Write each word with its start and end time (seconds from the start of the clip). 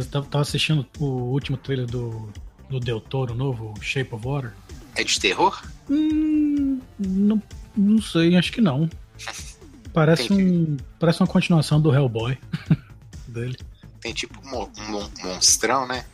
E? 0.00 0.04
Beleza, 0.04 0.08
tava, 0.10 0.40
assistindo 0.40 0.86
o 0.98 1.04
último 1.04 1.56
trailer 1.56 1.86
do, 1.86 2.32
do 2.68 2.80
Del 2.80 3.00
Toro 3.00 3.34
novo, 3.34 3.74
Shape 3.80 4.14
of 4.14 4.26
Water. 4.26 4.52
É 4.94 5.04
de 5.04 5.20
terror? 5.20 5.62
Hum, 5.88 6.80
não, 6.98 7.42
não 7.76 8.02
sei, 8.02 8.36
acho 8.36 8.52
que 8.52 8.60
não. 8.60 8.88
Parece, 9.92 10.32
um, 10.32 10.76
parece 11.00 11.20
uma 11.20 11.26
continuação 11.26 11.80
do 11.80 11.92
Hellboy 11.92 12.38
dele. 13.26 13.58
Tem 14.00 14.14
tipo 14.14 14.38
um, 14.46 14.62
um 14.62 14.88
mon- 14.88 15.10
monstrão, 15.20 15.84
né? 15.84 16.04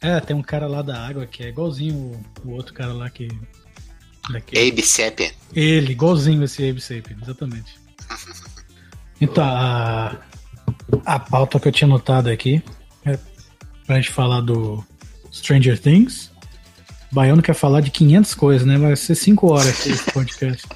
É, 0.00 0.18
tem 0.20 0.34
um 0.34 0.40
cara 0.40 0.66
lá 0.66 0.80
da 0.80 1.06
água 1.06 1.26
que 1.26 1.42
é 1.42 1.48
igualzinho 1.48 1.94
o, 1.94 2.48
o 2.48 2.52
outro 2.52 2.72
cara 2.72 2.94
lá 2.94 3.10
que. 3.10 3.28
Daquele. 4.30 4.70
Abe 4.70 4.82
Sapien. 4.82 5.32
Ele, 5.54 5.92
igualzinho 5.92 6.42
esse 6.44 6.66
Abe 6.66 6.80
Sapien, 6.80 7.18
exatamente. 7.22 7.78
Então, 9.20 9.44
a, 9.44 10.16
a 11.06 11.18
pauta 11.20 11.60
que 11.60 11.68
eu 11.68 11.72
tinha 11.72 11.86
notado 11.88 12.28
aqui 12.28 12.62
é 13.04 13.18
pra 13.86 13.96
gente 13.96 14.10
falar 14.10 14.40
do 14.40 14.84
Stranger 15.32 15.78
Things. 15.78 16.30
O 17.10 17.14
Baiano 17.14 17.42
quer 17.42 17.54
falar 17.54 17.80
de 17.80 17.90
500 17.90 18.34
coisas, 18.34 18.66
né? 18.66 18.78
Vai 18.78 18.96
ser 18.96 19.14
5 19.14 19.52
horas 19.52 19.68
aqui 19.68 19.90
esse 19.90 20.10
podcast. 20.10 20.66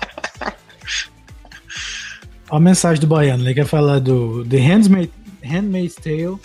Olha 2.50 2.58
a 2.58 2.60
mensagem 2.60 3.00
do 3.00 3.06
Baiano, 3.06 3.44
ele 3.44 3.54
quer 3.54 3.66
falar 3.66 3.98
do 3.98 4.44
The 4.44 4.58
Handmaid, 4.58 5.10
Handmaid's 5.42 5.96
Tale, 5.96 6.38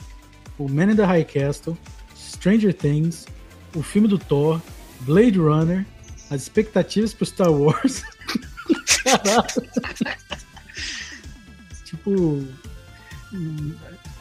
o 0.58 0.68
Man 0.68 0.92
in 0.92 0.96
the 0.96 1.06
High 1.06 1.24
Castle, 1.24 1.78
Stranger 2.16 2.74
Things, 2.74 3.26
o 3.76 3.82
filme 3.82 4.08
do 4.08 4.18
Thor, 4.18 4.62
Blade 5.02 5.40
Runner, 5.40 5.86
as 6.30 6.42
expectativas 6.44 7.14
pro 7.14 7.26
Star 7.26 7.52
Wars. 7.52 8.04
Caralho. 9.04 9.48
tipo. 11.86 12.48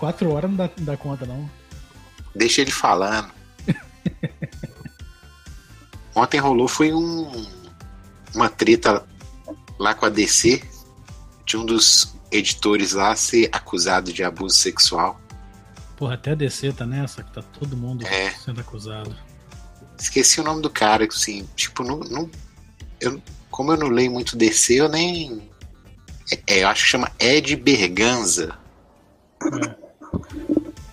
Quatro 0.02 0.32
horas 0.32 0.50
não 0.50 0.56
dá, 0.56 0.68
não 0.76 0.84
dá 0.84 0.96
conta, 0.96 1.24
não. 1.24 1.48
Deixa 2.34 2.60
ele 2.60 2.72
falando. 2.72 3.30
Ontem 6.12 6.40
rolou 6.40 6.66
foi 6.66 6.92
um 6.92 7.46
uma 8.34 8.48
treta 8.48 9.06
lá 9.78 9.94
com 9.94 10.04
a 10.04 10.08
DC 10.08 10.60
de 11.46 11.56
um 11.56 11.64
dos 11.64 12.16
editores 12.32 12.94
lá 12.94 13.14
ser 13.14 13.48
acusado 13.52 14.12
de 14.12 14.24
abuso 14.24 14.56
sexual. 14.56 15.20
Porra, 15.96 16.14
até 16.14 16.32
a 16.32 16.34
DC 16.34 16.72
tá 16.72 16.84
nessa, 16.84 17.22
que 17.22 17.30
tá 17.32 17.40
todo 17.40 17.76
mundo 17.76 18.04
É. 18.04 18.30
sendo 18.30 18.60
acusado. 18.60 19.14
Esqueci 19.96 20.40
o 20.40 20.44
nome 20.44 20.62
do 20.62 20.68
cara, 20.70 21.06
que 21.06 21.14
assim, 21.14 21.48
tipo, 21.54 21.84
não, 21.84 22.00
não- 22.00 22.28
eu, 23.00 23.22
como 23.52 23.70
eu 23.70 23.76
não 23.76 23.86
leio 23.86 24.10
muito 24.10 24.36
DC, 24.36 24.74
eu 24.80 24.88
nem. 24.88 25.48
É, 26.32 26.42
é, 26.58 26.64
eu 26.64 26.68
acho 26.68 26.82
que 26.82 26.90
chama 26.90 27.08
Ed 27.20 27.54
Berganza. 27.54 28.58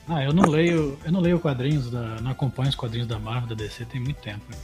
Ah, 0.10 0.24
eu 0.24 0.34
não 0.34 0.50
leio. 0.50 0.98
Eu 1.06 1.12
não 1.12 1.20
leio 1.20 1.40
quadrinhos 1.40 1.92
da. 1.92 2.20
Não 2.22 2.32
acompanho 2.32 2.70
os 2.70 2.76
quadrinhos 2.76 3.08
da 3.08 3.20
Marvel, 3.20 3.50
da 3.50 3.56
DC 3.56 3.86
tem 3.86 4.02
muito 4.02 4.20
tempo. 4.22 4.44
né? 4.50 4.58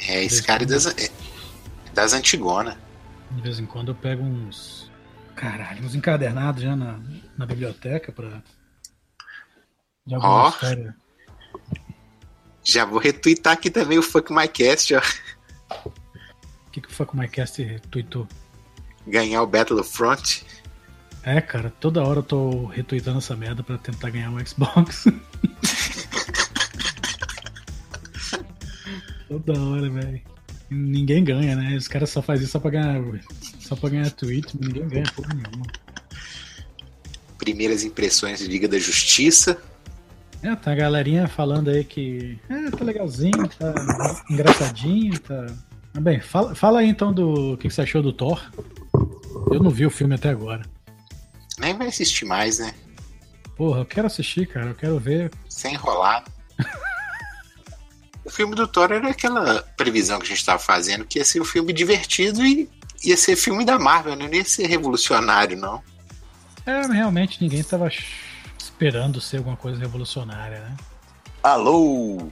É 0.00 0.24
esse 0.24 0.42
cara 0.42 0.64
das, 0.64 0.86
é, 0.86 1.10
das 1.92 2.14
Antigona. 2.14 2.78
De 3.30 3.42
vez 3.42 3.58
em 3.58 3.66
quando 3.66 3.88
eu 3.88 3.94
pego 3.94 4.22
uns. 4.24 4.90
Caralho, 5.36 5.84
uns 5.84 5.94
encadernados 5.94 6.62
já 6.62 6.74
na, 6.74 6.98
na 7.36 7.44
biblioteca 7.46 8.10
pra. 8.10 8.42
De 10.06 10.14
alguma 10.14 10.44
Ó. 10.44 10.48
história. 10.48 10.96
Já 12.64 12.84
vou 12.84 12.98
retweetar 12.98 13.52
aqui 13.52 13.70
também 13.70 13.98
o 13.98 14.02
Fuck 14.02 14.32
My 14.32 14.48
Cast, 14.48 14.94
ó. 14.94 15.02
O 15.84 16.70
que, 16.70 16.80
que 16.80 16.88
o 16.88 16.92
Fuck 16.92 17.16
My 17.16 17.28
Cast 17.28 17.62
tweetou? 17.90 18.26
Ganhar 19.06 19.42
o 19.42 19.46
Battlefront. 19.46 20.44
É, 21.22 21.40
cara, 21.40 21.72
toda 21.80 22.02
hora 22.02 22.20
eu 22.20 22.22
tô 22.22 22.66
retweetando 22.66 23.18
essa 23.18 23.36
merda 23.36 23.62
pra 23.62 23.76
tentar 23.78 24.10
ganhar 24.10 24.30
um 24.30 24.44
Xbox. 24.44 25.06
toda 29.28 29.60
hora, 29.60 29.90
velho. 29.90 30.20
Ninguém 30.70 31.24
ganha, 31.24 31.56
né? 31.56 31.76
Os 31.76 31.88
caras 31.88 32.10
só 32.10 32.20
fazem 32.22 32.44
isso 32.44 32.52
só 32.52 32.60
pra 32.60 32.70
ganhar. 32.70 33.02
Só 33.58 33.74
pra 33.76 33.90
ganhar 33.90 34.10
tweet, 34.10 34.56
ninguém 34.60 34.86
ganha 34.88 35.04
porra 35.14 35.34
nenhuma. 35.34 35.66
Primeiras 37.38 37.84
impressões 37.84 38.38
de 38.38 38.46
Liga 38.46 38.68
da 38.68 38.78
Justiça. 38.78 39.58
É, 40.42 40.54
tá 40.54 40.72
a 40.72 40.74
galerinha 40.74 41.26
falando 41.26 41.68
aí 41.68 41.84
que. 41.84 42.38
É, 42.48 42.70
tá 42.70 42.84
legalzinho, 42.84 43.48
tá 43.58 43.74
engraçadinho, 44.30 45.18
tá. 45.20 45.46
Mas 45.94 46.02
bem, 46.02 46.20
fala, 46.20 46.54
fala 46.54 46.80
aí 46.80 46.88
então 46.88 47.12
do 47.12 47.56
que 47.56 47.68
que 47.68 47.74
você 47.74 47.82
achou 47.82 48.02
do 48.02 48.12
Thor. 48.12 48.40
Eu 49.50 49.62
não 49.62 49.70
vi 49.70 49.86
o 49.86 49.90
filme 49.90 50.14
até 50.14 50.28
agora. 50.28 50.62
Nem 51.58 51.74
vai 51.76 51.88
assistir 51.88 52.24
mais, 52.24 52.58
né? 52.58 52.74
Porra, 53.56 53.80
eu 53.80 53.86
quero 53.86 54.06
assistir, 54.06 54.46
cara. 54.46 54.68
Eu 54.68 54.74
quero 54.74 54.98
ver. 54.98 55.30
Sem 55.48 55.74
enrolar. 55.74 56.24
o 58.24 58.30
filme 58.30 58.54
do 58.54 58.68
Thor 58.68 58.92
era 58.92 59.10
aquela 59.10 59.62
previsão 59.76 60.18
que 60.18 60.26
a 60.26 60.28
gente 60.28 60.44
tava 60.44 60.58
fazendo, 60.58 61.04
que 61.04 61.18
ia 61.18 61.24
ser 61.24 61.40
um 61.40 61.44
filme 61.44 61.72
divertido 61.72 62.44
e 62.44 62.70
ia 63.02 63.16
ser 63.16 63.36
filme 63.36 63.64
da 63.64 63.78
Marvel, 63.78 64.16
né? 64.16 64.26
não 64.26 64.34
ia 64.34 64.44
ser 64.44 64.66
revolucionário, 64.66 65.56
não. 65.56 65.82
É, 66.66 66.86
realmente 66.86 67.42
ninguém 67.42 67.62
tava 67.62 67.90
esperando 68.58 69.20
ser 69.20 69.38
alguma 69.38 69.56
coisa 69.56 69.78
revolucionária, 69.78 70.60
né? 70.60 70.76
Alô! 71.42 72.30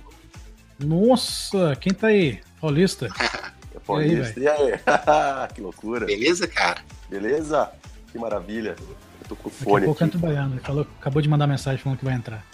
Nossa, 0.78 1.75
quem 1.76 1.92
tá 1.92 2.09
aí? 2.09 2.41
Paulista? 2.60 3.09
É 3.75 3.78
Paulista. 3.78 4.41
E 4.41 4.48
aí? 4.48 4.72
que 5.54 5.60
loucura. 5.60 6.06
Beleza, 6.06 6.48
cara? 6.48 6.81
Beleza? 7.10 7.70
Que 8.10 8.19
maravilha. 8.19 8.75
Eu 9.28 9.31
tô 9.31 9.37
com 9.37 9.48
Daqui 9.48 9.62
a 9.62 9.64
fone 9.64 9.84
pouco 9.87 10.04
aqui. 10.04 10.16
entra 10.16 10.19
o 10.19 10.20
Baiano. 10.20 10.54
Ele 10.54 10.60
falou, 10.60 10.87
acabou 11.00 11.22
de 11.22 11.28
mandar 11.28 11.47
mensagem 11.47 11.82
falando 11.82 11.98
que 11.98 12.04
vai 12.04 12.14
entrar. 12.14 12.44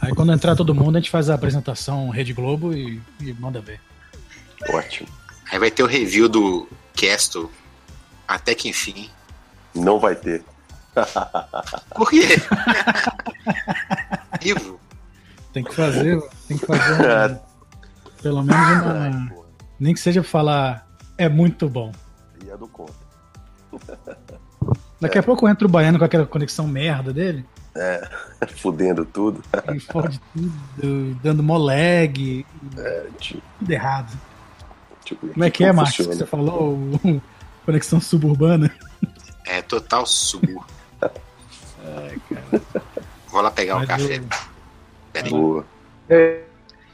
Aí 0.00 0.14
quando 0.14 0.32
entrar 0.32 0.56
todo 0.56 0.74
mundo, 0.74 0.96
a 0.96 1.00
gente 1.00 1.10
faz 1.10 1.30
a 1.30 1.34
apresentação 1.34 2.08
Rede 2.10 2.32
Globo 2.32 2.72
e, 2.74 3.00
e 3.20 3.32
manda 3.34 3.60
ver. 3.60 3.80
Ótimo. 4.70 5.08
Aí 5.50 5.58
vai 5.58 5.70
ter 5.70 5.82
o 5.82 5.86
review 5.86 6.28
do 6.28 6.68
Castle. 6.94 7.50
Até 8.26 8.54
que 8.54 8.68
enfim. 8.68 9.08
Não 9.74 9.98
vai 9.98 10.14
ter. 10.16 10.42
Por 11.94 12.10
quê? 12.10 12.22
Vivo. 14.42 14.78
Tem 15.52 15.64
que 15.64 15.74
fazer, 15.74 16.20
tem 16.46 16.58
que 16.58 16.66
fazer 16.66 17.32
um- 17.32 17.38
pelo 18.22 18.42
menos 18.42 18.84
Ai, 18.84 19.10
uma. 19.10 19.30
porra. 19.30 19.48
Nem 19.80 19.94
que 19.94 20.00
seja 20.00 20.22
falar 20.22 20.86
é 21.16 21.28
muito 21.28 21.68
bom. 21.68 21.92
E 22.44 22.50
é 22.50 22.56
do 22.56 22.68
conta. 22.68 22.92
Daqui 25.00 25.18
a 25.18 25.22
pouco 25.22 25.48
entra 25.48 25.66
o 25.66 25.70
Baiano 25.70 25.98
com 25.98 26.04
aquela 26.04 26.26
conexão 26.26 26.66
merda 26.66 27.12
dele. 27.12 27.44
Fudendo 28.56 29.04
tudo. 29.04 29.42
E 29.72 29.78
fode 29.80 30.20
tudo, 30.34 31.14
dando 31.22 31.42
mó 31.42 31.56
lag, 31.56 32.44
Tipo, 33.18 33.42
tudo 33.60 33.70
errado. 33.70 34.18
tipo, 35.04 35.28
Como 35.28 35.44
é 35.44 35.50
que 35.50 35.62
é, 35.64 35.70
Marcos? 35.72 35.96
que. 35.96 36.02
Você 36.14 36.26
falou 36.26 36.76
conexão 37.64 38.00
suburbana? 38.00 38.74
É 39.46 39.62
total 39.62 40.04
subo. 40.06 40.66
Vou 43.28 43.40
lá 43.42 43.50
pegar 43.50 43.76
Mas 43.76 43.86
café. 43.88 44.18
o- 44.20 44.28
Peraí. 45.12 45.30
Boa. 45.30 45.64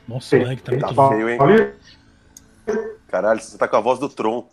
Nossa, 0.07 0.37
o 0.37 0.43
lag 0.45 0.61
tá 0.61 0.73
muito 0.73 0.87
Tá 0.87 0.93
bom. 0.93 1.09
feio, 1.09 1.29
hein? 1.31 1.39
Caralho, 3.09 3.41
você 3.41 3.57
tá 3.57 3.67
com 3.69 3.77
a 3.77 3.81
voz 3.81 3.99
do 3.99 4.09
Tron. 4.09 4.47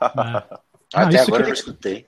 Ah, 0.00 0.44
Até 0.92 1.20
agora 1.20 1.24
que 1.24 1.30
eu 1.32 1.38
ele- 1.38 1.52
escutei. 1.52 2.06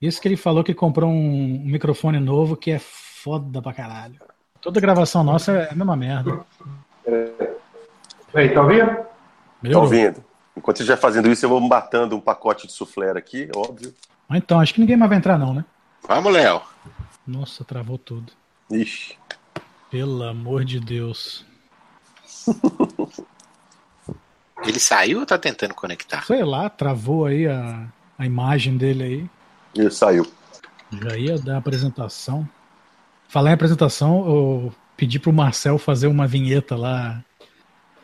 Isso 0.00 0.20
que 0.20 0.28
ele 0.28 0.36
falou 0.36 0.62
que 0.62 0.74
comprou 0.74 1.10
um 1.10 1.62
microfone 1.64 2.18
novo 2.20 2.56
que 2.56 2.70
é 2.70 2.78
foda 2.78 3.62
pra 3.62 3.72
caralho. 3.72 4.20
Toda 4.60 4.80
gravação 4.80 5.24
nossa 5.24 5.52
é 5.52 5.70
a 5.70 5.74
mesma 5.74 5.96
merda. 5.96 6.44
Aí, 8.34 8.48
tá 8.50 8.62
ouvindo? 8.62 8.86
Tá 8.86 9.06
Melhorou. 9.62 9.84
ouvindo? 9.84 10.24
Enquanto 10.56 10.76
você 10.78 10.82
estiver 10.82 10.98
fazendo 10.98 11.30
isso, 11.30 11.44
eu 11.44 11.50
vou 11.50 11.60
matando 11.60 12.16
um 12.16 12.20
pacote 12.20 12.66
de 12.66 12.72
soufflé 12.72 13.10
aqui, 13.10 13.48
óbvio. 13.54 13.94
Mas 14.28 14.38
então, 14.38 14.60
acho 14.60 14.74
que 14.74 14.80
ninguém 14.80 14.96
mais 14.96 15.08
vai 15.08 15.18
entrar, 15.18 15.38
não, 15.38 15.54
né? 15.54 15.64
Vamos, 16.06 16.32
Léo. 16.32 16.60
Nossa, 17.26 17.64
travou 17.64 17.98
tudo. 17.98 18.32
Ixi. 18.70 19.16
Pelo 19.90 20.22
amor 20.24 20.64
de 20.64 20.80
Deus. 20.80 21.44
Ele 24.64 24.80
saiu 24.80 25.20
ou 25.20 25.26
tá 25.26 25.38
tentando 25.38 25.74
conectar? 25.74 26.24
Sei 26.24 26.42
lá, 26.42 26.68
travou 26.68 27.26
aí 27.26 27.46
a, 27.46 27.86
a 28.18 28.26
imagem 28.26 28.76
dele 28.76 29.02
aí. 29.04 29.30
Ele 29.76 29.90
saiu. 29.90 30.26
Já 31.02 31.16
ia 31.16 31.38
dar 31.38 31.56
a 31.56 31.58
apresentação. 31.58 32.48
Falar 33.28 33.50
em 33.50 33.54
apresentação, 33.54 34.26
eu 34.26 34.74
pedi 34.96 35.18
pro 35.18 35.32
Marcel 35.32 35.78
fazer 35.78 36.06
uma 36.06 36.26
vinheta 36.26 36.76
lá, 36.76 37.22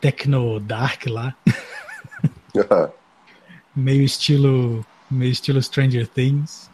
Tecno 0.01 0.59
Dark 0.61 1.07
lá, 1.07 1.35
meio 3.75 4.03
estilo, 4.03 4.85
meio 5.11 5.31
estilo 5.31 5.63
Stranger 5.63 6.07
Things. 6.07 6.71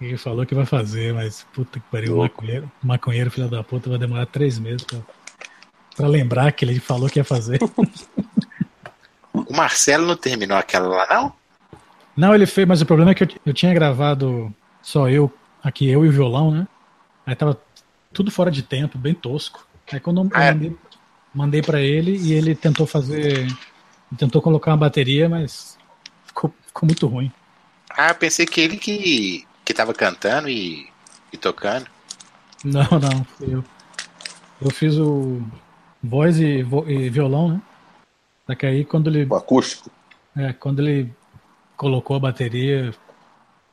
Ele 0.00 0.16
falou 0.16 0.46
que 0.46 0.54
vai 0.54 0.66
fazer, 0.66 1.12
mas 1.12 1.44
puta 1.52 1.80
que 1.80 1.86
pariu, 1.90 2.16
o 2.16 2.18
maconheiro, 2.18 2.70
maconheiro, 2.82 3.30
filho 3.30 3.48
da 3.48 3.64
puta, 3.64 3.90
vai 3.90 3.98
demorar 3.98 4.26
três 4.26 4.58
meses 4.58 4.84
pra, 4.84 5.00
pra 5.96 6.06
lembrar 6.06 6.52
que 6.52 6.64
ele 6.64 6.78
falou 6.78 7.08
que 7.08 7.18
ia 7.18 7.24
fazer. 7.24 7.58
O 9.46 9.54
Marcelo 9.54 10.06
não 10.06 10.16
terminou 10.16 10.58
aquela 10.58 10.88
lá, 10.88 11.06
não? 11.08 11.32
Não, 12.18 12.34
ele 12.34 12.46
fez, 12.46 12.66
mas 12.66 12.82
o 12.82 12.86
problema 12.86 13.12
é 13.12 13.14
que 13.14 13.22
eu, 13.22 13.28
eu 13.46 13.54
tinha 13.54 13.72
gravado 13.72 14.52
só 14.82 15.08
eu, 15.08 15.32
aqui 15.62 15.88
eu 15.88 16.04
e 16.04 16.08
o 16.08 16.12
violão, 16.12 16.50
né? 16.50 16.66
Aí 17.24 17.36
tava 17.36 17.56
tudo 18.12 18.30
fora 18.30 18.50
de 18.50 18.62
tempo, 18.62 18.98
bem 18.98 19.14
tosco. 19.14 19.64
Aí 19.92 20.00
quando 20.00 20.20
eu 20.20 20.30
Ah, 20.34 20.46
é? 20.46 20.50
mandei, 20.50 20.76
mandei 21.32 21.62
para 21.62 21.80
ele 21.80 22.16
e 22.16 22.32
ele 22.32 22.54
tentou 22.54 22.86
fazer. 22.86 23.46
Tentou 24.18 24.42
colocar 24.42 24.72
uma 24.72 24.76
bateria, 24.76 25.28
mas 25.28 25.78
ficou, 26.26 26.52
ficou 26.66 26.86
muito 26.86 27.06
ruim. 27.06 27.30
Ah, 27.90 28.08
eu 28.08 28.14
pensei 28.14 28.46
que 28.46 28.60
ele 28.60 28.76
que, 28.76 29.46
que 29.64 29.74
tava 29.74 29.94
cantando 29.94 30.48
e, 30.48 30.88
e 31.32 31.36
tocando. 31.36 31.86
Não, 32.64 32.82
não, 32.98 33.24
fui 33.24 33.54
eu. 33.54 33.64
Eu 34.60 34.70
fiz 34.70 34.96
o 34.98 35.40
voz 36.02 36.38
e, 36.40 36.62
vo- 36.62 36.88
e 36.88 37.08
violão, 37.08 37.52
né? 37.52 37.62
Só 38.46 38.54
que 38.54 38.66
aí 38.66 38.84
quando 38.84 39.08
ele, 39.10 39.28
O 39.30 39.36
acústico. 39.36 39.90
é, 40.36 40.52
quando 40.52 40.80
ele 40.80 41.10
colocou 41.78 42.16
a 42.16 42.20
bateria, 42.20 42.92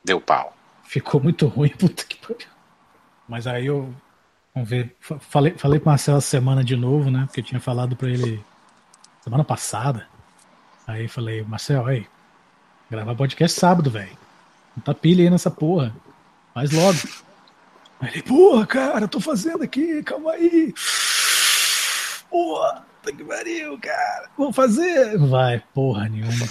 Deu 0.05 0.21
pau. 0.21 0.55
ficou 0.85 1.19
muito 1.21 1.47
ruim, 1.47 1.69
puta 1.77 2.05
que 2.05 2.15
pariu. 2.17 2.47
Mas 3.27 3.45
aí 3.47 3.65
eu. 3.65 3.93
Vamos 4.53 4.69
ver. 4.69 4.95
fa- 5.01 5.19
Falei, 5.19 5.53
falei 5.57 5.79
com 5.81 5.87
o 5.89 5.91
Marcelo 5.91 6.19
essa 6.19 6.27
semana 6.29 6.63
de 6.63 6.77
novo, 6.77 7.11
né? 7.11 7.23
Porque 7.25 7.41
eu 7.41 7.43
tinha 7.43 7.59
falado 7.59 7.95
pra 7.97 8.07
ele 8.07 8.41
semana 9.21 9.43
passada. 9.43 10.07
Aí 10.87 11.07
falei, 11.09 11.43
Marcelo, 11.43 11.87
aí, 11.87 12.07
gravar 12.89 13.15
podcast 13.15 13.59
sábado, 13.59 13.89
velho. 13.89 14.15
Não 14.77 14.83
tá 14.83 14.93
pilha 14.93 15.23
aí 15.23 15.29
nessa 15.29 15.49
porra. 15.51 15.93
Faz 16.53 16.71
logo. 16.71 16.97
Aí 17.99 18.09
ele, 18.13 18.21
porra, 18.21 18.65
cara, 18.67 19.07
tô 19.07 19.19
fazendo 19.19 19.63
aqui, 19.63 20.03
calma 20.03 20.31
aí. 20.33 20.73
Porra, 22.29 22.85
tá 23.01 23.11
que 23.11 23.23
pariu, 23.23 23.77
cara. 23.79 24.29
Vamos 24.37 24.55
fazer. 24.55 25.17
Vai, 25.17 25.63
porra 25.73 26.07
nenhuma. 26.07 26.45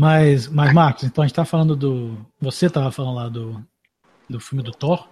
Mas, 0.00 0.46
mas, 0.46 0.72
Marcos, 0.72 1.02
então 1.02 1.24
a 1.24 1.26
gente 1.26 1.34
tá 1.34 1.44
falando 1.44 1.74
do. 1.74 2.16
Você 2.40 2.70
tava 2.70 2.92
falando 2.92 3.16
lá 3.16 3.28
do, 3.28 3.60
do 4.30 4.38
filme 4.38 4.62
do 4.62 4.70
Thor. 4.70 5.08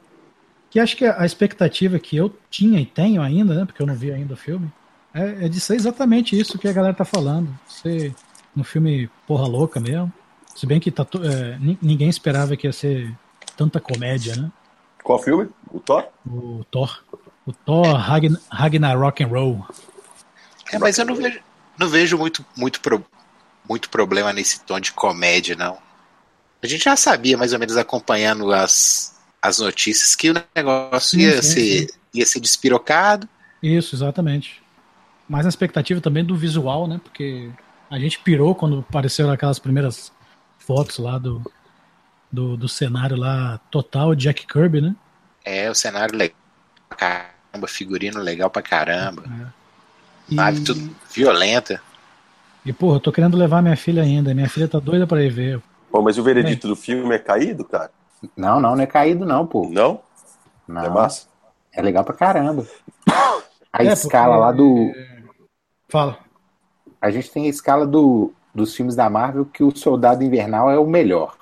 Que 0.70 0.78
acho 0.78 0.96
que 0.96 1.04
a 1.04 1.26
expectativa 1.26 1.98
que 1.98 2.16
eu 2.16 2.32
tinha 2.48 2.80
e 2.80 2.86
tenho 2.86 3.20
ainda, 3.20 3.52
né? 3.52 3.64
Porque 3.64 3.82
eu 3.82 3.86
não 3.86 3.96
vi 3.96 4.12
ainda 4.12 4.34
o 4.34 4.36
filme, 4.36 4.70
é, 5.12 5.46
é 5.46 5.48
de 5.48 5.58
ser 5.58 5.74
exatamente 5.74 6.38
isso 6.38 6.56
que 6.56 6.68
a 6.68 6.72
galera 6.72 6.94
tá 6.94 7.04
falando. 7.04 7.48
Ser 7.66 8.14
um 8.56 8.62
filme 8.62 9.10
porra 9.26 9.48
louca 9.48 9.80
mesmo. 9.80 10.12
Se 10.54 10.66
bem 10.66 10.78
que 10.78 10.92
tá, 10.92 11.04
é, 11.20 11.58
ni- 11.58 11.78
ninguém 11.82 12.08
esperava 12.08 12.56
que 12.56 12.68
ia 12.68 12.72
ser 12.72 13.12
tanta 13.56 13.80
comédia, 13.80 14.36
né? 14.36 14.52
Qual 15.02 15.18
filme? 15.18 15.48
O 15.68 15.80
Thor? 15.80 16.04
O 16.24 16.64
Thor. 16.70 17.02
O 17.44 17.52
Thor 17.52 17.92
Ragn 17.96 18.36
Ragnarok 18.50 19.24
and 19.24 19.28
Roll. 19.28 19.66
É, 20.72 20.78
mas 20.78 20.96
eu 20.96 21.04
não 21.04 21.14
vejo, 21.16 21.40
não 21.76 21.88
vejo 21.88 22.16
muito, 22.18 22.44
muito, 22.56 22.80
pro- 22.80 23.04
muito 23.68 23.90
problema 23.90 24.32
nesse 24.32 24.60
tom 24.60 24.80
de 24.80 24.92
comédia, 24.92 25.56
não. 25.56 25.78
A 26.62 26.66
gente 26.66 26.84
já 26.84 26.96
sabia, 26.96 27.36
mais 27.36 27.52
ou 27.52 27.58
menos, 27.58 27.76
acompanhando 27.76 28.52
as, 28.52 29.16
as 29.40 29.58
notícias, 29.58 30.14
que 30.14 30.30
o 30.30 30.44
negócio 30.54 31.18
Sim, 31.18 31.24
ia, 31.24 31.42
sim, 31.42 31.48
ser, 31.48 31.86
ia 32.14 32.26
ser 32.26 32.40
despirocado. 32.40 33.28
Isso, 33.62 33.94
exatamente. 33.94 34.62
Mas 35.28 35.44
na 35.44 35.48
expectativa 35.48 36.00
também 36.00 36.24
do 36.24 36.36
visual, 36.36 36.86
né? 36.86 37.00
Porque 37.02 37.50
a 37.90 37.98
gente 37.98 38.18
pirou 38.20 38.54
quando 38.54 38.80
apareceram 38.80 39.30
aquelas 39.30 39.58
primeiras 39.58 40.12
fotos 40.58 40.98
lá 40.98 41.18
do, 41.18 41.42
do, 42.30 42.56
do 42.56 42.68
cenário 42.68 43.16
lá 43.16 43.58
total 43.70 44.14
Jack 44.14 44.46
Kirby, 44.46 44.80
né? 44.80 44.94
É, 45.44 45.70
o 45.70 45.74
cenário 45.74 46.16
legal 46.16 46.36
pra 46.88 46.98
caramba, 46.98 47.68
figurino 47.68 48.20
legal 48.20 48.50
pra 48.50 48.62
caramba. 48.62 49.52
E, 50.28 50.34
Sabe, 50.34 50.60
tudo 50.62 50.96
violenta. 51.12 51.80
E 52.66 52.72
porra, 52.72 52.96
eu 52.96 53.00
tô 53.00 53.12
querendo 53.12 53.36
levar 53.36 53.62
minha 53.62 53.76
filha 53.76 54.02
ainda. 54.02 54.34
Minha 54.34 54.48
filha 54.48 54.68
tá 54.68 54.78
doida 54.78 55.06
pra 55.06 55.22
ir 55.22 55.30
ver. 55.30 55.62
Pô, 55.90 56.02
mas 56.02 56.18
o 56.18 56.22
veredito 56.22 56.66
do 56.68 56.76
filme 56.76 57.14
é 57.14 57.18
caído, 57.18 57.64
cara? 57.64 57.90
Não, 58.36 58.60
não, 58.60 58.74
não 58.76 58.82
é 58.82 58.86
caído, 58.86 59.24
não, 59.24 59.46
pô. 59.46 59.68
Não? 59.70 60.00
Não. 60.66 60.84
É 60.84 60.90
massa? 60.90 61.26
É 61.72 61.80
legal 61.80 62.04
pra 62.04 62.14
caramba. 62.14 62.66
A 63.72 63.82
É, 63.84 63.92
escala 63.92 64.34
porque- 64.34 64.40
lá 64.40 64.52
do. 64.52 64.92
Fala. 65.88 66.18
A 67.00 67.10
gente 67.10 67.30
tem 67.30 67.46
a 67.46 67.50
escala 67.50 67.86
do, 67.86 68.32
dos 68.54 68.74
filmes 68.74 68.96
da 68.96 69.08
Marvel 69.08 69.44
que 69.44 69.62
o 69.62 69.74
Soldado 69.76 70.24
Invernal 70.24 70.70
é 70.70 70.78
o 70.78 70.86
melhor. 70.86 71.36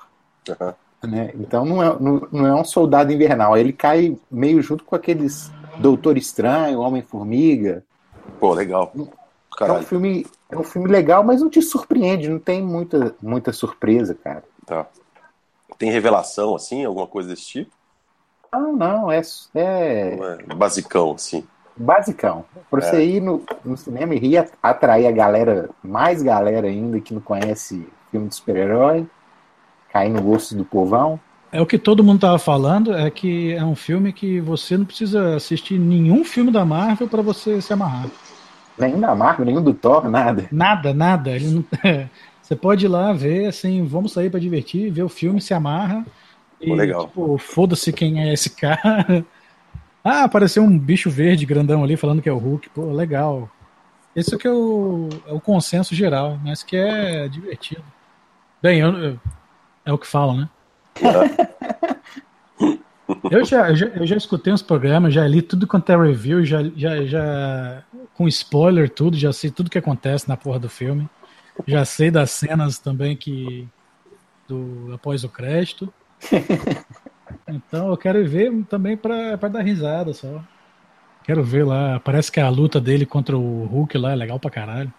Aham. 0.49 0.75
Né? 1.03 1.31
Então 1.35 1.63
não 1.65 1.83
é, 1.83 1.95
não, 1.99 2.27
não 2.31 2.47
é 2.47 2.53
um 2.53 2.63
Soldado 2.65 3.11
Invernal. 3.13 3.57
Ele 3.57 3.71
cai 3.71 4.17
meio 4.29 4.61
junto 4.61 4.83
com 4.83 4.95
aqueles 4.95 5.51
Doutor 5.79 6.17
Estranho, 6.17 6.79
Homem-Formiga. 6.81 7.83
Pô, 8.39 8.53
legal. 8.53 8.91
É 8.95 8.99
um, 8.99 9.07
Caralho. 9.57 9.85
filme, 9.85 10.25
é 10.49 10.57
um 10.57 10.63
filme 10.63 10.87
legal, 10.87 11.23
mas 11.23 11.41
não 11.41 11.49
te 11.49 11.61
surpreende. 11.61 12.29
Não 12.29 12.39
tem 12.39 12.61
muita, 12.61 13.15
muita 13.21 13.51
surpresa, 13.51 14.15
cara. 14.15 14.43
Tá. 14.65 14.85
Tem 15.77 15.91
revelação, 15.91 16.55
assim, 16.55 16.85
alguma 16.85 17.07
coisa 17.07 17.29
desse 17.29 17.45
tipo? 17.45 17.71
Não, 18.53 18.73
não. 18.73 19.11
É, 19.11 19.21
é 19.55 20.15
Ou 20.17 20.31
é 20.31 20.55
basicão, 20.55 21.11
assim? 21.13 21.45
basicão. 21.75 22.45
Pra 22.69 22.79
É. 22.79 22.89
você 22.89 23.05
ir 23.05 23.21
no, 23.21 23.43
no 23.65 23.75
cinema 23.75 24.15
e 24.15 24.19
rir, 24.19 24.37
at- 24.37 24.53
atrair 24.63 25.07
a 25.07 25.11
galera, 25.11 25.69
mais 25.83 26.23
galera 26.23 26.67
ainda 26.67 27.01
que 27.01 27.13
não 27.13 27.19
conhece 27.21 27.85
filme 28.11 28.29
de 28.29 28.35
super-herói, 28.35 29.05
cair 29.91 30.09
no 30.09 30.21
gosto 30.21 30.55
do 30.55 30.63
povão. 30.63 31.19
É 31.51 31.61
o 31.61 31.65
que 31.65 31.77
todo 31.77 32.03
mundo 32.03 32.21
tava 32.21 32.39
falando, 32.39 32.93
é 32.93 33.09
que 33.11 33.53
é 33.53 33.63
um 33.63 33.75
filme 33.75 34.13
que 34.13 34.39
você 34.39 34.77
não 34.77 34.85
precisa 34.85 35.35
assistir 35.35 35.77
nenhum 35.77 36.23
filme 36.23 36.51
da 36.51 36.63
Marvel 36.65 37.07
pra 37.09 37.21
você 37.21 37.61
se 37.61 37.71
amarrar. 37.73 38.07
Nenhum 38.77 38.99
da 38.99 39.15
Marvel, 39.15 39.45
nenhum 39.45 39.61
do 39.63 39.73
Thor, 39.73 40.09
nada. 40.09 40.47
Nada, 40.51 40.93
nada. 40.93 41.31
Não... 41.39 41.63
Você 42.41 42.55
pode 42.55 42.85
ir 42.85 42.89
lá 42.89 43.11
ver, 43.11 43.47
assim, 43.47 43.85
vamos 43.85 44.11
sair 44.13 44.29
pra 44.29 44.39
divertir, 44.39 44.91
ver 44.91 45.01
o 45.03 45.09
filme, 45.09 45.41
se 45.41 45.53
amarra. 45.53 46.05
E, 46.61 46.67
Pô, 46.67 46.75
legal. 46.75 47.07
tipo, 47.07 47.37
foda-se 47.39 47.91
quem 47.91 48.21
é 48.21 48.33
esse 48.33 48.49
cara. 48.51 49.25
Ah, 50.07 50.23
apareceu 50.25 50.61
um 50.61 50.77
bicho 50.77 51.09
verde 51.09 51.47
grandão 51.47 51.83
ali 51.83 51.97
falando 51.97 52.21
que 52.21 52.29
é 52.29 52.31
o 52.31 52.37
Hulk. 52.37 52.69
Pô, 52.69 52.91
legal. 52.91 53.49
Esse 54.15 54.37
que 54.37 54.47
é 54.47 54.51
o, 54.51 55.09
é 55.25 55.33
o 55.33 55.39
consenso 55.41 55.95
geral, 55.95 56.39
mas 56.43 56.61
que 56.61 56.77
é 56.77 57.27
divertido. 57.27 57.83
Bem, 58.61 58.81
eu- 58.81 58.95
eu- 58.95 59.19
é 59.83 59.91
o 59.91 59.97
que 59.97 60.05
falam, 60.05 60.37
né? 60.37 60.49
Eu 63.29 63.43
já, 63.43 63.69
eu 63.69 63.75
já, 63.75 63.85
eu 63.87 64.05
já 64.07 64.15
escutei 64.15 64.53
uns 64.53 64.61
programas, 64.61 65.13
já 65.13 65.27
li 65.27 65.41
tudo 65.41 65.67
quanto 65.67 65.91
é 65.91 65.97
review, 65.97 66.45
já, 66.45 66.63
já, 66.75 67.03
já 67.05 67.83
com 68.15 68.27
spoiler 68.27 68.89
tudo, 68.89 69.17
já 69.17 69.31
sei 69.31 69.51
tudo 69.51 69.69
que 69.69 69.77
acontece 69.77 70.27
na 70.27 70.37
porra 70.37 70.59
do 70.59 70.69
filme. 70.69 71.09
Já 71.67 71.85
sei 71.85 72.09
das 72.09 72.31
cenas 72.31 72.79
também 72.79 73.15
que 73.15 73.67
do 74.47 74.91
após 74.93 75.23
o 75.23 75.29
crédito. 75.29 75.93
Então 77.47 77.89
eu 77.89 77.97
quero 77.97 78.23
ver 78.27 78.51
também 78.65 78.95
pra 78.95 79.35
dar 79.35 79.61
risada 79.61 80.13
só. 80.13 80.43
Quero 81.23 81.43
ver 81.43 81.65
lá, 81.65 81.99
parece 81.99 82.31
que 82.31 82.39
a 82.39 82.49
luta 82.49 82.79
dele 82.79 83.05
contra 83.05 83.35
o 83.35 83.65
Hulk 83.65 83.97
lá 83.97 84.11
é 84.11 84.15
legal 84.15 84.39
pra 84.39 84.51
caralho. 84.51 84.93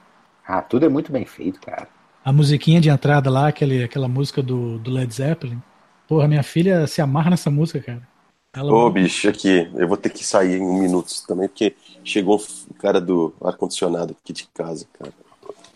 Ah, 0.46 0.60
tudo 0.60 0.86
é 0.86 0.88
muito 0.88 1.12
bem 1.12 1.24
feito, 1.24 1.60
cara. 1.60 1.88
A 2.24 2.32
musiquinha 2.32 2.80
de 2.80 2.88
entrada 2.88 3.30
lá, 3.30 3.48
aquele, 3.48 3.84
aquela 3.84 4.08
música 4.08 4.42
do, 4.42 4.78
do 4.78 4.90
Led 4.90 5.12
Zeppelin. 5.12 5.62
Porra, 6.08 6.26
minha 6.26 6.42
filha 6.42 6.86
se 6.86 7.00
amarra 7.00 7.30
nessa 7.30 7.50
música, 7.50 7.80
cara. 7.80 8.02
Ela 8.56 8.72
Ô, 8.72 8.90
bicho, 8.90 9.28
aqui, 9.28 9.70
eu 9.74 9.86
vou 9.86 9.98
ter 9.98 10.08
que 10.08 10.24
sair 10.24 10.56
em 10.56 10.62
um 10.62 10.78
minuto 10.78 11.12
também, 11.28 11.46
porque 11.46 11.76
chegou 12.02 12.42
o 12.70 12.74
cara 12.74 12.98
do 12.98 13.34
ar-condicionado 13.44 14.16
aqui 14.18 14.32
de 14.32 14.48
casa, 14.48 14.86
cara. 14.98 15.12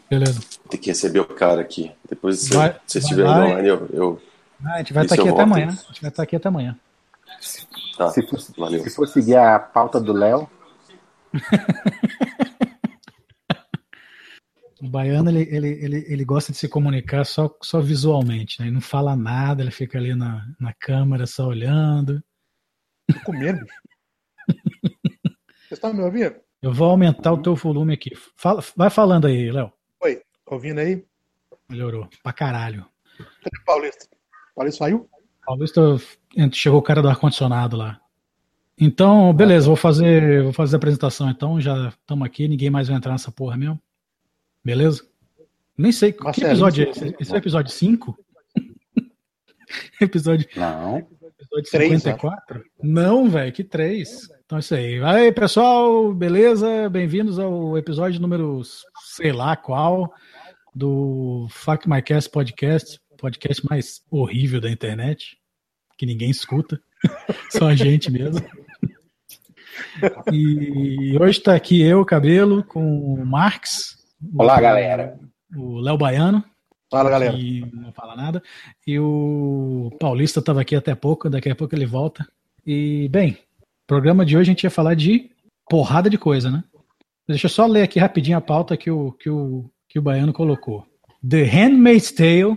Beleza. 0.08 0.40
Tem 0.70 0.80
que 0.80 0.88
receber 0.88 1.20
o 1.20 1.26
cara 1.26 1.60
aqui. 1.60 1.92
Depois, 2.08 2.40
se 2.40 2.54
Vai- 2.54 2.74
você 2.86 2.98
estiver 2.98 3.28
online, 3.28 3.68
eu, 3.68 3.86
eu. 3.92 4.22
Ah, 4.64 4.76
a 4.76 4.78
gente 4.78 4.94
vai 4.94 5.04
estar 5.04 5.14
aqui 5.14 5.28
eu 5.28 5.34
até 5.34 5.42
amanhã. 5.42 5.66
A 5.68 5.70
gente 5.72 6.00
vai 6.00 6.10
estar 6.10 6.22
aqui 6.22 6.36
até 6.36 6.48
amanhã. 6.48 6.78
Tá, 7.98 8.08
Se 8.08 8.22
for, 8.26 8.40
valeu. 8.56 8.82
se 8.82 8.90
for 8.90 9.06
seguir 9.06 9.36
a 9.36 9.58
pauta 9.58 10.00
do 10.00 10.14
Léo, 10.14 10.48
O 14.82 14.88
baiano, 14.88 15.28
ele, 15.28 15.42
ele, 15.54 15.68
ele, 15.68 16.04
ele 16.08 16.24
gosta 16.24 16.52
de 16.52 16.58
se 16.58 16.66
comunicar 16.66 17.26
só, 17.26 17.54
só 17.62 17.80
visualmente, 17.82 18.58
né? 18.58 18.66
Ele 18.66 18.74
não 18.74 18.80
fala 18.80 19.14
nada, 19.14 19.62
ele 19.62 19.70
fica 19.70 19.98
ali 19.98 20.14
na, 20.14 20.46
na 20.58 20.72
câmera 20.72 21.26
só 21.26 21.46
olhando. 21.46 22.22
Tô 23.12 23.20
comendo. 23.24 23.64
Vocês 24.46 25.72
estão 25.72 25.92
me 25.92 26.02
ouvindo? 26.02 26.36
Eu 26.62 26.72
vou 26.72 26.90
aumentar 26.90 27.32
o 27.32 27.42
teu 27.42 27.54
volume 27.54 27.94
aqui. 27.94 28.10
Fala, 28.36 28.62
vai 28.76 28.90
falando 28.90 29.26
aí, 29.26 29.50
Léo. 29.50 29.72
Oi, 30.02 30.20
ouvindo 30.46 30.78
aí? 30.78 31.04
Melhorou. 31.68 32.08
Pra 32.22 32.32
caralho. 32.32 32.84
Cadê 33.16 33.58
o 33.60 33.64
Paulista? 33.64 34.06
Paulista 34.54 34.84
saiu? 34.84 35.08
Paulista, 35.46 35.80
chegou 36.52 36.78
o 36.78 36.82
cara 36.82 37.00
do 37.00 37.08
ar-condicionado 37.08 37.76
lá. 37.76 38.00
Então, 38.78 39.32
beleza, 39.32 39.66
vou 39.66 39.76
fazer, 39.76 40.42
vou 40.42 40.52
fazer 40.52 40.76
a 40.76 40.78
apresentação 40.78 41.30
então. 41.30 41.60
Já 41.60 41.88
estamos 41.88 42.26
aqui, 42.26 42.48
ninguém 42.48 42.70
mais 42.70 42.88
vai 42.88 42.96
entrar 42.96 43.12
nessa 43.12 43.30
porra 43.30 43.56
mesmo. 43.56 43.80
Beleza? 44.64 45.06
Nem 45.76 45.92
sei. 45.92 46.12
Que 46.12 46.22
Marcelinho, 46.22 46.52
episódio 46.52 46.86
é 46.86 46.90
esse? 46.90 47.16
Esse 47.20 47.30
é 47.30 47.34
o 47.34 47.38
episódio 47.38 47.72
5? 47.72 48.18
episódio, 50.00 50.48
não. 50.56 51.06
Episódio 51.40 51.70
Três, 51.70 52.02
54? 52.02 52.62
Não, 52.82 53.28
velho, 53.28 53.52
que 53.52 53.64
3. 53.64 54.28
Então 54.44 54.58
é 54.58 54.60
isso 54.60 54.74
aí. 54.74 55.02
Aí, 55.02 55.32
pessoal, 55.32 56.12
beleza? 56.12 56.88
Bem-vindos 56.90 57.38
ao 57.38 57.76
episódio 57.78 58.20
número 58.20 58.60
sei 59.14 59.32
lá 59.32 59.56
qual 59.56 60.12
do 60.74 61.46
Fuck 61.50 61.88
My 61.88 62.02
Cast 62.02 62.30
Podcast, 62.30 63.00
podcast 63.18 63.64
mais 63.68 64.02
horrível 64.10 64.60
da 64.60 64.70
internet, 64.70 65.36
que 65.96 66.06
ninguém 66.06 66.30
escuta. 66.30 66.80
Só 67.50 67.68
a 67.68 67.74
gente 67.74 68.10
mesmo. 68.10 68.44
E 70.32 71.16
hoje 71.18 71.40
tá 71.40 71.54
aqui 71.54 71.80
eu, 71.82 72.04
Cabelo, 72.04 72.62
com 72.64 73.14
o 73.14 73.24
Marx. 73.24 73.96
Olá, 74.36 74.58
o- 74.58 74.60
galera. 74.60 75.18
O 75.56 75.80
Léo 75.80 75.96
Baiano, 75.98 76.44
Fala, 76.90 77.08
galera. 77.10 77.36
que 77.36 77.60
não 77.72 77.92
fala 77.92 78.16
nada. 78.16 78.42
E 78.86 78.98
o 78.98 79.90
Paulista 80.00 80.40
estava 80.40 80.60
aqui 80.60 80.74
até 80.74 80.94
pouco, 80.94 81.30
daqui 81.30 81.48
a 81.48 81.54
pouco 81.54 81.74
ele 81.74 81.86
volta. 81.86 82.26
E, 82.66 83.08
bem, 83.10 83.38
programa 83.86 84.24
de 84.26 84.36
hoje 84.36 84.50
a 84.50 84.52
gente 84.52 84.64
ia 84.64 84.70
falar 84.70 84.94
de 84.94 85.30
porrada 85.68 86.10
de 86.10 86.18
coisa, 86.18 86.50
né? 86.50 86.64
Deixa 87.28 87.46
eu 87.46 87.50
só 87.50 87.66
ler 87.66 87.82
aqui 87.82 87.98
rapidinho 88.00 88.36
a 88.36 88.40
pauta 88.40 88.76
que 88.76 88.90
o, 88.90 89.12
que 89.12 89.30
o, 89.30 89.70
que 89.88 89.98
o 89.98 90.02
Baiano 90.02 90.32
colocou. 90.32 90.84
The 91.28 91.44
Handmaid's 91.44 92.10
Tale, 92.10 92.56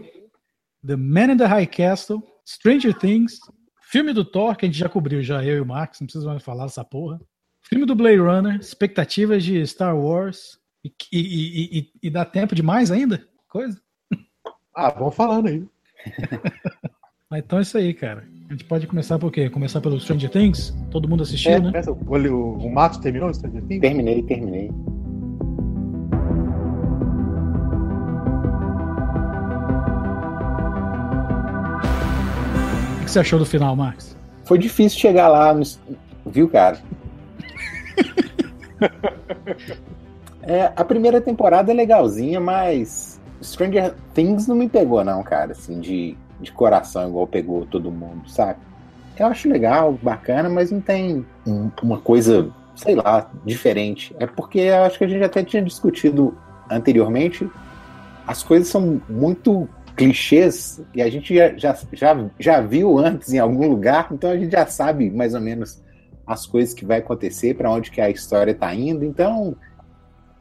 The 0.86 0.96
Man 0.96 1.34
in 1.34 1.38
the 1.38 1.46
High 1.46 1.68
Castle, 1.68 2.24
Stranger 2.48 2.98
Things, 2.98 3.38
filme 3.92 4.14
do 4.14 4.26
Thor, 4.26 4.56
que 4.56 4.66
a 4.66 4.68
gente 4.68 4.80
já 4.80 4.90
cobriu, 4.90 5.22
já 5.22 5.44
eu 5.44 5.58
e 5.58 5.62
o 5.62 5.66
Max, 5.66 6.00
não 6.00 6.08
precisa 6.08 6.26
mais 6.28 6.42
falar 6.44 6.64
dessa 6.66 6.84
porra. 6.84 7.22
Filme 7.62 7.86
do 7.86 7.96
Blade 7.96 8.18
Runner, 8.18 8.56
expectativas 8.60 9.44
de 9.44 9.66
Star 9.68 9.96
Wars. 9.96 10.58
E, 10.84 10.92
e, 11.12 11.20
e, 11.20 11.80
e- 11.80 11.92
e 12.04 12.10
dá 12.10 12.26
tempo 12.26 12.56
demais 12.56 12.90
ainda? 12.92 13.26
Coisa? 13.48 13.80
Ah, 14.76 14.90
vamos 14.90 15.16
falando 15.16 15.48
aí. 15.48 15.64
Mas 17.30 17.44
então 17.46 17.60
é 17.60 17.62
isso 17.62 17.78
aí, 17.78 17.94
cara. 17.94 18.24
A 18.50 18.54
gente 18.54 18.66
pode 18.66 18.86
começar 18.88 19.18
por 19.18 19.32
quê? 19.32 19.50
Começar 19.50 19.82
pelo 19.82 20.00
Stranger 20.00 20.30
Things? 20.30 20.76
Todo 20.92 21.08
mundo 21.08 21.24
assistiu, 21.24 21.52
É, 21.54 21.60
né? 21.60 21.72
o, 21.88 21.92
o, 21.92 22.58
o 22.66 22.74
Matos 22.74 22.98
terminou 23.00 23.30
o 23.30 23.34
Stranger 23.34 23.64
Things? 23.64 23.82
Terminei, 23.82 24.22
terminei. 24.24 24.70
O 33.02 33.06
que 33.06 33.12
você 33.12 33.20
achou 33.20 33.40
do 33.40 33.46
final, 33.46 33.76
Max? 33.76 34.16
Foi 34.44 34.58
difícil 34.58 35.00
chegar 35.00 35.28
lá, 35.28 35.54
no... 35.54 35.64
viu, 36.26 36.50
cara? 36.50 36.80
É, 40.46 40.74
a 40.76 40.84
primeira 40.84 41.22
temporada 41.22 41.72
é 41.72 41.74
legalzinha, 41.74 42.38
mas 42.38 43.13
Stranger 43.42 43.94
Things 44.14 44.48
não 44.48 44.56
me 44.56 44.68
pegou, 44.70 45.04
não, 45.04 45.24
cara, 45.24 45.52
assim, 45.52 45.80
de, 45.80 46.16
de 46.40 46.52
coração, 46.52 47.08
igual 47.10 47.28
pegou 47.28 47.66
todo 47.66 47.92
mundo, 47.92 48.30
sabe? 48.30 48.60
Eu 49.18 49.28
acho 49.28 49.48
legal, 49.48 49.98
bacana, 50.02 50.50
mas 50.50 50.72
não 50.72 50.82
tem 50.82 51.26
um- 51.46 51.70
uma 51.82 52.00
coisa, 52.00 52.50
sei 52.76 52.96
lá, 52.96 53.30
diferente. 53.46 54.16
É 54.20 54.26
porque 54.26 54.60
eu 54.60 54.84
acho 54.84 54.98
que 54.98 55.04
a 55.04 55.08
gente 55.08 55.24
até 55.24 55.44
tinha 55.44 55.62
discutido 55.62 56.36
anteriormente, 56.70 57.48
as 58.26 58.42
coisas 58.42 58.68
são 58.70 59.02
muito 59.10 59.68
clichês 59.96 60.82
e 60.96 61.02
a 61.02 61.10
gente 61.10 61.36
já, 61.36 61.56
já, 61.56 61.78
já, 61.92 62.26
já 62.40 62.62
viu 62.62 62.98
antes 62.98 63.32
em 63.32 63.38
algum 63.40 63.68
lugar, 63.68 64.08
então 64.12 64.32
a 64.32 64.38
gente 64.38 64.52
já 64.52 64.66
sabe 64.66 65.12
mais 65.12 65.36
ou 65.36 65.42
menos 65.42 65.82
as 66.26 66.46
coisas 66.48 66.74
que 66.74 66.86
vai 66.86 67.00
acontecer, 67.00 67.54
para 67.54 67.70
onde 67.70 67.92
que 67.92 68.02
a 68.02 68.10
história 68.10 68.56
tá 68.56 68.74
indo. 68.74 69.04
Então, 69.06 69.56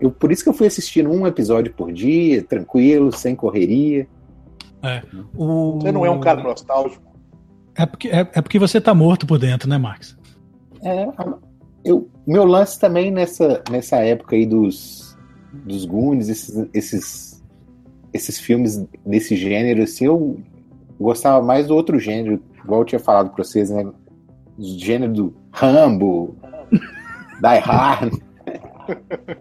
eu, 0.02 0.10
por 0.10 0.32
isso 0.32 0.42
que 0.42 0.48
eu 0.48 0.52
fui 0.52 0.66
assistindo 0.66 1.08
um 1.08 1.24
episódio 1.28 1.72
por 1.72 1.92
dia, 1.92 2.42
tranquilo, 2.42 3.12
sem 3.12 3.36
correria. 3.36 4.08
O... 5.32 5.78
Você 5.78 5.92
não 5.92 6.04
é 6.04 6.10
um 6.10 6.18
cara 6.18 6.42
nostálgico. 6.42 7.00
É 7.76 7.86
porque, 7.86 8.08
é, 8.08 8.20
é 8.20 8.42
porque 8.42 8.58
você 8.58 8.80
tá 8.80 8.92
morto 8.92 9.28
por 9.28 9.38
dentro, 9.38 9.68
né, 9.68 9.78
Max? 9.78 10.18
É, 10.82 11.06
eu, 11.84 12.10
meu 12.26 12.44
lance 12.44 12.80
também 12.80 13.12
nessa, 13.12 13.62
nessa 13.70 13.98
época 13.98 14.34
aí 14.34 14.44
dos, 14.44 15.16
dos 15.52 15.84
Goonies, 15.84 16.28
esses, 16.28 16.68
esses, 16.74 17.44
esses 18.12 18.40
filmes 18.40 18.84
desse 19.06 19.36
gênero, 19.36 19.84
assim, 19.84 20.06
eu 20.06 20.40
gostava 20.98 21.40
mais 21.40 21.68
do 21.68 21.76
outro 21.76 22.00
gênero, 22.00 22.42
igual 22.64 22.80
eu 22.80 22.86
tinha 22.86 22.98
falado 22.98 23.30
pra 23.30 23.44
vocês, 23.44 23.70
né? 23.70 23.84
Do 23.84 24.78
gênero 24.78 25.12
do 25.12 25.34
Rambo, 25.52 26.36
Die 27.40 27.58
Hard. 27.60 28.31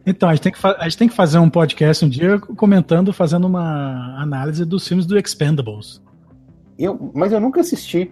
Então, 0.05 0.29
a 0.29 0.34
gente, 0.34 0.43
tem 0.43 0.51
que 0.51 0.60
a 0.65 0.84
gente 0.84 0.98
tem 0.98 1.08
que 1.08 1.15
fazer 1.15 1.38
um 1.38 1.50
podcast 1.50 2.03
um 2.03 2.10
dia 2.10 2.39
comentando, 2.39 3.13
fazendo 3.13 3.46
uma 3.46 4.20
análise 4.20 4.65
dos 4.65 4.88
filmes 4.88 5.05
do 5.05 5.17
Expendables. 5.17 6.01
Eu, 6.77 7.12
mas 7.13 7.31
eu 7.31 7.39
nunca 7.39 7.62
assisti 7.62 8.12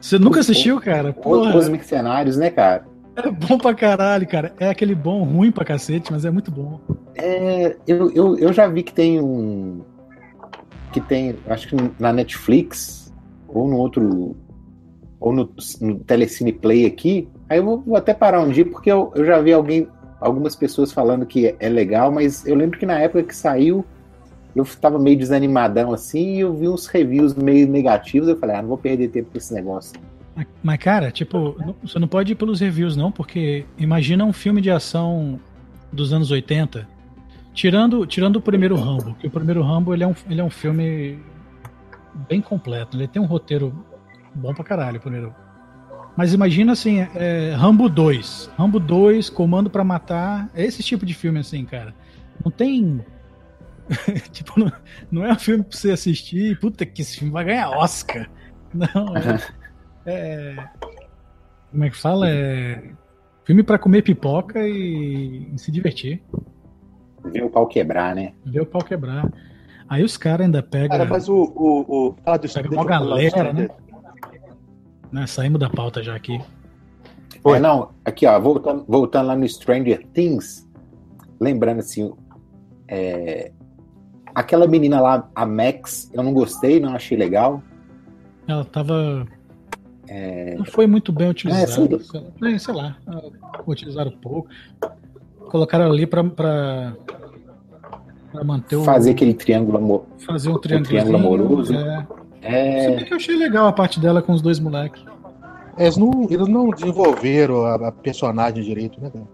Você 0.00 0.18
nunca 0.18 0.40
assistiu, 0.40 0.80
cara? 0.80 1.12
Porra, 1.12 1.56
os 1.56 1.68
mercenários, 1.68 2.36
né, 2.36 2.50
cara? 2.50 2.84
é 3.16 3.30
bom 3.30 3.58
pra 3.58 3.74
caralho, 3.74 4.26
cara. 4.26 4.54
É 4.58 4.68
aquele 4.68 4.94
bom, 4.94 5.22
ruim 5.22 5.50
pra 5.50 5.64
cacete, 5.64 6.12
mas 6.12 6.24
é 6.24 6.30
muito 6.30 6.50
bom. 6.50 6.80
É, 7.14 7.76
eu, 7.86 8.10
eu, 8.12 8.38
eu 8.38 8.52
já 8.52 8.66
vi 8.66 8.82
que 8.82 8.92
tem 8.92 9.20
um. 9.20 9.82
Que 10.92 11.00
tem, 11.00 11.36
acho 11.48 11.68
que 11.68 11.76
na 11.98 12.12
Netflix, 12.12 13.12
ou 13.48 13.66
no 13.66 13.76
outro. 13.76 14.36
Ou 15.18 15.32
no, 15.32 15.50
no 15.80 15.98
Telecine 16.00 16.52
Play 16.52 16.84
aqui. 16.84 17.28
Aí 17.48 17.58
eu 17.58 17.64
vou, 17.64 17.80
vou 17.80 17.96
até 17.96 18.12
parar 18.12 18.40
um 18.40 18.50
dia, 18.50 18.66
porque 18.66 18.90
eu, 18.90 19.12
eu 19.14 19.24
já 19.24 19.40
vi 19.40 19.52
alguém, 19.52 19.88
algumas 20.26 20.56
pessoas 20.56 20.92
falando 20.92 21.24
que 21.24 21.54
é, 21.58 21.68
legal, 21.68 22.10
mas 22.10 22.46
eu 22.46 22.54
lembro 22.54 22.78
que 22.78 22.84
na 22.84 22.98
época 22.98 23.22
que 23.22 23.34
saiu, 23.34 23.84
eu 24.54 24.64
tava 24.80 24.98
meio 24.98 25.18
desanimadão 25.18 25.92
assim, 25.92 26.36
e 26.36 26.40
eu 26.40 26.54
vi 26.54 26.68
uns 26.68 26.86
reviews 26.86 27.34
meio 27.34 27.68
negativos. 27.68 28.28
Eu 28.28 28.36
falei, 28.36 28.56
ah, 28.56 28.62
não 28.62 28.68
vou 28.68 28.78
perder 28.78 29.08
tempo 29.08 29.30
com 29.30 29.38
esse 29.38 29.54
negócio. 29.54 29.98
Mas, 30.62 30.78
cara, 30.78 31.10
tipo, 31.10 31.56
você 31.82 31.98
não 31.98 32.08
pode 32.08 32.32
ir 32.32 32.34
pelos 32.34 32.60
reviews, 32.60 32.96
não, 32.96 33.10
porque 33.10 33.64
imagina 33.78 34.24
um 34.24 34.32
filme 34.32 34.60
de 34.60 34.70
ação 34.70 35.40
dos 35.90 36.12
anos 36.12 36.30
80, 36.30 36.86
tirando, 37.54 38.06
tirando 38.06 38.36
o 38.36 38.40
primeiro 38.40 38.76
Rambo, 38.76 39.14
que 39.14 39.26
o 39.26 39.30
primeiro 39.30 39.62
Rambo 39.62 39.94
ele 39.94 40.04
é, 40.04 40.06
um, 40.06 40.14
ele 40.28 40.40
é 40.40 40.44
um 40.44 40.50
filme 40.50 41.18
bem 42.28 42.40
completo, 42.42 42.96
ele 42.96 43.08
tem 43.08 43.20
um 43.20 43.26
roteiro 43.26 43.72
bom 44.34 44.52
pra 44.52 44.64
caralho, 44.64 44.98
o 44.98 45.00
primeiro. 45.00 45.34
Mas 46.16 46.32
imagina 46.32 46.72
assim, 46.72 47.06
é, 47.14 47.52
Rambo 47.54 47.88
2, 47.88 48.50
Rambo 48.56 48.80
2, 48.80 49.28
Comando 49.28 49.68
pra 49.68 49.84
Matar, 49.84 50.48
é 50.54 50.64
esse 50.64 50.82
tipo 50.82 51.04
de 51.04 51.12
filme 51.12 51.38
assim, 51.40 51.64
cara. 51.64 51.94
Não 52.42 52.50
tem. 52.50 53.04
tipo, 54.32 54.58
não, 54.58 54.72
não 55.12 55.24
é 55.24 55.32
um 55.32 55.38
filme 55.38 55.62
pra 55.62 55.76
você 55.76 55.90
assistir, 55.90 56.58
puta 56.58 56.86
que 56.86 57.02
esse 57.02 57.18
filme 57.18 57.32
vai 57.32 57.44
ganhar 57.44 57.70
Oscar. 57.70 58.30
Não, 58.72 59.14
é, 59.16 59.40
é- 60.06 60.68
Como 61.70 61.84
é 61.84 61.90
que 61.90 61.96
fala? 61.96 62.30
É. 62.30 62.82
Filme 63.44 63.62
pra 63.62 63.78
comer 63.78 64.02
pipoca 64.02 64.66
e, 64.66 65.50
e 65.54 65.58
se 65.58 65.70
divertir. 65.70 66.22
Ver 67.26 67.44
o 67.44 67.50
pau 67.50 67.66
quebrar, 67.66 68.14
né? 68.14 68.32
Ver 68.44 68.62
o 68.62 68.66
pau 68.66 68.82
quebrar. 68.82 69.30
Aí 69.88 70.02
os 70.02 70.16
caras 70.16 70.46
ainda 70.46 70.62
pegam. 70.62 70.88
Cara, 70.88 71.04
mas 71.04 71.28
o. 71.28 71.34
o, 71.36 72.08
o 72.08 72.16
fala 72.24 72.38
do 72.38 72.48
Pega 72.52 72.74
uma 72.74 72.84
galera, 72.84 73.30
Stranger 73.30 73.70
né, 75.12 75.26
saímos 75.26 75.60
da 75.60 75.68
pauta 75.68 76.02
já 76.02 76.14
aqui. 76.14 76.40
É, 77.44 77.60
não, 77.60 77.90
aqui 78.04 78.26
ó, 78.26 78.38
voltando, 78.40 78.84
voltando 78.88 79.26
lá 79.28 79.36
no 79.36 79.48
Stranger 79.48 80.04
Things, 80.12 80.68
lembrando 81.40 81.78
assim, 81.78 82.12
é, 82.88 83.52
aquela 84.34 84.66
menina 84.66 85.00
lá, 85.00 85.28
a 85.34 85.46
Max, 85.46 86.10
eu 86.12 86.22
não 86.22 86.32
gostei, 86.32 86.80
não 86.80 86.94
achei 86.94 87.16
legal. 87.16 87.62
Ela 88.46 88.64
tava. 88.64 89.26
Não 90.56 90.64
foi 90.64 90.86
muito 90.86 91.12
bem 91.12 91.30
utilizada. 91.30 91.64
É, 91.64 91.66
sei, 91.66 91.88
lá, 91.88 92.58
sei 92.58 92.74
lá, 92.74 92.96
utilizaram 93.66 94.12
pouco. 94.12 94.48
Colocaram 95.50 95.90
ali 95.90 96.06
pra, 96.06 96.22
pra, 96.22 96.96
pra 98.30 98.44
manter 98.44 98.76
o. 98.76 98.84
Fazer 98.84 99.12
aquele 99.12 99.34
triângulo 99.34 99.78
amor. 99.78 100.06
fazer 100.24 100.50
um 100.50 100.58
triângulo 100.58 100.88
triângulo 100.88 101.16
amoroso. 101.16 101.74
É. 101.74 102.06
É, 102.46 102.80
Se 102.82 102.96
bem 102.96 103.04
que 103.04 103.12
eu 103.12 103.16
achei 103.16 103.36
legal 103.36 103.66
a 103.66 103.72
parte 103.72 103.98
dela 104.00 104.22
com 104.22 104.32
os 104.32 104.42
dois 104.42 104.58
moleques. 104.58 105.02
Eles 105.78 105.96
não, 105.96 106.26
eles 106.30 106.48
não 106.48 106.70
desenvolveram 106.70 107.64
a, 107.66 107.88
a 107.88 107.92
personagem 107.92 108.62
direito, 108.62 109.00
né, 109.00 109.10
cara? 109.10 109.26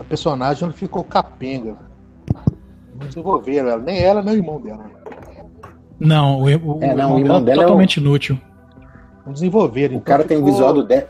A 0.00 0.04
personagem 0.04 0.66
não 0.66 0.72
ficou 0.74 1.02
capenga. 1.02 1.76
Não 2.98 3.06
desenvolveram 3.06 3.68
ela, 3.70 3.82
nem 3.82 3.98
ela, 4.00 4.22
nem 4.22 4.34
o 4.34 4.36
irmão 4.36 4.60
dela. 4.60 4.84
Não, 5.98 6.40
o, 6.40 6.44
o, 6.44 6.82
É, 6.82 6.94
não, 6.94 7.12
o 7.12 7.16
o 7.16 7.18
irmão 7.20 7.26
dela 7.38 7.40
dela 7.40 7.62
é 7.62 7.64
totalmente 7.64 7.96
inútil. 7.96 8.38
Não 9.26 9.32
desenvolveram. 9.32 9.94
o 9.94 9.98
então 9.98 10.04
cara 10.06 10.24
tem 10.24 10.36
o 10.36 10.40
ficou- 10.40 10.52
visual 10.52 10.72
do 10.74 10.82
de... 10.84 11.04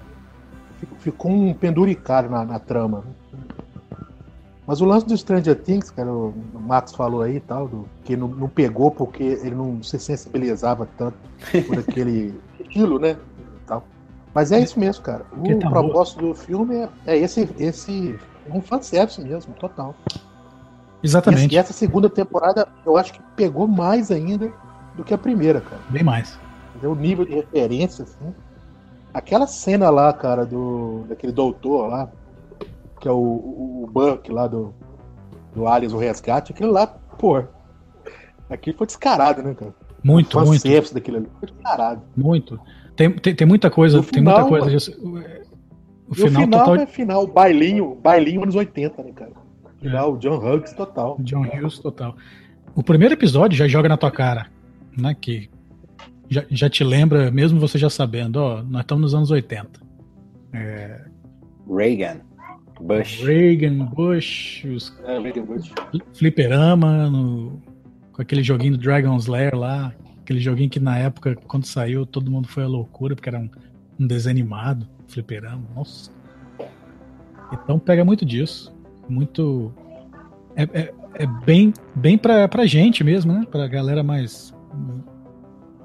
Ficou 0.99 1.31
um 1.31 1.53
penduricário 1.53 2.31
na, 2.31 2.45
na 2.45 2.59
trama. 2.59 2.99
né? 2.99 3.13
Mas 4.69 4.83
o 4.83 4.85
lance 4.85 5.07
do 5.07 5.17
Stranger 5.17 5.57
Things, 5.57 5.91
cara, 5.91 6.13
o 6.13 6.35
Max 6.61 6.93
falou 6.93 7.23
aí 7.23 7.37
e 7.37 7.41
tal, 7.41 7.67
do, 7.67 7.89
que 8.05 8.15
não, 8.15 8.29
não 8.29 8.49
pegou 8.51 8.91
porque 8.91 9.23
ele 9.23 9.55
não 9.55 9.83
se 9.83 9.99
sensibilizava 9.99 10.87
tanto 10.99 11.17
por 11.67 11.79
aquele 11.81 12.39
estilo, 12.61 12.99
né? 12.99 13.13
e 13.39 13.67
Tal. 13.67 13.83
Mas 14.35 14.53
é 14.53 14.61
isso 14.61 14.79
mesmo, 14.79 15.03
cara. 15.03 15.25
O 15.33 15.59
tá 15.59 15.71
propósito 15.71 16.21
do 16.21 16.35
filme 16.35 16.75
é, 16.77 16.89
é 17.07 17.17
esse, 17.17 17.49
esse. 17.59 18.21
é 18.47 18.53
um 18.55 18.61
fanservice 18.61 19.19
mesmo, 19.23 19.55
total. 19.55 19.95
E, 21.03 21.07
Exatamente. 21.07 21.55
e 21.55 21.57
essa 21.57 21.73
segunda 21.73 22.11
temporada 22.11 22.69
eu 22.85 22.99
acho 22.99 23.15
que 23.15 23.23
pegou 23.35 23.67
mais 23.67 24.11
ainda 24.11 24.53
do 24.95 25.03
que 25.03 25.15
a 25.15 25.19
primeira, 25.19 25.63
cara. 25.63 25.81
Bem 25.89 26.03
mais. 26.03 26.39
O 26.83 26.95
nível 26.95 27.25
de 27.25 27.33
referência, 27.33 28.03
assim. 28.05 28.35
Aquela 29.15 29.47
cena 29.47 29.89
lá, 29.89 30.13
cara, 30.13 30.45
do 30.45 31.07
daquele 31.09 31.33
doutor 31.33 31.89
lá, 31.89 32.11
que 32.99 33.09
é 33.09 33.12
o, 33.12 33.17
o, 33.17 33.85
o 33.85 33.87
Buck 33.87 34.31
lá 34.31 34.47
do, 34.47 34.75
do 35.55 35.67
Aliens, 35.67 35.93
o 35.93 35.99
Resgate, 35.99 36.52
aquele 36.52 36.71
lá, 36.71 36.87
pô. 36.87 37.43
Aquilo 38.50 38.78
foi 38.78 38.87
descarado, 38.87 39.43
né, 39.43 39.55
cara? 39.55 39.75
Muito, 40.02 40.38
o 40.38 40.47
muito, 40.47 40.95
daquilo 40.95 41.19
ali 41.19 41.28
foi 41.38 41.49
descarado. 41.50 42.02
muito. 42.17 42.59
Tem, 42.97 43.11
tem, 43.12 43.35
tem 43.35 43.47
muita 43.47 43.71
coisa. 43.71 43.99
No 43.99 44.05
tem 44.05 44.23
muita 44.23 44.45
final, 44.45 44.49
coisa. 44.49 44.71
disso. 44.71 44.93
O 45.02 45.19
E 45.19 46.12
o 46.12 46.14
final, 46.14 46.43
final 46.43 46.61
total 46.61 46.76
é 46.76 46.87
final, 46.87 47.26
bailinho, 47.26 47.95
bailinho 47.97 48.43
anos 48.43 48.55
80, 48.55 49.02
né, 49.02 49.12
cara? 49.12 49.33
Final, 49.81 50.17
John 50.17 50.38
Hughes 50.38 50.73
total. 50.73 51.17
John 51.21 51.43
Hughes 51.43 51.78
total. 51.78 52.17
O 52.75 52.83
primeiro 52.83 53.14
episódio 53.14 53.57
já 53.57 53.69
joga 53.69 53.88
na 53.88 53.97
tua 53.97 54.11
cara, 54.11 54.47
né? 54.97 55.14
Que 55.14 55.50
já, 56.28 56.45
já 56.50 56.71
te 56.71 56.83
lembra, 56.83 57.31
mesmo 57.31 57.61
você 57.61 57.78
já 57.78 57.90
sabendo, 57.90 58.37
ó, 58.37 58.62
nós 58.62 58.83
estamos 58.83 59.02
nos 59.02 59.14
anos 59.14 59.31
80. 59.31 59.81
Reagan. 61.69 62.21
Bush. 62.80 63.23
Reagan, 63.25 63.85
Bush, 63.87 64.64
os 64.64 64.97
É, 65.04 65.18
Reagan 65.18 65.42
Bush. 65.44 65.73
fliperama, 66.14 67.08
no- 67.11 67.61
com 68.12 68.23
aquele 68.23 68.42
joguinho 68.42 68.73
do 68.76 68.78
Dragon's 68.82 69.26
Lair 69.26 69.54
lá, 69.56 69.92
aquele 70.23 70.40
joguinho 70.40 70.68
que 70.70 70.80
na 70.80 70.99
época, 70.99 71.37
quando 71.47 71.64
saiu, 71.64 72.04
todo 72.06 72.30
mundo 72.30 72.49
foi 72.49 72.64
à 72.64 72.66
loucura, 72.66 73.14
porque 73.14 73.28
era 73.28 73.38
um, 73.38 73.49
um 73.99 74.06
desenho 74.06 74.35
animado, 74.37 74.87
fliperama, 75.06 75.62
nossa. 75.75 76.11
Então 77.52 77.78
pega 77.78 78.04
muito 78.04 78.25
disso, 78.25 78.75
muito... 79.08 79.73
É, 80.56 80.62
é, 80.64 80.94
é 81.14 81.26
bem, 81.47 81.73
bem 81.94 82.18
pra, 82.18 82.47
pra 82.49 82.66
gente 82.66 83.02
mesmo, 83.04 83.32
né? 83.32 83.47
Pra 83.50 83.66
galera 83.66 84.02
mais... 84.02 84.52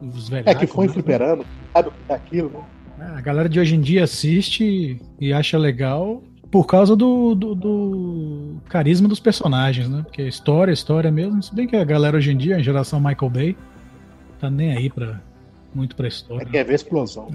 Os 0.01 0.27
É 0.31 0.41
velhacos, 0.41 0.59
que 0.61 0.67
foi 0.67 0.87
né? 0.87 0.93
fliperama, 0.93 1.45
sabe 1.73 1.87
o 1.89 1.91
que 1.91 1.97
é 2.11 2.15
aquilo, 2.15 2.49
né? 2.97 3.13
A 3.15 3.21
galera 3.21 3.47
de 3.47 3.59
hoje 3.59 3.75
em 3.75 3.81
dia 3.81 4.03
assiste 4.03 4.99
e 5.19 5.31
acha 5.33 5.57
legal 5.57 6.21
por 6.53 6.67
causa 6.67 6.95
do, 6.95 7.33
do, 7.33 7.55
do 7.55 8.57
carisma 8.69 9.09
dos 9.09 9.19
personagens, 9.19 9.89
né? 9.89 10.03
Porque 10.03 10.21
história, 10.21 10.71
história 10.71 11.09
mesmo. 11.11 11.41
Se 11.41 11.51
bem 11.51 11.65
que 11.65 11.75
a 11.75 11.83
galera 11.83 12.15
hoje 12.15 12.31
em 12.31 12.37
dia, 12.37 12.57
a 12.57 12.61
geração 12.61 12.99
Michael 12.99 13.31
Bay, 13.31 13.57
tá 14.39 14.51
nem 14.51 14.71
aí 14.71 14.87
pra, 14.87 15.19
muito 15.73 15.95
pra 15.95 16.05
É 16.05 16.09
história. 16.09 16.45
quer 16.45 16.63
ver 16.63 16.75
explosão. 16.75 17.27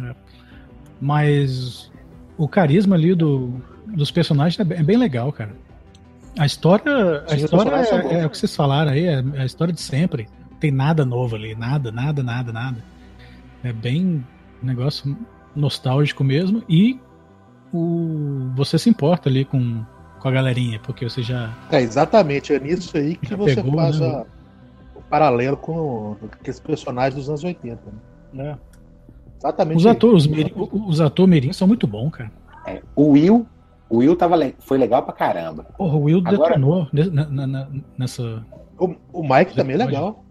Mas 1.00 1.90
o 2.37 2.46
carisma 2.46 2.94
ali 2.94 3.12
do, 3.12 3.60
dos 3.88 4.12
personagens 4.12 4.60
é 4.60 4.62
bem, 4.62 4.78
é 4.78 4.82
bem 4.84 4.96
legal, 4.96 5.32
cara. 5.32 5.50
A 6.38 6.46
história, 6.46 7.25
a 7.25 7.30
Sim, 7.30 7.44
história 7.44 7.75
é, 7.75 8.20
é 8.20 8.25
o 8.26 8.30
que 8.30 8.38
vocês 8.38 8.54
falaram 8.54 8.92
aí, 8.92 9.04
é 9.04 9.25
a 9.37 9.44
história 9.44 9.75
de 9.75 9.80
sempre. 9.80 10.28
Não 10.48 10.58
tem 10.58 10.70
nada 10.70 11.04
novo 11.04 11.34
ali, 11.34 11.56
nada, 11.56 11.90
nada, 11.90 12.22
nada, 12.22 12.52
nada. 12.52 12.84
É 13.64 13.72
bem 13.72 14.25
um 14.62 14.66
negócio 14.66 15.18
nostálgico 15.56 16.22
mesmo 16.22 16.62
e 16.68 17.00
o, 17.72 18.50
você 18.56 18.78
se 18.78 18.88
importa 18.88 19.28
ali 19.28 19.44
com, 19.44 19.82
com 20.20 20.28
a 20.28 20.30
galerinha, 20.30 20.80
porque 20.82 21.08
você 21.08 21.22
já. 21.22 21.50
É 21.70 21.80
exatamente, 21.80 22.52
é 22.52 22.58
nisso 22.58 22.96
aí 22.96 23.16
que 23.16 23.34
você 23.34 23.56
pegou, 23.56 23.75
faz 23.75 24.00
né? 24.00 24.06
a- 24.06 24.25
o 24.96 25.02
paralelo 25.02 25.56
com 25.56 26.16
aqueles 26.32 26.60
personagens 26.60 27.14
dos 27.14 27.28
anos 27.28 27.44
80. 27.44 27.80
Né? 28.32 28.56
Exatamente. 29.38 29.78
Os 29.78 29.87
atores, 29.87 30.28
os, 30.87 31.00
atores 31.00 31.30
mirim 31.30 31.52
são 31.52 31.66
muito 31.68 31.87
bons, 31.87 32.10
cara. 32.10 32.30
É, 32.66 32.82
o 32.96 33.10
Will. 33.12 33.46
O 33.90 33.98
Will 33.98 34.14
tava 34.16 34.37
le- 34.37 34.54
foi 34.58 34.76
legal 34.76 35.02
pra 35.02 35.14
caramba. 35.14 35.64
Porra, 35.78 35.94
o 35.96 36.02
Will 36.02 36.22
Agora- 36.25 36.48
detonou 36.56 36.88
na- 36.92 37.26
na- 37.30 37.46
na- 37.46 37.68
nessa. 37.96 38.44
O, 38.78 38.94
o 39.12 39.22
Mike 39.22 39.54
também 39.54 39.75
é 39.76 39.78
legal. 39.78 40.25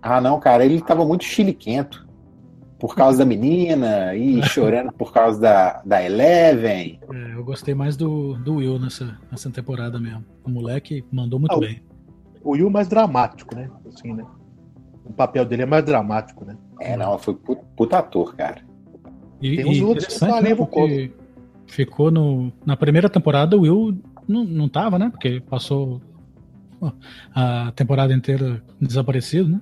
Ah, 0.00 0.20
não, 0.20 0.40
cara, 0.40 0.64
ele 0.64 0.80
tava 0.80 1.04
muito 1.04 1.24
chiliquento. 1.24 2.06
Por 2.82 2.96
causa 2.96 3.18
da 3.18 3.24
menina 3.24 4.12
e 4.12 4.42
chorando 4.50 4.90
por 4.90 5.12
causa 5.12 5.40
da, 5.40 5.82
da 5.86 6.02
Eleven. 6.04 6.98
É, 7.14 7.34
eu 7.36 7.44
gostei 7.44 7.76
mais 7.76 7.96
do, 7.96 8.34
do 8.38 8.56
Will 8.56 8.76
nessa, 8.76 9.16
nessa 9.30 9.48
temporada 9.50 10.00
mesmo. 10.00 10.24
O 10.44 10.50
moleque 10.50 11.04
mandou 11.12 11.38
muito 11.38 11.54
Ah, 11.54 11.60
bem. 11.60 11.80
O 12.42 12.50
Will 12.50 12.68
mais 12.68 12.88
dramático, 12.88 13.54
né? 13.54 13.70
Assim, 13.86 14.12
né? 14.12 14.24
O 15.04 15.12
papel 15.12 15.44
dele 15.44 15.62
é 15.62 15.66
mais 15.66 15.84
dramático, 15.84 16.44
né? 16.44 16.56
É, 16.80 16.96
não, 16.96 17.16
foi 17.20 17.34
pu- 17.34 17.64
puta 17.76 17.98
ator, 17.98 18.34
cara. 18.34 18.62
E, 19.40 19.58
Tem 19.58 19.64
uns 19.64 19.76
e 19.76 19.84
outros 19.84 20.18
que 20.18 20.24
né, 20.24 20.40
levam 20.40 20.66
porque 20.66 21.12
ficou 21.68 22.10
no, 22.10 22.52
na 22.66 22.76
primeira 22.76 23.08
temporada 23.08 23.56
o 23.56 23.60
Will 23.60 23.96
não, 24.26 24.42
não 24.42 24.68
tava, 24.68 24.98
né? 24.98 25.08
Porque 25.08 25.40
passou 25.48 26.02
a 27.32 27.70
temporada 27.76 28.12
inteira 28.12 28.60
desaparecido, 28.80 29.48
né? 29.50 29.60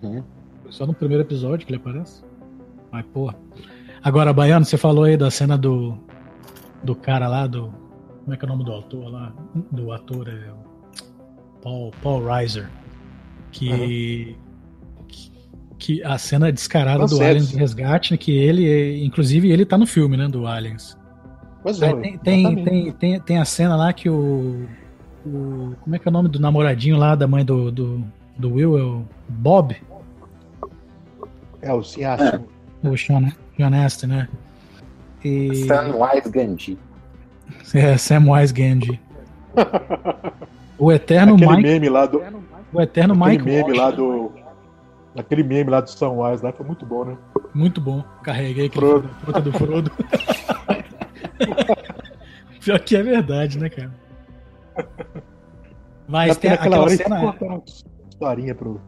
Uhum. 0.00 0.22
Foi 0.62 0.70
Só 0.72 0.86
no 0.86 0.94
primeiro 0.94 1.24
episódio 1.24 1.66
que 1.66 1.72
ele 1.72 1.80
aparece. 1.80 2.22
Mas, 2.94 3.04
porra. 3.06 3.34
Agora, 4.04 4.32
Baiano, 4.32 4.64
você 4.64 4.76
falou 4.76 5.02
aí 5.02 5.16
da 5.16 5.28
cena 5.32 5.58
do, 5.58 5.98
do 6.84 6.94
cara 6.94 7.26
lá, 7.26 7.44
do. 7.48 7.74
Como 8.22 8.32
é 8.32 8.36
que 8.36 8.44
é 8.44 8.46
o 8.46 8.50
nome 8.52 8.64
do 8.64 8.70
autor 8.70 9.10
lá? 9.10 9.32
Do 9.72 9.90
ator 9.90 10.28
é. 10.28 10.50
Paul, 11.60 11.90
Paul 12.00 12.24
Reiser. 12.24 12.70
Que. 13.50 14.36
que- 15.08 15.32
Que 15.76 16.02
a 16.04 16.16
cena 16.18 16.52
descarada 16.52 17.00
do 17.00 17.08
Fanservice. 17.08 17.30
Aliens 17.30 17.48
de 17.50 17.56
Resgate, 17.56 18.12
né, 18.12 18.16
que 18.16 18.30
ele, 18.30 19.04
inclusive, 19.04 19.50
ele 19.50 19.66
tá 19.66 19.76
no 19.76 19.86
filme, 19.86 20.16
né, 20.16 20.28
do 20.28 20.46
Aliens. 20.46 20.96
Pois 21.62 21.82
é, 21.82 21.92
tem, 21.94 22.16
tem, 22.18 22.64
tem, 22.64 22.92
tem, 22.92 23.20
tem 23.20 23.38
a 23.38 23.44
cena 23.44 23.74
lá 23.74 23.92
que 23.92 24.08
o, 24.08 24.66
o- 25.26 25.74
Como 25.82 25.96
é 25.96 25.98
que 25.98 26.06
é 26.06 26.10
o 26.10 26.12
nome 26.12 26.28
do 26.28 26.38
namoradinho 26.38 26.96
lá 26.96 27.16
da 27.16 27.26
mãe 27.26 27.44
do, 27.44 27.72
do, 27.72 28.04
do 28.38 28.52
Will? 28.54 28.78
É 28.78 28.82
o 28.82 29.04
Bob? 29.28 29.76
É, 31.60 31.72
o 31.72 31.82
ciático. 31.82 32.46
O 32.84 32.96
Sean, 32.96 33.32
Sean 33.56 33.84
Astin, 33.84 34.06
né? 34.06 34.28
E. 35.24 35.66
Sunwise 35.66 36.30
Gandhi. 36.30 36.78
É, 37.74 37.96
Samwise 37.96 38.52
Gamgee. 38.52 39.00
O 40.78 40.92
eterno 40.92 41.34
Aquele 41.34 41.50
Mike. 41.50 41.62
meme 41.62 41.88
lá 41.88 42.06
do. 42.06 42.22
O 42.72 42.80
eterno 42.80 43.14
Aquele 43.14 43.30
Mike. 43.38 43.44
meme 43.44 43.62
Walsh. 43.62 43.78
lá 43.78 43.90
do. 43.90 44.32
Aquele 45.16 45.42
meme 45.44 45.70
lá 45.70 45.80
do 45.80 45.88
Sunwise 45.90 46.42
lá 46.44 46.52
foi 46.52 46.66
muito 46.66 46.84
bom, 46.84 47.04
né? 47.04 47.16
Muito 47.54 47.80
bom. 47.80 48.02
Carreguei 48.22 48.66
aquele 48.66 48.86
Frodo. 48.86 49.08
fruta 49.22 49.40
do 49.40 49.52
Frodo. 49.52 49.90
Pior 52.64 52.80
que 52.80 52.96
é 52.96 53.02
verdade, 53.02 53.58
né, 53.58 53.68
cara? 53.68 53.90
Mas 56.08 56.28
Já 56.28 56.34
tem 56.34 56.50
naquela 56.50 56.76
aquela 56.76 56.84
hora 56.84 56.96
cena. 56.96 57.20
uma 57.20 57.62
historinha 58.08 58.54
pro, 58.54 58.80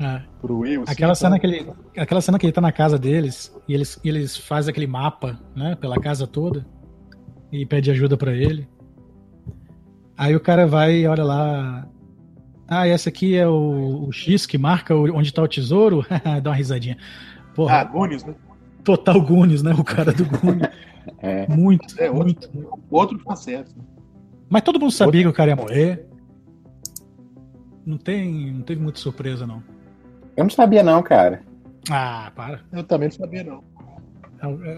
é, 0.00 0.22
pro 0.40 0.58
Will. 0.58 0.82
assim, 0.82 0.92
Aquela 0.92 1.12
então- 1.12 1.14
cena, 1.14 1.38
que 1.38 1.46
ele, 1.46 1.72
aquela 1.96 2.20
cena 2.20 2.38
que 2.38 2.46
ele 2.46 2.52
tá 2.52 2.60
na 2.60 2.72
casa 2.72 2.98
deles 2.98 3.54
e 3.68 3.74
eles, 3.74 3.98
e 4.04 4.08
eles 4.08 4.36
fazem 4.36 4.70
aquele 4.70 4.86
mapa, 4.86 5.38
né, 5.54 5.74
pela 5.76 5.96
casa 6.00 6.26
toda 6.26 6.66
e 7.52 7.64
pede 7.64 7.90
ajuda 7.90 8.16
pra 8.16 8.32
ele. 8.32 8.68
Aí 10.16 10.34
o 10.34 10.40
cara 10.40 10.66
vai 10.66 10.96
e 11.00 11.06
olha 11.06 11.24
lá. 11.24 11.86
Ah, 12.66 12.88
esse 12.88 13.08
aqui 13.08 13.36
é 13.36 13.46
o, 13.46 14.06
o 14.08 14.12
X 14.12 14.46
que 14.46 14.56
marca 14.56 14.94
onde 14.94 15.32
tá 15.32 15.42
o 15.42 15.48
tesouro? 15.48 16.04
Dá 16.42 16.50
uma 16.50 16.56
risadinha. 16.56 16.96
Porra, 17.54 17.76
Ah, 17.80 17.84
Goonies, 17.84 18.24
né? 18.24 18.34
total 18.82 19.20
Goonies, 19.20 19.62
né? 19.62 19.72
O 19.74 19.84
cara 19.84 20.12
do 20.12 20.24
Goonies. 20.24 20.68
É. 21.18 21.46
Muito, 21.48 21.84
É, 22.00 22.10
outro- 22.10 22.24
muito. 22.54 22.78
Outro 22.90 23.18
fanservice. 23.18 23.76
Né? 23.76 23.84
Mas 24.48 24.62
todo 24.62 24.80
mundo 24.80 24.90
sabia 24.90 25.20
que 25.22 25.28
o 25.28 25.32
cara 25.34 25.50
ia 25.50 25.56
morrer. 25.56 26.06
Não, 27.84 27.98
tem, 27.98 28.50
não 28.52 28.62
teve 28.62 28.80
muita 28.82 28.98
surpresa, 28.98 29.46
não. 29.46 29.62
Eu 30.36 30.44
não 30.44 30.50
sabia, 30.50 30.82
não, 30.82 31.02
cara. 31.02 31.42
Ah, 31.90 32.32
para. 32.34 32.60
Eu 32.72 32.82
também 32.84 33.08
não 33.08 33.16
sabia, 33.16 33.44
não. 33.44 33.62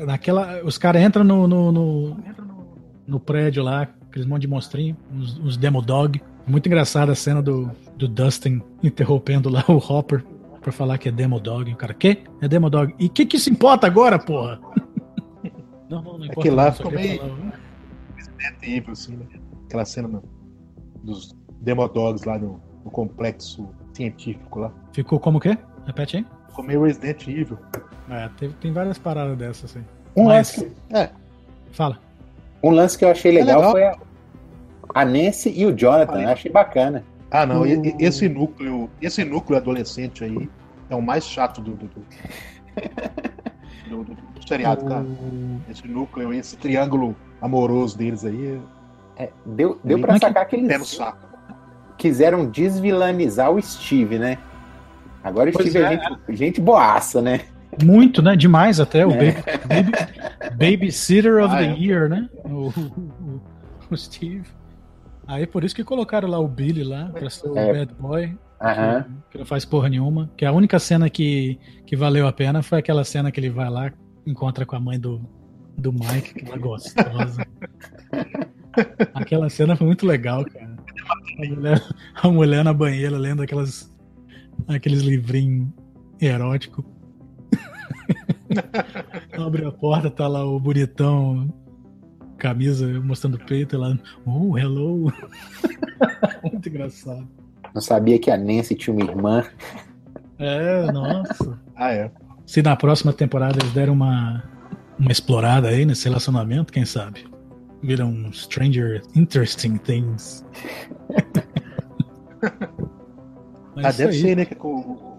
Naquela, 0.07 0.63
os 0.65 0.79
caras 0.79 1.03
entram 1.03 1.25
no, 1.25 1.49
no, 1.49 1.73
no, 1.73 2.17
no 3.07 3.19
prédio 3.21 3.63
lá, 3.63 3.83
aqueles 4.09 4.27
monte 4.27 4.43
de 4.43 4.49
monstrinho, 4.49 4.97
os, 5.17 5.39
os 5.39 5.57
demo 5.57 5.83
dog. 5.83 6.21
Muito 6.47 6.67
engraçada 6.67 7.11
a 7.13 7.15
cena 7.17 7.43
do, 7.43 7.71
do 7.97 8.07
Dustin 8.07 8.63
interrompendo 8.83 9.49
lá 9.49 9.65
o 9.69 9.79
Hopper 9.79 10.25
pra 10.63 10.71
falar 10.71 10.99
que 10.99 11.09
é 11.09 11.13
demo 11.13 11.41
dog. 11.41 11.73
O 11.73 11.77
cara, 11.77 11.93
quê? 11.95 12.23
É 12.41 12.47
demo 12.47 12.71
dog. 12.71 12.95
E 12.99 13.07
o 13.07 13.11
que 13.11 13.27
que 13.27 13.39
se 13.39 13.51
importa 13.51 13.87
agora, 13.87 14.19
porra? 14.19 14.61
Não, 15.89 16.03
não, 16.03 16.19
não 16.19 16.25
importa. 16.25 16.41
Aquele 16.41 16.55
lá 16.57 16.73
ficou 16.73 16.91
meio- 16.91 17.21
falar. 17.21 17.61
Resident 18.17 18.63
Evil, 18.65 18.91
assim, 18.93 19.17
né? 19.17 19.25
Aquela 19.67 19.85
cena 19.85 20.21
dos 21.05 21.33
Demodogs 21.61 22.25
lá 22.25 22.37
no, 22.37 22.61
no 22.85 22.91
complexo 22.91 23.69
científico 23.97 24.61
lá. 24.61 24.71
Ficou 24.93 25.19
como 25.19 25.39
o 25.39 25.41
quê? 25.41 25.57
Repete 25.87 26.19
aí. 26.19 26.27
Ficou 26.49 26.65
meio 26.65 26.85
Resident 26.85 27.27
Evil. 27.27 27.59
É, 28.11 28.29
teve, 28.39 28.55
tem 28.55 28.73
várias 28.73 28.99
paradas 28.99 29.37
dessas 29.37 29.77
aí. 29.77 29.83
Um, 30.17 30.25
Mas- 30.27 30.57
lance, 30.57 30.73
É, 30.91 31.11
Fala. 31.73 31.99
um 32.63 32.71
lance 32.71 32.97
que 32.97 33.05
eu 33.05 33.11
achei 33.11 33.33
legal, 33.33 33.59
legal. 33.59 33.73
foi 33.73 33.85
a, 33.85 33.97
a 34.95 35.05
Nancy 35.05 35.53
e 35.57 35.67
o 35.67 35.73
Jonathan. 35.77 36.21
Eu 36.23 36.29
achei 36.31 36.51
bacana. 36.51 37.05
Ah, 37.31 37.45
não, 37.45 37.67
e- 37.67 37.95
esse 37.99 38.29
núcleo, 38.29 38.89
esse 39.03 39.25
núcleo 39.25 39.59
adolescente 39.59 40.23
aí 40.25 40.49
é 40.89 40.95
o 40.95 41.03
mais 41.03 41.25
chato 41.27 41.61
do, 41.61 41.73
do, 41.73 41.87
do, 41.87 42.01
do- 43.91 44.05
do- 44.05 44.15
do 44.15 44.49
seriado, 44.49 44.85
cara. 44.85 45.03
O- 45.03 45.61
Esse 45.71 45.87
núcleo, 45.89 46.33
esse 46.33 46.57
triângulo 46.57 47.17
amoroso 47.43 47.99
deles 47.99 48.25
aí 48.25 48.61
É, 49.19 49.31
deu 49.45 49.79
deu 49.83 49.99
é 49.99 50.03
que- 50.13 50.19
sacar 50.21 50.47
que 50.47 50.57
é 50.57 50.61
pé 50.61 50.67
no 50.69 50.73
eles 50.75 50.89
saco. 50.89 51.26
Quiseram 52.07 52.49
desvilanizar 52.49 53.51
o 53.51 53.61
Steve, 53.61 54.19
né? 54.19 54.39
Agora 55.25 55.51
o 55.51 55.53
Pois 55.53 55.69
Steve 55.71 55.85
é, 55.85 55.95
é. 55.95 56.01
gente, 56.01 56.37
gente 56.37 56.61
boaça, 56.61 57.21
né? 57.21 57.41
Muito, 57.83 58.23
né? 58.23 58.37
Demais 58.37 58.79
até. 58.79 59.05
O 59.05 59.11
É. 59.11 59.33
baby, 59.33 59.43
baby- 59.69 60.77
Babysitter 60.77 61.43
of 61.45 61.53
Ah, 61.55 61.59
the 61.59 61.65
é. 61.73 61.77
Year, 61.77 62.09
né? 62.09 62.29
O, 62.45 62.69
o- 62.69 63.41
o 63.91 63.97
Steve. 63.97 64.45
Aí 65.27 65.45
por 65.47 65.65
isso 65.65 65.75
que 65.75 65.83
colocaram 65.83 66.29
lá 66.29 66.39
o 66.39 66.47
Billy 66.47 66.85
lá, 66.85 67.07
pra 67.13 67.29
ser 67.29 67.49
o 67.49 67.59
É. 67.59 67.73
bad 67.73 67.93
boy, 67.99 68.39
Aham. 68.63 69.03
que, 69.03 69.33
que 69.33 69.39
não 69.39 69.45
faz 69.45 69.65
porra 69.65 69.89
nenhuma. 69.89 70.31
Que 70.37 70.45
a 70.45 70.53
única 70.53 70.79
cena 70.79 71.11
que, 71.11 71.59
que 71.85 71.97
valeu 71.97 72.29
a 72.29 72.33
pena 72.33 72.63
foi 72.63 72.79
aquela 72.79 73.03
cena 73.03 73.33
que 73.33 73.41
ele 73.41 73.51
vai 73.51 73.69
lá 73.69 73.93
encontra 74.25 74.65
com 74.65 74.77
a 74.77 74.81
mãe 74.81 74.99
do, 75.01 75.21
do 75.77 75.93
Mike, 75.93 76.35
que 76.35 76.47
ela 76.49 76.57
gostosa. 76.59 77.45
Aquela 79.15 79.49
cena 79.49 79.75
foi 79.77 79.87
muito 79.87 80.07
legal, 80.07 80.45
cara. 80.45 80.66
A 81.09 81.47
mulher, 81.47 81.83
a 82.15 82.29
mulher 82.29 82.65
na 82.65 82.73
banheira 82.73 83.19
lendo 83.19 83.43
aquelas, 83.43 83.95
aqueles 84.69 85.03
livrinhos 85.03 85.69
eróticos. 86.21 86.85
Abre 89.37 89.67
a 89.67 89.73
porta, 89.73 90.11
tá 90.11 90.27
lá 90.29 90.45
o 90.45 90.59
bonitão, 90.59 91.49
camisa 92.39 92.87
mostrando 93.01 93.35
o 93.35 93.45
peito, 93.45 93.77
ela, 93.77 93.99
oh, 94.25 94.57
hello. 94.57 95.13
muito 96.43 96.69
engraçado. 96.69 97.29
Não 97.75 97.83
sabia 97.83 98.19
que 98.19 98.31
a 98.31 98.37
Nancy 98.37 98.75
tinha 98.75 98.95
uma 98.95 99.05
irmã. 99.05 99.45
É, 100.39 100.91
nossa. 100.93 101.61
Ah, 101.75 101.93
é. 101.93 102.11
Se 102.47 102.63
na 102.63 102.77
próxima 102.77 103.13
temporada 103.13 103.59
eles 103.61 103.73
deram 103.73 103.93
uma, 103.93 104.43
uma 104.99 105.11
explorada 105.11 105.69
aí 105.69 105.85
nesse 105.85 106.09
relacionamento, 106.09 106.73
quem 106.73 106.85
sabe? 106.85 107.27
Viram 107.87 108.09
um 108.11 108.33
Stranger 108.33 109.01
Interesting 109.15 109.77
Things. 109.79 110.45
Ah, 113.79 113.93
deve 113.93 114.15
aí, 114.15 114.21
ser, 114.23 114.37
né? 114.37 114.45
Que 114.47 114.57
o, 114.59 114.69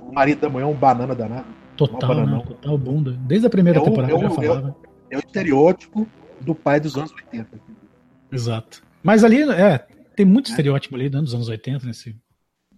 o 0.09 0.11
marido 0.11 0.41
da 0.41 0.49
mulher 0.49 0.63
é 0.63 0.67
um 0.67 0.73
banana 0.73 1.13
danado. 1.13 1.45
Total, 1.75 2.25
né? 2.25 2.43
Total 2.43 2.75
bunda. 2.77 3.11
Desde 3.11 3.45
a 3.45 3.49
primeira 3.51 3.77
É 3.77 3.81
o- 3.81 3.85
temporada 3.85 4.11
é 4.11 4.15
o- 4.15 4.19
já 4.19 4.25
é 4.25 4.29
o- 4.29 4.33
falava. 4.33 4.75
É 5.11 5.15
o 5.15 5.19
estereótipo 5.19 6.07
do 6.41 6.55
pai 6.55 6.79
dos 6.79 6.95
anos 6.95 7.11
80. 7.13 7.59
Exato. 8.31 8.81
Mas 9.03 9.23
ali, 9.23 9.43
é, 9.43 9.85
tem 10.15 10.25
muito 10.25 10.49
estereótipo 10.49 10.95
ali 10.95 11.07
né, 11.09 11.19
dos 11.21 11.35
anos 11.35 11.47
80 11.49 11.85
nesse. 11.85 12.15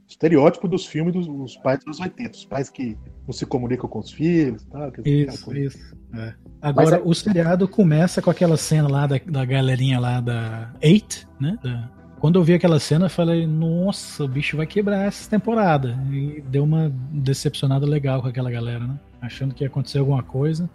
Estereótipo 0.09 0.67
dos 0.67 0.87
filmes 0.87 1.13
dos, 1.13 1.27
dos 1.27 1.55
pais 1.57 1.77
dos 1.85 1.99
anos 1.99 2.11
80. 2.17 2.31
Os 2.31 2.45
pais 2.45 2.69
que 2.69 2.97
não 3.27 3.31
se 3.31 3.45
comunicam 3.45 3.87
com 3.87 3.99
os 3.99 4.09
filhos. 4.11 4.65
Tal, 4.65 4.85
aquela 4.85 5.07
Isso, 5.07 5.55
isso. 5.55 5.95
é. 6.15 6.33
Agora, 6.61 6.97
é- 6.97 7.01
o 7.05 7.13
seriado 7.13 7.67
começa 7.67 8.19
com 8.21 8.31
aquela 8.31 8.57
cena 8.57 8.89
lá 8.89 9.05
da, 9.05 9.19
da 9.23 9.45
galerinha 9.45 9.99
lá 9.99 10.19
da 10.19 10.71
Eight, 10.81 11.27
né? 11.39 11.57
da- 11.63 11.89
Quando 12.19 12.39
eu 12.39 12.43
vi 12.43 12.55
aquela 12.55 12.79
cena, 12.79 13.05
eu 13.05 13.09
falei, 13.09 13.45
nossa, 13.45 14.23
o 14.23 14.27
bicho 14.27 14.57
vai 14.57 14.65
quebrar 14.65 15.05
essa 15.05 15.29
temporada. 15.29 15.95
E 16.11 16.41
deu 16.47 16.63
uma 16.63 16.91
decepcionada 17.11 17.85
legal 17.85 18.19
com 18.21 18.27
aquela 18.27 18.49
galera, 18.49 18.79
né? 18.85 18.99
Achando 19.21 19.53
que 19.53 19.63
ia 19.63 19.67
acontecer 19.67 19.99
alguma 19.99 20.23
coisa. 20.23 20.67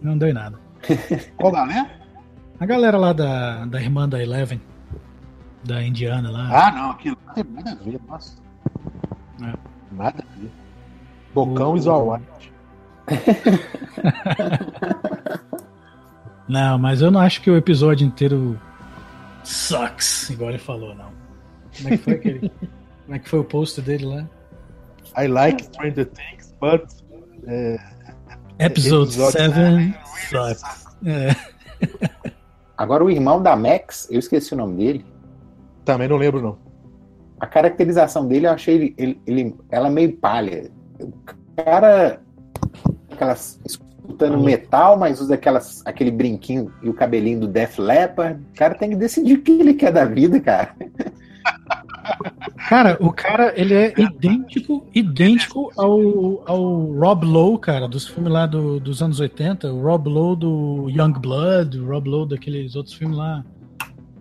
Não 0.00 0.16
deu 0.16 0.28
em 0.28 0.32
nada. 0.32 0.58
Qual 1.36 1.50
galera? 1.50 1.90
A 2.60 2.64
galera 2.64 2.96
lá 2.96 3.12
da, 3.12 3.66
da 3.66 3.82
irmã 3.82 4.08
da 4.08 4.22
Eleven, 4.22 4.60
da 5.64 5.82
Indiana 5.82 6.30
lá. 6.30 6.68
Ah, 6.68 6.72
não, 6.72 6.90
aquilo 6.92 7.16
não 7.26 7.34
tem 7.34 7.44
nada 7.44 7.70
a 7.72 7.74
ver, 7.74 8.00
nossa. 8.08 8.45
É. 9.42 9.52
Nada 9.92 10.24
a 10.24 10.40
ver. 10.40 10.50
Bocão 11.34 11.74
O- 11.74 11.76
e 11.76 11.80
White. 11.80 12.52
Não, 16.48 16.78
mas 16.78 17.02
eu 17.02 17.10
não 17.10 17.20
acho 17.20 17.42
que 17.42 17.50
o 17.50 17.56
episódio 17.56 18.06
inteiro 18.06 18.56
sucks, 19.42 20.30
igual 20.30 20.50
ele 20.50 20.58
falou, 20.60 20.94
não. 20.94 21.10
Como 21.76 21.88
é 21.88 21.96
que 21.96 22.04
foi 22.04 22.12
aquele. 22.14 22.52
Como 23.04 23.14
é 23.14 23.18
que 23.18 23.28
foi 23.28 23.38
o 23.40 23.44
post 23.44 23.80
dele 23.80 24.04
lá? 24.06 24.28
I 25.18 25.26
like 25.26 25.64
Stranger 25.64 26.06
Things, 26.06 26.54
but 26.60 26.84
é, 27.48 27.76
Episode 28.60 29.10
Episódio 29.20 29.32
7 29.32 29.94
sucks. 30.30 30.86
É. 31.04 31.34
Agora 32.76 33.04
o 33.04 33.10
irmão 33.10 33.42
da 33.42 33.56
Max, 33.56 34.08
eu 34.10 34.18
esqueci 34.18 34.54
o 34.54 34.56
nome 34.56 34.76
dele. 34.76 35.06
também 35.84 36.08
não 36.08 36.16
lembro, 36.16 36.40
não. 36.42 36.58
A 37.40 37.46
caracterização 37.46 38.26
dele, 38.26 38.46
eu 38.46 38.50
achei 38.52 38.74
ele, 38.74 38.94
ele, 38.96 39.20
ele- 39.26 39.54
ela 39.70 39.90
meio 39.90 40.16
palha. 40.16 40.70
O 41.00 41.12
cara, 41.56 42.20
aquelas 43.12 43.60
escutando 43.64 44.38
metal, 44.40 44.98
mas 44.98 45.20
usa 45.20 45.34
aquelas, 45.34 45.82
aquele 45.84 46.10
brinquinho 46.10 46.72
e 46.82 46.88
o 46.88 46.94
cabelinho 46.94 47.40
do 47.40 47.48
Def 47.48 47.78
Leppard. 47.78 48.40
O 48.52 48.56
cara 48.56 48.74
tem 48.74 48.90
que 48.90 48.96
decidir 48.96 49.34
o 49.38 49.42
que 49.42 49.52
ele 49.52 49.74
quer 49.74 49.92
da 49.92 50.04
vida, 50.04 50.40
cara. 50.40 50.74
Cara, 52.68 52.96
o 53.00 53.12
cara, 53.12 53.52
ele 53.56 53.74
é 53.74 53.92
idêntico, 53.98 54.86
idêntico 54.94 55.70
ao, 55.76 56.42
ao 56.46 56.92
Rob 56.92 57.24
Lowe, 57.26 57.58
cara, 57.58 57.86
dos 57.88 58.06
filmes 58.08 58.32
lá 58.32 58.46
do- 58.46 58.80
dos 58.80 59.02
anos 59.02 59.20
80. 59.20 59.72
O 59.72 59.82
Rob 59.82 60.08
Lowe 60.08 60.36
do 60.36 60.86
Young 60.88 61.12
Blood, 61.12 61.78
o 61.80 61.86
Rob 61.88 62.08
Lowe 62.08 62.28
daqueles 62.28 62.74
outros 62.76 62.94
filmes 62.94 63.16
lá. 63.16 63.44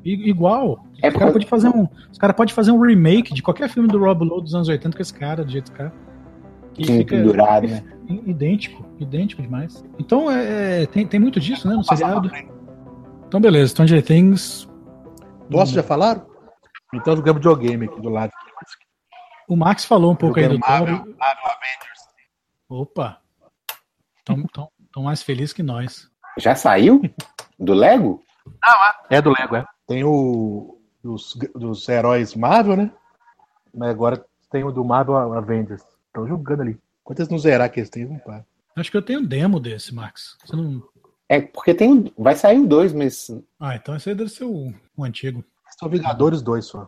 Igual. 0.05 0.85
É 1.01 1.09
os 1.09 1.15
caras 1.15 1.33
podem 1.33 1.47
fazer 1.47 1.69
um, 1.69 1.87
cara 2.19 2.33
pode 2.33 2.53
fazer 2.53 2.71
um 2.71 2.79
remake 2.79 3.33
de 3.33 3.41
qualquer 3.41 3.67
filme 3.69 3.89
do 3.89 3.97
Rob 3.97 4.23
Lowe 4.23 4.41
dos 4.41 4.53
anos 4.53 4.67
80 4.67 4.95
com 4.95 5.01
esse 5.01 5.13
cara, 5.13 5.43
do 5.43 5.51
jeito 5.51 5.71
que 5.71 5.77
cara. 5.77 5.91
E 6.77 6.83
Time 6.83 6.97
fica 6.99 7.15
pendurado, 7.15 7.67
né? 7.67 7.83
idêntico, 8.25 8.85
idêntico 8.99 9.41
demais. 9.41 9.83
Então, 9.97 10.29
é, 10.29 10.83
é, 10.83 10.85
tem, 10.85 11.07
tem 11.07 11.19
muito 11.19 11.39
disso, 11.39 11.67
né, 11.67 11.73
no 11.73 11.83
seriado. 11.83 12.29
frente. 12.29 12.51
Então, 13.27 13.39
beleza, 13.39 13.71
Stranger 13.71 14.03
Things. 14.03 14.69
Nossa, 15.49 15.71
já 15.71 15.81
falaram? 15.81 16.25
Então 16.93 17.15
jogamos 17.15 17.39
videogame 17.39 17.85
aqui 17.85 17.99
do 17.99 18.09
lado. 18.09 18.31
O 19.47 19.55
Max 19.55 19.85
falou 19.85 20.11
um 20.11 20.15
pouco 20.15 20.39
aí 20.39 20.47
do 20.47 20.59
Marvel. 20.59 20.97
Marvel 20.97 21.45
Avengers. 21.45 21.99
Opa! 22.69 23.21
Tão, 24.23 24.43
tão, 24.43 24.69
tão 24.93 25.03
mais 25.03 25.21
feliz 25.21 25.53
que 25.53 25.61
nós. 25.61 26.09
Já 26.37 26.55
saiu? 26.55 27.01
Do 27.59 27.73
Lego? 27.73 28.23
É 29.09 29.21
do 29.21 29.33
Lego, 29.37 29.55
é. 29.55 29.65
Tem 29.88 30.04
o 30.04 30.78
dos, 31.04 31.38
dos 31.56 31.88
heróis 31.88 32.36
Marvel, 32.36 32.78
né? 32.78 32.91
Mas 33.74 33.89
agora 33.89 34.26
tem 34.50 34.63
o 34.63 34.71
do 34.71 34.84
Marvel 34.84 35.15
Avengers. 35.34 35.84
Estão 36.08 36.28
jogando 36.28 36.62
ali. 36.62 36.80
Quantas 37.04 37.30
não 37.30 37.38
zerar 37.38 37.71
que 37.71 37.80
eles 37.80 37.89
têm? 37.89 38.06
Não 38.06 38.17
para. 38.17 38.45
Acho 38.76 38.91
que 38.91 38.98
eu 38.98 39.02
tenho 39.02 39.19
um 39.19 39.26
demo 39.26 39.60
desse, 39.60 39.93
Max. 39.93 40.38
Você 40.43 40.56
não... 40.56 40.82
É, 41.30 41.41
porque 41.41 41.74
tem 41.74 41.91
um, 41.91 42.12
vai 42.17 42.36
sair 42.36 42.60
o 42.60 42.67
2, 42.67 42.93
mas 42.93 43.32
Ah, 43.60 43.76
então 43.76 43.95
esse 43.95 44.10
aí 44.10 44.15
deve 44.15 44.30
ser 44.30 44.43
o, 44.43 44.74
o 44.95 45.04
antigo. 45.04 45.43
São 45.80 45.89
Vingadores 45.89 46.41
2 46.41 46.65
só. 46.65 46.88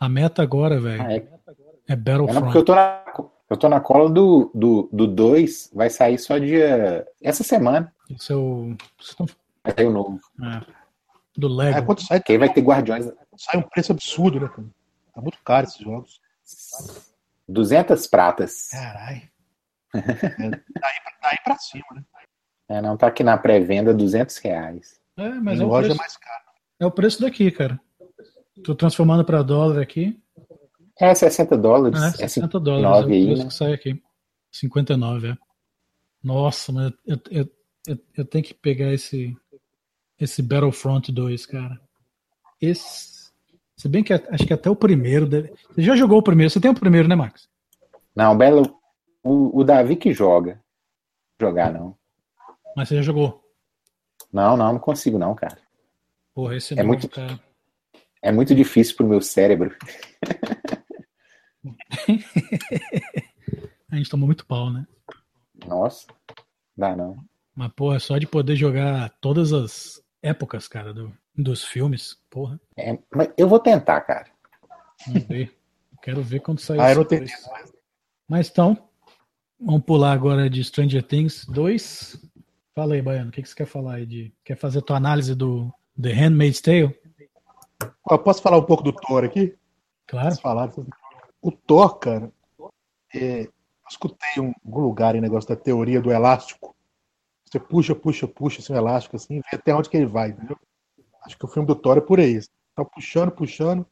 A 0.00 0.08
meta 0.08 0.42
agora, 0.42 0.80
velho, 0.80 1.02
ah, 1.02 1.12
é, 1.12 1.16
é 1.16 1.38
é 1.88 1.96
não, 1.96 2.02
porque 2.02 2.10
Battlefront. 2.10 2.56
eu 2.56 2.64
tô 2.64 2.74
na, 2.74 3.04
eu 3.48 3.56
tô 3.56 3.68
na 3.68 3.80
cola 3.80 4.10
do 4.10 4.50
2, 4.52 4.54
do, 4.54 4.88
do 4.92 5.06
dois, 5.06 5.70
vai 5.72 5.88
sair 5.88 6.18
só 6.18 6.36
dia. 6.36 7.06
Essa 7.22 7.44
semana 7.44 7.92
Esse 8.10 8.32
é 8.32 8.36
o. 8.36 8.76
vai 9.64 9.72
sair 9.74 9.86
o 9.86 9.92
novo. 9.92 10.20
é, 10.42 10.60
do 11.40 11.46
É, 11.62 11.72
Lego. 11.72 11.86
quando 11.86 12.00
sai, 12.02 12.20
Que 12.20 12.32
aí 12.32 12.38
vai 12.38 12.52
ter 12.52 12.60
Guardiões. 12.62 13.06
sai 13.36 13.58
um 13.58 13.62
preço 13.62 13.92
absurdo, 13.92 14.40
né, 14.40 14.48
cara? 14.48 14.66
Tá 15.14 15.20
muito 15.20 15.38
caro 15.44 15.66
esses 15.66 15.78
jogos. 15.80 16.20
200 17.48 18.06
pratas. 18.06 18.68
Caralho. 18.68 19.22
Daí 19.94 21.38
pra 21.44 21.56
cima, 21.58 21.84
né? 21.94 22.04
É, 22.68 22.82
não 22.82 22.96
tá 22.96 23.06
aqui 23.06 23.22
na 23.22 23.38
pré-venda 23.38 23.94
200 23.94 24.36
reais. 24.38 25.00
É, 25.16 25.28
mas 25.30 25.58
Em 25.58 25.62
é 25.62 25.64
o, 25.64 25.68
loja 25.68 25.86
é 25.86 25.88
preço, 25.90 25.98
mais 25.98 26.16
caro. 26.16 26.44
é 26.80 26.86
o 26.86 26.90
preço 26.90 27.20
daqui, 27.22 27.50
cara. 27.50 27.80
Tô 28.64 28.74
transformando 28.74 29.24
pra 29.24 29.42
dólar 29.42 29.80
aqui. 29.80 30.20
É 30.98 31.14
60 31.14 31.56
dólares. 31.56 32.02
É, 32.20 32.24
É 32.24 32.28
60 32.28 32.58
dólares. 32.58 32.84
É 32.84 32.88
o 32.88 33.08
59 33.08 33.14
aí, 33.14 33.26
preço 33.26 33.42
né? 33.42 33.48
que 33.48 33.54
sai 33.54 33.72
aqui. 33.72 34.02
59, 34.52 35.28
é. 35.28 35.36
Nossa, 36.22 36.72
mas 36.72 36.92
eu, 37.06 37.20
eu, 37.30 37.50
eu, 37.86 37.98
eu 38.16 38.24
tenho 38.24 38.42
que 38.44 38.54
pegar 38.54 38.92
esse, 38.92 39.36
esse 40.20 40.42
Battlefront 40.42 41.10
2, 41.12 41.46
cara. 41.46 41.80
Esse. 42.60 43.30
Se 43.76 43.88
bem 43.88 44.02
que 44.02 44.12
a- 44.12 44.22
acho 44.30 44.46
que 44.46 44.52
até 44.54 44.70
o 44.70 44.76
primeiro. 44.76 45.26
Deve... 45.26 45.52
Você 45.70 45.82
já 45.82 45.94
jogou 45.96 46.18
o 46.18 46.22
primeiro? 46.22 46.50
Você 46.50 46.60
tem 46.60 46.70
o 46.70 46.74
primeiro, 46.74 47.06
né, 47.08 47.14
Max? 47.14 47.48
Não, 48.14 48.36
Belo, 48.36 48.78
o, 49.22 49.60
o 49.60 49.64
Davi 49.64 49.96
que 49.96 50.12
joga. 50.12 50.60
Jogar 51.40 51.72
não. 51.72 51.96
Mas 52.74 52.88
você 52.88 52.96
já 52.96 53.02
jogou. 53.02 53.42
Não, 54.32 54.56
não, 54.56 54.72
não 54.72 54.80
consigo 54.80 55.18
não, 55.18 55.34
cara. 55.34 55.58
Porra, 56.34 56.56
esse 56.56 56.72
É 56.74 56.76
novo, 56.76 56.88
muito- 56.88 57.08
cara. 57.08 57.38
É 58.22 58.32
muito 58.32 58.54
difícil 58.54 58.96
pro 58.96 59.06
meu 59.06 59.20
cérebro. 59.20 59.76
A 63.90 63.96
gente 63.96 64.10
tomou 64.10 64.26
muito 64.26 64.44
pau, 64.46 64.70
né? 64.72 64.86
Nossa, 65.66 66.06
dá 66.76 66.94
não. 66.96 67.16
Mas, 67.54 67.72
porra, 67.72 67.98
só 67.98 68.18
de 68.18 68.26
poder 68.26 68.56
jogar 68.56 69.10
todas 69.20 69.52
as 69.52 70.02
épocas, 70.26 70.66
cara, 70.68 70.92
do, 70.92 71.12
dos 71.36 71.64
filmes. 71.64 72.18
Porra, 72.28 72.60
É, 72.76 72.98
mas 73.14 73.30
eu 73.36 73.48
vou 73.48 73.60
tentar, 73.60 74.00
cara. 74.02 74.26
vamos 75.06 75.24
ver. 75.24 75.56
Quero 76.02 76.22
ver 76.22 76.40
quando 76.40 76.60
sair 76.60 76.80
Ah, 76.80 76.92
eu 76.92 76.98
não. 76.98 77.06
Mas 78.28 78.48
então, 78.48 78.88
vamos 79.58 79.84
pular 79.84 80.12
agora 80.12 80.48
de 80.50 80.62
Stranger 80.62 81.02
Things 81.02 81.46
2. 81.46 82.20
Fala 82.74 82.94
aí, 82.94 83.02
Baiano, 83.02 83.30
o 83.30 83.32
que, 83.32 83.42
que 83.42 83.48
você 83.48 83.54
quer 83.54 83.66
falar 83.66 83.94
aí? 83.94 84.06
De... 84.06 84.32
Quer 84.44 84.56
fazer 84.56 84.80
a 84.80 84.82
tua 84.82 84.96
análise 84.96 85.34
do 85.34 85.72
The 86.00 86.12
Handmaid's 86.12 86.60
Tale? 86.60 86.94
Ó, 88.08 88.18
posso 88.18 88.42
falar 88.42 88.58
um 88.58 88.64
pouco 88.64 88.82
do 88.82 88.92
Thor 88.92 89.24
aqui? 89.24 89.56
Claro. 90.06 90.28
Vocês 90.28 90.40
falaram. 90.40 90.86
O 91.40 91.50
Thor, 91.50 91.98
cara, 91.98 92.30
é, 93.14 93.42
eu 93.42 93.52
escutei 93.88 94.28
em 94.36 94.54
algum 94.64 94.80
lugar 94.82 95.14
em 95.14 95.20
negócio 95.20 95.48
da 95.48 95.56
teoria 95.56 96.00
do 96.00 96.12
elástico. 96.12 96.75
Você 97.56 97.60
puxa, 97.60 97.94
puxa, 97.94 98.28
puxa 98.28 98.60
esse 98.60 98.72
elástico 98.72 99.16
assim, 99.16 99.40
vê 99.50 99.56
até 99.56 99.74
onde 99.74 99.88
que 99.88 99.96
ele 99.96 100.06
vai, 100.06 100.28
entendeu? 100.30 100.58
Acho 101.24 101.38
que 101.38 101.44
o 101.44 101.48
filme 101.48 101.66
do 101.66 101.74
Thor 101.74 101.96
é 101.96 102.00
por 102.00 102.20
aí. 102.20 102.38
Tá 102.74 102.84
puxando, 102.84 103.30
puxando, 103.32 103.86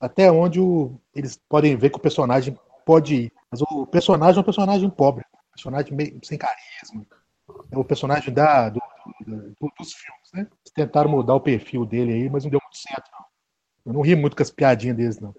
até 0.00 0.30
onde 0.32 0.58
o- 0.60 0.98
eles 1.14 1.38
podem 1.48 1.76
ver 1.76 1.90
que 1.90 1.96
o 1.98 2.00
personagem 2.00 2.58
pode 2.86 3.14
ir. 3.14 3.32
Mas 3.50 3.60
o 3.62 3.86
personagem 3.86 4.38
é 4.38 4.40
um 4.40 4.44
personagem 4.44 4.90
pobre, 4.90 5.24
um 5.34 5.50
personagem 5.52 5.92
meio 5.94 6.18
sem 6.24 6.38
carisma. 6.38 7.06
É 7.70 7.76
o 7.78 7.84
personagem 7.84 8.32
da, 8.32 8.70
do 8.70 8.80
do- 9.26 9.72
dos 9.78 9.92
filmes, 9.94 10.30
né? 10.32 10.40
Eles 10.42 10.72
tentaram 10.74 11.10
mudar 11.10 11.34
o 11.34 11.40
perfil 11.40 11.84
dele 11.84 12.12
aí, 12.12 12.30
mas 12.30 12.44
não 12.44 12.50
deu 12.50 12.60
muito 12.62 12.78
certo, 12.78 13.10
não. 13.12 13.26
Eu 13.86 13.92
não 13.94 14.02
ri 14.02 14.14
muito 14.16 14.36
com 14.36 14.42
as 14.42 14.50
piadinhas 14.50 14.96
deles, 14.96 15.20
não. 15.20 15.34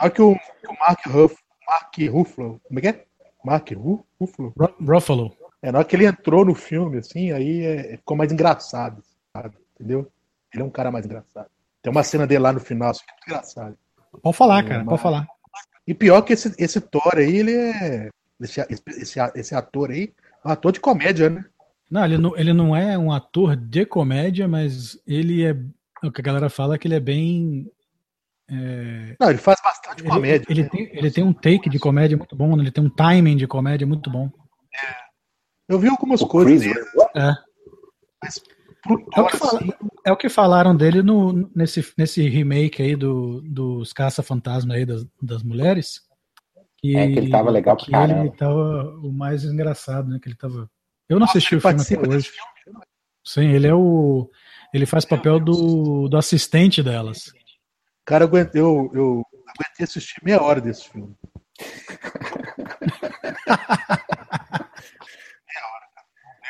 Olha 0.00 0.10
que 0.10 0.22
o, 0.22 0.34
que 0.34 0.66
o 0.68 0.78
Mark 0.78 1.06
Ruff, 1.06 1.36
Mark 1.66 1.94
Ruffalo, 2.10 2.60
como 2.66 2.78
é 2.78 2.82
que 2.82 2.88
é? 2.88 3.04
Mark 3.44 3.70
Ru- 3.72 4.04
Ruffalo? 4.20 4.52
Ru- 4.58 4.74
Ruffalo. 4.80 5.36
É, 5.62 5.72
na 5.72 5.78
hora 5.78 5.86
que 5.88 5.96
ele 5.96 6.06
entrou 6.06 6.44
no 6.44 6.54
filme, 6.54 6.98
assim, 6.98 7.32
aí 7.32 7.64
é, 7.64 7.96
ficou 7.96 8.16
mais 8.16 8.30
engraçado, 8.32 9.02
sabe? 9.36 9.56
Entendeu? 9.74 10.10
Ele 10.52 10.62
é 10.62 10.66
um 10.66 10.70
cara 10.70 10.90
mais 10.90 11.04
engraçado. 11.04 11.48
Tem 11.82 11.90
uma 11.90 12.02
cena 12.04 12.26
dele 12.26 12.40
lá 12.40 12.52
no 12.52 12.60
final, 12.60 12.90
assim, 12.90 13.00
que 13.04 13.10
é 13.10 13.14
muito 13.14 13.26
engraçado. 13.28 13.78
Pode 14.22 14.36
falar, 14.36 14.60
É, 14.60 14.62
cara, 14.68 14.78
mas- 14.78 14.88
pode 14.88 15.02
falar. 15.02 15.26
E 15.86 15.94
pior 15.94 16.22
que 16.22 16.32
esse, 16.34 16.54
esse 16.58 16.80
Thor 16.80 17.14
aí, 17.16 17.36
ele 17.38 17.52
é. 17.54 18.08
Esse, 18.40 18.60
esse, 18.88 19.18
esse 19.34 19.54
ator 19.54 19.90
aí, 19.90 20.12
é 20.44 20.48
um 20.48 20.50
ator 20.52 20.70
de 20.70 20.80
comédia, 20.80 21.28
né? 21.28 21.44
Não 21.90 22.04
ele, 22.04 22.18
não, 22.18 22.36
ele 22.36 22.52
não 22.52 22.76
é 22.76 22.96
um 22.98 23.10
ator 23.10 23.56
de 23.56 23.84
comédia, 23.86 24.46
mas 24.46 24.98
ele 25.06 25.44
é. 25.44 25.56
O 26.04 26.12
que 26.12 26.20
a 26.20 26.24
galera 26.24 26.48
fala 26.50 26.74
é 26.74 26.78
que 26.78 26.86
ele 26.86 26.94
é 26.94 27.00
bem. 27.00 27.66
é, 28.48 29.16
Não, 29.18 29.30
ele 29.30 29.38
faz 29.38 29.58
bastante 29.64 30.02
comédia. 30.04 30.46
ele 30.48 30.62
né? 30.62 30.68
tem, 30.68 30.90
ele 30.96 31.10
tem 31.10 31.24
um 31.24 31.32
take 31.32 31.68
de 31.68 31.78
comédia 31.78 32.16
muito 32.16 32.36
bom, 32.36 32.54
né? 32.54 32.62
ele 32.62 32.70
tem 32.70 32.84
um 32.84 32.90
timing 32.90 33.36
de 33.36 33.46
comédia 33.46 33.86
muito 33.86 34.08
bom. 34.10 34.30
Eu 35.68 35.78
vi 35.78 35.88
algumas 35.88 36.20
O 36.22 36.26
coisas 36.26 36.62
Chris 36.62 36.76
É. 37.16 37.34
mas 38.22 38.40
É 39.16 39.20
o 39.20 39.26
que, 39.26 39.36
fala- 39.36 39.58
assim, 39.58 39.70
é 40.06 40.12
o 40.12 40.16
que 40.16 40.28
falaram 40.28 40.76
dele 40.76 41.02
no, 41.02 41.50
nesse, 41.54 41.84
nesse 41.96 42.28
remake 42.28 42.82
aí 42.82 42.96
do, 42.96 43.40
dos 43.42 43.92
Caça-Fantasma 43.92 44.74
aí 44.74 44.86
das, 44.86 45.04
das 45.20 45.42
mulheres. 45.42 46.00
Que, 46.78 46.96
É, 46.96 47.06
que 47.08 47.18
ele 47.18 47.30
tava 47.30 47.50
legal 47.50 47.76
pra 47.76 47.84
que 47.84 47.90
caramba. 47.90 48.20
ele 48.20 48.30
tava 48.36 48.96
o 49.02 49.12
mais 49.12 49.44
engraçado, 49.44 50.08
né? 50.08 50.18
Que 50.22 50.28
ele 50.28 50.36
tava. 50.36 50.70
Eu 51.08 51.18
não 51.18 51.26
assisti 51.26 51.56
o 51.56 51.60
filme 51.60 51.80
até 51.82 51.98
hoje. 52.08 52.30
filme. 52.30 52.80
Sim, 53.26 53.48
ele 53.50 53.66
é 53.66 53.74
o. 53.74 54.30
Ele 54.72 54.86
faz 54.86 55.04
papel 55.04 55.40
do, 55.40 56.08
do 56.08 56.16
assistente 56.16 56.82
delas. 56.82 57.32
Cara, 58.06 58.24
eu 58.24 58.28
aguentei, 58.28 58.60
eu, 58.60 58.90
eu 58.94 59.22
aguentei 59.48 59.84
assistir 59.84 60.22
meia 60.24 60.40
hora 60.42 60.60
desse 60.60 60.88
filme. 60.88 61.14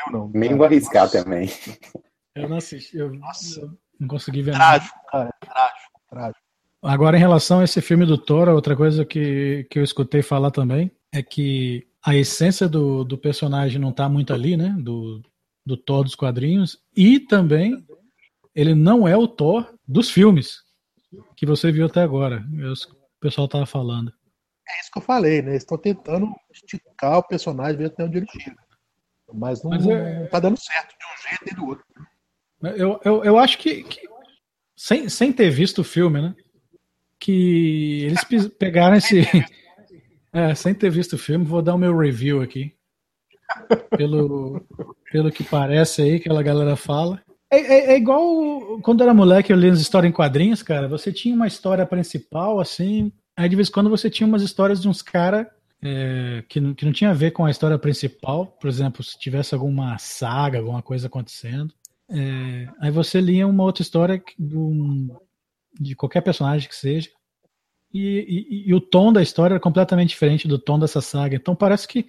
cara. 0.05 0.17
Não 0.19 0.33
cara. 0.33 0.57
vou 0.57 0.67
arriscar 0.67 1.03
Nossa, 1.05 1.25
também. 1.25 1.49
Eu 2.35 2.49
não 2.49 2.57
assisti, 2.59 2.97
eu, 2.97 3.13
Nossa. 3.15 3.61
eu 3.61 3.71
não 3.99 4.09
consegui 4.09 4.43
ver 4.43 4.53
nada. 4.53 4.79
Trágico, 4.81 4.99
cara. 5.11 5.31
Trágico, 5.41 6.01
trágico. 6.09 6.41
Agora, 6.83 7.17
em 7.17 7.21
relação 7.21 7.61
a 7.61 7.65
esse 7.65 7.81
filme 7.81 8.07
do 8.07 8.17
Thor, 8.17 8.49
outra 8.49 8.77
coisa 8.77 9.05
que, 9.05 9.67
que 9.71 9.79
eu 9.79 9.83
escutei 9.83 10.23
falar 10.23 10.51
também 10.53 10.91
é 11.13 11.23
que 11.23 11.89
a 12.05 12.15
essência 12.15 12.69
do, 12.69 13.03
do 13.03 13.19
personagem 13.19 13.81
não 13.81 13.93
tá 13.93 14.09
muito 14.09 14.33
ali, 14.33 14.57
né? 14.57 14.77
Do, 14.79 15.21
do 15.67 15.77
Thor 15.77 16.05
dos 16.05 16.15
quadrinhos. 16.15 16.79
E 16.97 17.19
também 17.19 17.85
ele 18.55 18.75
não 18.75 19.09
é 19.09 19.17
o 19.17 19.27
Thor 19.27 19.75
dos 19.87 20.09
filmes 20.11 20.63
que 21.37 21.45
você 21.45 21.73
viu 21.73 21.87
até 21.87 22.03
agora. 22.03 22.45
Eu- 22.57 22.73
o 22.73 23.21
pessoal 23.21 23.49
tava 23.49 23.67
falando. 23.67 24.13
É 24.69 24.81
isso 24.81 24.91
que 24.93 24.99
eu 24.99 25.03
falei, 25.03 25.43
né? 25.43 25.51
Eles 25.53 25.63
estão 25.63 25.77
tentando 25.77 26.29
esticar 26.53 27.19
o 27.19 27.27
personagem, 27.27 27.77
ver 27.79 27.87
até 27.87 28.05
onde 28.05 28.19
ele 28.19 28.27
chega. 28.31 28.57
Mas 29.33 29.63
não, 29.63 29.71
Mas 29.71 29.87
é- 29.87 30.21
não 30.21 30.27
tá 30.29 30.41
dando 30.41 30.59
certo 30.59 30.91
de 30.91 31.05
um 31.05 31.29
jeito 31.29 31.45
nem 31.47 31.55
do 31.55 31.67
outro. 31.67 31.85
Eu, 32.77 33.01
eu, 33.05 33.25
eu 33.25 33.39
acho 33.39 33.59
que, 33.59 33.83
que 33.85 34.01
sem, 34.77 35.09
sem 35.09 35.33
ter 35.33 35.51
visto 35.51 35.81
o 35.81 35.85
filme, 35.85 36.21
né? 36.21 36.35
Que 37.21 38.05
eles 38.05 38.49
pegaram 38.59 38.97
esse. 38.97 39.23
É, 40.33 40.55
sem 40.55 40.75
ter 40.75 40.91
visto 40.91 41.15
o 41.15 41.19
filme, 41.19 41.45
vou 41.45 41.63
dar 41.63 41.75
o 41.75 41.79
meu 41.79 41.97
review 41.97 42.43
aqui. 42.43 42.75
Pelo, 43.97 44.61
pelo 45.11 45.31
que 45.33 45.43
parece 45.43 46.03
aí, 46.03 46.21
que 46.21 46.31
a 46.31 46.43
galera 46.43 46.77
fala. 46.77 47.21
É, 47.51 47.59
é- 47.59 47.93
é 47.93 47.97
igual 47.97 48.79
quando 48.83 49.03
era 49.03 49.15
moleque, 49.15 49.53
eu 49.53 49.57
lia 49.57 49.73
as 49.73 49.81
histórias 49.81 50.11
em 50.11 50.15
quadrinhos, 50.15 50.63
cara. 50.63 50.87
Você 50.89 51.13
tinha 51.13 51.35
uma 51.35 51.47
história 51.47 51.87
principal, 51.87 52.61
assim. 52.61 53.11
Aí 53.37 53.49
de 53.49 53.57
vez 53.57 53.69
em 53.69 53.73
quando 53.73 53.89
você 53.91 54.11
tinha 54.11 54.27
umas 54.27 54.43
histórias 54.43 54.83
de 54.83 54.89
uns 54.89 55.01
caras 55.01 55.47
que, 56.49 56.61
não, 56.61 56.75
que 56.75 56.85
não 56.85 56.93
tinha 56.93 57.11
a 57.11 57.15
ver 57.15 57.31
com 57.33 57.45
a 57.45 57.51
história 57.51 57.79
principal. 57.79 58.47
Por 58.47 58.69
exemplo, 58.69 59.03
se 59.03 59.19
tivesse 59.19 59.55
alguma 59.55 59.97
saga, 59.99 60.59
alguma 60.59 60.83
coisa 60.83 61.07
acontecendo. 61.07 61.73
É, 62.11 62.69
aí 62.81 62.91
você 62.91 63.21
lia 63.21 63.47
uma 63.47 63.63
outra 63.65 63.83
história 63.83 64.19
que- 64.19 64.35
de, 64.39 64.57
de 65.81 65.95
qualquer 65.95 66.23
personagem 66.23 66.69
que 66.69 66.75
seja. 66.77 67.11
E, 67.93 68.65
e- 68.67 68.69
e 68.71 68.75
o 68.75 68.81
tom 68.81 69.13
da 69.13 69.23
história 69.23 69.55
era 69.55 69.61
completamente 69.61 70.11
diferente 70.11 70.49
do 70.49 70.59
tom 70.59 70.79
dessa 70.79 71.01
saga. 71.01 71.37
Então 71.37 71.55
parece 71.57 71.89
que 71.89 72.07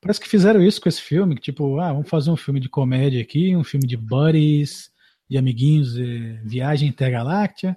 parece 0.00 0.20
que 0.20 0.28
fizeram 0.28 0.62
isso 0.62 0.80
com 0.80 0.88
esse 0.88 1.00
filme, 1.02 1.36
tipo, 1.36 1.78
ah, 1.80 1.92
vamos 1.92 2.08
fazer 2.08 2.30
um 2.30 2.36
filme 2.36 2.60
de 2.60 2.68
comédia 2.70 3.20
aqui, 3.22 3.54
um 3.56 3.64
filme 3.64 3.86
de 3.86 3.96
buddies, 3.96 4.90
de 5.28 5.38
amiguinhos, 5.38 5.96
eh, 5.98 6.40
viagem 6.44 6.88
intergaláctica. 6.88 7.76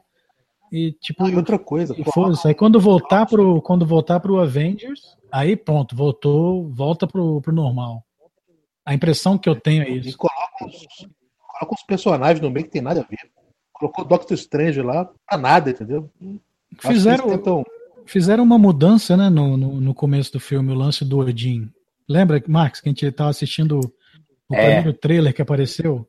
E 0.76 0.92
tipo, 0.94 1.24
Ah, 1.24 1.30
e 1.30 1.36
outra 1.36 1.60
coisa, 1.60 1.94
e 1.96 2.04
pô, 2.04 2.12
foda-se. 2.12 2.48
Aí 2.48 2.56
quando 2.56 2.80
voltar 2.80 3.28
pro 3.28 3.62
quando 3.62 3.86
voltar 3.86 4.20
pro 4.20 4.40
Avengers, 4.40 5.16
aí 5.32 5.56
pronto, 5.56 5.96
voltou, 5.96 6.68
volta 6.74 7.06
pro, 7.06 7.40
pro 7.42 7.54
normal. 7.54 8.04
A 8.84 8.92
impressão 8.96 9.38
que 9.38 9.48
eu 9.48 9.56
tenho 9.56 9.84
é 9.84 9.90
e 9.92 10.00
isso. 10.00 10.18
coloca 10.18 10.66
uns, 10.66 11.08
coloca 11.38 11.76
uns 11.76 11.84
personagens 11.86 12.42
no 12.42 12.50
meio 12.50 12.66
que 12.66 12.72
tem 12.72 12.82
nada 12.82 13.02
a 13.02 13.04
ver. 13.04 13.20
Colocou 13.72 14.04
o 14.04 14.08
Doctor 14.08 14.34
Strange 14.36 14.82
lá 14.82 15.06
pra 15.30 15.38
nada, 15.38 15.70
entendeu? 15.70 16.10
Fizeram, 16.80 17.28
tentam- 17.30 17.64
fizeram 18.08 18.44
uma 18.44 18.58
mudança, 18.58 19.16
né, 19.16 19.30
no, 19.30 19.56
no, 19.56 19.80
no 19.80 19.94
começo 19.94 20.34
do 20.34 20.40
filme, 20.40 20.72
o 20.72 20.76
lance 20.76 21.06
do 21.06 21.20
Odin. 21.20 21.70
Lembra, 22.10 22.44
Max, 22.48 22.82
que 22.82 22.90
a 22.90 22.92
gente 22.92 23.06
estava 23.06 23.30
assistindo 23.30 23.80
o 24.50 24.56
É. 24.56 24.66
primeiro 24.82 24.94
trailer 24.98 25.34
que 25.36 25.42
apareceu? 25.42 26.08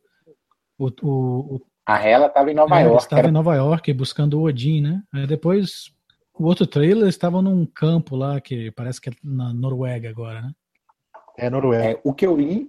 O, 0.78 0.86
o, 1.02 1.56
o 1.56 1.60
A 1.86 1.98
Hela 1.98 2.28
tava 2.28 2.50
em 2.50 2.54
Nova 2.54 2.80
é, 2.80 2.84
York. 2.84 3.02
estavam 3.02 3.18
Era... 3.20 3.28
em 3.28 3.32
Nova 3.32 3.54
York 3.54 3.92
buscando 3.92 4.40
o 4.40 4.44
Odin, 4.44 4.80
né? 4.80 5.02
Aí 5.12 5.26
depois, 5.26 5.92
o 6.38 6.44
outro 6.44 6.66
trailer, 6.66 7.02
eles 7.02 7.14
estavam 7.14 7.42
num 7.42 7.66
campo 7.66 8.16
lá, 8.16 8.40
que 8.40 8.70
parece 8.70 9.00
que 9.00 9.10
é 9.10 9.12
na 9.22 9.52
Noruega 9.52 10.08
agora, 10.08 10.42
né? 10.42 10.52
É 11.36 11.50
Noruega. 11.50 11.84
É, 11.84 12.00
o 12.02 12.14
que 12.14 12.26
eu 12.26 12.36
li, 12.36 12.68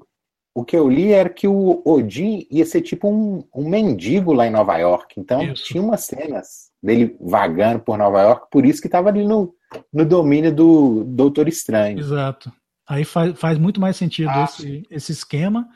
o 0.54 0.66
que 0.66 0.76
eu 0.76 0.90
li 0.90 1.12
era 1.12 1.30
que 1.30 1.48
o 1.48 1.82
Odin 1.86 2.46
ia 2.50 2.66
ser 2.66 2.82
tipo 2.82 3.10
um, 3.10 3.44
um 3.54 3.70
mendigo 3.70 4.34
lá 4.34 4.48
em 4.48 4.52
Nova 4.52 4.78
York. 4.78 5.20
Então 5.20 5.42
Isso. 5.44 5.66
tinha 5.66 5.84
umas 5.84 6.04
cenas 6.04 6.72
dele 6.82 7.16
vagando 7.20 7.80
por 7.80 7.98
Nova 7.98 8.22
York, 8.22 8.48
por 8.52 8.66
isso 8.66 8.82
que 8.82 8.88
tava 8.88 9.10
ali 9.10 9.26
no, 9.26 9.54
no 9.92 10.06
domínio 10.06 10.54
do 10.54 11.04
Doutor 11.04 11.48
Estranho. 11.48 12.00
Exato. 12.00 12.52
Aí 12.88 13.04
faz, 13.04 13.38
faz 13.40 13.58
muito 13.58 13.82
mais 13.82 13.96
sentido 13.96 14.30
Ah, 14.30 14.44
esse, 14.44 14.84
esse 14.90 15.12
esquema. 15.12 15.68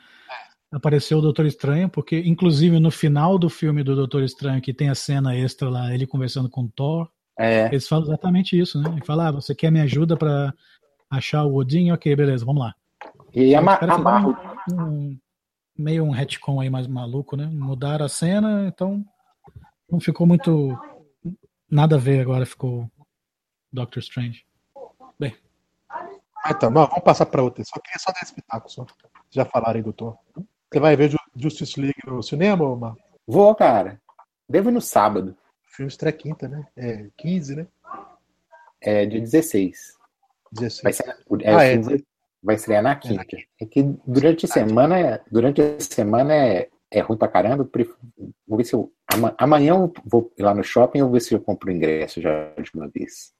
Apareceu 0.72 1.18
o 1.18 1.22
Doutor 1.22 1.46
Estranho, 1.46 1.88
porque, 1.88 2.20
inclusive, 2.20 2.78
no 2.78 2.90
final 2.92 3.36
do 3.38 3.50
filme 3.50 3.82
do 3.82 3.96
Doutor 3.96 4.22
Estranho, 4.22 4.62
que 4.62 4.72
tem 4.72 4.88
a 4.88 4.94
cena 4.94 5.34
extra 5.36 5.68
lá, 5.68 5.92
ele 5.92 6.06
conversando 6.06 6.48
com 6.48 6.62
o 6.62 6.68
Thor, 6.68 7.08
É, 7.38 7.66
eles 7.66 7.88
falam 7.88 8.04
exatamente 8.04 8.58
isso, 8.58 8.80
né? 8.80 8.90
Ele 8.92 9.04
fala, 9.04 9.28
ah, 9.28 9.32
você 9.32 9.54
quer 9.54 9.70
minha 9.72 9.84
ajuda 9.84 10.16
pra 10.16 10.52
achar 11.10 11.44
o 11.44 11.54
Odin? 11.56 11.90
Ok, 11.90 12.14
beleza, 12.14 12.44
vamos 12.44 12.62
lá. 12.62 12.74
e 13.34 13.40
aí 13.40 13.54
ama- 13.54 13.72
Os 13.74 13.78
caras 13.80 13.94
amarra 13.96 14.28
o 14.28 14.34
fizeram 14.34 14.84
um- 14.84 14.92
um- 15.10 15.18
meio 15.78 16.04
um 16.04 16.10
retcon 16.10 16.60
aí 16.60 16.68
mais 16.68 16.86
maluco, 16.86 17.36
né? 17.36 17.46
Mudaram 17.46 18.04
a 18.04 18.08
cena, 18.08 18.66
então 18.68 19.04
não 19.90 19.98
ficou 20.00 20.26
muito. 20.26 20.78
Nada 21.70 21.96
a 21.96 21.98
ver 21.98 22.20
agora, 22.20 22.44
ficou 22.44 22.90
Doctor 23.72 24.00
Strange. 24.00 24.44
Ah, 26.42 26.52
então, 26.52 26.72
vamos 26.72 27.00
passar 27.04 27.26
pra 27.26 27.42
outra. 27.42 27.62
Só 27.64 27.78
queria 27.80 27.98
só 27.98 28.10
dar 28.12 28.20
esse 28.22 28.34
pitaco, 28.34 28.70
só. 28.70 28.86
Já 29.30 29.44
falaram 29.44 29.76
aí, 29.76 29.82
doutor. 29.82 30.16
Você 30.72 30.80
vai 30.80 30.96
ver 30.96 31.10
Ju- 31.10 31.18
Justice 31.36 31.80
League 31.80 31.94
no 32.06 32.22
cinema, 32.22 32.64
ô, 32.64 32.76
Marco? 32.76 33.00
Vou, 33.26 33.54
cara. 33.54 34.00
Devo 34.48 34.70
ir 34.70 34.72
no 34.72 34.80
sábado. 34.80 35.36
O 35.66 35.74
filme 35.76 35.88
estreia 35.88 36.12
quinta, 36.12 36.48
né? 36.48 36.66
É 36.76 37.06
15, 37.16 37.56
né? 37.56 37.66
É 38.80 39.04
dia 39.06 39.20
16. 39.20 39.96
16. 40.52 40.82
Vai, 40.82 40.92
ser, 40.92 41.08
é, 41.08 41.52
Ah, 41.52 41.56
o 41.56 41.94
é. 41.94 41.98
vai 42.42 42.54
estrear 42.56 42.82
na 42.82 42.96
quinta. 42.96 43.24
É 43.60 43.66
que 43.66 43.82
durante 44.06 44.46
a 44.46 44.48
semana, 44.48 44.98
é- 44.98 45.20
durante 45.30 45.60
a 45.60 45.80
semana 45.80 46.34
é, 46.34 46.68
é 46.90 47.00
ruim 47.00 47.18
pra 47.18 47.28
caramba. 47.28 47.68
Vou 48.46 48.56
ver 48.58 48.64
se 48.64 48.74
eu. 48.74 48.92
ama- 49.12 49.34
Amanhã 49.38 49.74
eu 49.74 49.92
vou 50.04 50.32
ir 50.38 50.42
lá 50.42 50.54
no 50.54 50.62
shopping 50.64 50.98
e 50.98 51.02
vou 51.02 51.12
ver 51.12 51.20
se 51.20 51.34
eu 51.34 51.40
compro 51.40 51.68
o 51.68 51.72
ingresso 51.72 52.20
já 52.20 52.52
de 52.54 52.70
uma 52.74 52.88
vez. 52.88 53.32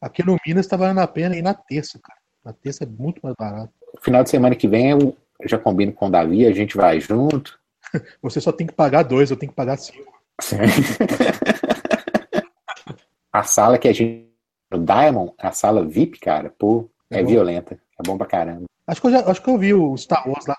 Aqui 0.00 0.24
no 0.24 0.36
Minas 0.46 0.66
tá 0.66 0.76
valendo 0.76 1.00
a 1.00 1.06
pena 1.08 1.36
ir 1.36 1.42
na 1.42 1.54
terça, 1.54 1.98
cara. 2.02 2.18
Na 2.44 2.52
terça 2.52 2.84
é 2.84 2.86
muito 2.86 3.20
mais 3.22 3.34
barato. 3.36 3.72
Final 4.00 4.22
de 4.22 4.30
semana 4.30 4.54
que 4.56 4.68
vem 4.68 5.14
eu 5.40 5.48
já 5.48 5.58
combino 5.58 5.92
com 5.92 6.06
o 6.06 6.10
Davi, 6.10 6.46
a 6.46 6.52
gente 6.52 6.76
vai 6.76 7.00
junto. 7.00 7.58
Você 8.22 8.40
só 8.40 8.52
tem 8.52 8.66
que 8.66 8.72
pagar 8.72 9.02
dois, 9.02 9.30
eu 9.30 9.36
tenho 9.36 9.50
que 9.50 9.56
pagar 9.56 9.76
cinco. 9.76 10.12
a 13.32 13.42
sala 13.44 13.78
que 13.78 13.88
a 13.88 13.92
gente. 13.92 14.28
No 14.70 14.84
Diamond, 14.84 15.32
a 15.38 15.50
sala 15.50 15.82
VIP, 15.82 16.20
cara, 16.20 16.54
pô, 16.58 16.90
é 17.10 17.20
É 17.20 17.22
violenta. 17.22 17.80
É 17.98 18.02
bom 18.06 18.18
pra 18.18 18.26
caramba. 18.26 18.66
Acho 18.86 19.00
que 19.00 19.06
eu, 19.06 19.10
já, 19.10 19.30
acho 19.30 19.42
que 19.42 19.48
eu 19.48 19.58
vi 19.58 19.72
o 19.72 19.96
Star 19.96 20.28
Wars 20.28 20.46
lá 20.46 20.56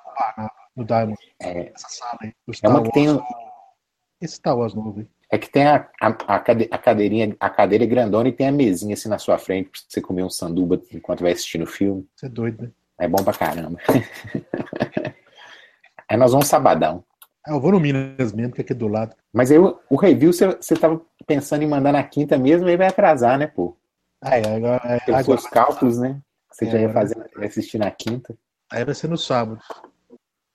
no 0.75 0.83
Diamond. 0.83 1.17
É, 1.39 1.71
Essa 1.75 1.87
sala 1.89 2.17
aí. 2.21 2.33
O 2.47 2.51
é 2.61 2.67
uma 2.67 2.83
que 2.83 2.91
tem. 2.91 3.07
Esse 4.19 4.35
Star 4.35 4.57
Wars 4.57 4.73
novo 4.73 4.99
aí. 4.99 5.07
É 5.31 5.37
que 5.37 5.49
tem 5.49 5.67
a, 5.67 5.87
a, 6.01 6.07
a 6.07 6.77
cadeirinha, 6.79 7.35
a 7.39 7.49
cadeira 7.51 7.85
grandona 7.85 8.29
e 8.29 8.31
tem 8.31 8.47
a 8.47 8.51
mesinha 8.51 8.95
assim 8.95 9.07
na 9.07 9.19
sua 9.19 9.37
frente 9.37 9.69
pra 9.69 9.79
você 9.87 10.01
comer 10.01 10.23
um 10.23 10.29
sanduba 10.29 10.81
enquanto 10.91 11.21
vai 11.21 11.33
assistindo 11.33 11.63
o 11.63 11.67
filme. 11.67 12.07
Você 12.15 12.25
é 12.25 12.29
doido, 12.29 12.63
né? 12.63 12.71
É 12.99 13.07
bom 13.07 13.23
pra 13.23 13.33
caramba. 13.33 13.79
Aí 16.09 16.17
nós 16.17 16.31
vamos 16.31 16.47
sabadão. 16.47 17.03
Ah, 17.45 17.51
eu 17.53 17.61
vou 17.61 17.71
no 17.71 17.79
Minas 17.79 18.33
mesmo, 18.33 18.53
que 18.53 18.61
é 18.61 18.63
aqui 18.63 18.73
do 18.73 18.87
lado. 18.87 19.15
Mas 19.33 19.49
aí 19.51 19.57
o, 19.57 19.95
review 19.95 20.33
você, 20.33 20.75
tava 20.75 21.01
pensando 21.25 21.63
em 21.63 21.67
mandar 21.67 21.93
na 21.93 22.03
quinta 22.03 22.37
mesmo, 22.37 22.67
aí 22.67 22.75
vai 22.75 22.87
atrasar, 22.87 23.37
né, 23.39 23.47
pô? 23.47 23.77
Ah, 24.21 24.37
é, 24.37 24.55
agora, 24.55 24.81
é, 24.83 24.99
Pelos 24.99 25.25
seus 25.25 25.47
cálculos, 25.47 25.97
né? 25.97 26.19
Você 26.51 26.65
É, 26.65 26.71
já 26.71 26.79
ia 26.79 26.89
fazer, 26.91 27.31
ia 27.39 27.47
assistir 27.47 27.77
na 27.77 27.89
quinta. 27.89 28.35
aí 28.71 28.83
vai 28.83 28.93
ser 28.93 29.07
no 29.07 29.17
sábado. 29.17 29.61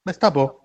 Mas 0.05 0.19
tá 0.19 0.31
bom. 0.31 0.61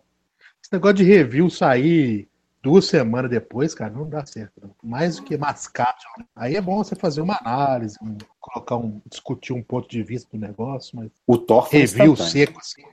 Esse 0.61 0.73
negócio 0.73 0.97
de 0.97 1.03
review 1.03 1.49
sair 1.49 2.28
duas 2.61 2.85
semanas 2.85 3.29
depois, 3.31 3.73
cara, 3.73 3.91
não 3.91 4.07
dá 4.09 4.25
certo. 4.25 4.53
não. 4.61 4.75
Mais 4.83 5.17
do 5.17 5.23
que 5.23 5.37
mascate. 5.37 6.05
né? 6.17 6.25
Aí 6.35 6.55
é 6.55 6.61
bom 6.61 6.77
você 6.83 6.95
fazer 6.95 7.21
uma 7.21 7.37
análise, 7.39 7.97
um- 8.01 8.17
colocar 8.39 8.75
um, 8.77 9.01
discutir 9.09 9.53
um 9.53 9.63
ponto 9.63 9.87
de 9.89 10.03
vista 10.03 10.29
do 10.31 10.39
negócio, 10.39 10.97
mas 10.97 11.09
O 11.25 11.37
Thor 11.37 11.69
foi 11.69 11.79
review 11.79 12.15
seco 12.15 12.59
assim. 12.59 12.83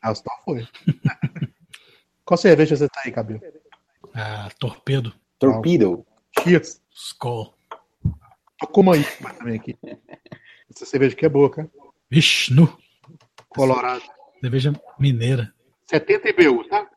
Ah, 0.00 0.12
o 0.12 0.14
Star 0.14 0.36
foi. 0.44 0.66
Qual 2.24 2.36
cerveja 2.38 2.76
você 2.76 2.88
tá 2.88 3.02
aí, 3.04 3.10
cabelo? 3.12 3.40
Ah, 4.14 4.48
torpedo. 4.58 5.12
Torpedo. 5.38 6.04
Cheers. 6.40 6.80
Skull. 6.92 7.54
Tocou 8.58 8.82
uma 8.82 8.96
IPA 8.96 9.34
também 9.34 9.56
aqui. 9.56 9.78
Essa 10.70 10.84
cerveja 10.84 11.14
aqui 11.14 11.24
é 11.24 11.28
boa, 11.28 11.50
cara. 11.50 11.70
Vixe, 12.10 12.52
nu. 12.52 12.76
Colorado. 13.48 14.02
Cerveja 14.40 14.72
mineira. 14.98 15.52
70 15.90 16.28
IBU, 16.30 16.68
tá? 16.68 16.88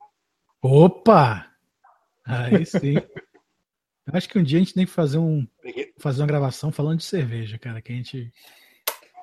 Opa! 0.62 1.51
Aí 2.26 2.66
sim. 2.66 2.96
Eu 4.08 4.14
Acho 4.14 4.28
que 4.30 4.38
um 4.40 4.44
dia 4.44 4.58
a 4.58 4.62
gente 4.62 4.74
tem 4.74 4.86
que 4.86 4.92
fazer, 4.92 5.18
um, 5.18 5.48
fazer 6.00 6.22
uma 6.22 6.28
gravação 6.28 6.72
falando 6.72 7.00
de 7.00 7.06
cerveja, 7.06 7.58
cara. 7.58 7.82
Que 7.82 7.92
a 7.94 7.96
gente. 7.96 8.32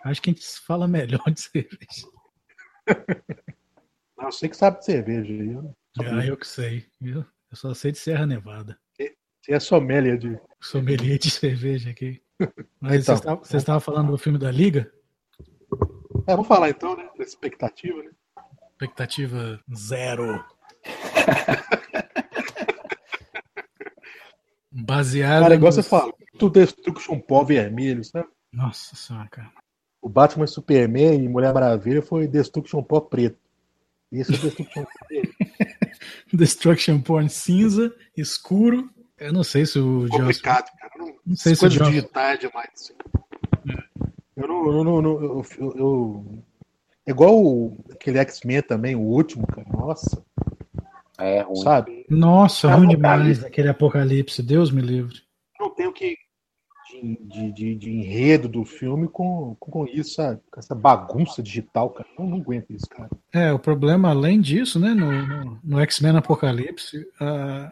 Acho 0.05 0.23
que 0.23 0.31
a 0.31 0.33
gente 0.33 0.47
fala 0.61 0.87
melhor 0.89 1.23
de 1.31 1.41
cerveja. 1.41 2.07
Não, 4.17 4.27
eu 4.27 4.33
sei 4.33 4.49
que 4.49 4.57
sabe 4.57 4.79
de 4.79 4.85
cerveja. 4.85 5.33
aí, 5.33 5.49
eu- 5.53 5.75
Ah, 6.01 6.27
eu 6.27 6.37
que 6.37 6.47
sei, 6.47 6.87
viu? 7.01 7.25
Eu 7.51 7.57
só 7.57 7.73
sei 7.75 7.93
de 7.93 7.99
Serra 7.99 8.27
Nevada. 8.27 8.79
Você 8.97 9.53
é 9.55 9.61
sommelier 9.61 10.19
de. 10.19 10.39
Sommelier 10.61 11.19
de 11.19 11.31
cerveja 11.31 11.91
aqui. 11.91 12.23
Mas 12.81 13.03
Então, 13.03 13.17
vocês 13.17 13.19
estavam- 13.19 13.39
vocês 13.45 13.63
estavam 13.63 13.81
falando 13.81 14.11
do 14.11 14.19
filme 14.19 14.39
da 14.39 14.51
Liga? 14.51 14.93
É, 16.27 16.33
vamos 16.33 16.47
falar 16.49 16.69
então, 16.71 16.97
né? 16.97 17.09
Da 17.17 17.25
expectativa, 17.25 18.03
né? 18.03 18.11
Expectativa 18.73 19.61
zero. 19.75 20.45
Baseado. 24.85 25.43
Cara, 25.43 25.55
igual 25.55 25.73
você 25.73 25.79
nos- 25.79 25.88
fala, 25.88 26.12
tu 26.38 26.49
destruction 26.51 27.19
pó 27.19 27.45
vermelho, 27.45 28.05
sabe? 28.05 28.29
Nossa 28.53 28.95
senhora, 28.97 29.29
cara. 29.29 29.51
O 30.01 30.09
Batman 30.09 30.45
e 30.45 30.49
Superman 30.49 31.23
e 31.25 31.29
Mulher 31.29 31.53
Maravilha 31.53 32.01
foi 32.03 32.27
destruction 32.29 32.83
pó 32.83 33.01
preto. 33.01 33.38
Esse 34.12 34.33
é 34.35 34.38
destruction 34.38 34.64
pó 34.85 34.87
vermelho. 35.11 35.35
Destruction 36.33 37.01
Porn 37.01 37.29
cinza, 37.29 37.93
escuro. 38.17 38.88
Eu 39.19 39.33
não 39.33 39.43
sei 39.43 39.67
se 39.67 39.79
o 39.79 40.03
Joss. 40.07 40.17
complicado, 40.19 40.71
cara. 40.79 40.93
Não, 40.99 41.14
Não 41.27 41.37
sei 41.37 41.55
se 41.55 41.67
o 41.67 41.71
Joss. 41.71 41.91
digitais 41.91 42.38
demais. 42.38 42.69
assim. 42.73 42.95
Eu 44.37 44.47
não. 44.47 44.67
Eu, 44.73 44.85
não- 44.85 45.03
não- 45.03 45.23
eu, 45.23 45.45
eu- 45.59 45.77
eu- 45.77 46.38
é 47.07 47.11
igual 47.11 47.35
o- 47.43 47.77
aquele 47.91 48.19
X-Men 48.19 48.62
também, 48.62 48.95
o 48.95 49.01
último, 49.01 49.47
cara. 49.47 49.67
Nossa, 49.71 50.23
É 51.19 51.43
ruim. 51.43 51.57
sabe? 51.63 52.07
Nossa, 52.09 52.69
ruim 52.69 52.93
Apocalipse. 52.95 52.97
demais 52.97 53.45
aquele 53.45 53.69
apocalipse. 53.69 54.43
Deus 54.43 54.71
me 54.71 54.81
livre. 54.81 55.17
Não 55.59 55.71
tenho 55.75 55.93
que. 55.93 56.17
De, 56.91 57.19
de, 57.29 57.53
de- 57.53 57.75
de 57.75 57.91
enredo 57.91 58.49
do 58.49 58.65
filme 58.65 59.09
com, 59.09 59.55
com 59.61 59.85
isso, 59.87 60.15
sabe? 60.15 60.41
Com 60.51 60.59
essa 60.59 60.75
bagunça 60.75 61.43
digital, 61.43 61.91
cara. 61.91 62.09
Eu 62.19 62.25
não 62.25 62.39
aguento 62.39 62.71
isso, 62.71 62.87
cara. 62.89 63.11
É, 63.31 63.53
o 63.53 63.59
problema, 63.59 64.09
além 64.09 64.41
disso, 64.41 64.81
né, 64.81 64.95
no, 64.95 65.11
no, 65.27 65.61
no 65.63 65.81
X-Men 65.81 66.17
Apocalipse, 66.17 67.05
ah, 67.21 67.71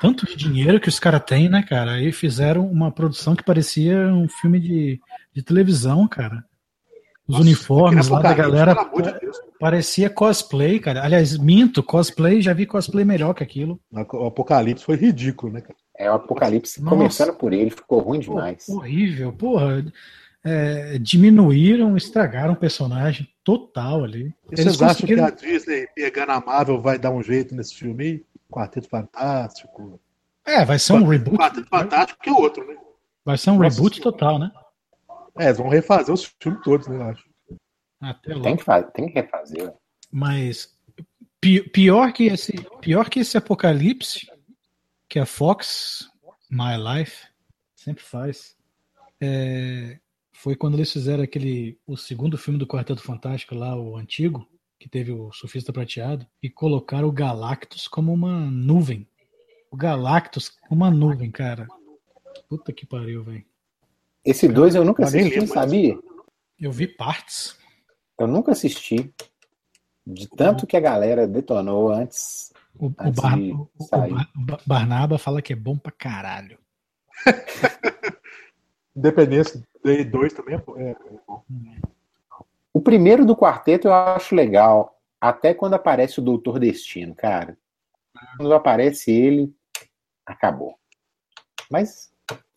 tanto 0.00 0.24
de 0.24 0.36
dinheiro 0.36 0.78
que 0.78 0.88
os 0.88 1.00
caras 1.00 1.24
têm, 1.24 1.48
né, 1.48 1.64
cara? 1.64 1.94
Aí 1.94 2.12
fizeram 2.12 2.64
uma 2.70 2.92
produção 2.92 3.34
que 3.34 3.42
parecia 3.42 4.06
um 4.06 4.28
filme 4.28 4.60
de, 4.60 5.00
de 5.34 5.42
televisão, 5.42 6.06
cara. 6.06 6.44
Os 7.26 7.34
Nossa, 7.38 7.42
uniformes 7.42 8.08
lá 8.08 8.22
da 8.22 8.32
galera 8.34 8.72
Pelo 8.76 8.86
amor 8.86 9.02
de 9.02 9.18
Deus. 9.20 9.36
Parecia 9.58 10.08
cosplay, 10.08 10.78
cara. 10.78 11.02
Aliás, 11.04 11.36
minto, 11.36 11.82
cosplay, 11.82 12.40
já 12.40 12.52
vi 12.52 12.66
cosplay 12.66 13.04
melhor 13.04 13.34
que 13.34 13.42
aquilo. 13.42 13.80
O 14.12 14.26
Apocalipse 14.26 14.84
foi 14.84 14.96
ridículo, 14.96 15.52
né, 15.52 15.60
cara? 15.60 15.76
É 15.96 16.10
o 16.10 16.14
Apocalipse. 16.14 16.80
Nossa. 16.80 16.96
Começando 16.96 17.34
por 17.34 17.52
ele, 17.52 17.70
ficou 17.70 18.00
ruim 18.00 18.20
Pô, 18.20 18.34
demais. 18.34 18.68
horrível, 18.68 19.32
porra. 19.32 19.84
É, 20.44 20.98
diminuíram, 20.98 21.96
estragaram 21.96 22.52
o 22.52 22.56
personagem 22.56 23.28
total 23.42 24.04
ali. 24.04 24.34
E 24.50 24.60
Eles 24.60 24.76
vocês 24.76 24.82
acham 24.82 25.06
que 25.06 25.20
a 25.20 25.30
Disney 25.30 25.88
pegando 25.94 26.30
a 26.30 26.40
Marvel 26.40 26.80
vai 26.80 26.98
dar 26.98 27.10
um 27.10 27.22
jeito 27.22 27.54
nesse 27.54 27.74
filme 27.74 28.04
aí? 28.04 28.24
Quarteto 28.50 28.88
Fantástico. 28.88 30.00
É, 30.46 30.64
vai 30.64 30.78
ser 30.78 30.94
um 30.94 31.04
reboot. 31.04 31.36
Quarteto 31.36 31.68
Fantástico 31.68 32.20
que 32.22 32.30
é 32.30 32.32
outro, 32.32 32.66
né? 32.66 32.76
Vai 33.24 33.36
ser 33.36 33.50
um 33.50 33.58
Nossa 33.58 33.76
reboot 33.76 34.00
total, 34.00 34.38
né? 34.38 34.50
É, 35.38 35.46
eles 35.46 35.58
vão 35.58 35.68
refazer 35.68 36.14
os 36.14 36.32
filmes 36.40 36.62
todos, 36.62 36.88
né, 36.88 36.96
eu 36.96 37.02
acho. 37.02 37.27
Até 38.00 38.34
lá. 38.34 38.42
Tem 38.42 38.56
que, 38.56 38.64
fazer, 38.64 38.90
tem 38.92 39.06
que 39.08 39.14
refazer. 39.14 39.74
Mas 40.10 40.76
pi- 41.40 41.68
pior 41.70 42.12
que 42.12 42.24
esse, 42.24 42.52
pior 42.80 43.08
que 43.10 43.20
esse 43.20 43.36
apocalipse 43.36 44.26
que 45.08 45.18
a 45.18 45.26
Fox, 45.26 46.08
My 46.50 46.76
Life, 46.76 47.26
sempre 47.74 48.02
faz, 48.04 48.56
é, 49.20 49.98
foi 50.32 50.54
quando 50.54 50.74
eles 50.74 50.92
fizeram 50.92 51.24
aquele 51.24 51.78
o 51.86 51.96
segundo 51.96 52.38
filme 52.38 52.58
do 52.58 52.66
Quarteto 52.66 53.02
Fantástico 53.02 53.54
lá, 53.54 53.74
o 53.74 53.96
antigo, 53.96 54.46
que 54.78 54.88
teve 54.88 55.10
o 55.10 55.32
Surfista 55.32 55.72
Prateado, 55.72 56.24
e 56.42 56.48
colocaram 56.48 57.08
o 57.08 57.12
Galactus 57.12 57.88
como 57.88 58.12
uma 58.12 58.48
nuvem. 58.50 59.08
O 59.70 59.76
Galactus 59.76 60.48
como 60.48 60.84
uma 60.84 60.90
nuvem, 60.90 61.30
cara. 61.30 61.66
Puta 62.48 62.72
que 62.72 62.86
pariu, 62.86 63.24
velho. 63.24 63.44
Esse 64.24 64.46
dois 64.46 64.74
eu 64.74 64.84
nunca 64.84 65.02
assisti, 65.04 65.46
sabia? 65.46 65.98
Eu 66.60 66.70
vi 66.70 66.86
partes. 66.86 67.57
Eu 68.18 68.26
nunca 68.26 68.52
assisti. 68.52 69.12
De 70.06 70.26
tanto 70.28 70.66
que 70.66 70.76
a 70.76 70.80
galera 70.80 71.26
detonou 71.28 71.90
antes. 71.90 72.52
O, 72.78 72.86
o, 72.86 72.94
Antes 72.98 73.22
Bar- 73.22 73.36
de 73.36 73.52
o- 73.52 73.70
o 73.78 73.84
sair. 73.84 74.12
Bar- 74.14 74.30
Bar- 74.34 74.60
Barnaba 74.66 75.18
fala 75.18 75.42
que 75.42 75.52
é 75.52 75.56
bom 75.56 75.76
pra 75.76 75.92
caralho. 75.92 76.58
Independência 78.96 79.62
Day 79.84 80.04
2 80.04 80.32
também 80.32 80.56
é. 80.56 80.58
É, 80.82 80.90
é 80.90 80.96
bom. 81.26 81.42
O 82.72 82.80
primeiro 82.80 83.24
do 83.24 83.36
quarteto 83.36 83.88
eu 83.88 83.92
acho 83.92 84.34
legal. 84.34 84.98
Até 85.20 85.52
quando 85.54 85.74
aparece 85.74 86.20
o 86.20 86.22
Doutor 86.22 86.58
Destino, 86.58 87.14
cara. 87.14 87.56
Quando 88.36 88.52
aparece 88.54 89.10
ele, 89.10 89.54
acabou. 90.26 90.76
Mas 91.70 92.12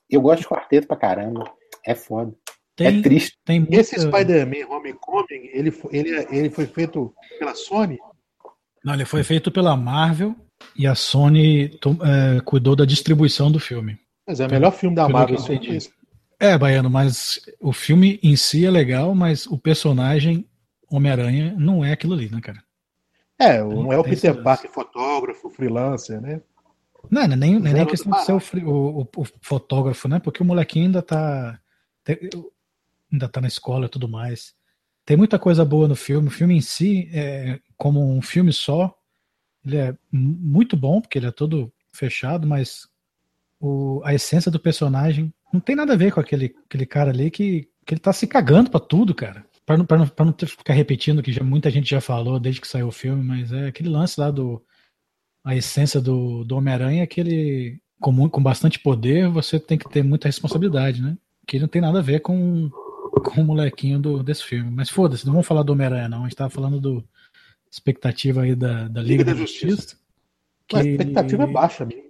eu 0.10 0.22
gosto 0.22 0.42
de 0.42 0.48
quarteto 0.48 0.88
pra 0.88 0.98
caramba. 0.98 1.52
É 1.86 1.96
foda. 1.96 2.34
Tem, 2.84 3.00
É 3.00 3.02
triste. 3.02 3.38
tem 3.46 3.60
muita... 3.60 3.76
Esse 3.76 4.00
Spider-Man 4.00 4.68
Homecoming, 4.70 5.50
ele, 5.54 5.72
foi- 5.72 5.96
ele, 5.96 6.28
ele 6.32 6.50
foi 6.50 6.66
feito 6.66 7.14
pela 7.40 7.54
Sony? 7.56 7.98
Não, 8.84 8.94
ele 8.94 9.06
foi 9.06 9.24
feito 9.24 9.52
pela 9.52 9.76
Marvel 9.78 10.36
e 10.76 10.88
a 10.88 10.96
Sony 10.96 11.66
é, 12.04 12.42
cuidou 12.42 12.76
da 12.76 12.86
distribuição 12.86 13.52
do 13.52 13.60
filme. 13.60 13.98
Mas 14.28 14.40
é 14.40 14.48
o 14.48 14.52
melhor 14.52 14.72
filme 14.72 14.96
da 14.96 15.08
Marvel. 15.10 15.36
que 15.38 15.42
eu 15.42 15.46
assim, 15.46 15.54
entendi. 15.56 15.76
esse. 15.78 15.92
É, 16.40 16.58
Baiano, 16.58 16.90
mas 16.90 17.40
o 17.60 17.72
filme 17.72 18.20
em 18.24 18.36
si 18.36 18.66
é 18.66 18.72
legal, 18.72 19.14
mas 19.14 19.46
o 19.46 19.58
personagem 19.58 20.48
Homem-Aranha 20.90 21.54
não 21.58 21.86
é 21.86 21.92
aquilo 21.92 22.14
ali, 22.14 22.30
né, 22.30 22.42
cara? 22.42 22.64
É, 23.40 23.60
não 23.64 23.92
é 23.94 23.98
o 23.98 24.04
Peter 24.04 24.42
Parker 24.42 24.70
fotógrafo, 24.72 25.50
freelancer, 25.50 26.20
né? 26.20 26.42
Não, 27.10 27.26
não 27.28 27.34
é 27.34 27.36
nem, 27.36 27.60
não 27.60 27.68
é 27.68 27.74
nem 27.74 27.86
questão 27.86 28.12
de 28.12 28.24
ser 28.26 28.34
o- 28.34 28.40
o- 29.02 29.08
o 29.18 29.26
fotógrafo, 29.42 30.08
né? 30.08 30.20
Porque 30.20 30.42
o 30.44 30.46
molequinho 30.46 30.86
ainda 30.86 31.02
tá. 31.02 31.60
Ainda 33.12 33.28
tá 33.28 33.42
na 33.42 33.48
escola 33.48 33.86
e 33.86 33.90
tudo 33.90 34.08
mais. 34.08 34.54
Tem 35.06 35.18
muita 35.18 35.38
coisa 35.40 35.66
boa 35.66 35.88
no 35.88 35.96
filme. 35.96 36.28
O 36.28 36.32
filme 36.32 36.56
em 36.56 36.62
si, 36.62 37.10
é, 37.14 37.60
como 37.78 38.16
um 38.16 38.22
filme 38.22 38.54
só, 38.54 38.96
ele 39.66 39.78
é 39.78 39.92
mu- 40.12 40.38
muito 40.40 40.78
bom, 40.78 41.02
porque 41.02 41.18
ele 41.18 41.28
é 41.28 41.32
todo 41.32 41.72
fechado, 41.92 42.48
mas 42.48 42.88
o- 43.60 44.02
a 44.04 44.14
essência 44.14 44.52
do 44.52 44.60
personagem 44.60 45.34
não 45.52 45.60
tem 45.60 45.76
nada 45.76 45.94
a 45.94 45.98
ver 45.98 46.14
com 46.14 46.20
aquele, 46.20 46.56
aquele 46.66 46.86
cara 46.86 47.10
ali 47.12 47.30
que, 47.30 47.68
que 47.86 47.94
ele 47.94 48.00
tá 48.02 48.14
se 48.14 48.26
cagando 48.28 48.70
pra 48.72 48.80
tudo, 48.80 49.14
cara. 49.14 49.46
Pra 49.66 49.78
não, 49.78 49.86
pra 49.86 49.98
não, 49.98 50.08
pra 50.08 50.26
não 50.26 50.34
ficar 50.34 50.74
repetindo 50.74 51.20
o 51.20 51.24
que 51.24 51.32
já, 51.32 51.44
muita 51.44 51.70
gente 51.70 51.90
já 51.90 52.02
falou 52.02 52.40
desde 52.40 52.62
que 52.62 52.68
saiu 52.68 52.88
o 52.88 52.92
filme, 52.92 53.24
mas 53.24 53.52
é 53.52 53.68
aquele 53.68 53.90
lance 53.90 54.20
lá 54.20 54.32
do. 54.32 54.64
A 55.44 55.56
essência 55.56 56.00
do, 56.00 56.44
do 56.44 56.56
Homem-Aranha 56.56 57.04
é 57.04 57.08
que 57.08 57.20
ele, 57.20 57.80
com, 58.00 58.30
com 58.30 58.42
bastante 58.44 58.80
poder, 58.80 59.28
você 59.30 59.60
tem 59.60 59.78
que 59.78 59.90
ter 59.90 60.04
muita 60.04 60.28
responsabilidade, 60.28 61.02
né? 61.02 61.18
Que 61.48 61.60
não 61.60 61.68
tem 61.68 61.82
nada 61.82 62.00
a 62.00 62.02
ver 62.04 62.20
com, 62.22 62.70
com 63.22 63.42
o 63.42 63.46
molequinho 63.46 64.00
do, 64.00 64.24
desse 64.24 64.44
filme. 64.44 64.70
Mas 64.72 64.90
foda-se, 64.90 65.26
não 65.26 65.34
vamos 65.34 65.48
falar 65.48 65.64
do 65.64 65.72
Homem-Aranha, 65.74 66.10
não. 66.10 66.20
A 66.20 66.24
gente 66.24 66.36
tava 66.36 66.50
falando 66.50 66.80
do 66.80 67.04
expectativa 67.72 68.42
aí 68.42 68.56
da, 68.56 68.88
da 68.88 69.02
Liga, 69.02 69.24
da, 69.24 69.34
Justiça. 69.34 69.96
Mas 70.72 70.82
a 70.82 70.84
que- 70.84 70.90
expectativa 70.90 71.44
é 71.44 71.48
baixa 71.48 71.86
mesmo. 71.86 72.04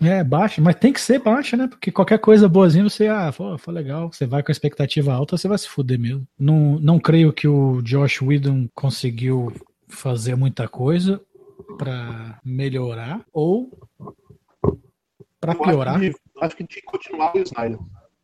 é, 0.00 0.24
baixa, 0.24 0.60
mas 0.60 0.74
tem 0.76 0.92
que 0.92 1.00
ser 1.00 1.18
baixa, 1.20 1.56
né? 1.56 1.66
Porque 1.68 1.90
qualquer 1.92 2.18
coisa 2.18 2.48
boazinha 2.48 2.84
você, 2.84 3.06
ah, 3.06 3.30
foi, 3.32 3.56
foi 3.58 3.72
legal, 3.74 4.12
você 4.12 4.26
vai 4.26 4.42
com 4.42 4.50
a 4.50 4.52
expectativa 4.52 5.12
alta, 5.12 5.36
você 5.36 5.46
vai 5.48 5.56
se 5.58 5.68
fuder 5.68 5.98
mesmo. 5.98 6.26
Não, 6.38 6.78
não 6.80 6.98
creio 6.98 7.32
que 7.32 7.46
o 7.48 7.80
Josh 7.82 8.20
Whedon 8.22 8.68
conseguiu 8.74 9.52
fazer 9.88 10.34
muita 10.34 10.66
coisa. 10.68 11.20
pra 11.78 12.38
melhorar 12.44 13.24
ou 13.32 13.70
pra 15.40 15.52
Eu 15.54 15.58
piorar. 15.60 15.96
Acho 15.96 16.10
que, 16.12 16.20
acho 16.40 16.56
que 16.56 16.66
tinha 16.66 16.80
que 16.82 16.86
continuar 16.86 17.34
o 17.34 17.38
Snyder. 17.40 17.78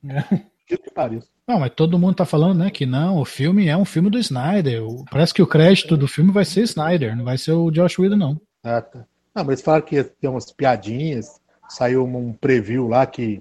É. 0.04 0.46
Que 0.68 0.90
pareça. 0.90 1.26
Não, 1.46 1.58
mas 1.60 1.72
todo 1.74 1.98
mundo 1.98 2.16
tá 2.16 2.26
falando, 2.26 2.58
né, 2.58 2.70
que 2.70 2.84
não, 2.84 3.18
o 3.18 3.24
filme 3.24 3.68
é 3.68 3.76
um 3.76 3.84
filme 3.84 4.10
do 4.10 4.18
Snyder. 4.18 4.84
O- 4.84 5.04
Parece 5.10 5.32
que 5.32 5.40
o 5.42 5.46
crédito 5.46 5.96
do 5.96 6.06
filme 6.06 6.30
vai 6.30 6.44
ser 6.44 6.62
Snyder, 6.62 7.16
não 7.16 7.24
vai 7.24 7.38
ser 7.38 7.52
o 7.52 7.70
Josh 7.70 7.98
Whedon, 7.98 8.16
não. 8.16 8.40
Ah, 8.62 8.82
tá. 8.82 8.98
Não, 9.34 9.44
mas 9.44 9.48
eles 9.48 9.62
falaram 9.62 9.84
que 9.84 9.94
ia 9.96 10.04
ter 10.04 10.28
umas 10.28 10.52
piadinhas. 10.52 11.40
Saiu 11.68 12.04
um 12.04 12.32
preview 12.32 12.86
lá 12.88 13.06
que 13.06 13.40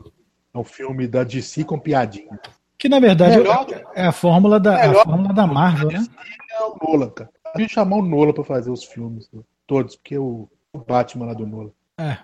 é 0.54 0.58
um 0.58 0.64
filme 0.64 1.08
da 1.08 1.24
DC 1.24 1.64
com 1.66 1.78
piadinha. 1.80 2.40
Que 2.78 2.88
na 2.88 3.00
verdade 3.00 3.38
Melhor- 3.38 3.66
é 3.96 4.06
a 4.06 4.12
fórmula 4.12 4.60
da, 4.60 4.76
a 4.84 4.88
melhor- 4.88 5.04
fórmula 5.04 5.34
da 5.34 5.48
Marvel, 5.48 5.90
né? 5.90 6.06
É 6.52 6.64
o 6.64 6.78
Nolan, 6.82 7.10
cara. 7.10 7.30
A 7.56 7.60
gente 7.60 7.74
chamar 7.74 7.96
o 7.98 8.02
Nolan 8.06 8.34
pra 8.34 8.44
fazer 8.44 8.70
os 8.70 8.84
filmes 8.84 9.28
né? 9.34 9.42
todos, 9.66 9.96
porque 9.96 10.18
o, 10.18 10.48
Batman 10.88 11.26
lá 11.26 11.34
do 11.34 11.48
Nolan. 11.48 11.72
É. 11.98 12.18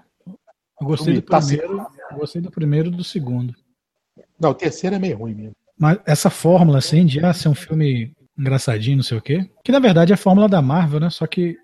Eu 0.80 0.88
gostei 0.88 1.16
do 1.16 1.22
Tá 1.24 1.40
primeiro, 1.40 1.86
eu 2.12 2.18
gostei 2.18 2.42
do 2.42 2.52
primeiro 2.52 2.90
e 2.90 2.92
do 2.92 3.04
segundo. 3.04 3.56
Não, 4.44 4.52
o 4.52 4.56
terceiro 4.56 4.96
é 4.96 5.00
meio 5.00 5.18
ruim 5.18 5.34
mesmo. 5.34 5.56
Mas 5.80 6.00
essa 6.06 6.30
fórmula, 6.30 6.78
assim, 6.78 7.06
de 7.06 7.24
ah, 7.24 7.34
ser 7.34 7.50
um 7.50 7.56
filme 7.56 8.14
engraçadinho, 8.38 8.98
não 8.98 9.04
sei 9.04 9.18
o 9.18 9.22
quê, 9.22 9.50
que 9.64 9.72
na 9.72 9.80
verdade 9.80 10.12
é 10.12 10.16
a 10.16 10.18
fórmula 10.18 10.48
da 10.50 10.62
Marvel, 10.62 11.00
né? 11.00 11.10
Só 11.10 11.26
que 11.26 11.58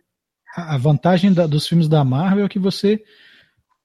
a 0.55 0.77
vantagem 0.77 1.33
da- 1.33 1.45
dos 1.47 1.67
filmes 1.67 1.87
da 1.87 2.03
Marvel 2.03 2.45
é 2.45 2.49
que 2.49 2.59
você 2.59 3.01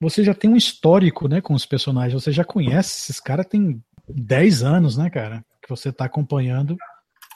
você 0.01 0.23
já 0.23 0.35
tem 0.35 0.51
um 0.51 0.57
histórico, 0.57 1.29
né, 1.29 1.41
com 1.41 1.55
os 1.55 1.65
personagens. 1.65 2.21
Você 2.23 2.31
já 2.31 2.45
conhece 2.45 2.91
esses 2.91 3.21
caras 3.21 3.47
tem 3.47 3.83
10 4.09 4.63
anos, 4.63 4.97
né, 4.99 5.09
cara? 5.09 5.43
Que 5.63 5.69
você 5.69 5.91
tá 5.93 6.05
acompanhando 6.05 6.77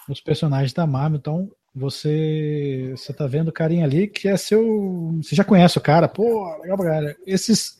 os 0.08 0.20
personagens 0.20 0.72
da 0.72 0.86
Marvel. 0.86 1.18
Então, 1.18 1.50
você 1.74 2.92
você 2.96 3.12
tá 3.12 3.26
vendo 3.26 3.48
o 3.48 3.52
carinha 3.52 3.84
ali 3.84 4.06
que 4.06 4.28
é 4.28 4.36
seu. 4.36 5.14
Você 5.22 5.34
já 5.34 5.44
conhece 5.44 5.78
o 5.78 5.80
cara, 5.80 6.08
pô, 6.08 6.56
legal 6.60 6.76
pra 6.76 6.90
cara. 6.90 7.16
Esses, 7.26 7.78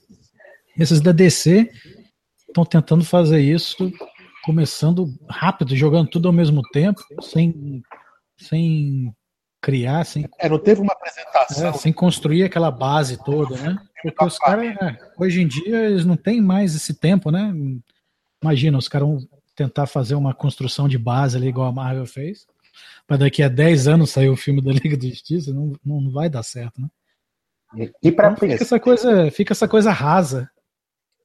esses 0.78 1.00
da 1.00 1.12
DC 1.12 1.70
estão 2.48 2.64
tentando 2.64 3.04
fazer 3.04 3.40
isso 3.40 3.92
começando 4.48 5.14
rápido, 5.28 5.76
jogando 5.76 6.08
tudo 6.08 6.28
ao 6.28 6.32
mesmo 6.32 6.62
tempo, 6.72 7.00
sem, 7.20 7.82
sem 8.36 9.14
criar, 9.60 10.04
sem, 10.04 10.26
É, 10.38 10.48
não 10.48 10.58
teve 10.58 10.80
uma 10.80 10.92
apresentação. 10.92 11.68
é, 11.68 11.72
sem 11.74 11.92
construir 11.92 12.44
aquela 12.44 12.70
base 12.70 13.22
toda, 13.22 13.56
né? 13.56 13.76
Porque 14.02 14.24
os 14.24 14.38
caras, 14.38 14.76
é, 14.80 14.98
hoje 15.18 15.42
em 15.42 15.46
dia, 15.46 15.84
eles 15.84 16.06
não 16.06 16.16
têm 16.16 16.40
mais 16.40 16.74
esse 16.74 16.94
tempo, 16.94 17.30
né? 17.30 17.52
Imagina, 18.42 18.78
os 18.78 18.88
caras 18.88 19.08
vão 19.08 19.18
tentar 19.54 19.86
fazer 19.86 20.14
uma 20.14 20.32
construção 20.32 20.88
de 20.88 20.96
base 20.96 21.36
ali, 21.36 21.48
igual 21.48 21.66
a 21.66 21.72
Marvel 21.72 22.06
fez, 22.06 22.46
para 23.06 23.18
daqui 23.18 23.42
a 23.42 23.48
10 23.48 23.88
anos 23.88 24.10
sair 24.10 24.30
o 24.30 24.36
filme 24.36 24.62
da 24.62 24.72
Liga 24.72 24.96
da 24.96 25.06
Justiça, 25.06 25.52
não, 25.52 25.72
não, 25.84 26.00
não 26.00 26.10
vai 26.10 26.30
dar 26.30 26.42
certo, 26.42 26.80
né? 26.80 26.88
E, 27.76 27.92
e 28.04 28.12
para 28.12 28.28
Então 28.28 28.48
fica 28.48 28.62
essa 28.62 28.80
coisa, 28.80 29.30
fica 29.30 29.52
essa 29.52 29.68
coisa 29.68 29.90
rasa. 29.90 30.48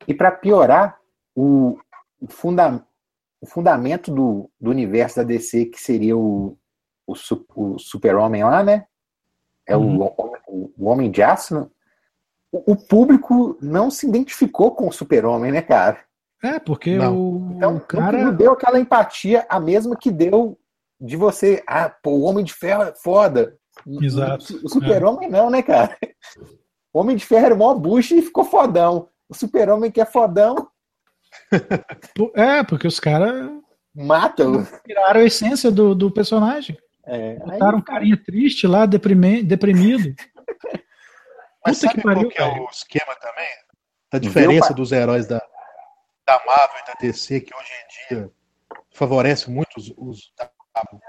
E 0.06 0.14
para 0.14 0.30
piorar, 0.30 0.98
o, 1.36 1.78
o, 2.22 2.28
funda, 2.28 2.86
o 3.42 3.46
fundamento 3.48 4.14
do, 4.14 4.50
do 4.60 4.70
universo 4.72 5.18
da 5.18 5.24
DC, 5.24 5.66
que 5.66 5.82
seria 5.82 6.16
o, 6.18 6.58
o, 7.08 7.14
o 7.56 7.80
super-homem 7.80 8.44
lá, 8.44 8.64
né? 8.64 8.86
É 9.68 9.78
Uhum. 9.78 10.02
o, 10.02 10.36
o, 10.48 10.74
o 10.78 10.86
Homem 10.90 11.10
de 11.10 11.22
Aço. 11.24 11.56
né? 11.60 11.68
O, 12.52 12.74
o 12.74 12.76
público 12.76 13.58
não 13.62 13.90
se 13.90 14.08
identificou 14.08 14.72
com 14.76 14.88
o 14.88 14.92
super-homem, 14.92 15.52
né, 15.52 15.62
cara? 15.62 16.00
É, 16.44 16.60
porque 16.60 16.98
Não. 16.98 17.18
o, 17.18 17.54
Então, 17.56 17.78
o 17.78 17.82
cara. 17.82 18.18
não 18.26 18.36
deu 18.36 18.52
aquela 18.52 18.80
empatia, 18.80 19.46
a 19.50 19.60
mesma 19.60 19.96
que 19.96 20.12
deu 20.12 20.60
de 21.00 21.16
você. 21.16 21.64
Ah, 21.66 21.90
pô, 21.90 22.12
o 22.12 22.22
Homem 22.24 22.44
de 22.44 22.54
Ferro 22.54 22.84
é 22.84 22.94
foda. 22.94 23.58
Exato. 24.02 24.60
O 24.64 24.70
super-homem 24.70 25.30
não, 25.30 25.50
né, 25.50 25.62
cara? 25.62 25.98
O 26.96 27.00
Homem 27.00 27.16
de 27.16 27.26
Ferro 27.26 27.46
era 27.48 27.56
o 27.56 27.58
maior 27.58 27.74
bucho 27.74 28.14
e 28.14 28.22
ficou 28.22 28.44
fodão. 28.46 29.10
O 29.28 29.34
super-homem 29.34 29.90
que 29.90 30.00
é 30.00 30.06
fodão, 30.06 30.68
É, 32.36 32.64
porque 32.64 32.88
os 32.88 33.00
caras 33.00 33.50
mata. 33.94 34.48
o- 34.48 34.66
tiraram 34.86 35.20
a 35.20 35.24
essência 35.24 35.72
do, 35.72 35.94
do 35.96 36.12
personagem. 36.12 36.78
É, 37.06 37.32
aí- 37.32 37.40
Botaram 37.40 37.78
um 37.80 37.82
carinha 37.82 38.18
triste 38.18 38.66
lá, 38.68 38.86
deprime- 38.86 39.44
deprimido. 39.44 40.14
Mas 41.66 41.78
Puta 41.80 41.88
sabe 41.88 41.96
que 41.96 42.02
qual 42.02 42.16
pariu, 42.16 42.30
que 42.30 42.42
é 42.42 42.46
o 42.46 42.66
esquema 42.70 43.16
também? 43.16 43.48
Da 44.12 44.20
diferença 44.20 44.68
pai? 44.68 44.76
dos 44.76 44.92
heróis 44.92 45.26
da, 45.28 45.40
da 46.28 46.42
Marvel 46.46 46.78
e 46.84 46.88
da 46.88 46.94
DC, 47.00 47.42
que 47.42 47.56
hoje 47.56 47.70
em 47.72 48.16
dia 48.16 48.32
favorece 48.94 49.50
muito 49.50 49.70
os, 49.78 49.94
os 49.98 50.34
da 50.38 50.50
Marvel. 50.76 51.00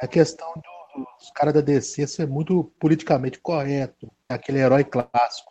É 0.00 0.04
a 0.06 0.08
questão 0.08 0.52
do- 0.54 1.04
dos 1.18 1.30
caras 1.34 1.54
da 1.54 1.60
DC 1.60 2.06
ser 2.06 2.26
muito 2.26 2.64
politicamente 2.80 3.38
correto. 3.38 4.10
Aquele 4.28 4.58
herói 4.58 4.84
clássico? 4.84 5.50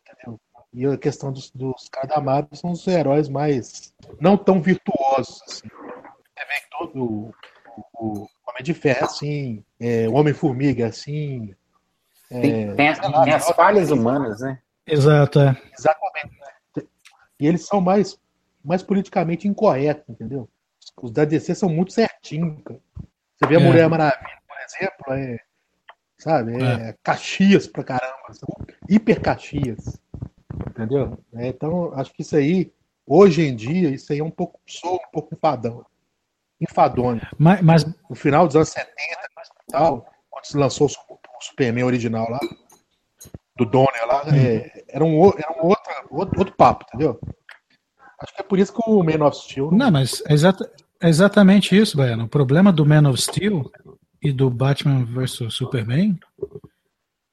E 0.74 0.86
a 0.86 0.98
questão 0.98 1.32
dos, 1.32 1.50
dos 1.52 1.90
Marvel 2.24 2.50
são 2.54 2.72
os 2.72 2.86
heróis 2.88 3.28
mais. 3.28 3.94
não 4.20 4.38
tão 4.38 4.62
virtuosos. 4.62 5.42
Assim. 5.48 5.68
Você 5.68 6.46
vê 6.46 6.62
que 6.62 6.70
todo 6.78 7.04
o, 7.04 7.34
o 7.94 8.28
Homem 8.48 8.64
de 8.64 8.74
Ferro 8.74 9.00
é 9.02 9.04
assim, 9.04 9.64
é, 9.80 10.08
o 10.08 10.14
Homem-Formiga 10.14 10.86
é 10.86 10.88
assim. 10.88 11.56
Tem, 12.30 12.76
tem, 12.76 12.90
a- 12.90 13.24
tem 13.24 13.34
as 13.34 13.50
falhas 13.52 13.90
humanas, 13.90 14.42
né? 14.42 14.60
Exato, 14.86 15.40
é. 15.40 15.62
Exatamente. 15.78 16.38
E 17.40 17.48
eles 17.48 17.66
são 17.66 17.82
mais, 17.82 18.20
mais 18.64 18.84
politicamente 18.84 19.48
incorretos, 19.48 20.08
entendeu? 20.08 20.48
Os 21.02 21.12
da 21.12 21.26
DC 21.26 21.56
são 21.56 21.70
muito 21.70 21.92
certinhos, 21.94 22.62
cara. 22.64 22.80
Você 23.38 23.48
vê 23.48 23.56
a 23.56 23.60
É. 23.60 23.64
Mulher 23.64 23.90
Maravilha, 23.90 24.40
por 24.48 24.58
exemplo, 24.60 25.14
é. 25.14 25.40
Sabe? 26.18 26.62
É, 26.62 26.96
Caxias 27.02 27.66
pra 27.66 27.84
caramba. 27.84 28.34
São 28.34 28.50
hiper 28.90 29.22
Caxias. 29.22 29.98
Entendeu? 30.80 31.18
É, 31.36 31.48
então, 31.48 31.92
acho 31.94 32.14
que 32.14 32.22
isso 32.22 32.36
aí, 32.36 32.72
hoje 33.06 33.42
em 33.42 33.56
dia, 33.56 33.90
isso 33.90 34.14
aí 34.14 34.20
é 34.20 34.24
um 34.24 34.32
pouco. 34.32 34.60
Sou 34.66 34.96
um 34.96 35.12
pouco 35.12 35.34
enfadão. 35.36 35.86
Enfadonho. 36.62 37.22
Mas, 37.38 37.62
mas 37.62 37.86
No 38.10 38.16
final 38.16 38.46
dos 38.48 38.56
anos 38.56 38.70
70 38.70 38.92
e 38.92 39.72
tal, 39.72 40.10
quando 40.30 40.46
se 40.46 40.58
lançou 40.58 40.88
o 40.88 40.90
Su- 40.90 41.00
o 41.10 41.42
Superman 41.44 41.84
original 41.84 42.30
lá, 42.30 42.40
do 43.58 43.66
Donner 43.66 44.08
lá, 44.08 44.24
é, 44.36 44.84
era 44.88 45.04
um, 45.04 45.28
era 45.30 45.52
um 45.62 45.66
outro, 45.68 45.92
outro, 46.12 46.40
outro 46.40 46.56
papo, 46.56 46.86
entendeu? 46.88 47.20
Acho 48.22 48.34
que 48.36 48.42
é 48.42 48.44
por 48.44 48.58
isso 48.60 48.74
que 48.74 48.82
o 48.90 49.04
Man 49.04 49.26
of 49.26 49.38
Steel. 49.38 49.72
Não, 49.72 49.92
mas 49.92 50.22
é, 50.28 50.34
exata- 50.34 50.72
é 51.02 51.08
exatamente 51.10 51.76
isso, 51.78 51.98
Baiano. 51.98 52.26
O 52.26 52.30
problema 52.30 52.72
do 52.72 52.86
Man 52.86 53.10
of 53.10 53.22
Steel 53.22 53.70
e 54.22 54.32
do 54.32 54.50
Batman 54.50 55.06
vs 55.06 55.54
Superman 55.54 56.18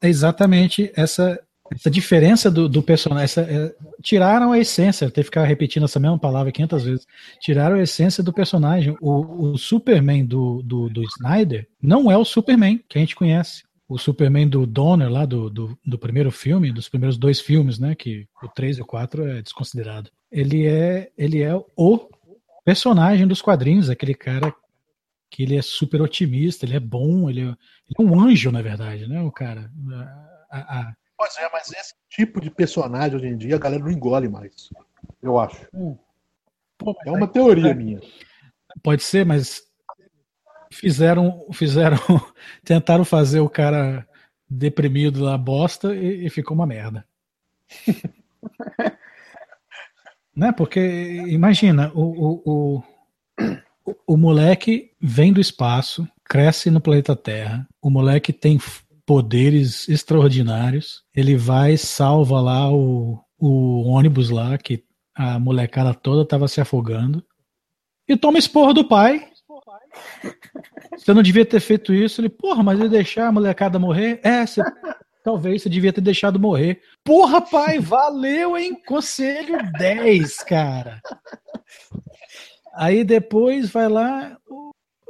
é 0.00 0.08
exatamente 0.08 0.92
essa, 0.96 1.40
essa 1.72 1.90
diferença 1.90 2.50
do, 2.50 2.68
do 2.68 2.82
personagem. 2.82 3.24
Essa, 3.24 3.40
é, 3.42 3.74
tiraram 4.02 4.52
a 4.52 4.58
essência, 4.58 5.10
ter 5.10 5.20
que 5.20 5.24
ficar 5.24 5.44
repetindo 5.44 5.84
essa 5.84 6.00
mesma 6.00 6.18
palavra 6.18 6.52
500 6.52 6.84
vezes. 6.84 7.06
Tiraram 7.40 7.76
a 7.76 7.82
essência 7.82 8.22
do 8.22 8.32
personagem. 8.32 8.96
O, 9.00 9.50
o 9.52 9.58
Superman 9.58 10.24
do, 10.24 10.62
do, 10.62 10.88
do 10.88 11.02
Snyder 11.02 11.68
não 11.82 12.10
é 12.10 12.16
o 12.16 12.24
Superman 12.24 12.80
que 12.88 12.98
a 12.98 13.00
gente 13.00 13.16
conhece. 13.16 13.62
O 13.88 13.98
Superman 13.98 14.48
do 14.48 14.66
Donner, 14.66 15.08
lá 15.08 15.24
do, 15.24 15.48
do, 15.48 15.78
do 15.86 15.98
primeiro 15.98 16.30
filme, 16.32 16.72
dos 16.72 16.88
primeiros 16.88 17.16
dois 17.16 17.40
filmes, 17.40 17.78
né? 17.78 17.94
Que 17.94 18.26
o 18.42 18.48
3 18.48 18.78
e 18.78 18.82
o 18.82 18.86
4 18.86 19.24
é 19.28 19.42
desconsiderado. 19.42 20.10
Ele 20.30 20.66
é, 20.66 21.10
ele 21.16 21.40
é 21.40 21.54
o 21.76 22.08
personagem 22.64 23.26
dos 23.28 23.40
quadrinhos, 23.40 23.88
aquele 23.88 24.14
cara 24.14 24.52
que 25.30 25.42
ele 25.42 25.56
é 25.56 25.62
super 25.62 26.02
otimista, 26.02 26.64
ele 26.64 26.74
é 26.76 26.80
bom, 26.80 27.30
ele 27.30 27.42
é, 27.42 27.44
ele 27.44 27.56
é 27.98 28.02
um 28.02 28.20
anjo, 28.20 28.50
na 28.50 28.62
verdade, 28.62 29.06
né? 29.06 29.22
O 29.22 29.30
cara. 29.30 29.70
A- 30.50 30.80
a- 30.80 30.96
Pois 31.18 31.36
é, 31.38 31.48
mas 31.52 31.70
esse 31.72 31.94
tipo 32.10 32.40
de 32.40 32.50
personagem 32.50 33.16
hoje 33.16 33.26
em 33.28 33.36
dia 33.36 33.56
a 33.56 33.58
galera 33.58 33.82
não 33.82 33.90
engole 33.90 34.28
mais. 34.28 34.68
Eu 35.22 35.38
acho. 35.38 35.66
Pô, 36.78 36.94
É 37.06 37.10
uma 37.10 37.26
teoria 37.26 37.70
É. 37.70 37.74
minha. 37.74 38.00
Pode 38.82 39.02
ser, 39.02 39.24
mas 39.24 39.62
fizeram, 40.70 41.46
fizeram, 41.52 41.96
tentaram 42.64 43.04
fazer 43.04 43.40
o 43.40 43.48
cara 43.48 44.06
deprimido 44.48 45.24
lá 45.24 45.36
bosta 45.38 45.94
e, 45.94 46.26
e 46.26 46.30
ficou 46.30 46.54
uma 46.54 46.66
merda. 46.66 47.06
né? 50.36 50.52
Porque 50.52 50.78
imagina, 51.28 51.90
o, 51.94 52.02
o, 52.02 52.42
o, 52.76 52.82
o- 54.06 54.16
moleque 54.16 54.92
vem 55.00 55.32
do 55.32 55.40
espaço, 55.40 56.06
cresce 56.24 56.70
no 56.70 56.80
planeta 56.80 57.16
Terra, 57.16 57.66
o 57.80 57.88
moleque 57.90 58.32
tem 58.32 58.58
poderes 59.06 59.88
extraordinários, 59.88 61.04
ele 61.14 61.36
vai 61.36 61.76
salva 61.76 62.40
lá 62.40 62.70
o, 62.72 63.18
o 63.38 63.82
ônibus 63.88 64.28
lá 64.30 64.58
que 64.58 64.84
a 65.14 65.38
molecada 65.38 65.94
toda 65.94 66.22
estava 66.22 66.48
se 66.48 66.60
afogando 66.60 67.24
e 68.08 68.16
toma 68.16 68.38
esporro 68.38 68.74
do 68.74 68.84
pai. 68.86 69.28
Você 70.96 71.14
não 71.14 71.22
devia 71.22 71.46
ter 71.46 71.60
feito 71.60 71.94
isso. 71.94 72.20
Ele, 72.20 72.28
porra, 72.28 72.62
mas 72.62 72.78
ele 72.78 72.88
deixar 72.88 73.28
a 73.28 73.32
molecada 73.32 73.78
morrer? 73.78 74.20
É, 74.22 74.44
você, 74.44 74.60
talvez 75.24 75.62
você 75.62 75.68
devia 75.70 75.92
ter 75.92 76.00
deixado 76.00 76.38
morrer. 76.38 76.80
Porra, 77.04 77.40
pai, 77.40 77.78
valeu, 77.78 78.56
hein? 78.56 78.76
Conselho 78.86 79.56
10, 79.78 80.38
cara. 80.38 81.00
Aí 82.74 83.04
depois 83.04 83.70
vai 83.70 83.88
lá, 83.88 84.36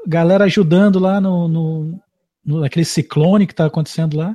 galera 0.07 0.45
ajudando 0.45 0.99
lá 0.99 1.21
no, 1.21 1.49
no- 1.49 2.01
naquele 2.47 2.85
ciclone 2.85 3.47
que 3.47 3.55
tá 3.55 3.67
acontecendo 3.67 4.17
lá. 4.17 4.35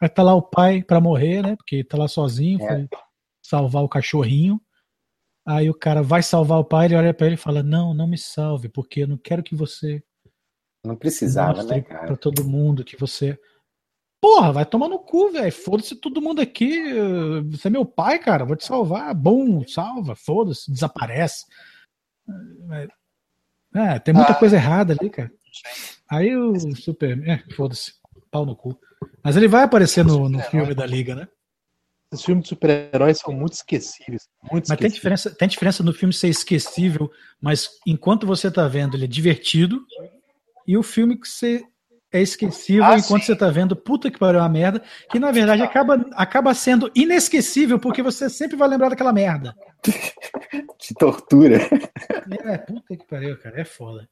Aí 0.00 0.08
tá 0.08 0.22
lá 0.22 0.34
o 0.34 0.42
pai 0.42 0.82
pra 0.82 1.00
morrer, 1.00 1.42
né? 1.42 1.56
Porque 1.56 1.84
tá 1.84 1.96
lá 1.98 2.08
sozinho, 2.08 2.60
É. 2.62 2.68
foi 2.68 2.88
salvar 3.44 3.82
o 3.82 3.88
cachorrinho. 3.88 4.60
Aí 5.46 5.68
o 5.68 5.74
cara 5.74 6.02
vai 6.02 6.22
salvar 6.22 6.58
o 6.58 6.64
pai, 6.64 6.86
ele 6.86 6.96
olha 6.96 7.12
pra 7.14 7.26
ele 7.26 7.34
e 7.34 7.38
fala: 7.38 7.62
Não, 7.62 7.92
não 7.92 8.06
me 8.06 8.16
salve, 8.18 8.68
porque 8.68 9.00
eu 9.02 9.08
não 9.08 9.16
quero 9.18 9.42
que 9.42 9.54
você 9.56 10.02
Não 10.84 10.96
precisava, 10.96 11.62
né, 11.64 11.80
pra 11.80 11.98
cara? 11.98 12.16
todo 12.16 12.44
mundo 12.44 12.84
que 12.84 12.96
você. 12.96 13.38
Porra, 14.20 14.52
vai 14.52 14.64
tomar 14.66 14.88
no 14.88 15.00
cu, 15.00 15.32
velho. 15.32 15.52
Foda-se 15.52 15.96
todo 15.96 16.22
mundo 16.22 16.40
aqui. 16.40 16.80
Você 17.50 17.66
é 17.66 17.70
meu 17.70 17.84
pai, 17.84 18.20
cara. 18.20 18.44
Vou 18.44 18.54
te 18.54 18.64
salvar. 18.64 19.12
Bom, 19.14 19.66
salva. 19.66 20.14
Foda-se. 20.14 20.70
Desaparece. 20.70 21.44
É, 23.74 23.94
é, 23.94 23.98
tem 23.98 24.14
muita 24.14 24.32
Ah. 24.32 24.36
coisa 24.38 24.54
errada 24.56 24.94
ali, 24.98 25.10
cara. 25.10 25.30
Aí 26.12 26.36
o 26.36 26.54
Superman. 26.76 27.30
É, 27.32 27.42
foda-se. 27.54 27.94
Pau 28.30 28.44
no 28.44 28.54
cu. 28.54 28.78
Mas 29.24 29.34
ele 29.36 29.48
vai 29.48 29.62
aparecer 29.62 30.04
no, 30.04 30.28
no 30.28 30.40
filme 30.40 30.74
da 30.74 30.84
Liga, 30.84 31.14
né? 31.14 31.26
Esses 32.12 32.26
filmes 32.26 32.42
de 32.44 32.50
super-heróis 32.50 33.18
são 33.18 33.32
muito 33.32 33.54
esquecíveis. 33.54 34.28
Muito 34.42 34.68
Mas 34.68 34.78
tem 34.78 34.88
esquecíveis. 34.88 34.92
diferença, 34.94 35.30
tem 35.34 35.48
diferença 35.48 35.82
no 35.82 35.94
filme 35.94 36.12
ser 36.12 36.28
esquecível, 36.28 37.10
mas 37.40 37.70
enquanto 37.86 38.26
você 38.26 38.50
tá 38.50 38.68
vendo, 38.68 38.94
ele 38.94 39.04
é 39.04 39.08
divertido. 39.08 39.82
E 40.66 40.76
o 40.76 40.82
filme 40.82 41.18
que 41.18 41.26
você 41.26 41.64
é 42.12 42.20
esquecível 42.20 42.84
Ah, 42.84 42.98
enquanto 42.98 43.22
sim. 43.22 43.28
você 43.28 43.36
tá 43.36 43.48
vendo, 43.50 43.74
puta 43.74 44.10
que 44.10 44.18
pariu, 44.18 44.40
é 44.40 44.42
uma 44.42 44.48
merda, 44.50 44.82
que 45.10 45.18
na 45.18 45.32
verdade 45.32 45.62
acaba, 45.62 46.06
acaba 46.12 46.52
sendo 46.54 46.90
inesquecível, 46.94 47.78
porque 47.78 48.02
você 48.02 48.28
sempre 48.28 48.56
vai 48.56 48.68
lembrar 48.68 48.90
daquela 48.90 49.12
merda. 49.14 49.56
Te 50.78 50.92
tortura. 50.94 51.56
É, 52.44 52.58
puta 52.58 52.94
que 52.94 53.06
pariu, 53.06 53.38
cara, 53.38 53.58
é 53.58 53.64
foda. 53.64 54.06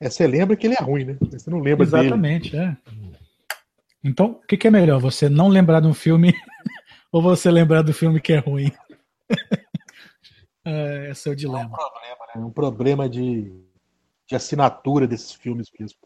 É, 0.00 0.08
você 0.08 0.26
lembra 0.26 0.56
que 0.56 0.66
ele 0.66 0.76
é 0.78 0.82
ruim, 0.82 1.04
né? 1.04 1.18
Você 1.20 1.50
não 1.50 1.58
lembra 1.58 1.84
dele. 1.84 2.06
Exatamente, 2.06 2.56
é. 2.56 2.76
Então, 4.02 4.32
o 4.32 4.46
que, 4.46 4.56
que 4.56 4.68
é 4.68 4.70
melhor? 4.70 5.00
Você 5.00 5.28
não 5.28 5.48
lembrar 5.48 5.80
de 5.80 5.88
um 5.88 5.94
filme 5.94 6.32
ou 7.10 7.20
você 7.20 7.50
lembrar 7.50 7.82
do 7.82 7.92
filme 7.92 8.20
que 8.20 8.32
é 8.32 8.38
ruim? 8.38 8.70
é, 10.64 11.10
esse 11.10 11.28
é 11.28 11.30
o 11.30 11.32
É 11.32 11.34
um 11.34 11.36
dilema. 11.36 11.70
problema, 11.70 12.26
né? 12.26 12.32
É 12.36 12.38
um 12.38 12.50
problema 12.50 13.08
de, 13.08 13.52
de 14.26 14.36
assinatura 14.36 15.06
desses 15.06 15.32
filmes 15.32 15.68
mesmo. 15.78 15.98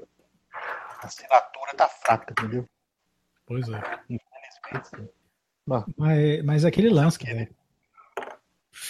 A 1.03 1.07
assinatura 1.07 1.75
tá 1.77 1.89
fraca, 1.89 2.33
entendeu? 2.33 2.67
Pois 3.47 3.69
é. 3.69 3.83
Infelizmente. 4.09 4.89
sim. 4.97 5.09
Mas, 5.97 6.45
mas 6.45 6.65
é 6.65 6.69
aquele 6.69 6.89
lance 6.89 7.19
que 7.19 7.29
é, 7.29 7.49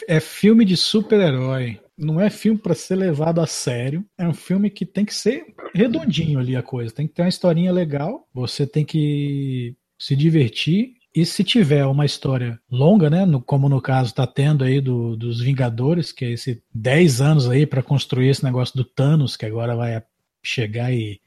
é 0.07 0.21
filme 0.21 0.65
de 0.65 0.77
super-herói. 0.77 1.82
Não 1.97 2.21
é 2.21 2.31
filme 2.31 2.59
pra 2.59 2.75
ser 2.75 2.97
levado 2.97 3.41
a 3.41 3.47
sério. 3.47 4.05
É 4.19 4.27
um 4.27 4.33
filme 4.35 4.71
que 4.71 4.87
tem 4.87 5.05
que 5.05 5.15
ser 5.15 5.45
redondinho 5.75 6.39
ali 6.39 6.57
a 6.57 6.63
coisa. 6.63 6.93
Tem 6.95 7.07
que 7.07 7.15
ter 7.15 7.23
uma 7.23 7.29
historinha 7.29 7.73
legal. 7.73 8.27
Você 8.33 8.67
tem 8.67 8.85
que 8.85 9.77
se 9.99 10.17
divertir. 10.17 10.95
E 11.15 11.27
se 11.27 11.45
tiver 11.45 11.85
uma 11.85 12.07
história 12.07 12.59
longa, 12.71 13.11
né? 13.11 13.27
no- 13.27 13.43
como 13.43 13.69
no 13.69 13.83
caso 13.83 14.15
tá 14.15 14.27
tendo 14.27 14.65
aí 14.65 14.81
do, 14.81 15.15
dos 15.15 15.41
Vingadores, 15.43 16.11
que 16.11 16.25
é 16.25 16.31
esse 16.31 16.63
10 16.75 17.21
anos 17.21 17.49
aí 17.51 17.67
pra 17.67 17.83
construir 17.83 18.29
esse 18.31 18.43
negócio 18.43 18.75
do 18.75 18.85
Thanos, 18.85 19.37
que 19.37 19.45
agora 19.45 19.77
vai 19.77 20.03
chegar 20.43 20.91
e 20.93 21.21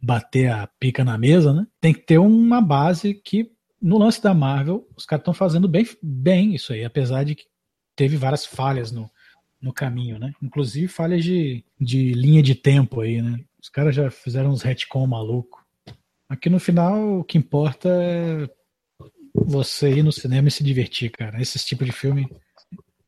bater 0.00 0.50
a 0.50 0.68
pica 0.78 1.04
na 1.04 1.18
mesa, 1.18 1.52
né? 1.52 1.66
Tem 1.80 1.92
que 1.92 2.00
ter 2.00 2.18
uma 2.18 2.60
base 2.60 3.14
que 3.14 3.50
no 3.80 3.98
lance 3.98 4.22
da 4.22 4.32
Marvel, 4.32 4.86
os 4.96 5.04
caras 5.04 5.22
estão 5.22 5.34
fazendo 5.34 5.66
bem, 5.66 5.84
bem 6.00 6.54
isso 6.54 6.72
aí, 6.72 6.84
apesar 6.84 7.24
de 7.24 7.34
que 7.34 7.44
teve 7.96 8.16
várias 8.16 8.46
falhas 8.46 8.92
no, 8.92 9.10
no 9.62 9.72
caminho, 9.72 10.18
né? 10.18 10.32
Inclusive 10.42 10.88
falhas 10.88 11.22
de, 11.22 11.64
de 11.80 12.12
linha 12.12 12.42
de 12.42 12.54
tempo 12.54 13.00
aí, 13.00 13.22
né? 13.22 13.38
Os 13.60 13.68
caras 13.68 13.94
já 13.94 14.10
fizeram 14.10 14.50
uns 14.50 14.62
retcon 14.62 15.06
maluco. 15.06 15.64
Aqui 16.28 16.50
no 16.50 16.58
final, 16.58 17.20
o 17.20 17.24
que 17.24 17.38
importa 17.38 17.88
é 17.88 18.48
você 19.32 19.90
ir 19.90 20.02
no 20.02 20.10
cinema 20.10 20.48
e 20.48 20.50
se 20.50 20.64
divertir, 20.64 21.10
cara. 21.10 21.40
Esse 21.40 21.58
tipo 21.64 21.84
de 21.84 21.92
filme, 21.92 22.28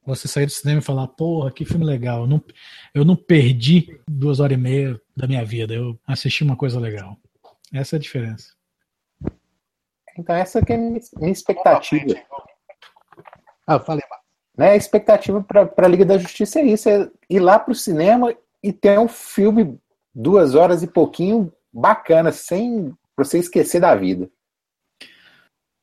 você 0.06 0.28
sair 0.28 0.46
do 0.46 0.52
cinema 0.52 0.80
e 0.80 0.84
falar, 0.84 1.08
porra, 1.08 1.50
que 1.50 1.64
filme 1.64 1.84
legal. 1.84 2.20
Eu 2.20 2.26
não, 2.28 2.44
eu 2.94 3.04
não 3.04 3.16
perdi 3.16 4.00
duas 4.08 4.38
horas 4.38 4.56
e 4.56 4.60
meia 4.60 5.00
da 5.16 5.26
minha 5.26 5.44
vida, 5.44 5.74
eu 5.74 5.98
assisti 6.06 6.44
uma 6.44 6.56
coisa 6.56 6.78
legal. 6.78 7.18
Essa 7.72 7.96
é 7.96 7.98
a 7.98 8.00
diferença. 8.00 8.54
Então 10.16 10.36
essa 10.36 10.64
que 10.64 10.72
é 10.72 10.76
a 10.76 10.78
minha 10.78 11.32
expectativa. 11.32 12.14
Ah, 13.66 13.80
falei, 13.80 14.04
Marcos. 14.08 14.23
Né? 14.56 14.70
A 14.70 14.76
expectativa 14.76 15.42
para 15.42 15.70
a 15.76 15.88
Liga 15.88 16.04
da 16.04 16.18
Justiça 16.18 16.60
é 16.60 16.64
isso, 16.64 16.88
é 16.88 17.08
ir 17.28 17.40
lá 17.40 17.58
pro 17.58 17.74
cinema 17.74 18.34
e 18.62 18.72
ter 18.72 18.98
um 18.98 19.08
filme 19.08 19.78
duas 20.14 20.54
horas 20.54 20.82
e 20.82 20.86
pouquinho 20.86 21.52
bacana, 21.72 22.30
sem 22.32 22.94
você 23.16 23.38
esquecer 23.38 23.80
da 23.80 23.94
vida. 23.94 24.28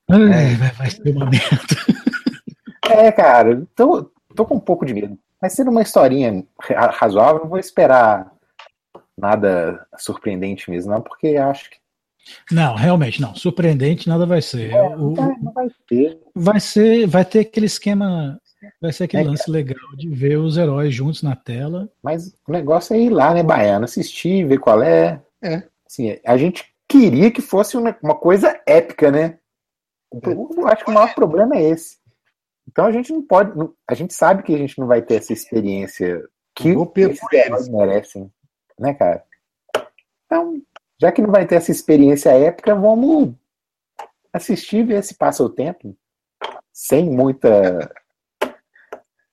Ai, 0.09 0.55
vai, 0.55 0.71
vai 0.71 0.89
ser 0.89 1.09
uma 1.15 1.25
merda. 1.29 1.47
É, 2.89 3.09
cara, 3.09 3.65
tô, 3.73 4.11
tô 4.35 4.45
com 4.45 4.55
um 4.55 4.59
pouco 4.59 4.85
de 4.85 4.93
medo. 4.93 5.17
Mas 5.41 5.53
sendo 5.53 5.71
uma 5.71 5.81
historinha 5.81 6.43
ra- 6.61 6.89
razoável, 6.91 7.41
não 7.43 7.49
vou 7.49 7.59
esperar 7.59 8.29
nada 9.17 9.87
surpreendente 9.97 10.69
mesmo, 10.69 10.91
não, 10.91 11.01
porque 11.01 11.37
acho 11.37 11.69
que 11.69 11.77
Não, 12.51 12.75
realmente 12.75 13.21
não. 13.21 13.33
Surpreendente 13.33 14.09
nada 14.09 14.25
vai 14.25 14.41
ser. 14.41 14.71
é, 14.73 14.83
O- 14.97 15.11
não, 15.11 15.13
vai, 15.15 15.35
não 15.41 15.53
vai 15.53 15.67
ter. 15.87 16.19
vai 16.35 16.59
ser, 16.59 17.07
vai 17.07 17.23
ter 17.23 17.39
aquele 17.41 17.67
esquema, 17.67 18.40
vai 18.79 18.91
ser 18.91 19.05
aquele 19.05 19.23
É, 19.23 19.27
lance 19.27 19.49
legal 19.49 19.95
de 19.95 20.07
ver 20.09 20.37
os 20.37 20.57
heróis 20.57 20.93
juntos 20.93 21.21
na 21.23 21.35
tela. 21.35 21.89
Mas 22.01 22.33
o 22.47 22.51
negócio 22.51 22.95
é 22.95 22.99
ir 22.99 23.09
lá, 23.09 23.33
né, 23.33 23.43
Baiano? 23.43 23.85
Assistir, 23.85 24.45
ver 24.47 24.59
qual 24.59 24.81
é. 24.81 25.21
É. 25.41 25.63
Assim, 25.85 26.19
a 26.25 26.37
gente 26.37 26.65
queria 26.87 27.31
que 27.31 27.41
fosse 27.41 27.75
uma, 27.77 27.97
uma 28.01 28.15
coisa 28.15 28.59
épica, 28.65 29.11
né? 29.11 29.37
O- 30.11 30.53
Eu 30.57 30.67
acho 30.67 30.83
que 30.85 30.91
o 30.91 30.93
maior 30.93 31.13
problema 31.15 31.55
é 31.55 31.63
esse. 31.63 31.97
Então 32.67 32.85
a 32.85 32.91
gente 32.91 33.11
não 33.11 33.21
pode. 33.23 33.57
não- 33.57 33.73
A 33.87 33.93
gente 33.93 34.13
sabe 34.13 34.43
que 34.43 34.53
a 34.53 34.57
gente 34.57 34.77
não 34.79 34.87
vai 34.87 35.01
ter 35.01 35.15
essa 35.15 35.33
experiência 35.33 36.23
que 36.55 36.69
heróis 37.47 37.67
merecem, 37.69 38.31
né, 38.79 38.93
cara? 38.93 39.23
Então, 40.25 40.61
já 40.99 41.11
que 41.11 41.21
não 41.21 41.31
vai 41.31 41.45
ter 41.45 41.55
essa 41.55 41.71
experiência 41.71 42.29
épica, 42.31 42.75
vamos 42.75 43.33
assistir 44.33 44.77
e 44.77 44.83
ver 44.83 45.03
se 45.03 45.15
passa 45.15 45.43
o 45.43 45.49
tempo. 45.49 45.95
Sem 46.73 47.09
muita. 47.09 47.91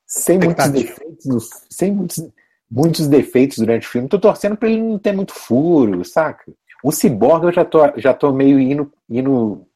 Sem 0.09 0.39
muitos 0.39 0.71
defeitos. 0.71 1.51
Sem 1.69 1.93
muitos, 1.93 2.27
muitos 2.71 3.07
defeitos 3.07 3.59
durante 3.59 3.87
o 3.87 3.91
filme. 3.91 4.09
Tô 4.09 4.19
torcendo 4.19 4.57
pra 4.57 4.71
ele 4.71 4.81
não 4.81 4.99
ter 4.99 5.13
muito 5.13 5.35
furo, 5.35 6.03
saca? 6.03 6.51
O 6.83 6.91
Cyborg 6.91 7.45
eu 7.45 7.53
já 7.53 7.65
tô, 7.65 7.81
já 7.99 8.15
tô 8.15 8.33
meio 8.33 8.59
indo, 8.59 8.91
indo 9.09 9.67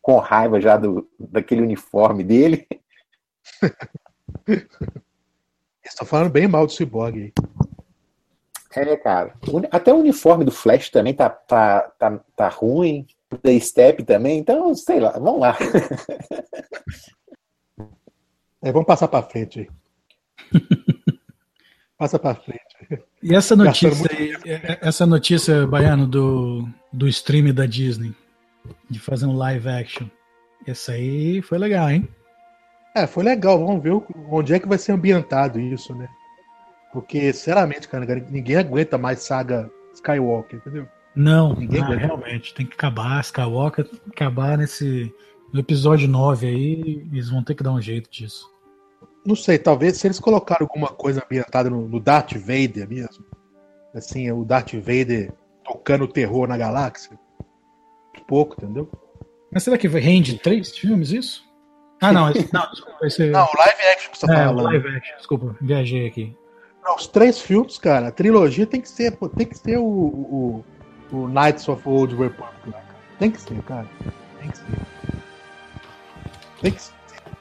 com 0.00 0.16
raiva 0.18 0.58
já 0.58 0.78
do, 0.78 1.06
daquele 1.18 1.60
uniforme 1.60 2.24
dele. 2.24 2.66
Estão 5.84 6.06
falando 6.06 6.30
bem 6.30 6.48
mal 6.48 6.66
do 6.66 6.72
Cyborg 6.72 7.20
aí. 7.20 7.32
É, 8.74 8.96
cara. 8.96 9.34
Até 9.70 9.92
o 9.92 9.98
uniforme 9.98 10.44
do 10.44 10.52
Flash 10.52 10.88
também 10.88 11.12
tá, 11.12 11.28
tá, 11.28 11.80
tá, 11.98 12.20
tá 12.34 12.48
ruim. 12.48 13.06
Da 13.42 13.60
Step 13.60 14.04
também. 14.04 14.38
Então, 14.38 14.74
sei 14.74 15.00
lá, 15.00 15.10
vamos 15.10 15.40
lá. 15.40 15.58
É, 18.62 18.72
vamos 18.72 18.86
passar 18.86 19.08
pra 19.08 19.22
frente 19.22 19.60
aí. 19.60 19.68
Passa 21.96 22.18
pra 22.18 22.34
frente. 22.34 22.62
E 23.22 23.34
essa 23.34 23.56
notícia 23.56 24.08
aí, 24.10 24.32
é- 24.46 24.78
essa 24.80 25.04
notícia, 25.04 25.66
Baiano, 25.66 26.06
do, 26.06 26.68
do 26.92 27.08
stream 27.08 27.52
da 27.52 27.66
Disney, 27.66 28.14
de 28.88 29.00
fazer 29.00 29.26
um 29.26 29.36
live 29.36 29.68
action. 29.68 30.06
Essa 30.66 30.92
aí 30.92 31.42
foi 31.42 31.58
legal, 31.58 31.90
hein? 31.90 32.08
É, 32.94 33.06
foi 33.06 33.24
legal. 33.24 33.58
Vamos 33.64 33.82
ver 33.82 33.92
onde 34.30 34.54
é 34.54 34.60
que 34.60 34.68
vai 34.68 34.78
ser 34.78 34.92
ambientado 34.92 35.58
isso, 35.60 35.94
né? 35.94 36.08
Porque, 36.92 37.32
sinceramente, 37.32 37.88
cara, 37.88 38.04
ninguém 38.30 38.56
aguenta 38.56 38.96
mais 38.96 39.20
saga 39.20 39.70
Skywalker, 39.94 40.58
entendeu? 40.58 40.88
Não, 41.14 41.54
Ninguém 41.54 41.80
não, 41.80 41.96
realmente, 41.96 42.54
tem 42.54 42.64
que 42.64 42.74
acabar, 42.74 43.20
Skywalker 43.22 43.88
acabar 44.12 44.56
nesse 44.56 45.12
no 45.52 45.60
episódio 45.60 46.08
9 46.08 46.46
aí, 46.46 47.06
eles 47.12 47.28
vão 47.30 47.42
ter 47.42 47.54
que 47.54 47.62
dar 47.62 47.72
um 47.72 47.80
jeito 47.80 48.10
disso. 48.10 48.46
Não 49.24 49.36
sei, 49.36 49.58
talvez 49.58 49.96
se 49.98 50.06
eles 50.06 50.18
colocaram 50.20 50.66
alguma 50.66 50.88
coisa 50.88 51.22
ambientada 51.24 51.68
no, 51.68 51.86
no 51.88 52.00
Darth 52.00 52.32
Vader 52.34 52.88
mesmo. 52.88 53.24
Assim, 53.94 54.30
o 54.30 54.44
Darth 54.44 54.74
Vader 54.74 55.32
tocando 55.64 56.06
terror 56.08 56.46
na 56.48 56.56
galáxia. 56.56 57.18
Pouco, 58.26 58.54
entendeu? 58.62 58.90
Mas 59.52 59.62
será 59.62 59.78
que 59.78 59.88
rende 59.88 60.38
três 60.38 60.76
filmes 60.76 61.10
isso? 61.10 61.42
Ah, 62.00 62.12
não, 62.12 62.30
esse- 62.30 62.52
não, 62.52 62.70
desculpa, 62.70 63.06
esse 63.06 63.26
Não, 63.30 63.44
o 63.44 63.56
live 63.58 63.82
action 63.92 64.10
que 64.12 64.18
você 64.18 64.26
tá 64.26 64.34
é, 64.34 64.44
falando. 64.44 64.64
live 64.64 64.88
action, 64.88 65.16
desculpa, 65.16 65.56
viajei 65.60 66.06
aqui. 66.06 66.36
Não, 66.84 66.94
os 66.96 67.06
três 67.06 67.40
filmes, 67.40 67.76
cara, 67.78 68.08
a 68.08 68.12
trilogia 68.12 68.66
tem 68.66 68.80
que 68.80 68.88
ser, 68.88 69.16
pô, 69.16 69.28
tem 69.28 69.46
que 69.46 69.58
ser 69.58 69.78
o, 69.78 69.84
o, 69.84 70.64
o 71.12 71.28
Knights 71.28 71.68
of 71.68 71.86
Old 71.88 72.14
Republic. 72.14 72.70
cara? 72.70 72.84
Tem 73.18 73.30
que 73.30 73.40
ser, 73.40 73.62
cara. 73.62 73.86
Tem 74.40 74.50
que 74.50 74.58
ser. 74.58 74.64
Tem 76.60 76.72
que 76.72 76.82
ser, 76.82 76.92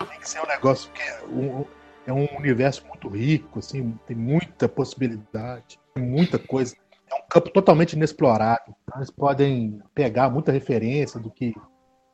tem 0.10 0.20
que 0.20 0.30
ser 0.30 0.42
um 0.42 0.48
negócio 0.48 0.92
que 0.92 1.02
é 1.02 1.24
um, 1.26 1.66
é 2.06 2.14
um 2.14 2.38
universo 2.38 2.86
muito 2.88 3.08
rico, 3.10 3.60
assim, 3.60 3.98
tem 4.06 4.16
muita 4.16 4.68
possibilidade, 4.70 5.80
tem 5.94 6.04
muita 6.04 6.38
coisa. 6.38 6.76
É 7.10 7.16
um 7.16 7.28
campo 7.30 7.50
totalmente 7.50 7.94
inexplorado. 7.94 8.76
Então, 8.84 9.00
Eles 9.00 9.12
podem 9.12 9.82
pegar 9.96 10.30
muita 10.30 10.52
referência 10.52 11.20
do 11.20 11.32
que 11.32 11.54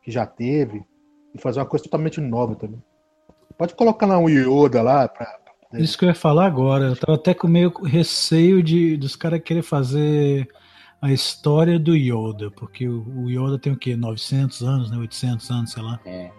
que 0.03 0.11
já 0.11 0.25
teve 0.25 0.83
e 1.33 1.41
fazer 1.41 1.59
uma 1.59 1.65
coisa 1.65 1.85
totalmente 1.85 2.19
nova 2.19 2.55
também. 2.55 2.83
Pode 3.57 3.73
colocar 3.73 4.05
lá 4.05 4.17
um 4.17 4.29
Yoda 4.29 4.81
lá 4.81 5.07
pra. 5.07 5.39
Isso 5.73 5.97
que 5.97 6.05
eu 6.05 6.09
ia 6.09 6.15
falar 6.15 6.45
agora. 6.45 6.85
Eu 6.85 6.95
tava 6.95 7.15
até 7.15 7.33
com 7.33 7.47
meio 7.47 7.71
receio 7.83 8.61
de 8.61 8.95
dos 8.97 9.15
caras 9.15 9.41
querer 9.41 9.63
fazer 9.63 10.47
a 11.01 11.11
história 11.11 11.79
do 11.79 11.95
Yoda, 11.95 12.51
porque 12.51 12.87
o, 12.87 13.23
o 13.23 13.29
Yoda 13.29 13.57
tem 13.57 13.73
o 13.73 13.77
quê? 13.77 13.95
900 13.95 14.61
anos, 14.61 14.91
né? 14.91 14.97
800 14.97 15.49
anos, 15.49 15.71
sei 15.71 15.81
lá. 15.81 15.99
É. 16.05 16.31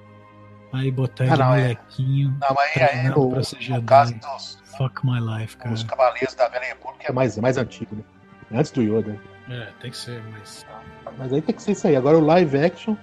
Aí 0.75 0.91
botar 0.91 1.25
Ah, 1.25 1.27
ele 1.29 1.37
não, 1.37 1.55
é. 1.55 1.61
molequinho. 1.63 2.37
Não, 2.41 2.49
mas 2.55 2.59
aí, 2.77 2.83
aí 2.83 2.89
treinando 2.89 3.21
no, 3.21 3.31
pra 3.31 3.43
ser 3.43 3.61
Jedi. 3.61 3.85
caso 3.87 4.15
dos, 4.15 4.59
Fuck 4.77 5.07
my 5.07 5.21
life, 5.21 5.57
cara. 5.57 5.73
os 5.75 5.83
Cavaleiros 5.85 6.35
da 6.35 6.49
Velha 6.49 6.67
República 6.67 7.07
é 7.09 7.13
mais, 7.13 7.39
é 7.39 7.41
mais 7.41 7.57
antigo, 7.57 7.95
né? 7.95 8.03
Antes 8.59 8.73
do 8.73 8.83
Yoda. 8.83 9.17
É, 9.49 9.69
tem 9.81 9.91
que 9.91 9.97
ser, 9.97 10.23
mas. 10.33 10.67
Mas 11.19 11.33
aí 11.33 11.41
tem 11.43 11.55
que 11.55 11.63
ser 11.63 11.73
isso 11.73 11.87
aí. 11.87 11.95
Agora 11.97 12.19
o 12.19 12.21
live 12.25 12.59
action, 12.59 12.97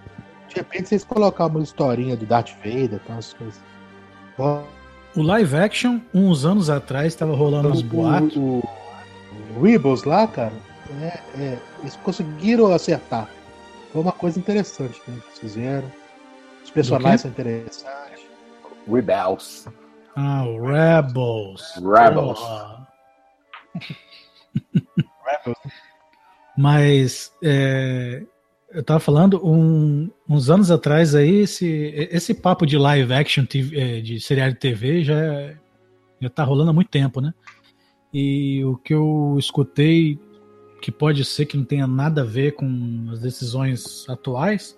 de 0.49 0.55
repente 0.55 0.89
vocês 0.89 1.03
colocar 1.05 1.45
uma 1.45 1.61
historinha 1.61 2.17
do 2.17 2.25
Darth 2.25 2.51
Vader 2.57 2.93
e 2.95 2.99
tal, 2.99 3.17
essas 3.17 3.33
coisas. 3.33 3.61
O 5.15 5.21
live 5.21 5.55
action, 5.55 5.99
uns 6.13 6.45
anos 6.45 6.69
atrás, 6.69 7.15
tava 7.15 7.35
rolando 7.35 7.69
uns 7.69 7.81
o, 7.81 7.83
boatos. 7.83 8.35
o, 8.35 8.63
o 9.55 9.61
Rebels 9.61 10.03
lá, 10.03 10.25
cara, 10.27 10.53
é, 11.01 11.19
é, 11.37 11.59
eles 11.79 11.95
conseguiram 11.97 12.73
acertar. 12.73 13.29
Foi 13.91 14.01
uma 14.01 14.11
coisa 14.11 14.39
interessante 14.39 14.99
que 15.01 15.11
eles 15.11 15.23
fizeram. 15.39 15.91
Os 16.71 16.73
personagens 16.73 17.21
são 17.21 17.31
interessantes. 17.31 18.25
Rebels. 18.87 19.67
Ah, 20.15 20.45
o 20.45 20.57
Rebels. 20.65 21.73
Rebels. 21.75 22.39
Rebels, 25.25 25.57
Mas 26.57 27.31
é, 27.43 28.23
eu 28.71 28.83
tava 28.83 28.99
falando 28.99 29.45
um- 29.45 30.09
uns 30.29 30.49
anos 30.49 30.71
atrás 30.71 31.13
aí, 31.15 31.41
esse, 31.41 31.67
esse 32.11 32.33
papo 32.33 32.65
de 32.65 32.77
live 32.77 33.13
action 33.13 33.45
TV, 33.45 33.77
é, 33.79 34.01
de 34.01 34.19
seriado 34.19 34.53
de 34.53 34.59
TV 34.59 35.03
já, 35.03 35.53
já 36.21 36.29
tá 36.29 36.43
rolando 36.43 36.71
há 36.71 36.73
muito 36.73 36.89
tempo, 36.89 37.21
né? 37.21 37.33
E 38.13 38.63
o 38.65 38.75
que 38.77 38.93
eu 38.93 39.35
escutei, 39.39 40.19
que 40.81 40.91
pode 40.91 41.23
ser 41.23 41.45
que 41.45 41.55
não 41.57 41.63
tenha 41.63 41.87
nada 41.87 42.21
a 42.21 42.25
ver 42.25 42.53
com 42.53 43.09
as 43.11 43.19
decisões 43.19 44.07
atuais, 44.09 44.77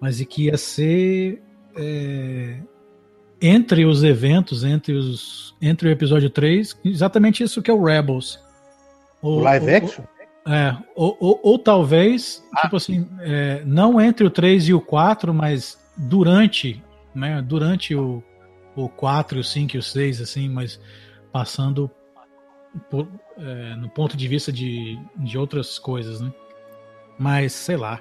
mas 0.00 0.20
e 0.20 0.26
que 0.26 0.44
ia 0.44 0.56
ser 0.56 1.42
é, 1.76 2.58
entre 3.40 3.84
os 3.84 4.02
eventos, 4.02 4.64
entre, 4.64 4.94
os, 4.94 5.54
entre 5.60 5.88
o 5.88 5.92
episódio 5.92 6.30
3, 6.30 6.78
exatamente 6.84 7.42
isso 7.42 7.62
que 7.62 7.70
é 7.70 7.74
o 7.74 7.82
Rebels. 7.82 8.40
O 9.22 9.40
live 9.40 9.74
action? 9.74 10.04
É, 10.48 10.76
ou, 10.94 11.16
ou, 11.18 11.40
ou 11.42 11.58
talvez, 11.58 12.44
tipo 12.62 12.76
assim, 12.76 13.08
é, 13.20 13.62
não 13.64 14.00
entre 14.00 14.24
o 14.24 14.30
3 14.30 14.68
e 14.68 14.74
o 14.74 14.80
4, 14.80 15.34
mas 15.34 15.76
durante, 15.96 16.82
né, 17.12 17.42
durante 17.42 17.96
o, 17.96 18.22
o 18.76 18.88
4, 18.88 19.40
o 19.40 19.44
5 19.44 19.76
e 19.76 19.78
o 19.78 19.82
6, 19.82 20.20
assim, 20.20 20.48
mas 20.48 20.80
passando 21.32 21.90
por, 22.88 23.08
é, 23.38 23.74
no 23.74 23.88
ponto 23.88 24.16
de 24.16 24.28
vista 24.28 24.52
de, 24.52 24.96
de 25.16 25.36
outras 25.36 25.78
coisas, 25.78 26.20
né? 26.20 26.32
Mas, 27.18 27.52
sei 27.52 27.76
lá. 27.76 28.00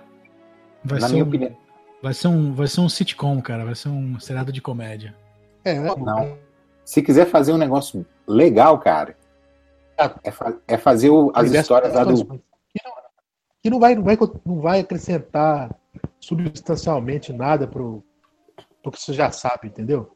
Vai 0.84 1.00
Na 1.00 1.08
ser, 1.08 1.14
minha 1.14 1.26
um, 1.26 1.28
opinião. 1.28 1.58
Vai, 2.06 2.14
ser 2.14 2.28
um, 2.28 2.54
vai 2.54 2.68
ser 2.68 2.82
um 2.82 2.88
sitcom, 2.90 3.42
cara. 3.42 3.66
Vai 3.66 3.76
ser 3.76 3.90
um 3.90 4.20
seriado 4.20 4.52
de 4.52 4.62
comédia. 4.62 5.16
É, 5.64 5.74
Não. 5.80 6.38
Se 6.84 7.02
quiser 7.02 7.26
fazer 7.26 7.52
um 7.52 7.58
negócio 7.58 8.06
legal, 8.28 8.78
cara, 8.80 9.18
é, 10.24 10.30
fa- 10.32 10.56
é 10.68 10.78
fazer 10.78 11.10
o- 11.10 11.32
as 11.34 11.52
histórias 11.52 11.94
lá 11.94 12.04
do. 12.04 12.24
Que 12.26 12.82
não, 12.86 12.92
que 13.64 13.70
não 13.72 13.80
vai, 13.80 13.96
não, 13.96 14.04
vai, 14.04 14.18
não 14.46 14.60
vai 14.62 14.80
acrescentar 14.82 15.76
substancialmente 16.20 17.34
nada 17.34 17.66
pro, 17.68 18.04
pro 18.84 18.92
que 18.92 19.02
você 19.02 19.14
já 19.14 19.32
sabe, 19.32 19.68
entendeu? 19.68 20.16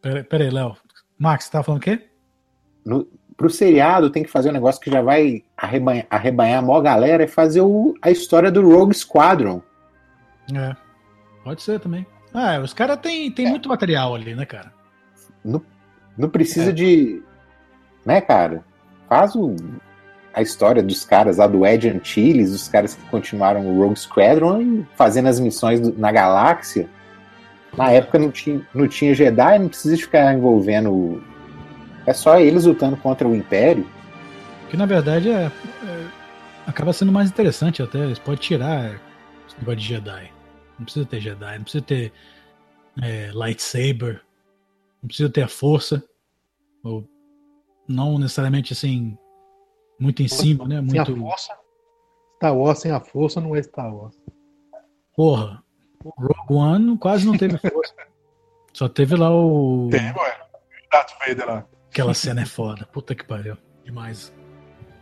Pera, 0.00 0.22
pera 0.22 0.52
Léo. 0.52 0.76
Max, 1.18 1.46
você 1.46 1.50
tava 1.50 1.64
falando 1.64 1.80
o 1.80 1.84
quê? 1.84 2.08
No, 2.84 3.04
pro 3.36 3.50
seriado 3.50 4.10
tem 4.10 4.22
que 4.22 4.30
fazer 4.30 4.50
um 4.50 4.52
negócio 4.52 4.80
que 4.80 4.90
já 4.90 5.02
vai 5.02 5.42
arrebanhar, 5.56 6.06
arrebanhar 6.08 6.58
a 6.60 6.62
maior 6.62 6.80
galera 6.80 7.24
e 7.24 7.28
fazer 7.28 7.60
o- 7.62 7.94
a 8.00 8.08
história 8.10 8.52
do 8.52 8.62
Rogue 8.62 8.94
Squadron. 8.94 9.60
É. 10.54 10.76
Pode 11.48 11.62
ser 11.62 11.80
também. 11.80 12.06
Ah, 12.34 12.60
os 12.62 12.74
caras 12.74 12.98
têm 12.98 13.30
tem 13.30 13.48
muito 13.48 13.70
material 13.70 14.14
ali, 14.14 14.34
né, 14.34 14.44
cara? 14.44 14.70
Não 15.42 16.28
precisa 16.28 16.68
É. 16.68 16.72
de. 16.74 17.22
Né, 18.04 18.20
cara? 18.20 18.62
Faz 19.08 19.34
o- 19.34 19.56
a 20.34 20.42
história 20.42 20.82
dos 20.82 21.06
caras 21.06 21.38
lá 21.38 21.46
do 21.46 21.64
Ed 21.64 21.88
Antilles, 21.88 22.52
os 22.52 22.68
caras 22.68 22.92
que 22.94 23.02
continuaram 23.06 23.66
o 23.66 23.78
Rogue 23.82 23.98
Squadron 23.98 24.60
e 24.60 24.86
fazendo 24.94 25.26
as 25.28 25.40
missões 25.40 25.80
do- 25.80 25.98
na 25.98 26.12
galáxia. 26.12 26.86
Na 27.74 27.90
época 27.92 28.18
não 28.18 28.30
tinha, 28.30 28.60
não 28.74 28.86
tinha 28.86 29.14
Jedi, 29.14 29.58
não 29.58 29.68
precisa 29.70 29.96
ficar 29.96 30.34
envolvendo. 30.34 30.92
o- 30.92 31.22
É 32.06 32.12
só 32.12 32.38
eles 32.38 32.66
lutando 32.66 32.96
contra 32.98 33.26
o 33.26 33.34
Império. 33.34 33.86
Que 34.68 34.76
na 34.76 34.84
verdade 34.84 35.30
é, 35.30 35.50
é- 35.86 36.06
acaba 36.66 36.92
sendo 36.92 37.10
mais 37.10 37.30
interessante 37.30 37.82
até. 37.82 38.00
Eles 38.00 38.18
podem 38.18 38.38
tirar 38.38 38.90
esse 39.46 39.56
negócio 39.58 39.76
de 39.80 39.86
Jedi. 39.86 40.30
Não 40.78 40.84
precisa 40.84 41.06
ter 41.06 41.20
Jedi, 41.20 41.56
não 41.56 41.64
precisa 41.64 41.84
ter 41.84 42.12
é, 43.02 43.30
lightsaber, 43.32 44.22
não 45.02 45.08
precisa 45.08 45.28
ter 45.28 45.42
a 45.42 45.48
força. 45.48 46.02
Ou 46.84 47.08
não 47.88 48.18
necessariamente 48.18 48.72
assim, 48.72 49.16
muito 49.98 50.22
em 50.22 50.28
cima, 50.28 50.66
né? 50.66 50.76
Sem 50.88 51.00
a 51.00 51.04
Muito. 51.04 51.20
força. 51.20 51.52
Star 52.36 52.56
Wars 52.56 52.78
sem 52.78 52.92
a 52.92 53.00
força 53.00 53.40
não 53.40 53.56
é 53.56 53.62
Star 53.62 53.92
Wars. 53.92 54.16
Porra. 55.16 55.62
Rogue 56.04 56.54
One 56.54 56.98
quase 56.98 57.26
não 57.26 57.36
teve 57.36 57.58
força. 57.58 57.94
Só 58.72 58.88
teve 58.88 59.16
lá 59.16 59.34
o. 59.34 59.88
Tem, 59.90 60.12
ué. 60.12 60.40
Darth 60.92 61.10
Vader 61.18 61.46
lá. 61.46 61.66
Aquela 61.90 62.14
cena 62.14 62.42
é 62.42 62.46
foda. 62.46 62.86
Puta 62.86 63.14
que 63.14 63.24
pariu. 63.24 63.56
Demais. 63.84 64.32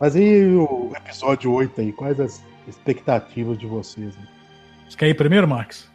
Mas 0.01 0.17
e 0.17 0.47
o 0.47 0.93
episódio 0.97 1.53
8 1.53 1.81
aí? 1.81 1.93
Quais 1.93 2.19
as 2.19 2.45
expectativas 2.67 3.59
de 3.59 3.67
vocês? 3.67 4.17
né? 4.17 4.27
Você 4.89 4.97
quer 4.97 5.09
ir 5.09 5.15
primeiro, 5.15 5.49
Max? 5.49 5.91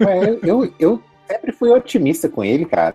Ué, 0.00 0.38
eu, 0.42 0.74
eu, 0.78 1.02
sempre 1.26 1.52
fui 1.52 1.70
otimista 1.70 2.28
com 2.28 2.44
ele, 2.44 2.64
cara. 2.64 2.94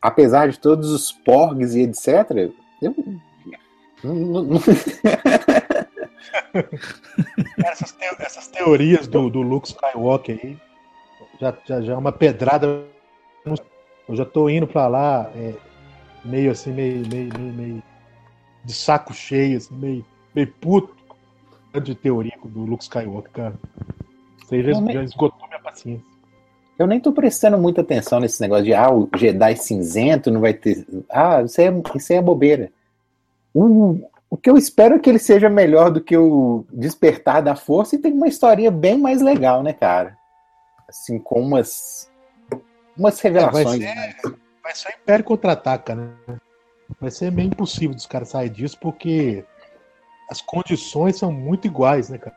Apesar 0.00 0.48
de 0.48 0.58
todos 0.58 0.90
os 0.90 1.12
porgs 1.12 1.74
e 1.74 1.82
etc. 1.82 2.50
Eu. 2.80 2.94
essas, 7.64 7.92
teo- 7.92 8.16
essas 8.20 8.46
teorias 8.48 9.08
do, 9.08 9.28
do 9.28 9.42
Luke 9.42 9.68
Skywalker 9.68 10.38
aí 10.42 10.58
já, 11.40 11.54
já, 11.64 11.80
já 11.80 11.92
é 11.92 11.96
uma 11.96 12.12
pedrada. 12.12 12.84
Eu 14.08 14.16
já 14.16 14.24
tô 14.24 14.48
indo 14.48 14.66
pra 14.66 14.88
lá 14.88 15.30
é, 15.34 15.54
meio 16.24 16.50
assim, 16.50 16.72
meio, 16.72 17.06
meio, 17.06 17.30
meio, 17.38 17.52
meio 17.54 17.82
de 18.64 18.72
saco 18.72 19.14
cheio, 19.14 19.56
assim, 19.58 19.74
meio, 19.74 20.04
meio 20.34 20.46
puto 20.60 20.96
de 21.82 21.94
teoria 21.94 22.36
do 22.42 22.60
Luke 22.60 22.82
Skywalker, 22.82 23.30
cara. 23.30 23.54
Aí 24.50 24.62
já, 24.62 25.02
esgotou 25.02 25.46
minha 25.46 25.60
paciência. 25.60 26.04
Eu 26.78 26.86
nem 26.86 27.00
tô 27.00 27.12
prestando 27.12 27.58
muita 27.58 27.80
atenção 27.80 28.20
nesse 28.20 28.40
negócio 28.40 28.64
de 28.64 28.72
ah, 28.72 28.90
o 28.90 29.08
Jedi 29.16 29.56
cinzento 29.56 30.30
não 30.30 30.40
vai 30.40 30.54
ter. 30.54 30.86
Ah, 31.10 31.42
isso 31.42 31.60
aí 31.60 31.66
é, 31.66 31.82
isso 31.96 32.12
aí 32.12 32.18
é 32.18 32.22
bobeira. 32.22 32.70
O, 33.52 34.00
o 34.30 34.36
que 34.36 34.48
eu 34.48 34.56
espero 34.56 34.94
é 34.94 34.98
que 34.98 35.10
ele 35.10 35.18
seja 35.18 35.50
melhor 35.50 35.90
do 35.90 36.00
que 36.00 36.16
o 36.16 36.64
Despertar 36.72 37.42
da 37.42 37.56
Força 37.56 37.96
e 37.96 37.98
tem 37.98 38.12
uma 38.12 38.28
historinha 38.28 38.70
bem 38.70 38.96
mais 38.96 39.20
legal, 39.20 39.62
né, 39.62 39.72
cara? 39.72 40.16
Assim, 40.88 41.18
com 41.18 41.40
umas. 41.42 42.08
Umas 42.96 43.20
revelações. 43.20 43.80
É, 43.80 43.94
vai 43.94 44.06
né? 44.06 44.14
Vai 44.62 44.74
ser 44.74 44.88
o 44.88 44.92
Império 45.02 45.24
contra-ataca, 45.24 45.94
né? 45.94 46.10
Vai 47.00 47.10
ser 47.10 47.32
meio 47.32 47.48
impossível 47.48 47.94
dos 47.94 48.06
caras 48.06 48.28
saírem 48.28 48.52
disso, 48.52 48.78
porque 48.80 49.44
as 50.30 50.40
condições 50.40 51.16
são 51.16 51.32
muito 51.32 51.66
iguais, 51.66 52.08
né, 52.10 52.18
cara? 52.18 52.36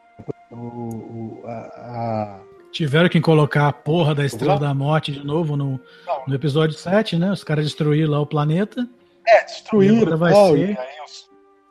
O, 0.52 0.56
o- 0.56 1.42
a- 1.46 2.40
a, 2.40 2.40
Tiveram 2.72 3.10
que 3.10 3.20
colocar 3.20 3.68
a 3.68 3.74
porra 3.74 4.16
da 4.16 4.24
Estrela 4.26 4.58
da 4.58 4.74
Morte 4.74 5.12
de 5.12 5.26
novo 5.26 5.58
no, 5.58 5.78
no 6.26 6.34
episódio 6.36 6.78
7, 6.78 7.18
né? 7.18 7.30
Os 7.32 7.44
caras 7.44 7.66
destruíram 7.66 8.12
lá 8.12 8.20
o 8.22 8.26
planeta. 8.26 8.88
É, 9.28 9.44
destruíram 9.44 10.18
vai 10.18 10.34
ser- 10.34 10.80
aí 10.80 10.88
os, 11.06 11.30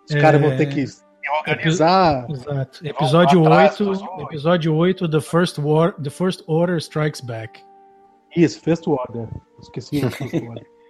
os 0.08 0.14
É, 0.14 0.20
caras 0.20 0.40
vão 0.42 0.54
ter 0.58 0.66
que 0.66 0.86
se 0.86 1.02
organizar. 1.38 2.26
Exato. 2.30 2.86
Episódio 2.86 3.40
atrás 3.40 3.80
8, 3.80 3.84
dos 3.84 4.02
outros. 4.02 4.22
episódio 4.28 4.74
8, 4.74 5.08
The 5.08 5.20
First, 5.22 5.58
War, 5.58 5.92
The 6.02 6.10
First 6.10 6.42
Order 6.46 6.76
Strikes 6.76 7.22
Back. 7.22 7.62
Isso, 8.36 8.60
First 8.60 8.86
Order. 8.86 9.26
Esqueci 9.60 10.00
First 10.10 10.34
Order. 10.34 10.66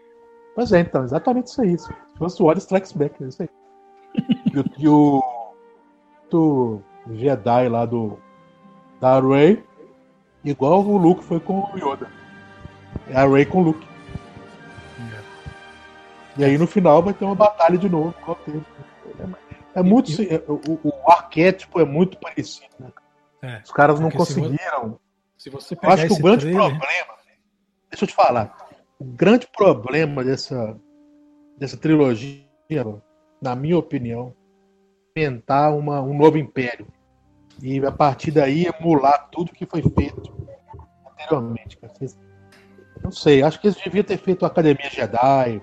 Pois 0.57 0.73
é, 0.73 0.81
então, 0.81 1.05
exatamente 1.05 1.47
isso 1.47 1.63
aí. 1.63 1.77
First 2.19 2.41
Order 2.41 2.59
Strikes 2.59 2.91
Back, 2.93 3.23
é 3.23 3.29
isso 3.29 3.43
aí. 3.43 3.49
E, 4.53 4.59
o- 4.59 4.65
e 4.79 4.89
o, 4.89 5.23
o 6.37 6.83
Jedi 7.15 7.69
lá 7.69 7.87
do 7.87 8.19
da 9.01 9.21
Rey, 9.21 9.63
igual 10.45 10.83
o 10.85 10.97
Luke 10.97 11.23
foi 11.25 11.39
com 11.41 11.61
o 11.73 11.77
Yoda. 11.79 12.09
É 13.09 13.17
a 13.17 13.27
Rey 13.29 13.47
com 13.47 13.61
o 13.61 13.63
Luke. 13.63 13.87
E 16.37 16.45
aí 16.45 16.57
no 16.59 16.67
final 16.67 17.03
vai 17.03 17.13
ter 17.15 17.25
uma 17.25 17.35
batalha 17.35 17.77
de 17.79 17.89
novo. 17.89 18.15
teve. 18.45 18.61
É 19.75 19.83
muito. 19.83 20.11
é- 20.23 20.43
o, 20.49 20.79
o 20.89 21.11
arquétipo 21.11 21.81
é 21.81 21.85
muito 21.85 22.19
parecido, 22.19 22.69
né? 22.79 22.91
É, 23.43 23.61
Os 23.65 23.71
caras 23.73 23.99
não 24.01 24.11
se 24.11 24.17
conseguiram. 24.17 24.99
Se 25.39 25.49
você 25.49 25.77
acho 25.83 26.07
que 26.07 26.13
o 26.13 26.19
grande 26.23 26.47
trailer, 26.47 26.71
problema. 26.79 27.15
Deixa 27.91 28.05
eu 28.05 28.09
te 28.09 28.15
falar. 28.15 28.69
O 28.99 29.05
grande 29.05 29.47
problema 29.57 30.23
dessa, 30.23 30.77
dessa 31.57 31.77
trilogia, 31.77 32.45
na 33.41 33.55
minha 33.57 33.79
opinião, 33.79 34.35
inventar 35.17 35.75
uma, 35.77 36.01
um 36.01 36.17
novo 36.17 36.39
império. 36.39 36.87
E 37.63 37.85
a 37.85 37.93
partir 37.93 38.31
daí 38.31 38.67
emular 38.67 39.29
tudo 39.31 39.53
que 39.53 39.67
foi 39.67 39.83
feito 39.83 40.33
anteriormente. 41.13 41.79
Não 43.03 43.11
sei, 43.11 43.43
acho 43.43 43.61
que 43.61 43.67
eles 43.69 43.79
deviam 43.83 44.05
ter 44.05 44.19
feito 44.19 44.45
a 44.45 44.49
Academia 44.49 44.89
Jedi 44.91 45.61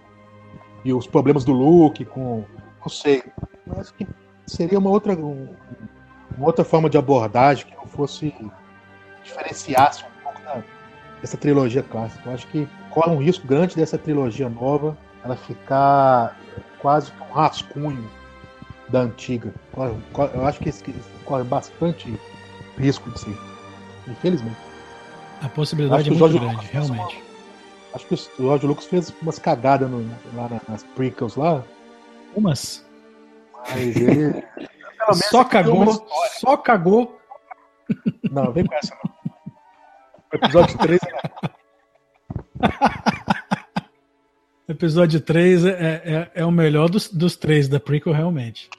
e 0.83 0.93
os 0.93 1.07
problemas 1.07 1.43
do 1.45 1.53
Luke 1.53 2.03
com. 2.05 2.43
Não 2.81 2.89
sei. 2.89 3.23
Acho 3.77 3.93
que 3.93 4.07
seria 4.45 4.79
uma 4.79 4.89
outra, 4.89 5.13
um- 5.13 5.53
uma 6.37 6.47
outra 6.47 6.63
forma 6.63 6.89
de 6.89 6.97
abordagem 6.97 7.65
que 7.65 7.75
não 7.75 7.85
fosse 7.85 8.33
diferenciasse 9.23 10.03
um 10.05 10.23
pouco 10.23 10.41
da- 10.41 10.63
dessa 11.21 11.37
trilogia 11.37 11.83
clássica. 11.83 12.29
Eu 12.29 12.33
acho 12.33 12.47
que 12.47 12.67
corre 12.91 13.11
um 13.11 13.17
risco 13.21 13.45
grande 13.47 13.75
dessa 13.75 13.97
trilogia 13.97 14.49
nova 14.49 14.97
ela 15.23 15.35
ficar 15.35 16.37
quase 16.87 17.11
que 17.11 17.21
um 17.21 17.33
rascunho 17.33 18.09
da 18.87 18.99
antiga. 19.01 19.53
Eu 20.33 20.45
acho 20.47 20.59
que 20.59 20.69
corre 21.25 21.43
bastante 21.43 22.17
risco 22.77 23.11
de 23.11 23.19
ser. 23.19 23.37
Infelizmente. 24.07 24.55
a 25.43 25.49
possibilidade 25.49 26.03
é 26.07 26.11
muito 26.11 26.19
Jorge 26.19 26.39
grande, 26.39 26.55
Lucas 26.55 26.69
realmente. 26.71 27.23
Acho 27.93 28.05
que 28.05 28.13
o 28.13 28.17
George 28.37 28.65
Lucas 28.67 28.85
fez 28.85 29.13
umas 29.21 29.37
cagadas 29.37 29.89
no- 29.89 30.07
lá 30.33 30.47
na- 30.47 30.61
nas 30.69 30.83
prequels 30.83 31.35
lá, 31.35 31.61
Umas. 32.33 32.85
mas 33.69 33.75
ele. 33.97 34.43
Só 35.29 35.37
uma 35.39 35.45
cagou, 35.45 36.07
só 36.39 36.57
cagou. 36.57 37.19
Não, 38.31 38.51
vem 38.51 38.65
com 38.65 38.73
essa 38.75 38.97
não. 39.03 39.11
O 40.33 40.35
episódio 40.35 40.77
3 40.79 40.99
é 41.03 41.11
Episódio 44.67 45.21
3 45.21 45.65
é, 45.65 45.69
é, 45.71 46.31
é 46.35 46.45
o 46.45 46.51
melhor 46.51 46.89
dos, 46.89 47.07
dos 47.09 47.37
três 47.37 47.69
da 47.69 47.79
prequel, 47.79 48.11
realmente. 48.11 48.69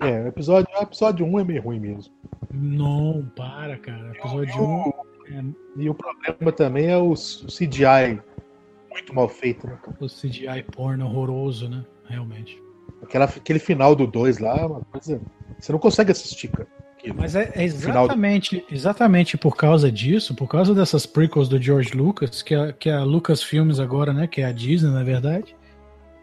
É, 0.00 0.22
o 0.22 0.28
episódio, 0.28 0.68
o 0.78 0.82
episódio 0.82 1.26
1 1.26 1.40
é 1.40 1.44
meio 1.44 1.62
ruim 1.62 1.80
mesmo. 1.80 2.12
Não, 2.52 3.28
para, 3.34 3.76
cara. 3.78 4.12
Episódio 4.16 4.62
1 4.62 5.54
E 5.76 5.90
o 5.90 5.94
problema 5.94 6.52
também 6.52 6.86
é 6.86 6.96
o 6.96 7.14
CGI 7.14 8.20
muito 8.90 9.14
mal 9.14 9.28
feito, 9.28 9.66
né? 9.66 9.76
o 10.00 10.06
CGI 10.06 10.62
porno 10.72 11.04
horroroso, 11.06 11.68
né? 11.68 11.84
Realmente. 12.08 12.62
Aquela, 13.02 13.24
aquele 13.24 13.58
final 13.58 13.94
do 13.94 14.06
2 14.06 14.38
lá 14.38 14.56
é 14.56 14.66
uma 14.66 14.80
coisa. 14.82 15.20
Você 15.58 15.72
não 15.72 15.78
consegue 15.80 16.12
assistir, 16.12 16.48
cara. 16.48 16.68
Mas 17.14 17.34
é, 17.34 17.50
é 17.54 17.68
Final 17.68 17.68
do- 17.68 18.12
exatamente, 18.12 18.64
exatamente 18.70 19.36
por 19.36 19.56
causa 19.56 19.90
disso, 19.90 20.34
por 20.34 20.48
causa 20.48 20.74
dessas 20.74 21.06
prequels 21.06 21.48
do 21.48 21.60
George 21.60 21.90
Lucas, 21.92 22.42
que 22.42 22.54
é, 22.54 22.72
que 22.72 22.88
é 22.88 22.94
a 22.94 23.04
Lucasfilmes 23.04 23.78
agora, 23.78 24.12
né? 24.12 24.26
Que 24.26 24.40
é 24.40 24.46
a 24.46 24.52
Disney, 24.52 24.90
na 24.90 25.02
verdade. 25.04 25.54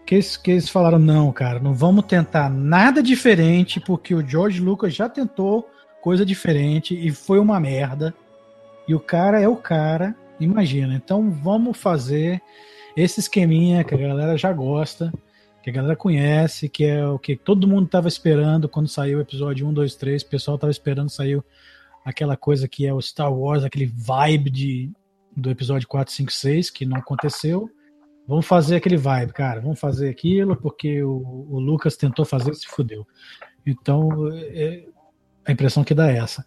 Que 0.05 0.15
eles, 0.15 0.35
que 0.35 0.51
eles 0.51 0.67
falaram, 0.69 0.99
não, 0.99 1.31
cara, 1.31 1.59
não 1.59 1.73
vamos 1.73 2.05
tentar 2.05 2.49
nada 2.49 3.01
diferente, 3.01 3.79
porque 3.79 4.13
o 4.13 4.27
George 4.27 4.59
Lucas 4.59 4.93
já 4.93 5.07
tentou 5.07 5.69
coisa 6.01 6.25
diferente 6.25 6.93
e 6.93 7.11
foi 7.11 7.39
uma 7.39 7.59
merda. 7.59 8.13
E 8.87 8.93
o 8.93 8.99
cara 8.99 9.39
é 9.39 9.47
o 9.47 9.55
cara, 9.55 10.13
imagina. 10.39 10.93
Então 10.93 11.31
vamos 11.31 11.77
fazer 11.77 12.41
esse 12.97 13.21
esqueminha 13.21 13.83
que 13.83 13.95
a 13.95 13.97
galera 13.97 14.37
já 14.37 14.51
gosta, 14.51 15.11
que 15.63 15.69
a 15.69 15.73
galera 15.73 15.95
conhece, 15.95 16.67
que 16.67 16.83
é 16.83 17.07
o 17.07 17.17
que 17.17 17.37
todo 17.37 17.67
mundo 17.67 17.85
estava 17.85 18.09
esperando 18.09 18.67
quando 18.67 18.89
saiu 18.89 19.17
o 19.17 19.21
episódio 19.21 19.65
1, 19.65 19.73
2, 19.73 19.95
3. 19.95 20.21
O 20.21 20.27
pessoal 20.27 20.55
estava 20.55 20.69
esperando 20.69 21.09
saiu 21.09 21.41
aquela 22.03 22.35
coisa 22.35 22.67
que 22.67 22.85
é 22.85 22.93
o 22.93 23.01
Star 23.01 23.33
Wars, 23.33 23.63
aquele 23.63 23.85
vibe 23.85 24.49
de, 24.49 24.91
do 25.35 25.49
episódio 25.49 25.87
4, 25.87 26.13
5, 26.13 26.33
6, 26.33 26.69
que 26.69 26.85
não 26.85 26.97
aconteceu. 26.97 27.69
Vamos 28.27 28.45
fazer 28.45 28.75
aquele 28.75 28.97
vibe, 28.97 29.31
cara. 29.31 29.61
Vamos 29.61 29.79
fazer 29.79 30.09
aquilo 30.09 30.57
porque 30.57 31.01
o, 31.01 31.47
o 31.49 31.59
Lucas 31.61 31.95
tentou 31.95 32.25
fazer 32.25 32.51
e 32.51 32.55
se 32.55 32.67
fudeu. 32.67 33.07
Então, 33.65 34.09
é- 34.33 34.83
a 35.45 35.51
impressão 35.53 35.83
que 35.85 35.93
dá 35.93 36.11
é 36.11 36.17
essa. 36.17 36.43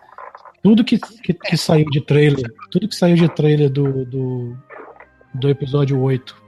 Tudo 0.63 0.85
que, 0.85 0.99
que, 0.99 1.33
que 1.33 1.57
saiu 1.57 1.87
de 1.87 2.03
trailer, 2.03 2.53
tudo 2.71 2.87
que 2.87 2.95
saiu 2.95 3.17
de 3.17 3.35
trailer 3.35 3.71
do, 3.71 4.05
do, 4.05 4.57
do 5.35 5.49
episódio 5.49 5.99
8 5.99 6.46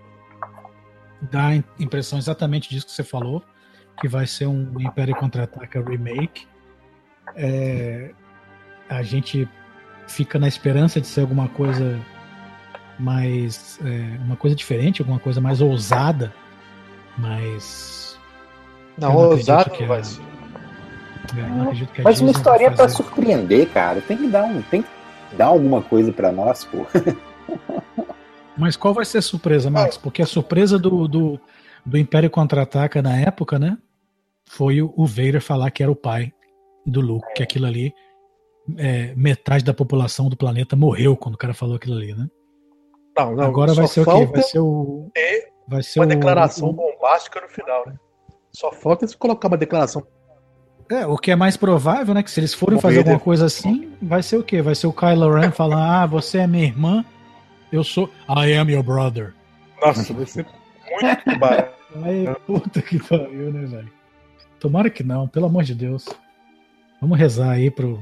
dá 1.23 1.49
a 1.49 1.57
impressão 1.79 2.19
exatamente 2.19 2.69
disso 2.71 2.87
que 2.87 2.93
você 2.93 3.05
falou, 3.05 3.43
que 4.01 4.07
vai 4.09 4.27
ser 4.27 4.47
um 4.47 4.73
Império 4.81 5.15
Contra-Ataca 5.17 5.83
remake. 5.83 6.47
É, 7.37 8.11
a 8.89 9.03
gente 9.03 9.49
fica 10.07 10.39
na 10.39 10.49
esperança 10.49 11.01
de 11.01 11.07
ser 11.07 11.21
alguma 11.23 11.49
coisa 11.49 11.99
mais. 12.99 13.79
é, 13.85 14.19
uma 14.25 14.37
coisa 14.37 14.57
diferente, 14.57 15.03
alguma 15.03 15.19
coisa 15.19 15.41
mais 15.41 15.61
ousada, 15.61 16.33
mas. 17.17 18.19
Não, 18.97 19.13
não 19.13 19.25
acredito 19.27 19.51
ousado 19.51 19.71
que 19.71 19.85
a- 19.85 19.87
vai 19.87 20.05
ser. 20.05 20.23
é, 21.99 22.03
Mas 22.03 22.21
uma 22.21 22.31
história 22.31 22.69
pra 22.71 22.77
fazer. 22.85 22.95
surpreender, 22.97 23.69
cara. 23.69 24.01
Tem 24.01 24.17
que 24.17 24.27
dar 24.29 24.45
um. 24.45 24.63
Tem 24.63 24.83
que 24.83 24.89
dar 25.37 25.47
alguma 25.47 25.83
coisa 25.83 26.13
pra 26.13 26.33
nós, 26.33 26.65
pô. 26.65 26.87
Mas 28.59 28.77
qual 28.77 28.93
vai 28.93 29.05
ser 29.05 29.19
a 29.19 29.23
surpresa, 29.23 29.71
Max? 29.71 29.97
Porque 29.97 30.21
a 30.23 30.27
surpresa 30.27 30.79
do, 30.79 31.07
do, 31.07 31.41
do 31.87 31.97
Império 31.99 32.29
Contra-Ataca 32.31 33.01
na 33.01 33.17
época, 33.17 33.59
né? 33.59 33.79
Foi 34.47 34.83
o, 34.83 34.93
o 34.97 35.07
Vader 35.07 35.41
falar 35.41 35.71
que 35.71 35.83
era 35.83 35.93
o 35.93 35.97
pai 35.97 36.33
do 36.85 37.01
Luke, 37.01 37.27
que 37.35 37.43
aquilo 37.43 37.67
ali. 37.67 37.93
é, 38.77 39.15
metade 39.15 39.65
da 39.65 39.73
população 39.75 40.29
do 40.29 40.37
planeta 40.37 40.75
morreu 40.77 41.17
quando 41.17 41.35
o 41.35 41.39
cara 41.39 41.55
falou 41.55 41.77
aquilo 41.77 41.97
ali, 41.97 42.15
né? 42.15 42.27
Não, 43.17 43.35
não, 43.35 43.45
Agora 43.45 43.75
vai 43.75 43.87
ser 43.87 44.01
o 44.01 44.05
quê? 44.05 44.27
Vai 44.27 44.43
ser 44.43 44.59
o. 44.61 45.11
Vai 45.67 45.83
ser 45.83 46.01
uma 46.01 46.07
o, 46.07 46.09
declaração 46.09 46.69
o- 46.71 46.73
bombástica 46.73 47.41
no 47.41 47.49
final, 47.49 47.85
né? 47.87 47.95
Só 48.53 48.73
falta 48.73 49.05
eles 49.05 49.15
colocar 49.15 49.49
uma 49.49 49.57
declaração. 49.59 50.07
É, 50.91 51.07
o 51.07 51.19
que 51.19 51.31
é 51.31 51.37
mais 51.37 51.55
provável, 51.57 52.15
né? 52.15 52.23
Que 52.23 52.31
se 52.31 52.41
eles 52.41 52.55
forem 52.55 52.79
O 52.79 52.81
fazer 52.81 52.99
Vader. 52.99 53.13
alguma 53.13 53.23
coisa 53.25 53.45
assim, 53.45 53.93
vai 54.01 54.23
ser 54.23 54.39
o 54.39 54.43
quê? 54.43 54.63
Vai 54.63 54.75
ser 54.75 54.87
o 54.87 54.93
Kylo 54.93 55.31
Ren 55.35 55.51
falar: 55.51 56.03
Ah, 56.03 56.07
você 56.07 56.39
é 56.39 56.47
minha 56.47 56.65
irmã, 56.65 57.05
eu 57.73 57.85
sou. 57.85 58.11
I 58.29 58.53
am 58.57 58.71
your 58.71 58.83
brother. 58.83 59.35
Nossa, 59.81 60.13
vai 60.13 60.27
ser 60.27 60.47
muito 60.91 61.39
barato. 61.39 61.77
Aí, 62.03 62.27
puta 62.47 62.83
que 62.83 62.99
pariu, 63.03 63.53
né, 63.53 63.67
velho? 63.67 63.91
Tomara 64.61 64.91
que 64.91 65.03
não, 65.03 65.27
pelo 65.29 65.47
amor 65.47 65.63
de 65.65 65.75
Deus. 65.75 66.07
Vamos 67.01 67.19
rezar 67.19 67.51
aí 67.53 67.71
pro, 67.71 67.99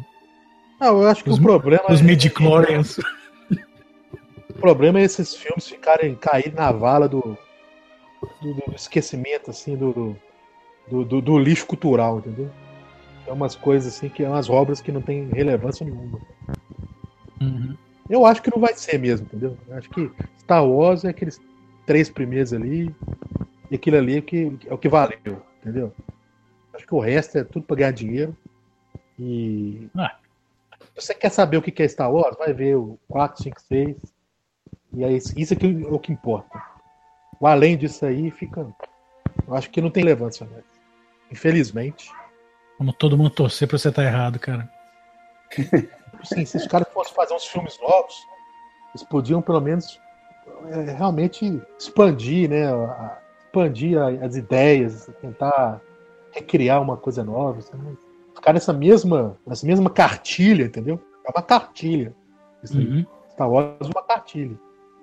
Não, 0.80 1.02
eu 1.02 1.08
acho 1.08 1.22
que 1.22 1.30
Os- 1.30 1.38
o 1.38 1.42
problema 1.42 1.84
os 1.90 2.00
é, 2.00 2.02
midi-chlorians. 2.02 2.98
o 4.50 4.54
problema 4.54 4.98
é 4.98 5.02
esses 5.02 5.34
filmes 5.34 5.68
ficarem 5.68 6.14
cair 6.14 6.52
na 6.54 6.72
vala 6.72 7.06
do, 7.08 7.36
do, 8.40 8.54
do 8.54 8.74
esquecimento, 8.74 9.50
assim, 9.50 9.76
do, 9.76 10.16
do, 10.90 11.04
do, 11.04 11.20
do 11.20 11.38
lixo 11.38 11.66
cultural, 11.66 12.18
entendeu? 12.18 12.50
É 13.26 13.32
umas 13.32 13.54
coisas 13.54 13.94
assim 13.94 14.08
que 14.08 14.22
é 14.24 14.28
umas 14.28 14.48
obras 14.48 14.80
que 14.80 14.90
não 14.90 15.02
tem 15.02 15.28
relevância 15.28 15.84
nenhuma. 15.84 16.18
Uhum. 17.40 17.76
Eu 18.08 18.24
acho 18.24 18.42
que 18.42 18.50
não 18.50 18.60
vai 18.60 18.74
ser 18.74 18.98
mesmo, 18.98 19.26
entendeu? 19.26 19.56
Eu 19.68 19.76
acho 19.76 19.90
que 19.90 20.10
Star 20.38 20.64
Wars 20.64 21.04
é 21.04 21.08
aqueles 21.08 21.40
três 21.86 22.08
primeiros 22.08 22.52
ali, 22.52 22.94
e 23.70 23.74
aquilo 23.74 23.96
ali 23.96 24.18
é, 24.18 24.20
que, 24.20 24.58
é 24.66 24.74
o 24.74 24.78
que 24.78 24.88
valeu, 24.88 25.42
entendeu? 25.60 25.92
Acho 26.74 26.86
que 26.86 26.94
o 26.94 27.00
resto 27.00 27.38
é 27.38 27.44
tudo 27.44 27.64
pra 27.64 27.76
ganhar 27.76 27.90
dinheiro. 27.90 28.36
E. 29.18 29.88
Ah. 29.96 30.16
Se 30.94 31.06
você 31.06 31.14
quer 31.14 31.30
saber 31.30 31.56
o 31.56 31.62
que 31.62 31.82
é 31.82 31.88
Star 31.88 32.12
Wars, 32.12 32.36
vai 32.36 32.52
ver 32.52 32.76
o 32.76 32.98
4, 33.08 33.42
5, 33.42 33.60
6. 33.60 33.96
E 34.94 35.04
é 35.04 35.12
isso, 35.12 35.32
isso 35.36 35.54
é 35.54 35.56
é 35.56 35.92
o 35.92 35.98
que 35.98 36.12
importa. 36.12 36.62
O 37.40 37.46
além 37.46 37.76
disso 37.76 38.04
aí 38.04 38.30
fica. 38.30 38.66
Eu 39.46 39.54
acho 39.54 39.70
que 39.70 39.80
não 39.80 39.90
tem 39.90 40.02
relevância 40.02 40.46
mais. 40.46 40.64
Infelizmente. 41.30 42.10
Vamos 42.78 42.94
todo 42.98 43.16
mundo 43.16 43.30
torcer 43.30 43.66
pra 43.66 43.78
você 43.78 43.88
estar 43.88 44.04
errado, 44.04 44.38
cara. 44.38 44.70
Assim, 46.20 46.44
se 46.44 46.56
os 46.56 46.66
caras 46.66 46.85
fazer 47.10 47.34
uns 47.34 47.44
filmes 47.44 47.78
novos, 47.80 48.26
eles 48.94 49.06
podiam 49.06 49.42
pelo 49.42 49.60
menos 49.60 50.00
é, 50.68 50.92
realmente 50.92 51.60
expandir, 51.78 52.48
né? 52.48 52.66
expandir 53.44 53.98
as 54.22 54.36
ideias, 54.36 55.10
tentar 55.20 55.80
recriar 56.32 56.82
uma 56.82 56.96
coisa 56.96 57.24
nova. 57.24 57.60
sabe? 57.62 57.98
Ficar 58.34 58.52
nessa 58.52 58.72
mesma, 58.72 59.38
nessa 59.46 59.66
mesma 59.66 59.88
cartilha, 59.88 60.64
entendeu? 60.64 61.00
É 61.26 61.30
uma 61.30 61.42
cartilha. 61.42 62.14
Uhum. 62.74 63.06
Star 63.30 63.50
Wars 63.50 63.76
é 63.80 63.86
uma 63.86 64.02
cartilha. 64.02 64.58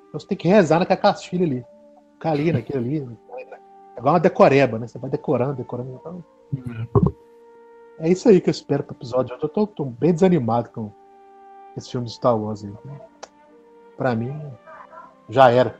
Então 0.08 0.20
você 0.20 0.28
tem 0.28 0.38
que 0.38 0.48
rezar 0.48 0.80
naquela 0.80 1.00
cartilha 1.00 1.46
ali. 1.46 1.66
Ficar 2.14 2.32
ali, 2.32 2.52
naquilo 2.52 2.80
ali. 2.80 3.00
É 3.96 4.00
igual 4.00 4.14
uma 4.14 4.20
decoreba, 4.20 4.78
né? 4.78 4.88
Você 4.88 5.00
vai 5.00 5.10
decorando, 5.10 5.56
decorando. 5.56 5.96
Então, 6.00 6.24
é 8.00 8.10
isso 8.10 8.28
aí 8.30 8.40
que 8.42 8.50
eu 8.50 8.52
espero 8.52 8.84
pro 8.84 8.96
episódio. 8.96 9.36
Eu 9.42 9.50
tô, 9.50 9.66
tô 9.66 9.86
bem 9.86 10.14
desanimado 10.14 10.70
com 10.70 10.92
esse 11.78 11.92
filme 11.92 12.08
de 12.08 12.14
Star 12.14 12.38
Wars 12.38 12.64
aí. 12.64 12.74
Pra 13.98 14.16
mim, 14.16 14.34
já 15.30 15.50
era. 15.50 15.78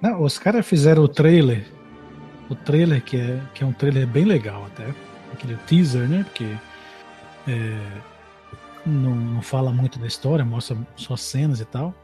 Não, 0.00 0.22
os 0.22 0.38
caras 0.38 0.66
fizeram 0.66 1.02
o 1.02 1.08
trailer. 1.08 1.66
O 2.48 2.54
trailer 2.54 3.02
que 3.02 3.16
é, 3.16 3.42
que 3.54 3.64
é 3.64 3.66
um 3.66 3.72
trailer 3.72 4.06
bem 4.06 4.24
legal 4.24 4.64
até. 4.66 4.94
Aquele 5.32 5.56
teaser, 5.66 6.08
né? 6.08 6.24
Porque 6.24 6.56
é, 7.48 8.02
não, 8.84 9.14
não 9.14 9.42
fala 9.42 9.72
muito 9.72 9.98
da 9.98 10.06
história, 10.06 10.44
mostra 10.44 10.76
só 10.96 11.16
cenas 11.16 11.60
e 11.60 11.64
tal. 11.64 11.94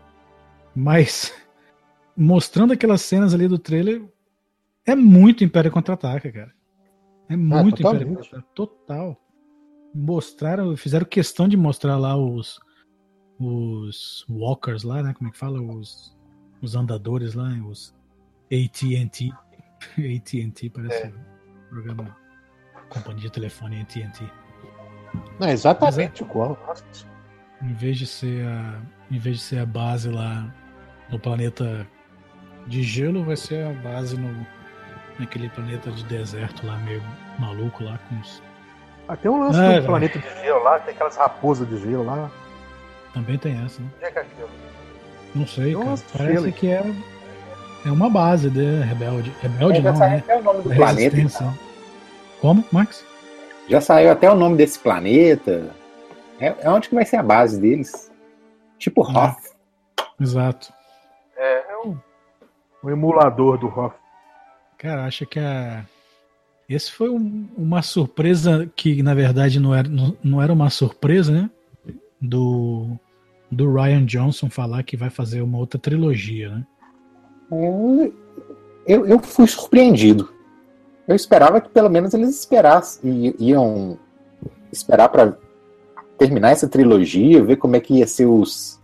Mas 0.74 1.32
mostrando 2.16 2.72
aquelas 2.72 3.02
cenas 3.02 3.34
ali 3.34 3.46
do 3.46 3.58
trailer, 3.58 4.02
é 4.84 4.94
muito 4.94 5.44
Império 5.44 5.70
Contra-Ataca, 5.70 6.30
cara. 6.32 6.52
É 7.28 7.36
muito 7.36 7.80
Império 7.80 8.00
totalmente. 8.00 8.16
Contra-Ataca. 8.16 8.46
Total. 8.54 9.16
Mostraram, 9.94 10.76
fizeram 10.76 11.04
questão 11.04 11.46
de 11.46 11.56
mostrar 11.56 11.98
lá 11.98 12.16
os 12.16 12.58
os 13.38 14.24
walkers 14.28 14.82
lá, 14.82 15.02
né? 15.02 15.12
Como 15.14 15.28
é 15.28 15.32
que 15.32 15.38
fala? 15.38 15.60
Os, 15.60 16.16
os 16.60 16.74
andadores 16.74 17.34
lá, 17.34 17.48
os 17.68 17.94
AT&T. 18.52 19.32
AT&T 19.98 20.70
parece 20.74 21.06
um 21.08 21.68
programa 21.70 22.16
companhia 22.88 23.22
de 23.22 23.30
telefone 23.32 23.80
AT&T. 23.82 24.24
Não, 25.38 25.48
é 25.48 25.52
exatamente 25.52 26.22
igual. 26.22 26.58
Nossa. 26.66 26.84
Em 27.62 27.72
vez 27.74 27.98
de 27.98 28.06
ser 28.06 28.44
a, 28.46 28.80
em 29.10 29.18
vez 29.18 29.36
de 29.38 29.42
ser 29.42 29.58
a 29.58 29.66
base 29.66 30.08
lá 30.10 30.52
no 31.10 31.18
planeta 31.18 31.86
de 32.66 32.82
gelo, 32.82 33.24
vai 33.24 33.36
ser 33.36 33.64
a 33.66 33.72
base 33.82 34.16
no 34.16 34.46
naquele 35.18 35.48
planeta 35.50 35.90
de 35.92 36.04
deserto 36.04 36.66
lá 36.66 36.76
meio 36.78 37.02
maluco 37.38 37.84
lá 37.84 37.98
com 38.08 38.18
os 38.20 38.42
Ah, 39.06 39.16
tem 39.16 39.30
um 39.30 39.38
lance 39.40 39.58
É, 39.58 39.62
do 39.66 39.68
velho. 39.74 39.86
planeta 39.86 40.18
de 40.18 40.28
gelo 40.42 40.62
lá, 40.64 40.78
tem 40.80 40.94
aquelas 40.94 41.16
raposas 41.16 41.68
de 41.68 41.76
gelo 41.78 42.04
lá. 42.04 42.30
Também 43.14 43.38
tem 43.38 43.52
essa, 43.64 43.80
né? 43.80 43.88
Onde 43.96 44.04
é 44.06 44.10
que 44.10 44.18
é 44.18 44.22
aquilo? 44.22 44.48
Não 45.34 45.46
sei, 45.46 45.72
cara. 45.74 45.84
Nossa, 45.84 46.04
Parece 46.16 46.52
que 46.52 46.66
é 46.68 46.82
é 47.84 47.90
uma 47.90 48.08
base 48.08 48.48
de 48.50 48.80
rebelde. 48.82 49.32
Rebelde 49.40 49.82
já 49.82 49.90
não, 49.90 49.96
saiu 49.98 50.10
né? 50.12 50.18
até 50.18 50.36
o 50.38 50.42
nome 50.42 50.62
do 50.62 50.68
Da 50.68 50.74
planeta. 50.76 51.16
resistência. 51.16 51.58
Como, 52.40 52.64
Max? 52.70 53.04
Já 53.68 53.80
saiu 53.80 54.10
até 54.12 54.30
o 54.30 54.34
nome 54.36 54.56
desse 54.56 54.78
planeta. 54.78 55.70
É, 56.38 56.54
é 56.60 56.70
onde 56.70 56.88
que 56.88 56.94
vai 56.94 57.04
ser 57.04 57.16
a 57.16 57.22
base 57.22 57.60
deles. 57.60 58.10
Tipo 58.78 59.02
Hum. 59.02 59.16
Hoth. 59.16 59.52
Exato. 60.20 60.72
É, 61.36 61.72
é 61.72 61.76
um, 61.78 61.96
um 62.84 62.90
emulador 62.90 63.58
do 63.58 63.66
Hoff. 63.68 63.96
Cara, 64.78 65.04
acho 65.06 65.24
que 65.26 65.38
a... 65.38 65.84
esse 66.68 66.90
foi 66.92 67.08
um- 67.10 67.48
uma 67.56 67.82
surpresa 67.82 68.68
que, 68.76 69.02
na 69.02 69.14
verdade, 69.14 69.58
não 69.60 69.74
era, 69.74 69.88
não, 69.88 70.16
não 70.22 70.42
era 70.42 70.52
uma 70.52 70.70
surpresa, 70.70 71.32
né? 71.32 71.50
Do, 72.22 72.86
do 73.50 73.72
Ryan 73.72 74.06
Johnson 74.06 74.48
falar 74.48 74.82
que 74.84 74.96
vai 74.96 75.10
fazer 75.10 75.42
uma 75.42 75.58
outra 75.58 75.78
trilogia, 75.78 76.50
né? 76.50 76.66
Eu, 78.86 79.06
eu 79.06 79.18
fui 79.18 79.46
surpreendido. 79.46 80.32
Eu 81.06 81.16
esperava 81.16 81.60
que 81.60 81.68
pelo 81.68 81.90
menos 81.90 82.14
eles 82.14 82.30
esperassem. 82.30 83.34
Iam 83.38 83.98
esperar 84.72 85.08
pra 85.08 85.36
terminar 86.16 86.50
essa 86.50 86.68
trilogia, 86.68 87.42
ver 87.42 87.56
como 87.56 87.76
é 87.76 87.80
que 87.80 87.94
ia 87.98 88.06
ser 88.06 88.26
os 88.26 88.80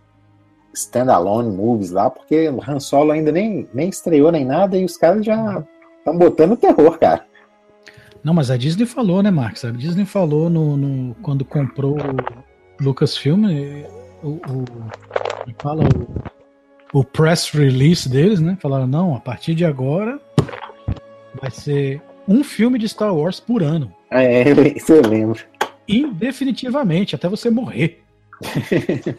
standalone 0.73 1.49
movies 1.55 1.91
lá, 1.91 2.09
porque 2.09 2.49
o 2.49 2.61
Han 2.61 2.79
Solo 2.79 3.11
ainda 3.11 3.31
nem, 3.31 3.67
nem 3.73 3.89
estreou 3.89 4.31
nem 4.31 4.45
nada 4.45 4.77
e 4.77 4.85
os 4.85 4.97
caras 4.97 5.25
já 5.25 5.63
estão 5.97 6.17
botando 6.17 6.55
terror, 6.57 6.97
cara. 6.99 7.25
Não, 8.23 8.33
mas 8.33 8.51
a 8.51 8.57
Disney 8.57 8.85
falou, 8.85 9.23
né, 9.23 9.31
Max? 9.31 9.63
A 9.63 9.71
Disney 9.71 10.05
falou 10.05 10.49
no, 10.49 10.75
no- 10.77 11.15
quando 11.21 11.43
comprou 11.45 11.97
Lucasfilm, 12.81 13.45
o, 14.23 14.29
o, 14.29 14.39
como 14.39 15.55
fala, 15.61 15.83
o, 16.93 16.99
o 16.99 17.03
press 17.03 17.49
release 17.51 18.07
deles, 18.07 18.39
né? 18.39 18.57
Falaram, 18.61 18.87
não, 18.87 19.15
a 19.15 19.19
partir 19.19 19.55
de 19.55 19.65
agora 19.65 20.19
vai 21.41 21.51
ser 21.51 22.01
um 22.27 22.43
filme 22.43 22.77
de 22.77 22.87
Star 22.87 23.15
Wars 23.15 23.39
por 23.39 23.63
ano. 23.63 23.93
É, 24.11 24.43
isso 24.75 24.93
eu 24.93 25.01
lembro. 25.01 25.39
Indefinitivamente, 25.87 27.15
até 27.15 27.27
você 27.27 27.49
morrer. 27.49 28.03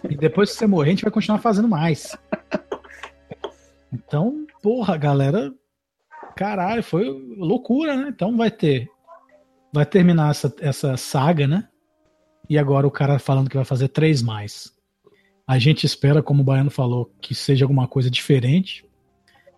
e 0.09 0.17
depois 0.17 0.53
que 0.53 0.57
você 0.57 0.67
morrer, 0.67 0.89
a 0.89 0.93
gente 0.93 1.03
vai 1.03 1.13
continuar 1.13 1.39
fazendo 1.39 1.69
mais. 1.69 2.17
Então, 3.93 4.47
porra, 4.63 4.97
galera. 4.97 5.53
Caralho, 6.37 6.83
foi 6.83 7.05
loucura, 7.37 7.97
né? 7.97 8.07
Então 8.09 8.37
vai 8.37 8.51
ter. 8.51 8.89
Vai 9.73 9.85
terminar 9.85 10.31
essa, 10.31 10.55
essa 10.61 10.97
saga, 10.97 11.47
né? 11.47 11.69
E 12.51 12.59
agora 12.59 12.85
o 12.85 12.91
cara 12.91 13.17
falando 13.21 13.49
que 13.49 13.55
vai 13.57 13.65
fazer 13.65 13.87
três 13.87 14.21
mais. 14.21 14.73
A 15.47 15.57
gente 15.57 15.87
espera, 15.87 16.21
como 16.21 16.43
o 16.43 16.45
Baiano 16.45 16.69
falou, 16.69 17.09
que 17.21 17.33
seja 17.33 17.65
alguma 17.65 17.87
coisa 17.87 18.11
diferente. 18.11 18.85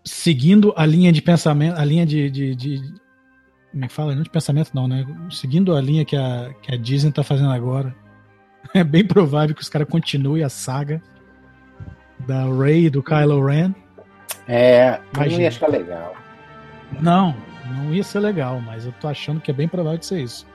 Seguindo 0.05 0.75
a 0.77 0.85
linha 0.85 1.11
de 1.11 1.23
pensamento, 1.23 1.79
a 1.79 1.85
linha 1.87 2.05
de. 2.05 2.29
de, 2.31 2.55
de- 2.55 2.95
como 3.71 3.87
é 3.87 3.89
que 3.89 3.95
fala? 3.95 4.15
Não 4.15 4.23
de 4.23 4.29
pensamento, 4.29 4.73
não, 4.75 4.87
né? 4.87 5.07
Seguindo 5.31 5.75
a 5.75 5.81
linha 5.81 6.05
que 6.05 6.15
a, 6.15 6.53
que 6.61 6.75
a 6.75 6.77
Disney 6.77 7.11
tá 7.11 7.25
fazendo 7.25 7.51
agora. 7.51 7.95
É 8.75 8.85
bem 8.85 9.05
provável 9.05 9.57
que 9.57 9.63
os 9.63 9.69
caras 9.69 9.89
continuem 9.89 10.45
a 10.45 10.49
saga 10.49 11.03
da 12.29 12.45
Rey 12.45 12.85
e 12.85 12.91
do 12.91 13.03
Kylo 13.03 13.45
Ren. 13.45 13.75
É, 14.47 15.01
eu 15.17 15.33
não 15.33 15.41
ia 15.41 15.49
achar 15.49 15.69
legal. 15.69 16.15
Não, 17.01 17.35
não 17.67 17.93
ia 17.93 18.05
ser 18.05 18.21
legal, 18.21 18.61
mas 18.61 18.87
eu 18.87 18.93
tô 19.01 19.09
achando 19.09 19.41
que 19.41 19.51
é 19.51 19.55
bem 19.55 19.67
provável 19.67 19.99
de 19.99 20.07
ser 20.07 20.21
isso. 20.23 20.47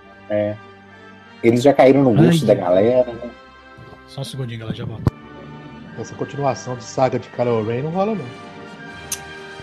Eles 1.44 1.62
já 1.62 1.74
caíram 1.74 2.04
no 2.04 2.14
gosto 2.14 2.46
da 2.46 2.54
galera, 2.54 3.12
né? 3.14 3.30
Só 4.08 4.22
um 4.22 4.24
segundinho, 4.24 4.60
galera, 4.60 4.78
já 4.78 4.86
volto. 4.86 5.12
Essa 6.00 6.16
continuação 6.16 6.76
de 6.76 6.84
saga 6.84 7.20
de 7.20 7.28
Kylo 7.30 7.64
Ren 7.64 7.84
não 7.84 7.92
rola, 7.92 8.16
não. 8.16 8.26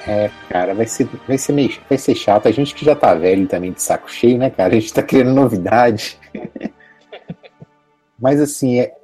É, 0.07 0.31
cara, 0.51 0.75
vai 0.75 0.87
ser, 0.87 1.09
vai 1.27 1.39
ser 1.39 1.53
meio, 1.53 1.72
vai 1.89 1.97
ser 1.97 2.14
chato. 2.14 2.47
A 2.47 2.51
gente 2.51 2.75
que 2.75 2.85
já 2.85 2.95
tá 2.95 3.14
velho 3.14 3.49
também 3.49 3.72
de 3.72 3.81
saco 3.81 4.11
cheio, 4.11 4.37
né, 4.37 4.51
cara? 4.51 4.75
A 4.75 4.81
gente 4.81 4.93
tá 4.93 5.03
querendo 5.03 5.33
novidade. 5.33 6.18
Mas 8.20 8.41
assim, 8.41 8.81
é, 8.81 8.95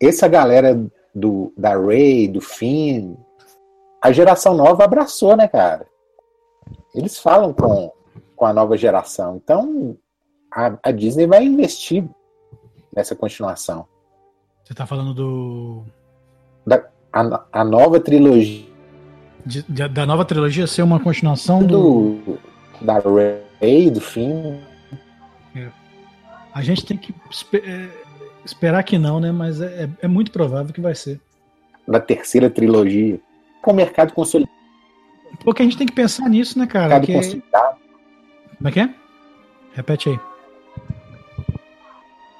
essa 0.00 0.28
galera 0.28 0.78
do, 1.14 1.52
da 1.56 1.76
Ray, 1.76 2.28
do 2.28 2.40
Finn, 2.40 3.16
a 4.02 4.12
geração 4.12 4.54
nova 4.54 4.84
abraçou, 4.84 5.36
né, 5.36 5.48
cara? 5.48 5.86
Eles 6.94 7.18
falam 7.18 7.52
com, 7.52 7.90
com 8.36 8.44
a 8.44 8.52
nova 8.52 8.76
geração. 8.76 9.40
Então, 9.42 9.96
a, 10.52 10.78
a 10.82 10.90
Disney 10.90 11.26
vai 11.26 11.44
investir 11.44 12.04
nessa 12.94 13.14
continuação. 13.14 13.86
Você 14.64 14.74
tá 14.74 14.86
falando 14.86 15.14
do. 15.14 15.84
A, 17.12 17.22
no- 17.22 17.40
a 17.50 17.64
nova 17.64 17.98
trilogia 17.98 18.66
de- 19.46 19.62
de- 19.62 19.88
da 19.88 20.04
nova 20.04 20.24
trilogia 20.26 20.66
ser 20.66 20.82
uma 20.82 21.00
continuação 21.00 21.64
do. 21.64 22.16
do, 22.24 22.38
da 22.82 22.98
Ray, 23.60 23.90
do 23.90 24.00
Finn, 24.00 24.58
A 26.52 26.62
gente 26.62 26.84
tem 26.84 26.96
que 26.96 27.14
espe- 27.30 27.62
é, 27.64 27.88
esperar 28.44 28.82
que 28.82 28.98
não, 28.98 29.20
né? 29.20 29.30
Mas 29.32 29.60
é, 29.60 29.84
é- 29.84 29.90
é 30.02 30.08
muito 30.08 30.32
provável 30.32 30.72
que 30.72 30.80
vai 30.80 30.94
ser. 30.94 31.20
da 31.86 31.98
terceira 32.00 32.50
trilogia. 32.50 33.18
Com 33.62 33.70
o 33.70 33.74
mercado 33.74 34.12
consolidado. 34.12 34.52
Porque 35.42 35.62
a 35.62 35.64
gente 35.64 35.78
tem 35.78 35.86
que 35.86 35.92
pensar 35.94 36.28
nisso, 36.28 36.58
né, 36.58 36.66
cara? 36.66 36.88
mercado 37.00 37.06
Que- 37.06 37.12
consolidado. 37.14 37.76
Como 38.58 38.68
é 38.68 38.72
que 38.72 38.80
é? 38.80 38.94
Repete 39.72 40.08
aí. 40.10 40.20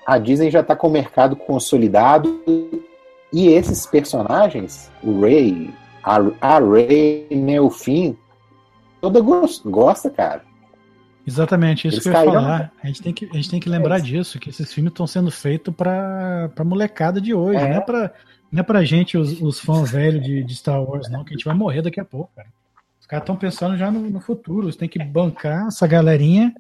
A 0.09 0.17
Disney 0.17 0.51
já 0.51 0.61
está 0.61 0.75
com 0.75 0.89
o 0.89 0.91
mercado 0.91 1.37
consolidado 1.37 2.43
e 3.31 3.49
esses 3.49 3.85
personagens, 3.85 4.91
o 5.03 5.21
Ray, 5.21 5.71
a, 6.03 6.17
a 6.41 6.59
Ray, 6.59 7.27
né, 7.31 7.61
o 7.61 7.69
Finn, 7.69 8.15
toda 9.03 9.21
gos- 9.21 9.61
gosta, 9.65 10.09
cara. 10.09 10.43
Exatamente, 11.27 11.87
isso 11.89 11.97
Eles 11.97 12.03
que 12.05 12.09
eu 12.09 12.13
ia 12.15 12.25
falar. 12.41 12.73
A 12.83 12.87
gente 12.87 13.03
tem 13.03 13.13
que, 13.13 13.27
a 13.31 13.35
gente 13.35 13.51
tem 13.51 13.61
que 13.61 13.69
lembrar 13.69 13.99
É. 13.99 14.01
disso, 14.01 14.39
que 14.39 14.49
esses 14.49 14.73
filmes 14.73 14.93
estão 14.93 15.07
sendo 15.07 15.31
feitos 15.31 15.75
pra, 15.75 16.51
pra 16.55 16.65
molecada 16.65 17.21
de 17.21 17.35
hoje, 17.35 17.59
É. 17.61 17.69
não 17.69 17.77
é 17.77 17.81
pra, 17.83 18.11
não 18.51 18.61
é 18.61 18.63
pra 18.63 18.83
gente, 18.85 19.19
os, 19.19 19.39
os 19.43 19.61
fãs 19.61 19.91
velhos 19.91 20.25
de, 20.25 20.43
de 20.43 20.57
Star 20.57 20.83
Wars, 20.83 21.11
não, 21.11 21.23
que 21.23 21.35
a 21.35 21.37
gente 21.37 21.45
vai 21.45 21.55
morrer 21.55 21.83
daqui 21.83 22.01
a 22.01 22.05
pouco, 22.05 22.31
cara. 22.35 22.49
Os 22.99 23.07
caras 23.07 23.25
estão 23.25 23.37
pensando 23.37 23.77
já 23.77 23.91
no, 23.91 24.01
no 24.09 24.21
futuro, 24.21 24.73
você 24.73 24.79
tem 24.79 24.89
que 24.89 24.99
bancar 25.05 25.67
essa 25.67 25.87
galerinha 25.87 26.55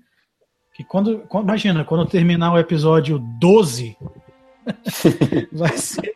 que 0.78 0.84
quando, 0.84 1.18
quando- 1.28 1.44
imagina, 1.44 1.84
quando 1.84 2.06
terminar 2.06 2.52
o 2.54 2.58
episódio 2.58 3.18
12, 3.18 3.96
vai 5.52 5.76
ser 5.76 6.14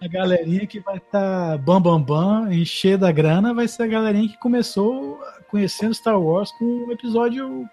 a 0.00 0.06
galerinha 0.08 0.66
que 0.66 0.78
vai 0.80 0.98
estar 0.98 1.58
bam 1.58 1.80
bam 1.80 2.00
bam, 2.00 2.52
encher 2.52 2.96
da 2.96 3.10
grana, 3.10 3.52
vai 3.52 3.66
ser 3.66 3.82
a 3.82 3.86
galerinha 3.88 4.28
que 4.28 4.38
começou 4.38 5.18
conhecendo 5.50 5.92
Star 5.94 6.20
Wars 6.20 6.52
com 6.52 6.86
o 6.86 6.92
episódio 6.92 7.68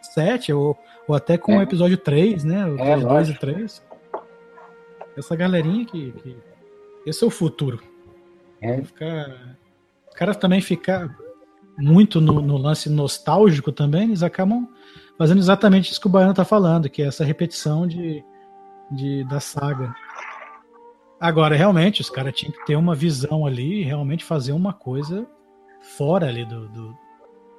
7, 0.00 0.52
ou, 0.52 0.76
ou 1.06 1.14
até 1.14 1.38
com 1.38 1.52
É. 1.52 1.58
o 1.58 1.62
episódio 1.62 1.96
3, 1.96 2.42
né? 2.44 2.66
O 2.66 2.76
É, 2.78 2.96
2 2.96 3.00
e 3.00 3.04
lógico. 3.04 3.40
3. 3.40 3.82
Essa 5.16 5.36
galerinha 5.36 5.84
que, 5.84 6.10
que- 6.12 6.36
Esse 7.06 7.22
é 7.22 7.26
o 7.26 7.30
futuro. 7.30 7.80
É. 8.60 8.82
Ficar... 8.82 9.56
Os 10.08 10.14
caras 10.16 10.36
também 10.36 10.60
ficar 10.60 11.14
muito 11.78 12.20
no, 12.20 12.40
no 12.40 12.56
lance 12.56 12.88
nostálgico 12.90 13.70
também, 13.72 14.04
eles 14.04 14.22
acabam 14.22 14.68
fazendo 15.22 15.38
exatamente 15.38 15.92
isso 15.92 16.00
que 16.00 16.08
o 16.08 16.10
Baiano 16.10 16.34
tá 16.34 16.44
falando, 16.44 16.90
que 16.90 17.00
é 17.00 17.06
essa 17.06 17.24
repetição 17.24 17.86
de, 17.86 18.24
de, 18.90 19.22
da 19.22 19.38
saga. 19.38 19.94
Agora, 21.20 21.54
realmente, 21.54 22.00
os 22.00 22.10
caras 22.10 22.34
tinham 22.34 22.50
que 22.50 22.66
ter 22.66 22.74
uma 22.74 22.92
visão 22.92 23.46
ali 23.46 23.82
e 23.82 23.84
realmente 23.84 24.24
fazer 24.24 24.50
uma 24.50 24.72
coisa 24.72 25.24
fora 25.96 26.26
ali 26.26 26.44
do, 26.44 26.68
do, 26.68 26.98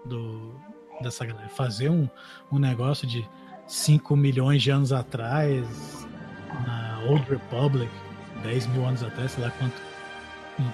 do- 0.03 0.55
dessa 1.01 1.25
galera. 1.25 1.47
Fazer 1.47 1.89
um, 1.89 2.09
um 2.51 2.59
negócio 2.59 3.07
de 3.07 3.25
5 3.65 4.13
milhões 4.17 4.61
de 4.61 4.69
anos 4.69 4.91
atrás, 4.91 6.05
na 6.67 6.99
Old 7.07 7.23
Republic, 7.29 7.89
10 8.43 8.67
mil 8.67 8.85
anos 8.85 9.01
atrás, 9.01 9.31
sei 9.31 9.41
lá 9.41 9.51
quanto, 9.51 9.81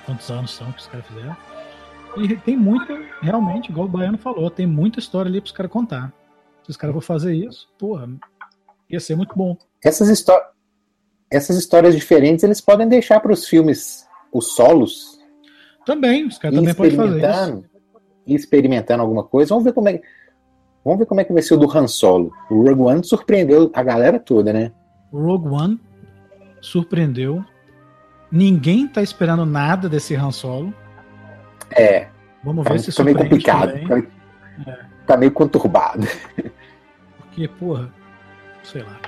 quantos 0.07 0.31
anos 0.31 0.49
são 0.49 0.71
que 0.71 0.79
os 0.79 0.87
caras 0.87 1.05
fizeram. 1.05 1.37
E 2.17 2.35
tem 2.35 2.57
muita, 2.57 2.99
realmente, 3.21 3.69
igual 3.69 3.85
o 3.85 3.91
Baiano 3.91 4.17
falou, 4.17 4.49
tem 4.49 4.65
muita 4.65 4.97
história 4.97 5.29
ali 5.29 5.39
para 5.39 5.45
os 5.49 5.51
caras 5.51 5.71
contar. 5.71 6.11
Se 6.69 6.73
os 6.73 6.77
caras 6.77 6.93
vão 6.93 7.01
fazer 7.01 7.33
isso, 7.33 7.67
porra, 7.79 8.07
ia 8.87 8.99
ser 8.99 9.15
muito 9.15 9.35
bom. 9.35 9.57
Essas, 9.83 10.07
histó 10.07 10.39
essas 11.27 11.57
histórias 11.57 11.95
diferentes 11.95 12.43
eles 12.43 12.61
podem 12.61 12.87
deixar 12.87 13.19
para 13.21 13.33
os 13.33 13.47
filmes, 13.47 14.07
os 14.31 14.53
solos. 14.53 15.17
Também, 15.83 16.27
os 16.27 16.37
caras 16.37 16.59
também 16.59 16.75
podem 16.75 16.95
fazer 16.95 17.27
isso. 17.27 17.63
Experimentando 18.27 19.01
alguma 19.01 19.23
coisa. 19.23 19.49
Vamos 19.49 19.63
ver 19.63 19.73
como 19.73 19.89
é 19.89 19.99
Vamos 20.85 20.99
ver 20.99 21.07
como 21.07 21.21
é 21.21 21.23
que 21.23 21.33
vai 21.33 21.41
ser 21.41 21.55
o 21.55 21.57
do 21.57 21.75
Han 21.75 21.87
Solo. 21.87 22.31
O 22.51 22.61
Rogue 22.61 22.81
One 22.83 23.03
surpreendeu 23.03 23.71
a 23.73 23.81
galera 23.81 24.19
toda, 24.19 24.53
né? 24.53 24.71
O 25.11 25.19
Rogue 25.19 25.49
One 25.49 25.79
surpreendeu. 26.61 27.43
Ninguém 28.31 28.87
tá 28.87 29.01
esperando 29.01 29.43
nada 29.43 29.89
desse 29.89 30.15
Han 30.15 30.29
Solo. 30.29 30.71
É. 31.71 32.09
Vamos 32.43 32.63
ver 32.63 32.73
tá, 32.73 32.77
se 32.77 32.95
tá 32.95 33.03
meio 33.03 33.17
complicado. 33.17 33.71
Tá, 33.87 33.97
é. 33.97 34.79
tá, 35.07 35.17
meio 35.17 35.31
conturbado. 35.31 36.07
Porque, 37.29 37.47
porra, 37.47 37.89
sei 38.63 38.83
lá. 38.83 38.99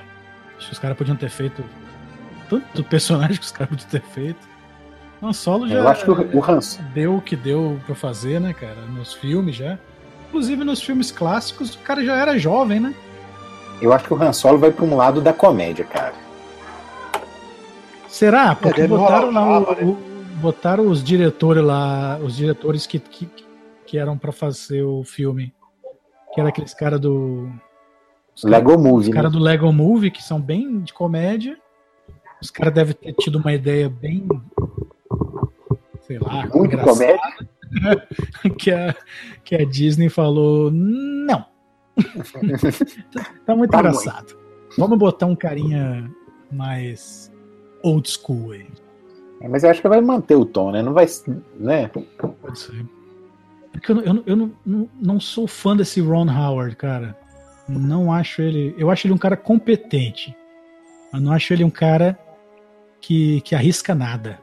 Acho 0.58 0.68
que 0.68 0.74
os 0.74 0.80
caras 0.80 0.98
podiam 0.98 1.18
ter 1.18 1.30
feito 1.30 1.64
tanto 2.50 2.84
personagem 2.86 3.38
que 3.38 3.44
os 3.44 3.52
caras 3.52 3.70
podiam 3.70 3.90
ter 3.90 4.02
feito. 4.02 4.52
Han 5.22 5.34
Solo 5.34 5.68
já 5.68 5.76
Eu 5.76 5.88
acho 5.88 6.04
que 6.04 6.12
o, 6.12 6.38
o 6.40 6.44
Han... 6.44 6.60
deu 6.94 7.16
o 7.18 7.22
que 7.22 7.36
deu 7.36 7.80
pra 7.86 7.94
fazer, 7.94 8.40
né, 8.40 8.54
cara? 8.54 8.82
Nos 8.88 9.14
filmes 9.14 9.56
já. 9.56 9.78
Inclusive 10.30 10.64
nos 10.64 10.82
filmes 10.82 11.12
clássicos, 11.12 11.76
o 11.76 11.80
cara 11.80 12.04
já 12.04 12.16
era 12.16 12.38
jovem, 12.40 12.80
né? 12.80 12.96
Eu 13.82 13.92
acho 13.94 14.06
que 14.06 14.14
o 14.14 14.22
Han 14.22 14.34
Solo 14.34 14.58
vai 14.58 14.72
para 14.72 14.86
um 14.86 14.96
lado 14.96 15.22
da 15.22 15.34
comédia, 15.34 15.86
cara. 15.86 16.14
Será? 18.08 18.56
Porque 18.56 18.82
é, 18.82 18.88
botaram 18.88 19.32
lá 19.32 19.60
o, 19.60 19.76
né? 19.76 19.84
o, 19.84 19.94
botaram 20.40 20.88
os 20.88 21.04
diretores 21.04 21.64
lá, 21.64 22.18
os 22.22 22.36
diretores 22.36 22.86
que, 22.86 23.00
que, 23.00 23.30
que 23.86 23.98
eram 23.98 24.18
para 24.18 24.32
fazer 24.32 24.84
o 24.84 25.04
filme, 25.04 25.54
que 26.34 26.40
era 26.40 26.50
aqueles 26.50 26.74
cara 26.74 26.98
do 26.98 27.50
Lego 28.44 28.70
cara, 28.70 28.82
Movie, 28.82 29.10
os 29.10 29.14
cara 29.14 29.30
né? 29.30 29.34
do 29.34 29.40
Lego 29.40 29.72
Movie 29.72 30.12
que 30.12 30.24
são 30.24 30.40
bem 30.40 30.80
de 30.80 30.94
comédia. 30.94 31.58
Os 32.42 32.50
caras 32.50 32.74
devem 32.74 32.94
ter 32.94 33.14
tido 33.14 33.38
uma 33.38 33.54
ideia 33.54 33.88
bem 33.88 34.28
sei 36.02 36.20
lá, 36.20 36.48
muito 36.54 36.78
comédia. 36.78 37.20
que, 38.58 38.72
a, 38.72 38.96
que 39.44 39.56
a 39.56 39.66
Disney 39.66 40.10
falou: 40.10 40.72
não. 40.72 41.46
tá 43.46 43.56
muito 43.56 43.72
tá 43.72 43.80
engraçado. 43.80 44.34
Muito. 44.34 44.78
Vamos 44.78 44.98
botar 44.98 45.26
um 45.26 45.36
carinha 45.36 46.10
mais 46.52 47.32
old 47.84 48.10
school 48.10 48.52
aí. 48.52 48.68
É, 49.42 49.48
mas 49.48 49.64
eu 49.64 49.70
acho 49.70 49.82
que 49.82 49.88
vai 49.88 50.02
manter 50.02 50.36
o 50.36 50.46
tom, 50.46 50.72
né? 50.72 50.82
Não 50.82 50.94
vai. 50.94 51.08
Né? 51.58 51.90
Pode 52.42 52.60
ser. 52.60 52.86
Porque 53.72 53.92
eu, 53.92 54.02
eu, 54.02 54.24
eu 54.26 54.36
não, 54.36 54.52
não, 54.66 54.90
não 55.02 55.20
sou 55.20 55.48
fã 55.48 55.76
desse 55.76 56.02
Ron 56.02 56.28
Howard, 56.30 56.76
cara. 56.76 57.18
Não 57.80 58.12
acho 58.12 58.42
ele. 58.42 58.76
Eu 58.78 58.90
acho 58.90 59.08
ele 59.08 59.14
um 59.14 59.18
cara 59.18 59.38
competente. 59.38 60.36
Mas 61.12 61.22
não 61.22 61.32
acho 61.32 61.54
ele 61.54 61.64
um 61.64 61.70
cara 61.70 62.18
que, 63.00 63.42
que 63.42 63.56
arrisca 63.56 63.94
nada. 63.94 64.40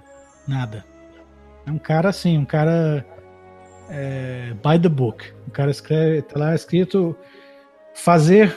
Nada. 0.47 0.85
É 1.66 1.70
um 1.70 1.79
cara 1.79 2.09
assim, 2.09 2.39
um 2.39 2.45
cara 2.45 3.05
é, 3.89 4.53
by 4.55 4.81
the 4.81 4.89
book. 4.89 5.33
O 5.47 5.51
cara 5.51 5.70
escreve, 5.70 6.22
tá 6.22 6.39
lá 6.39 6.55
escrito 6.55 7.16
fazer, 7.95 8.55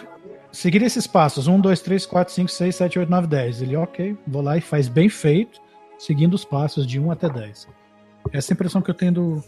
seguir 0.51 0.81
esses 0.83 1.07
passos: 1.07 1.47
1, 1.47 1.59
2, 1.59 1.81
3, 1.81 2.05
4, 2.05 2.33
5, 2.33 2.51
6, 2.51 2.75
7, 2.75 2.99
8, 2.99 3.09
9, 3.09 3.27
10. 3.27 3.61
Ele, 3.61 3.75
ok, 3.75 4.17
vou 4.27 4.41
lá 4.41 4.57
e 4.57 4.61
faz 4.61 4.87
bem 4.87 5.09
feito, 5.09 5.59
seguindo 5.97 6.33
os 6.33 6.45
passos 6.45 6.85
de 6.85 6.99
1 6.99 7.11
até 7.11 7.29
10. 7.29 7.67
Essa 8.31 8.51
é 8.51 8.53
a 8.53 8.55
impressão 8.55 8.81
que 8.81 8.89
eu 8.89 8.95
tenho 8.95 9.11
do, 9.11 9.43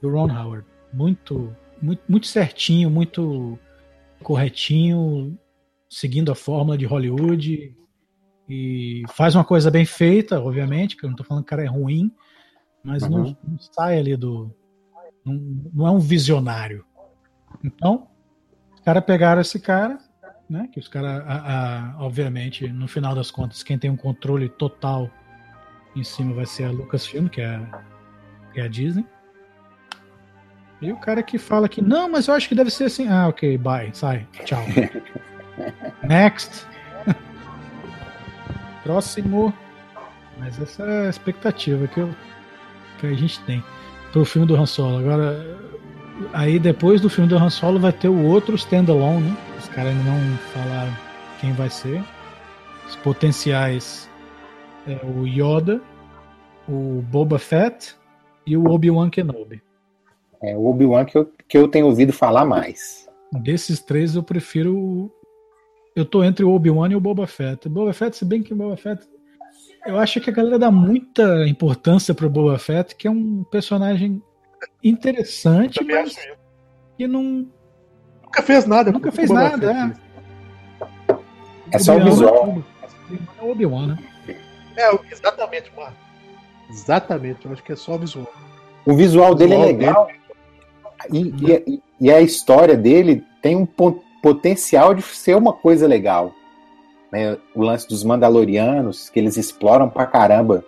do 0.00 0.10
Ron 0.10 0.30
Howard. 0.32 0.66
Muito, 0.92 1.54
muito, 1.80 2.02
muito 2.08 2.26
certinho, 2.26 2.90
muito 2.90 3.58
corretinho, 4.22 5.38
seguindo 5.88 6.32
a 6.32 6.34
fórmula 6.34 6.76
de 6.76 6.84
Hollywood. 6.84 7.74
E 8.48 9.02
faz 9.08 9.34
uma 9.34 9.44
coisa 9.44 9.70
bem 9.70 9.84
feita, 9.84 10.40
obviamente, 10.40 10.96
que 10.96 11.04
eu 11.04 11.08
não 11.08 11.16
tô 11.16 11.24
falando 11.24 11.42
que 11.44 11.48
o 11.48 11.50
cara 11.50 11.64
é 11.64 11.68
ruim, 11.68 12.12
mas 12.82 13.02
uhum. 13.02 13.08
não, 13.08 13.36
não 13.42 13.58
sai 13.58 13.98
ali 13.98 14.16
do, 14.16 14.54
não, 15.24 15.34
não 15.74 15.86
é 15.86 15.90
um 15.90 15.98
visionário. 15.98 16.84
Então, 17.64 18.06
os 18.74 18.80
caras 18.82 19.04
pegaram 19.04 19.40
esse 19.40 19.58
cara, 19.58 19.98
né? 20.48 20.68
Que 20.72 20.78
os 20.78 20.86
caras, 20.86 21.24
obviamente, 21.98 22.68
no 22.68 22.86
final 22.86 23.14
das 23.14 23.30
contas, 23.30 23.64
quem 23.64 23.78
tem 23.78 23.90
um 23.90 23.96
controle 23.96 24.48
total 24.48 25.10
em 25.96 26.04
cima 26.04 26.34
vai 26.34 26.46
ser 26.46 26.64
a 26.64 26.70
Lucasfilm, 26.70 27.26
que 27.26 27.40
é 27.40 27.60
que 28.52 28.60
é 28.60 28.64
a 28.64 28.68
Disney. 28.68 29.04
E 30.80 30.92
o 30.92 30.96
cara 30.96 31.22
que 31.22 31.38
fala 31.38 31.68
que 31.68 31.80
não, 31.80 32.10
mas 32.10 32.28
eu 32.28 32.34
acho 32.34 32.48
que 32.48 32.54
deve 32.54 32.70
ser 32.70 32.84
assim. 32.84 33.08
Ah, 33.08 33.28
ok, 33.28 33.56
bye, 33.56 33.90
sai, 33.92 34.26
tchau. 34.44 34.62
Next. 36.04 36.66
Próximo. 38.82 39.52
Mas 40.38 40.60
essa 40.60 40.82
é 40.82 41.06
a 41.06 41.10
expectativa 41.10 41.86
que, 41.88 42.00
eu, 42.00 42.14
que 42.98 43.06
a 43.06 43.14
gente 43.14 43.40
tem 43.44 43.64
pro 44.12 44.24
filme 44.24 44.46
do 44.46 44.54
Han 44.54 44.66
Solo. 44.66 44.98
Agora, 44.98 45.58
aí 46.34 46.58
depois 46.58 47.00
do 47.00 47.08
filme 47.08 47.28
do 47.28 47.38
Han 47.38 47.48
Solo 47.48 47.80
vai 47.80 47.92
ter 47.92 48.08
o 48.08 48.24
outro 48.24 48.54
standalone, 48.54 49.30
né? 49.30 49.36
Os 49.58 49.68
caras 49.68 49.92
ainda 49.92 50.10
não 50.10 50.36
falaram 50.52 50.96
quem 51.40 51.52
vai 51.52 51.70
ser. 51.70 52.02
Os 52.86 52.96
potenciais 52.96 54.10
é 54.86 55.00
o 55.04 55.26
Yoda, 55.26 55.80
o 56.68 57.02
Boba 57.10 57.38
Fett 57.38 57.96
e 58.46 58.56
o 58.56 58.66
Obi-Wan 58.70 59.08
Kenobi. 59.08 59.62
É 60.42 60.56
o 60.56 60.66
Obi-Wan 60.66 61.04
que 61.04 61.16
eu, 61.16 61.32
que 61.48 61.58
eu 61.58 61.68
tenho 61.68 61.86
ouvido 61.86 62.12
falar 62.12 62.44
mais. 62.44 63.08
Desses 63.32 63.80
três 63.80 64.14
eu 64.14 64.22
prefiro. 64.22 65.10
Eu 65.94 66.04
tô 66.04 66.22
entre 66.22 66.44
o 66.44 66.50
Obi-Wan 66.50 66.90
e 66.90 66.96
o 66.96 67.00
Boba 67.00 67.26
Fett. 67.26 67.66
O 67.66 67.70
Boba 67.70 67.92
Fett, 67.92 68.16
se 68.16 68.24
bem 68.24 68.42
que 68.42 68.52
o 68.52 68.56
Boba 68.56 68.76
Fett 68.76 69.06
eu 69.86 69.98
acho 69.98 70.20
que 70.20 70.28
a 70.28 70.32
galera 70.32 70.58
dá 70.58 70.70
muita 70.70 71.46
importância 71.46 72.12
pro 72.12 72.28
Boba 72.28 72.58
Fett, 72.58 72.96
que 72.96 73.06
é 73.06 73.10
um 73.10 73.44
personagem 73.44 74.20
interessante, 74.82 75.82
mas 75.84 76.16
que 76.98 77.06
não. 77.06 77.46
Nunca 78.24 78.42
fez 78.42 78.66
nada. 78.66 78.90
Nunca 78.90 79.12
fez 79.12 79.30
nada, 79.30 79.72
é. 79.72 81.16
É 81.70 81.78
só 81.78 81.96
o 81.96 82.04
visual. 82.04 82.62
É 83.38 83.42
o 83.44 83.50
Obi-Wan, 83.52 83.86
né? 83.86 83.98
É, 84.76 84.90
exatamente, 85.12 85.72
mano. 85.76 85.94
Exatamente, 86.68 87.46
eu 87.46 87.52
acho 87.52 87.62
que 87.62 87.72
é 87.72 87.76
só 87.76 87.94
o 87.94 87.98
visual. 87.98 88.32
O 88.84 88.94
visual, 88.94 89.34
dele 89.36 89.54
é 89.54 89.64
legal. 89.66 90.06
Dele. 90.06 90.18
E, 91.12 91.34
e, 91.66 91.82
e, 92.00 92.10
a 92.10 92.20
história 92.20 92.76
dele 92.76 93.24
tem 93.42 93.56
um 93.56 93.66
potencial 94.22 94.94
de 94.94 95.02
ser 95.02 95.36
uma 95.36 95.52
coisa 95.52 95.86
legal 95.86 96.32
né, 97.10 97.38
o 97.54 97.62
lance 97.62 97.88
dos 97.88 98.04
Mandalorianos, 98.04 99.08
que 99.08 99.18
eles 99.18 99.36
exploram 99.36 99.88
pra 99.88 100.06
caramba. 100.06 100.64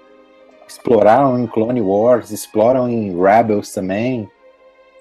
Exploraram 0.66 1.38
em 1.38 1.46
Clone 1.46 1.80
Wars, 1.80 2.30
exploram 2.30 2.88
em 2.88 3.16
Rebels 3.18 3.72
também. 3.72 4.28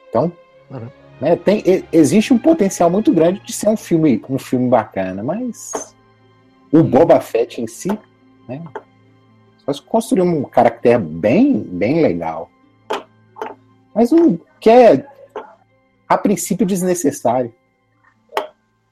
Então, 0.10 0.32
uhum. 0.70 0.88
né, 1.20 1.36
tem, 1.36 1.64
existe 1.92 2.34
um 2.34 2.38
potencial 2.38 2.90
muito 2.90 3.14
grande 3.14 3.42
de 3.42 3.52
ser 3.52 3.70
um 3.70 3.78
filme, 3.78 4.22
um 4.30 4.40
filme 4.40 4.70
bacana, 4.70 5.24
mas 5.24 5.96
o 6.72 6.82
Boba 6.84 7.20
Fett 7.20 7.62
em 7.62 7.68
si, 7.68 7.90
né, 8.48 8.62
construir 9.88 10.22
um 10.22 10.44
caráter 10.44 11.00
bem, 11.00 11.60
bem 11.60 12.02
legal. 12.02 12.50
Mas 13.94 14.14
um 14.14 14.38
que 14.62 14.70
é, 14.70 15.06
a 16.08 16.18
princípio, 16.18 16.66
desnecessário. 16.66 17.54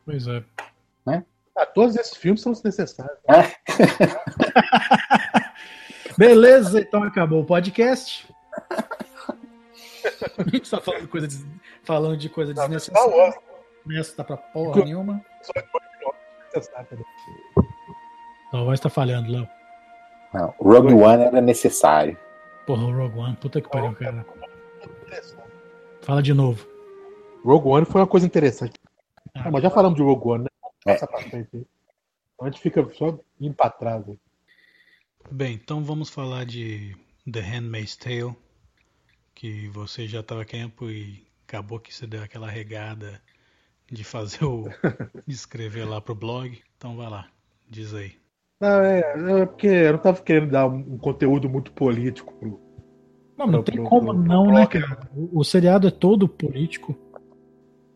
Pois 0.05 0.27
é. 0.27 0.43
Ah, 1.57 1.65
todos 1.65 1.95
esses 1.95 2.17
filmes 2.17 2.41
são 2.41 2.51
desnecessários. 2.51 3.17
Beleza, 6.17 6.81
então 6.81 7.01
acabou 7.03 7.41
o 7.41 7.45
podcast. 7.45 8.27
A 10.37 10.43
gente 10.49 10.69
tá 10.69 10.81
falando, 10.81 11.07
coisa 11.07 11.27
de, 11.27 11.45
falando 11.83 12.17
de 12.17 12.27
coisa 12.27 12.53
desnecessária. 12.53 13.33
Nessa 13.85 14.17
tá 14.17 14.23
pra 14.23 14.35
porra 14.35 14.83
nenhuma. 14.83 15.23
A 18.51 18.63
voz 18.63 18.79
tá 18.79 18.89
falhando, 18.89 19.31
Léo. 19.31 19.47
Não, 20.33 20.53
o 20.59 20.73
Rogue 20.73 20.93
One 20.93 21.23
era 21.23 21.39
necessário. 21.39 22.17
Porra, 22.65 22.83
o 22.83 22.91
Rogue 22.91 23.17
One, 23.17 23.35
puta 23.37 23.61
que 23.61 23.69
pariu, 23.69 23.95
cara. 23.95 24.25
Fala 26.01 26.21
de 26.21 26.33
novo. 26.33 26.67
Rogue 27.45 27.67
One 27.67 27.85
foi 27.85 28.01
uma 28.01 28.07
coisa 28.07 28.25
interessante. 28.25 28.73
Ah, 29.35 29.51
mas 29.51 29.61
já 29.61 29.69
falamos 29.69 29.95
de 29.95 30.03
Rogue 30.03 30.27
One, 30.27 30.43
né? 30.45 30.49
Passa 30.83 31.05
é. 31.05 31.07
pra 31.07 31.21
frente. 31.21 31.67
A 32.41 32.45
gente 32.45 32.59
fica 32.59 32.83
só 32.93 33.17
indo 33.39 33.53
pra 33.53 33.69
trás. 33.69 34.03
Aí. 34.09 34.19
Bem, 35.31 35.53
então 35.53 35.83
vamos 35.83 36.09
falar 36.09 36.45
de 36.45 36.95
The 37.31 37.39
Handmaid's 37.39 37.95
Tale, 37.95 38.35
que 39.33 39.67
você 39.69 40.07
já 40.07 40.21
estava 40.21 40.43
tempo 40.43 40.89
e 40.89 41.25
acabou 41.47 41.79
que 41.79 41.93
você 41.93 42.07
deu 42.07 42.23
aquela 42.23 42.49
regada 42.49 43.21
de 43.91 44.03
fazer 44.03 44.43
o. 44.43 44.67
de 45.25 45.33
escrever 45.33 45.85
lá 45.85 46.01
pro 46.01 46.15
blog. 46.15 46.59
Então 46.77 46.97
vai 46.97 47.09
lá, 47.09 47.27
diz 47.69 47.93
aí. 47.93 48.13
Não, 48.59 48.81
é, 48.81 48.99
é 49.41 49.45
porque 49.45 49.67
eu 49.67 49.93
não 49.93 49.99
tava 49.99 50.21
querendo 50.21 50.51
dar 50.51 50.67
um, 50.67 50.77
um 50.77 50.97
conteúdo 50.97 51.47
muito 51.49 51.71
político 51.71 52.33
pro. 52.33 52.59
Não, 53.37 53.47
não 53.47 53.61
pro- 53.61 53.63
tem 53.63 53.75
pro- 53.75 53.89
como 53.89 54.07
pro- 54.07 54.15
pro 54.15 54.23
não, 54.23 54.45
né, 54.47 54.65
cara? 54.65 55.09
O, 55.13 55.39
o 55.39 55.43
seriado 55.43 55.87
é 55.87 55.91
todo 55.91 56.27
político. 56.27 56.97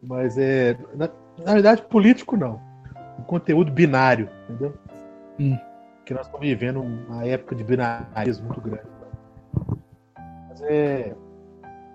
Mas 0.02 0.38
é. 0.38 0.78
Na, 0.95 1.10
na 1.45 1.54
verdade, 1.54 1.82
político 1.84 2.38
não. 2.38 2.60
Um 3.20 3.24
conteúdo 3.24 3.72
binário, 3.72 4.30
entendeu? 4.45 4.74
Hum. 5.39 5.58
Que 6.06 6.14
nós 6.14 6.26
estamos 6.26 6.45
vivendo 6.47 6.82
uma 6.82 7.26
época 7.26 7.56
de 7.56 7.64
binarismo 7.64 8.45
muito 8.47 8.62
grande. 8.62 8.88
Mas 10.50 10.62
é. 10.62 11.16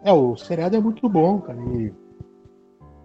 É, 0.04 0.12
o 0.12 0.36
seriado 0.36 0.76
é 0.76 0.80
muito 0.80 1.08
bom, 1.08 1.40
cara. 1.40 1.58
E, 1.58 1.92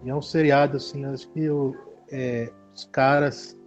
e 0.04 0.10
é 0.10 0.14
um 0.14 0.20
seriado, 0.20 0.76
assim, 0.76 1.04
acho 1.06 1.28
que 1.30 1.48
o- 1.48 1.74
é, 2.12 2.50
os 2.74 2.84
caras 2.84 3.58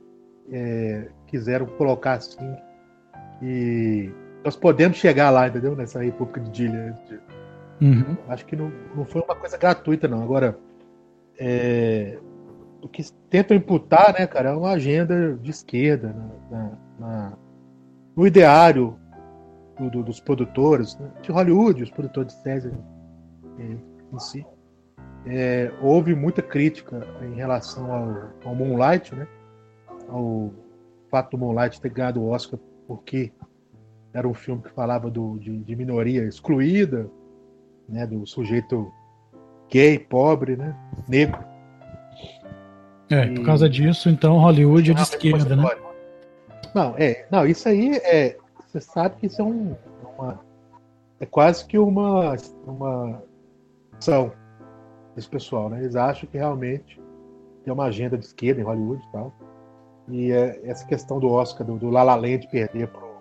é, 0.52 1.08
quiseram 1.28 1.66
colocar 1.66 2.14
assim. 2.14 2.56
E 3.42 4.12
nós 4.46 4.56
podemos 4.56 4.98
chegar 4.98 5.30
lá, 5.32 5.48
entendeu? 5.48 5.76
Nessa 5.76 6.04
República 6.04 6.40
de 6.42 6.50
Dilha. 6.52 6.98
Uhum. 7.82 8.16
Acho 8.30 8.46
que 8.46 8.56
não, 8.56 8.72
não 8.96 9.04
foi 9.04 9.22
uma 9.22 9.36
coisa 9.36 9.58
gratuita, 9.58 10.08
não. 10.08 10.22
Agora, 10.22 10.58
é, 11.46 12.18
o 12.82 12.88
que 12.88 13.04
tentam 13.30 13.58
imputar, 13.58 14.14
né, 14.18 14.26
cara, 14.26 14.52
é 14.52 14.56
uma 14.56 14.72
agenda 14.72 15.34
de 15.36 15.52
esquerda 15.52 16.14
na- 16.14 16.58
na- 16.58 16.78
na- 17.00 17.38
no 18.16 18.26
ideário 18.26 18.98
do- 19.78 19.90
do- 19.90 20.04
dos 20.04 20.22
produtores, 20.22 20.98
né, 20.98 21.12
de 21.22 21.32
Hollywood, 21.34 21.84
os 21.84 21.92
produtores 21.92 22.34
de 22.34 22.42
César 22.42 22.72
em 23.60 24.20
si. 24.20 24.46
É, 25.26 25.70
houve 25.82 26.16
muita 26.16 26.42
crítica 26.42 27.06
em 27.22 27.34
relação 27.36 27.92
ao, 27.92 28.50
ao 28.50 28.56
Moonlight, 28.56 29.14
né, 29.14 29.28
ao 30.08 30.50
fato 31.12 31.32
do 31.32 31.38
Moonlight 31.38 31.82
ter 31.82 31.90
ganhado 31.90 32.22
o 32.22 32.30
Oscar 32.30 32.58
porque 32.88 33.34
era 34.14 34.28
um 34.28 34.34
filme 34.34 34.62
que 34.62 34.70
falava 34.70 35.10
do, 35.10 35.38
de, 35.40 35.58
de 35.58 35.76
minoria 35.76 36.24
excluída, 36.24 37.10
né, 37.90 38.08
do 38.08 38.26
sujeito 38.26 38.92
gay, 39.70 39.98
pobre, 40.00 40.56
né, 40.56 40.76
negro. 41.08 41.44
É, 43.10 43.26
E- 43.26 43.36
por 43.36 43.46
causa 43.46 43.70
disso, 43.70 44.10
então 44.10 44.38
Hollywood 44.38 44.92
é 44.92 44.94
de 44.94 45.02
esquerda, 45.02 45.56
né? 45.56 45.64
Não, 46.74 46.96
é, 46.98 47.26
não, 47.30 47.46
isso 47.46 47.70
aí 47.70 47.96
é, 47.98 48.38
você 48.68 48.82
sabe 48.82 49.18
que 49.18 49.28
isso 49.28 49.42
é 49.42 49.46
um, 49.46 49.76
uma, 50.18 50.40
é 51.20 51.26
quase 51.26 51.66
que 51.66 51.78
uma, 51.78 52.36
uma 52.66 53.22
ação 54.00 54.32
desse 55.16 55.30
pessoal, 55.30 55.70
né? 55.70 55.80
Eles 55.82 55.96
acham 55.96 56.28
que 56.28 56.38
realmente 56.38 57.00
tem 57.64 57.72
uma 57.74 57.86
agenda 57.86 58.18
de 58.18 58.26
esquerda 58.26 58.62
em 58.62 58.64
Hollywood 58.64 59.04
e 59.08 59.12
tal. 59.12 59.34
E 60.10 60.32
é, 60.32 60.60
essa 60.64 60.86
questão 60.86 61.20
do 61.20 61.30
Oscar, 61.30 61.66
do, 61.66 61.78
do 61.78 61.90
La 61.90 62.04
La 62.04 62.16
Land 62.16 62.48
perder 62.52 62.88
pro 62.88 63.14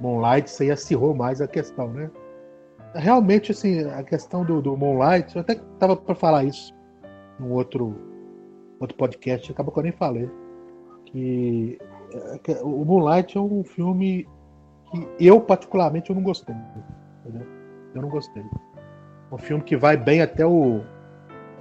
Moonlight, 0.00 0.48
isso 0.48 0.62
aí 0.62 0.70
acirrou 0.70 1.14
mais 1.14 1.40
a 1.40 1.48
questão, 1.48 1.88
né? 1.88 2.10
Realmente, 2.94 3.52
assim, 3.52 3.84
a 3.90 4.02
questão 4.02 4.44
do, 4.44 4.60
do 4.60 4.76
Moonlight, 4.76 5.34
eu 5.34 5.42
até 5.42 5.54
tava 5.78 5.96
para 5.96 6.14
falar 6.14 6.44
isso 6.44 6.74
num 7.38 7.52
outro, 7.52 7.96
outro 8.80 8.96
podcast, 8.96 9.50
acabou 9.50 9.72
que 9.72 9.78
eu 9.78 9.84
nem 9.84 9.92
falei. 9.92 10.28
Que 11.06 11.78
é, 12.12 12.38
que 12.38 12.52
o 12.62 12.84
Moonlight 12.84 13.36
é 13.36 13.40
um 13.40 13.62
filme 13.62 14.26
que 14.90 15.08
eu, 15.18 15.40
particularmente, 15.40 16.10
eu 16.10 16.16
não 16.16 16.22
gostei. 16.22 16.54
entendeu? 17.24 17.46
Eu 17.94 18.02
não 18.02 18.08
gostei. 18.08 18.42
Um 19.32 19.38
filme 19.38 19.62
que 19.62 19.76
vai 19.76 19.96
bem 19.96 20.22
até 20.22 20.44
o. 20.44 20.82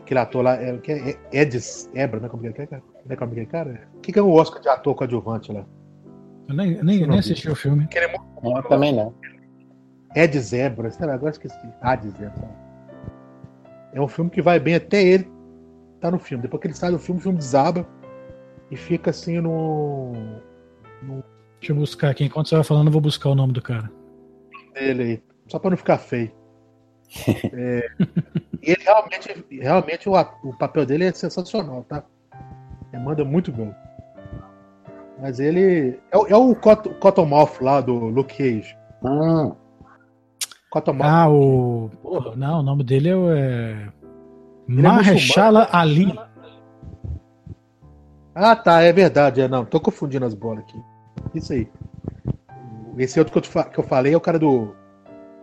Aquele 0.01 0.19
ator 0.19 0.43
lá, 0.43 0.55
é, 0.55 0.75
que 0.77 0.91
é 0.91 1.19
Edis 1.31 1.89
Ebra, 1.93 2.19
né? 2.19 2.29
Como 2.29 2.45
é 2.45 2.51
que 2.51 2.61
é, 2.61 2.65
cara? 2.65 2.81
Como 2.81 3.13
é 3.13 3.15
que 3.15 3.23
é 3.23 3.27
aquele 3.27 3.45
cara? 3.45 3.87
O 3.95 3.99
que, 3.99 4.11
que 4.11 4.19
é 4.19 4.21
o 4.21 4.31
Oscar 4.31 4.59
de 4.59 4.67
ator 4.67 4.95
coadjuvante 4.95 5.51
lá? 5.51 5.65
Eu 6.47 6.55
nem, 6.55 6.83
nem, 6.83 7.01
não 7.01 7.09
nem 7.09 7.19
assisti 7.19 7.47
o 7.47 7.55
filme. 7.55 7.87
Que 7.87 7.99
ele 7.99 8.07
é 8.07 8.17
muito 8.17 8.57
Eu 8.57 8.63
também 8.63 8.91
não. 8.95 9.13
Ed 10.15 10.39
Zebra, 10.39 10.89
sei 10.91 11.05
lá, 11.05 11.13
agora 11.13 11.31
esqueci. 11.31 11.57
Ed 11.83 12.09
Zebra. 12.11 12.49
É 13.93 14.01
um 14.01 14.07
filme 14.07 14.29
que 14.29 14.41
vai 14.41 14.59
bem 14.59 14.75
até 14.75 15.01
ele 15.03 15.29
tá 15.99 16.09
no 16.11 16.19
filme. 16.19 16.41
Depois 16.43 16.61
que 16.61 16.67
ele 16.67 16.73
sai 16.75 16.91
do 16.91 16.99
filme, 16.99 17.19
o 17.19 17.23
filme 17.23 17.37
desaba 17.37 17.85
e 18.71 18.75
fica 18.77 19.09
assim 19.11 19.39
no. 19.39 20.13
Deixa 21.59 21.73
eu 21.73 21.75
buscar 21.75 22.09
aqui. 22.11 22.23
Enquanto 22.25 22.49
você 22.49 22.55
vai 22.55 22.63
falando, 22.63 22.87
eu 22.87 22.91
vou 22.93 23.01
buscar 23.01 23.29
o 23.29 23.35
nome 23.35 23.53
do 23.53 23.61
cara. 23.61 23.91
dele 24.73 25.03
aí. 25.03 25.23
Só 25.47 25.59
pra 25.59 25.69
não 25.71 25.77
ficar 25.77 25.97
feio. 25.97 26.31
É, 27.53 27.89
e 28.61 28.71
ele 28.71 28.83
realmente, 28.83 29.45
realmente 29.49 30.07
o, 30.07 30.13
o 30.43 30.57
papel 30.57 30.85
dele 30.85 31.05
é 31.05 31.11
sensacional, 31.11 31.83
tá? 31.89 32.03
Ele 32.93 33.01
manda 33.03 33.25
muito 33.25 33.51
bem. 33.51 33.73
Mas 35.19 35.39
ele. 35.39 35.99
É, 36.11 36.17
o- 36.17 36.27
é 36.27 36.35
o 36.35 36.55
Cot- 36.55 36.89
Cottonmouth 36.99 37.59
lá 37.61 37.81
do 37.81 37.93
Luke 37.93 38.37
Cage. 38.37 38.77
Hum, 39.03 39.53
Ah, 41.01 41.29
o. 41.29 41.89
Porra, 42.01 42.35
não, 42.35 42.59
o 42.59 42.63
nome 42.63 42.83
dele 42.83 43.09
é. 43.09 43.13
é... 43.13 43.87
é 43.87 43.91
Mahershala 44.67 45.67
Ali. 45.71 46.13
Ah, 48.35 48.55
tá, 48.55 48.81
é 48.81 48.93
verdade. 48.93 49.41
É, 49.41 49.47
não, 49.47 49.65
tô 49.65 49.79
confundindo 49.79 50.25
as 50.25 50.33
bolas 50.33 50.59
aqui. 50.59 50.79
Isso 51.33 51.53
aí. 51.53 51.67
Esse 52.97 53.19
outro 53.19 53.41
que 53.41 53.57
eu, 53.57 53.63
que 53.63 53.79
eu 53.79 53.83
falei 53.83 54.13
é 54.13 54.17
o 54.17 54.21
cara 54.21 54.37
do, 54.37 54.75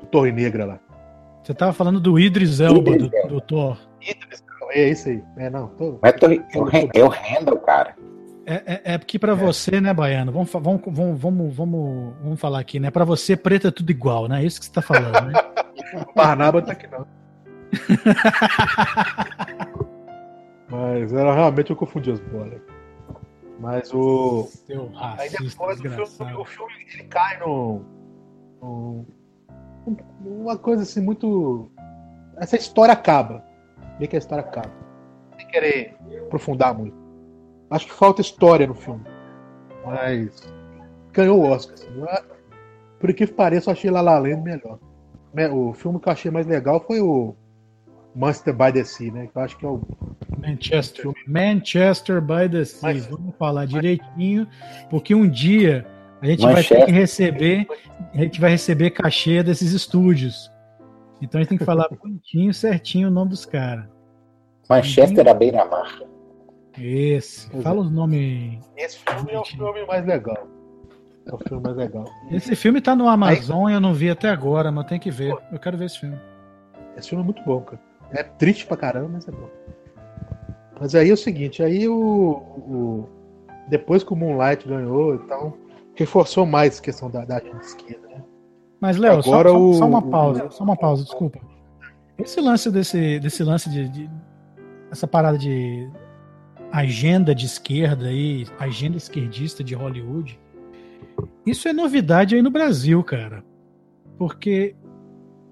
do 0.00 0.06
Torre 0.10 0.30
Negra 0.30 0.64
lá. 0.64 0.80
Você 1.42 1.54
tava 1.54 1.72
falando 1.72 2.00
do 2.00 2.18
Idris 2.18 2.60
Elba, 2.60 2.82
do, 2.82 3.06
Idris 3.06 3.28
do 3.28 3.40
Thor. 3.40 3.78
É 4.70 4.88
esse 4.88 5.10
aí. 5.10 5.24
É, 5.36 5.50
não. 5.50 5.68
Tô... 5.68 5.98
mas 6.02 6.12
tô, 6.14 6.26
é, 6.26 6.38
o, 6.54 6.90
é 6.94 7.04
o 7.04 7.08
Randall, 7.08 7.58
cara. 7.58 7.94
É, 8.46 8.54
é, 8.54 8.80
é 8.94 8.98
porque 8.98 9.18
pra 9.18 9.34
você, 9.34 9.80
né, 9.80 9.92
Baiano? 9.92 10.30
Vamos, 10.30 10.52
vamos, 10.52 10.80
vamos, 10.86 11.20
vamos, 11.20 11.56
vamos, 12.22 12.40
falar 12.40 12.60
aqui, 12.60 12.78
né? 12.78 12.92
Pra 12.92 13.04
você, 13.04 13.36
preto 13.36 13.66
é 13.66 13.72
tudo 13.72 13.90
igual, 13.90 14.28
né? 14.28 14.40
É 14.40 14.46
isso 14.46 14.60
que 14.60 14.66
você 14.66 14.72
tá 14.72 14.80
falando, 14.80 15.20
né? 15.26 15.32
Barnaba 16.14 16.62
tá 16.62 16.70
aqui 16.70 16.86
não. 16.86 17.04
Mas 20.70 21.12
era 21.12 21.34
realmente 21.34 21.70
eu 21.70 21.76
confundi 21.76 22.12
as 22.12 22.20
bolas. 22.20 22.60
Mas 23.58 23.92
o. 23.92 24.48
Seu 24.66 24.90
Aí 24.94 25.30
depois 25.30 25.80
o 25.80 26.06
filme, 26.06 26.34
o 26.34 26.44
filme 26.44 26.72
ele 26.94 27.04
cai 27.04 27.38
no. 27.40 27.82
no- 28.62 29.06
uma 30.20 30.56
coisa 30.56 30.82
assim 30.82 31.00
muito. 31.00 31.70
Essa 32.36 32.56
história 32.56 32.92
acaba. 32.92 33.44
Vê 33.98 34.06
que 34.06 34.16
a 34.16 34.18
história 34.18 34.44
acaba. 34.44 34.70
Sem 35.36 35.46
querer 35.48 35.96
aprofundar 36.26 36.74
muito. 36.74 37.05
Acho 37.70 37.86
que 37.86 37.92
falta 37.92 38.20
história 38.20 38.66
no 38.66 38.74
filme. 38.74 39.02
Mas. 39.84 40.52
Ganhou 41.12 41.40
o 41.40 41.48
Oscar. 41.50 41.74
assim. 41.74 41.86
Por 42.98 43.12
que 43.12 43.26
pareça, 43.26 43.70
eu 43.70 43.72
achei 43.72 43.90
La 43.90 44.00
La 44.00 44.18
Land 44.18 44.42
melhor. 44.42 44.78
Me- 45.34 45.48
O 45.48 45.72
filme 45.72 45.98
que 46.00 46.08
eu 46.08 46.12
achei 46.12 46.30
mais 46.30 46.46
legal 46.46 46.82
foi 46.86 47.00
o 47.00 47.34
Monster 48.14 48.54
by 48.54 48.72
the 48.72 48.84
Sea, 48.84 49.12
né? 49.12 49.26
Que 49.26 49.36
eu 49.38 49.42
acho 49.42 49.56
que 49.58 49.66
é 49.66 49.68
o. 49.68 49.80
Manchester. 50.38 51.12
Manchester 51.26 52.20
by 52.20 52.48
the 52.50 52.64
Sea. 52.64 52.80
Mas- 52.82 53.06
Vamos 53.06 53.34
falar 53.36 53.66
direitinho, 53.66 54.46
porque 54.90 55.14
um 55.14 55.28
dia 55.28 55.86
a 56.22 56.26
gente 56.26 56.40
vai 56.42 56.54
ter 56.54 56.56
Manchester. 56.78 56.86
que 56.86 56.92
receber, 56.92 57.66
a 58.14 58.16
gente 58.18 58.40
vai 58.40 58.50
receber 58.50 58.90
cachê 58.90 59.42
desses 59.42 59.72
estúdios. 59.72 60.50
Então 61.20 61.38
a 61.38 61.42
gente 61.42 61.50
tem 61.50 61.58
que 61.58 61.64
falar 61.64 61.88
bonitinho, 61.88 62.52
certinho 62.54 63.08
o 63.08 63.10
nome 63.10 63.30
dos 63.30 63.44
caras. 63.46 63.84
Manchester 64.68 65.28
à 65.28 65.34
beira-mar. 65.34 66.00
Esse. 66.78 67.48
Pois 67.50 67.62
Fala 67.62 67.80
os 67.80 67.90
nomes. 67.90 68.58
Esse 68.76 68.98
filme 68.98 69.32
é 69.32 69.38
o 69.38 69.44
filme 69.44 69.86
mais 69.86 70.06
legal. 70.06 70.46
É 71.26 71.34
o 71.34 71.38
filme 71.38 71.62
mais 71.62 71.76
legal. 71.76 72.04
Esse 72.30 72.54
filme 72.54 72.80
tá 72.80 72.94
no 72.94 73.08
Amazon, 73.08 73.68
eu 73.70 73.80
não 73.80 73.92
vi 73.94 74.08
até 74.10 74.28
agora, 74.28 74.70
mas 74.70 74.86
tem 74.86 74.98
que 74.98 75.10
ver. 75.10 75.36
Eu 75.50 75.58
quero 75.58 75.76
ver 75.76 75.86
esse 75.86 75.98
filme. 76.00 76.16
Esse 76.96 77.08
filme 77.08 77.22
é 77.22 77.24
muito 77.26 77.42
bom, 77.44 77.60
cara. 77.62 77.80
É 78.12 78.22
triste 78.22 78.66
pra 78.66 78.76
caramba, 78.76 79.08
mas 79.14 79.26
é 79.26 79.32
bom. 79.32 79.48
Mas 80.80 80.94
aí 80.94 81.10
é 81.10 81.12
o 81.12 81.16
seguinte, 81.16 81.62
aí 81.62 81.88
o, 81.88 81.94
o- 81.96 83.08
depois 83.68 84.04
que 84.04 84.12
o 84.12 84.16
Moonlight 84.16 84.68
ganhou, 84.68 85.14
então 85.14 85.54
reforçou 85.94 86.44
mais 86.46 86.78
a 86.78 86.82
questão 86.82 87.10
da, 87.10 87.24
da 87.24 87.38
esquerda, 87.60 88.06
né? 88.08 88.22
Mas, 88.80 88.96
Léo, 88.98 89.22
só, 89.22 89.30
Agora 89.32 89.48
só- 89.50 89.58
o- 89.58 89.74
só 89.74 89.86
uma 89.86 90.02
pausa, 90.02 90.50
só 90.50 90.62
uma 90.62 90.76
pausa, 90.76 91.02
desculpa. 91.02 91.40
Esse 92.18 92.40
lance 92.40 92.70
desse, 92.70 93.18
desse 93.18 93.42
lance 93.42 93.68
de, 93.70 93.88
de- 93.88 94.10
essa 94.90 95.06
parada 95.08 95.36
de 95.38 95.90
agenda 96.72 97.34
de 97.34 97.46
esquerda 97.46 98.06
aí, 98.06 98.46
agenda 98.58 98.96
esquerdista 98.96 99.62
de 99.62 99.74
Hollywood, 99.74 100.38
isso 101.46 101.68
é 101.68 101.72
novidade 101.72 102.34
aí 102.34 102.42
no 102.42 102.50
Brasil, 102.50 103.02
cara. 103.02 103.44
Porque 104.18 104.74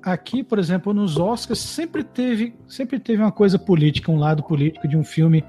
aqui, 0.02 0.42
por 0.42 0.58
exemplo, 0.58 0.92
nos 0.92 1.18
Oscars 1.18 1.58
sempre 1.58 2.04
teve, 2.04 2.54
sempre 2.66 2.98
teve 2.98 3.22
uma 3.22 3.32
coisa 3.32 3.58
política, 3.58 4.10
um 4.10 4.18
lado 4.18 4.42
político 4.42 4.86
de 4.86 4.96
um 4.96 5.04
filme 5.04 5.44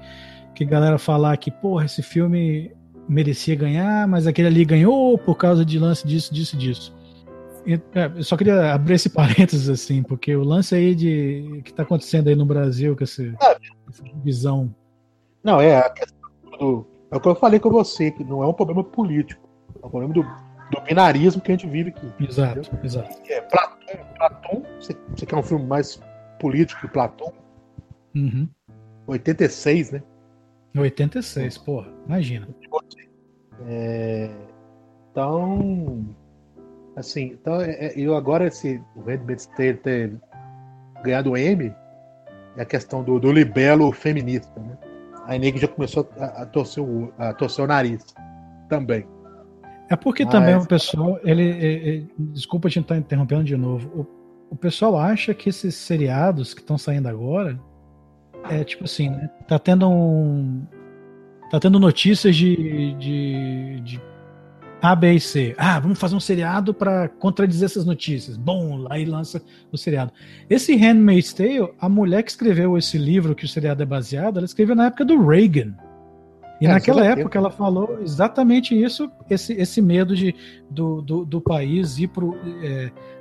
que 0.54 0.64
a 0.64 0.66
galera 0.66 0.98
falar 0.98 1.36
que, 1.36 1.50
porra, 1.50 1.84
esse 1.84 2.02
filme 2.02 2.72
merecia 3.08 3.54
ganhar, 3.54 4.08
mas 4.08 4.26
aquele 4.26 4.48
ali 4.48 4.64
ganhou 4.64 5.16
por 5.18 5.36
causa 5.36 5.64
de 5.64 5.78
lance 5.78 6.06
disso, 6.06 6.32
disso, 6.32 6.56
disso. 6.56 6.96
É, 7.66 8.12
eu 8.16 8.22
só 8.22 8.36
queria 8.36 8.72
abrir 8.72 8.94
esse 8.94 9.10
parênteses 9.10 9.68
assim, 9.68 10.02
porque 10.02 10.34
o 10.34 10.42
lance 10.42 10.74
aí 10.74 10.94
de 10.94 11.60
que 11.64 11.72
tá 11.72 11.82
acontecendo 11.82 12.28
aí 12.28 12.36
no 12.36 12.46
Brasil 12.46 12.96
com 12.96 13.04
essa, 13.04 13.22
essa 13.22 14.02
divisão. 14.02 14.74
Não, 15.46 15.60
é 15.60 15.78
a 15.78 15.88
questão 15.88 16.28
do. 16.58 16.84
É 17.08 17.16
o 17.16 17.20
que 17.20 17.28
eu 17.28 17.36
falei 17.36 17.60
com 17.60 17.70
você, 17.70 18.10
que 18.10 18.24
não 18.24 18.42
é 18.42 18.48
um 18.48 18.52
problema 18.52 18.82
político. 18.82 19.48
É 19.80 19.86
o 19.86 19.88
problema 19.88 20.12
do, 20.12 20.22
do 20.22 20.80
binarismo 20.82 21.40
que 21.40 21.52
a 21.52 21.54
gente 21.54 21.68
vive 21.68 21.90
aqui. 21.90 22.12
Exato, 22.18 22.68
exato. 22.82 23.16
É, 23.30 23.40
Platão, 23.42 24.04
Platão 24.16 24.66
você, 24.80 24.96
você 25.14 25.24
quer 25.24 25.36
um 25.36 25.44
filme 25.44 25.64
mais 25.64 26.02
político 26.40 26.80
que 26.80 26.88
Platão? 26.88 27.32
Uhum. 28.12 28.48
86, 29.06 29.92
né? 29.92 30.02
86, 30.76 31.58
porra, 31.58 31.92
imagina. 32.06 32.48
É, 33.68 34.28
então, 35.12 36.04
assim, 36.96 37.36
então, 37.40 37.60
é, 37.60 37.70
é, 37.70 37.92
eu 37.96 38.16
agora, 38.16 38.48
esse, 38.48 38.82
o 38.96 39.00
Handmaid's 39.02 39.46
Tale 39.46 39.74
ter 39.74 40.20
ganhado 41.04 41.30
o 41.30 41.36
M, 41.36 41.72
é 42.56 42.62
a 42.62 42.66
questão 42.66 43.04
do, 43.04 43.20
do 43.20 43.30
libelo 43.30 43.92
feminista, 43.92 44.58
né? 44.60 44.76
A 45.26 45.36
Nego 45.38 45.58
já 45.58 45.68
começou 45.68 46.08
a, 46.18 46.24
a, 46.42 46.46
torcer 46.46 46.82
o, 46.82 47.12
a 47.18 47.32
torcer 47.34 47.64
o 47.64 47.68
nariz 47.68 48.04
também. 48.68 49.06
É 49.90 49.96
porque 49.96 50.24
Mas- 50.24 50.32
também 50.32 50.56
o 50.56 50.66
pessoal, 50.66 51.18
ele, 51.22 51.42
ele- 51.42 51.88
ele- 51.88 52.12
desculpa 52.18 52.68
te 52.68 52.78
estar 52.80 52.96
interrompendo 52.96 53.44
de 53.44 53.56
novo, 53.56 53.88
o, 54.50 54.54
o 54.54 54.56
pessoal 54.56 54.96
acha 54.98 55.32
que 55.34 55.48
esses 55.48 55.74
seriados 55.74 56.54
que 56.54 56.60
estão 56.60 56.76
saindo 56.78 57.08
agora 57.08 57.58
é 58.50 58.62
tipo 58.64 58.84
assim, 58.84 59.10
né? 59.10 59.28
Tá 59.48 59.58
tendo 59.58 59.88
um, 59.88 60.62
tá 61.50 61.58
tendo 61.60 61.78
notícias 61.80 62.34
de, 62.36 62.94
de, 62.94 63.80
de 63.80 64.00
A, 64.82 64.94
B 64.94 65.14
e 65.14 65.20
C. 65.20 65.54
Ah, 65.56 65.80
vamos 65.80 65.98
fazer 65.98 66.14
um 66.14 66.20
seriado 66.20 66.74
para 66.74 67.08
contradizer 67.08 67.66
essas 67.66 67.84
notícias. 67.84 68.36
Bom, 68.36 68.76
lá 68.76 68.98
e 68.98 69.04
lança 69.04 69.42
o 69.72 69.76
seriado. 69.76 70.12
Esse 70.48 70.76
Handmaid's 70.76 71.32
Tale, 71.32 71.72
a 71.80 71.88
mulher 71.88 72.22
que 72.22 72.30
escreveu 72.30 72.76
esse 72.76 72.98
livro 72.98 73.34
que 73.34 73.44
o 73.44 73.48
seriado 73.48 73.82
é 73.82 73.86
baseado, 73.86 74.36
ela 74.36 74.44
escreveu 74.44 74.76
na 74.76 74.86
época 74.86 75.04
do 75.04 75.26
Reagan. 75.26 75.74
E 76.60 76.66
É, 76.66 76.68
naquela 76.68 77.04
é 77.04 77.10
época 77.12 77.38
ela 77.38 77.50
falou 77.50 78.00
exatamente 78.00 78.80
isso, 78.80 79.10
esse, 79.28 79.52
esse 79.54 79.82
medo 79.82 80.14
de, 80.14 80.34
do, 80.70 81.02
do, 81.02 81.24
do 81.24 81.40
país 81.40 81.98
ir 81.98 82.08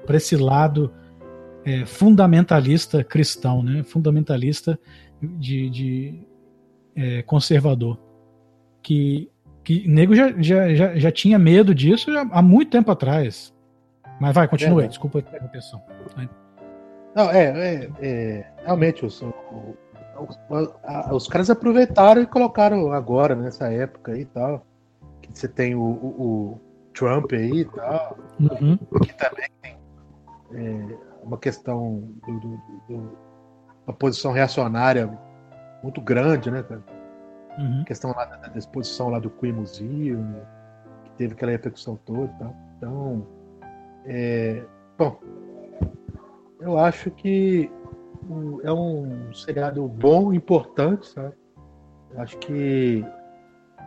para 0.06 0.16
esse 0.18 0.38
lado 0.38 0.94
é, 1.66 1.86
fundamentalista 1.86 3.04
cristão, 3.04 3.64
né? 3.64 3.84
fundamentalista 3.84 4.80
de, 5.22 5.70
de 5.70 6.20
é, 6.96 7.22
conservador. 7.24 8.00
Que, 8.82 9.30
que 9.66 9.86
nego 9.88 10.16
já, 10.16 10.32
já, 10.38 10.74
já, 10.74 10.96
já 10.96 11.12
tinha 11.12 11.38
medo 11.40 11.74
disso 11.76 12.14
já 12.14 12.22
há 12.32 12.42
muito 12.42 12.70
tempo 12.72 12.92
atrás. 12.92 13.54
Mas 14.22 14.34
vai, 14.34 14.48
continue, 14.48 14.76
Verdade. 14.76 14.90
desculpa 14.92 15.18
a 15.18 15.22
interrupção. 15.22 15.82
Não, 17.16 17.30
é, 17.32 17.44
é, 17.46 17.90
é, 18.02 18.46
realmente 18.64 19.06
os, 19.06 19.22
o- 19.22 19.34
o- 20.50 20.74
a- 20.84 21.14
os 21.14 21.28
caras 21.28 21.50
aproveitaram 21.50 22.22
e 22.22 22.26
colocaram 22.28 22.92
agora, 22.94 23.36
nessa 23.36 23.72
época 23.74 24.14
aí 24.14 24.22
e 24.22 24.26
tal. 24.26 24.66
Que 25.22 25.30
você 25.34 25.48
tem 25.48 25.76
o, 25.76 25.82
o- 25.82 26.22
o 26.22 26.62
Trump 26.94 27.34
aí 27.34 27.62
e 27.62 27.66
tal, 27.66 28.18
Uhum. 28.40 28.78
que 29.04 29.14
também 29.16 29.48
tem 29.62 29.78
é, 30.54 30.96
uma 31.24 31.38
questão 31.38 32.04
do, 32.26 32.40
do- 32.40 32.62
do- 32.88 33.18
uma 33.88 33.94
posição 33.94 34.32
reacionária 34.32 35.12
muito 35.84 36.00
grande, 36.02 36.50
né, 36.52 36.64
cara? 36.64 36.82
Uhum. 37.58 37.84
Questão 37.86 38.12
lá 38.12 38.26
da, 38.26 38.36
da 38.48 38.58
exposição 38.58 39.10
lá 39.10 39.20
do 39.20 39.30
Queen 39.30 39.54
Museum, 39.54 40.42
que 41.06 41.12
teve 41.12 41.34
aquela 41.34 41.52
repercussão 41.52 41.96
toda 42.06 42.24
e 42.24 42.40
tal. 42.40 42.56
Então, 42.78 43.28
é, 44.06 44.64
bom, 44.98 45.20
eu 46.60 46.78
acho 46.78 47.12
que 47.12 47.70
é 48.64 48.72
um 48.72 49.34
seriado 49.34 49.88
bom, 49.88 50.34
importante, 50.34 51.08
sabe? 51.08 51.34
Eu 52.12 52.22
acho 52.22 52.38
que 52.38 53.06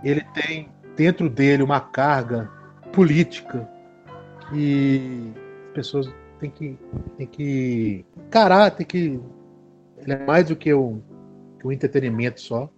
ele 0.04 0.22
tem 0.32 0.68
dentro 0.96 1.28
dele 1.28 1.62
uma 1.62 1.80
carga 1.80 2.50
política 2.92 3.68
que 4.48 5.32
as 5.68 5.72
pessoas 5.72 6.14
têm 6.38 6.50
que, 6.50 6.78
têm 7.16 7.26
que 7.26 8.06
encarar, 8.16 8.70
tem 8.70 8.86
que. 8.86 9.20
Ele 9.98 10.12
é 10.12 10.24
mais 10.24 10.48
do 10.48 10.56
que 10.56 10.72
um, 10.72 11.02
que 11.58 11.66
um 11.66 11.72
entretenimento 11.72 12.40
só. 12.40 12.70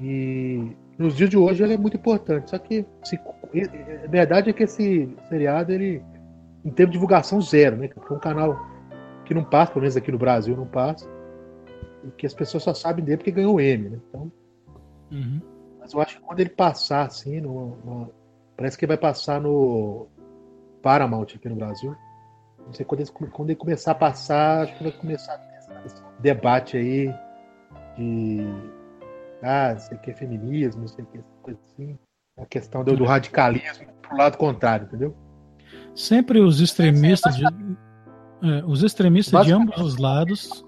E 0.00 0.76
nos 0.98 1.16
dias 1.16 1.30
de 1.30 1.36
hoje 1.36 1.62
ele 1.62 1.74
é 1.74 1.78
muito 1.78 1.96
importante. 1.96 2.50
Só 2.50 2.58
que 2.58 2.84
se, 3.04 3.16
a 3.16 4.06
verdade 4.08 4.50
é 4.50 4.52
que 4.52 4.62
esse 4.64 5.08
seriado 5.28 5.72
ele 5.72 6.02
não 6.64 6.72
teve 6.72 6.92
divulgação 6.92 7.40
zero, 7.40 7.76
né? 7.76 7.88
Foi 8.06 8.16
um 8.16 8.20
canal 8.20 8.58
que 9.24 9.32
não 9.34 9.44
passa, 9.44 9.72
pelo 9.72 9.82
menos 9.82 9.96
aqui 9.96 10.12
no 10.12 10.18
Brasil 10.18 10.56
não 10.56 10.66
passa. 10.66 11.08
E 12.04 12.10
que 12.12 12.26
as 12.26 12.34
pessoas 12.34 12.62
só 12.62 12.74
sabem 12.74 13.04
dele 13.04 13.16
porque 13.18 13.30
ganhou 13.30 13.54
o 13.56 13.60
M, 13.60 13.88
né? 13.90 13.98
Então, 14.08 14.30
Uhum. 15.10 15.40
mas 15.78 15.92
eu 15.92 16.00
acho 16.00 16.16
que 16.16 16.22
quando 16.22 16.40
ele 16.40 16.50
passar 16.50 17.06
assim, 17.06 17.40
no, 17.40 17.76
no- 17.84 18.10
parece 18.56 18.76
que 18.76 18.86
vai 18.86 18.96
passar 18.96 19.40
no 19.40 20.08
Paramount 20.82 21.26
aqui 21.34 21.48
no 21.48 21.54
Brasil. 21.56 21.94
Não 22.66 22.72
sei 22.72 22.84
quando 22.84 23.00
ele, 23.02 23.10
quando 23.30 23.50
ele 23.50 23.56
começar 23.58 23.92
a 23.92 23.94
passar, 23.94 24.62
acho 24.64 24.76
que 24.76 24.82
vai 24.82 24.92
começar 24.92 25.34
a 25.34 25.38
ter 25.38 25.86
esse 25.86 26.02
debate 26.18 26.76
aí 26.76 27.14
de 27.96 28.44
ah, 29.42 29.72
não 29.72 29.78
sei 29.80 29.96
o 29.96 30.00
que 30.00 30.10
é 30.10 30.14
feminismo, 30.14 30.82
não 30.82 30.88
sei 30.88 31.04
o 31.04 31.06
que, 31.08 31.20
coisa 31.42 31.58
assim. 31.64 31.98
A 32.38 32.44
questão 32.46 32.84
do, 32.84 32.96
do 32.96 33.04
radicalismo 33.04 33.86
pro 34.02 34.16
lado 34.16 34.36
contrário, 34.36 34.86
entendeu? 34.86 35.16
Sempre 35.94 36.40
os 36.40 36.60
extremistas 36.60 37.36
de, 37.36 37.44
é, 37.44 38.64
os 38.66 38.82
extremistas 38.82 39.46
de 39.46 39.52
ambos 39.52 39.80
os 39.80 39.96
lados 39.96 40.64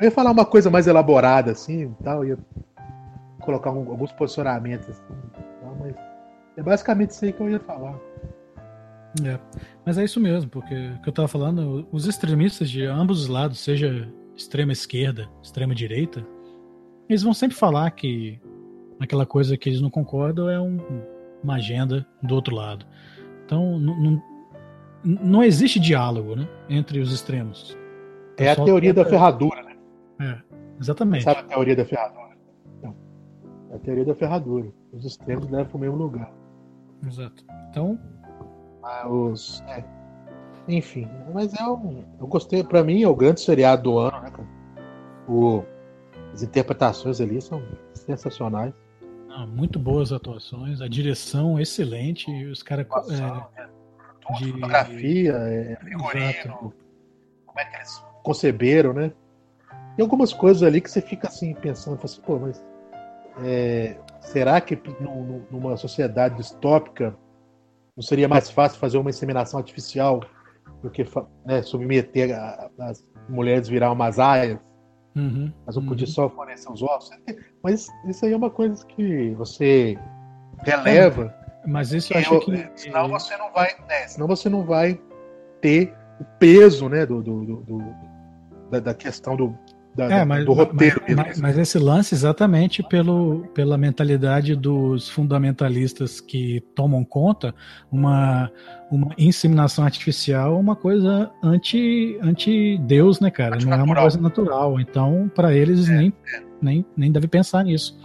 Eu 0.00 0.04
ia 0.04 0.10
falar 0.10 0.30
uma 0.30 0.44
coisa 0.46 0.70
mais 0.70 0.86
elaborada 0.86 1.50
assim 1.52 1.92
tal, 2.02 2.24
ia 2.24 2.38
colocar 3.40 3.70
um- 3.72 3.90
alguns 3.90 4.12
posicionamentos 4.12 4.88
assim, 4.88 5.02
tal, 5.60 5.76
mas 5.80 5.94
é 6.56 6.62
basicamente 6.62 7.10
isso 7.10 7.24
aí 7.24 7.32
que 7.32 7.40
eu 7.40 7.50
ia 7.50 7.60
falar. 7.60 7.98
É, 9.24 9.38
mas 9.84 9.96
é 9.98 10.04
isso 10.04 10.20
mesmo, 10.20 10.50
porque 10.50 10.74
o 10.74 11.02
que 11.02 11.08
eu 11.08 11.12
tava 11.12 11.28
falando, 11.28 11.86
os 11.92 12.06
extremistas 12.06 12.68
de 12.68 12.84
ambos 12.84 13.22
os 13.22 13.28
lados, 13.28 13.60
seja 13.60 14.08
extrema 14.36 14.72
esquerda, 14.72 15.28
extrema 15.42 15.74
direita, 15.74 16.26
eles 17.08 17.22
vão 17.22 17.34
sempre 17.34 17.56
falar 17.56 17.90
que 17.90 18.40
aquela 19.00 19.26
coisa 19.26 19.56
que 19.56 19.68
eles 19.68 19.80
não 19.80 19.90
concordam 19.90 20.48
é 20.48 20.60
um- 20.60 20.78
uma 21.42 21.56
agenda 21.56 22.06
do 22.22 22.34
outro 22.34 22.54
lado. 22.54 22.86
Então, 23.44 23.78
não, 23.78 24.22
não, 25.04 25.42
existe 25.42 25.78
diálogo 25.78 26.34
né, 26.36 26.48
entre 26.68 26.98
os 27.00 27.12
extremos. 27.12 27.76
É 28.38 28.46
a 28.46 28.50
Pessoal 28.50 28.66
teoria 28.66 28.94
da 28.94 29.02
tenta- 29.04 29.10
ferradura, 29.16 29.62
né? 29.62 29.76
É, 30.20 30.38
exatamente. 30.80 31.24
Sabe 31.24 31.40
a 31.40 31.42
teoria 31.44 31.76
da 31.76 31.84
ferradura? 31.84 32.36
Então, 32.78 32.96
é 33.70 33.74
a 33.74 33.78
teoria 33.78 34.04
da 34.04 34.14
ferradura. 34.14 34.68
Os 34.92 35.04
extremos 35.04 35.48
levam 35.50 35.66
para 35.66 35.76
o 35.76 35.80
mesmo 35.80 35.96
lugar. 35.96 36.32
Exato. 37.06 37.44
Então, 37.70 37.98
Mas 38.80 39.06
os. 39.10 39.62
é. 39.68 39.84
Enfim, 40.66 41.06
mas 41.34 41.52
é 41.52 41.62
um. 41.68 42.02
Eu 42.18 42.26
gostei, 42.26 42.64
pra 42.64 42.82
mim, 42.82 43.02
é 43.02 43.08
o 43.08 43.14
grande 43.14 43.40
seriado 43.42 43.82
do 43.82 43.98
ano, 43.98 44.18
né, 44.22 44.30
cara? 44.30 44.48
O, 45.28 45.62
as 46.34 46.42
interpretações 46.42 47.20
ali 47.20 47.40
são 47.40 47.62
sensacionais. 47.94 48.74
ah, 49.30 49.46
muito 49.46 49.78
boas 49.78 50.12
atuações, 50.12 50.80
a 50.80 50.86
direção 50.88 51.58
excelente, 51.58 52.30
e 52.30 52.46
os 52.46 52.62
caras. 52.62 52.86
É, 53.10 53.66
de- 54.38 54.52
Fotografia, 54.52 55.32
é, 55.32 55.76
figurino, 55.84 56.30
Exato. 56.30 56.72
como 57.46 57.60
é 57.60 57.64
que 57.66 57.76
eles 57.76 58.02
conceberam, 58.22 58.92
né? 58.94 59.12
Tem 59.96 60.02
algumas 60.02 60.32
coisas 60.32 60.62
ali 60.62 60.80
que 60.80 60.90
você 60.90 61.00
fica 61.02 61.28
assim 61.28 61.52
pensando, 61.54 62.00
assim, 62.02 62.20
pô, 62.22 62.38
mas 62.38 62.64
é, 63.44 63.96
será 64.20 64.60
que 64.60 64.76
nu- 65.00 65.24
nu- 65.24 65.46
numa 65.50 65.76
sociedade 65.76 66.36
distópica 66.36 67.14
não 67.96 68.02
seria 68.02 68.26
mais 68.28 68.48
fácil 68.50 68.78
fazer 68.78 68.96
uma 68.98 69.10
inseminação 69.10 69.58
artificial 69.58 70.20
do 70.82 70.90
que 70.90 71.04
né, 71.44 71.62
submeter 71.62 72.34
a- 72.36 72.70
as 72.80 73.04
mulheres 73.28 73.68
virar 73.68 73.92
umas 73.92 74.18
aias, 74.18 74.58
Uhum, 75.16 75.52
mas 75.64 75.76
não 75.76 75.82
uhum. 75.82 75.88
podia 75.88 76.06
só 76.06 76.28
fornecer 76.28 76.70
os 76.70 76.82
ovos? 76.82 77.10
Mas 77.62 77.86
isso 78.06 78.26
aí 78.26 78.32
é 78.32 78.36
uma 78.36 78.50
coisa 78.50 78.84
que 78.86 79.30
você 79.34 79.96
releva 80.64 81.32
Mas 81.66 81.92
isso 81.92 82.12
eu 82.12 82.18
acho 82.18 82.40
que. 82.40 82.54
é, 82.54 82.70
senão 82.74 83.08
você 83.08 83.36
não 83.36 83.52
vai, 83.52 83.68
né, 83.88 84.08
senão 84.08 84.26
você 84.26 84.48
não 84.48 84.64
vai 84.64 85.00
ter 85.60 85.94
o 86.20 86.24
peso, 86.38 86.88
né, 86.88 87.06
do, 87.06 87.22
do- 87.22 87.44
do- 87.44 87.60
do- 87.62 87.94
da, 88.70 88.80
da 88.80 88.94
questão 88.94 89.36
do, 89.36 89.56
da- 89.96 90.06
É, 90.12 90.24
mas, 90.24 90.44
do 90.44 90.52
roteiro. 90.52 91.00
mas, 91.08 91.16
mas- 91.16 91.40
mas 91.40 91.58
esse 91.58 91.78
lance 91.78 92.14
exatamente 92.14 92.82
pelo, 92.82 93.46
pela 93.54 93.78
mentalidade 93.78 94.56
dos 94.56 95.08
fundamentalistas 95.08 96.20
que 96.20 96.60
tomam 96.74 97.04
conta, 97.04 97.54
uma, 97.92 98.50
uma 98.90 99.14
inseminação 99.16 99.84
artificial 99.84 100.54
é 100.54 100.58
uma 100.58 100.74
coisa 100.76 101.30
anti, 101.42 102.18
anti-Deus, 102.20 103.20
né, 103.20 103.30
cara? 103.30 103.56
Não 103.56 103.72
é 103.72 103.82
uma 103.82 103.94
coisa 103.94 104.20
natural. 104.20 104.80
Então, 104.80 105.30
para 105.34 105.54
eles, 105.54 105.88
nem, 105.88 106.12
nem, 106.60 106.84
nem 106.96 107.12
deve 107.12 107.28
pensar 107.28 107.62
nisso. 107.64 107.98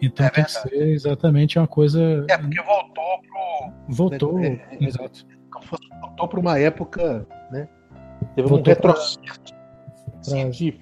Então, 0.00 0.24
É 0.26 0.30
tem 0.30 0.44
que 0.44 0.52
ser 0.52 0.74
exatamente 0.92 1.58
uma 1.58 1.66
coisa. 1.66 2.24
É, 2.30 2.38
porque 2.38 2.62
voltou 2.62 3.20
pro. 3.22 3.72
Voltou. 3.88 4.38
É, 4.38 4.46
é, 4.46 4.68
é. 4.80 4.84
exato. 4.84 5.26
voltou 6.00 6.28
para 6.28 6.38
uma 6.40 6.56
época, 6.58 7.26
né? 7.50 7.68
Teve 8.36 8.46
um 8.46 8.50
Voltou 8.50 8.76
pra- 8.76 8.90
retrocesso. 8.92 9.57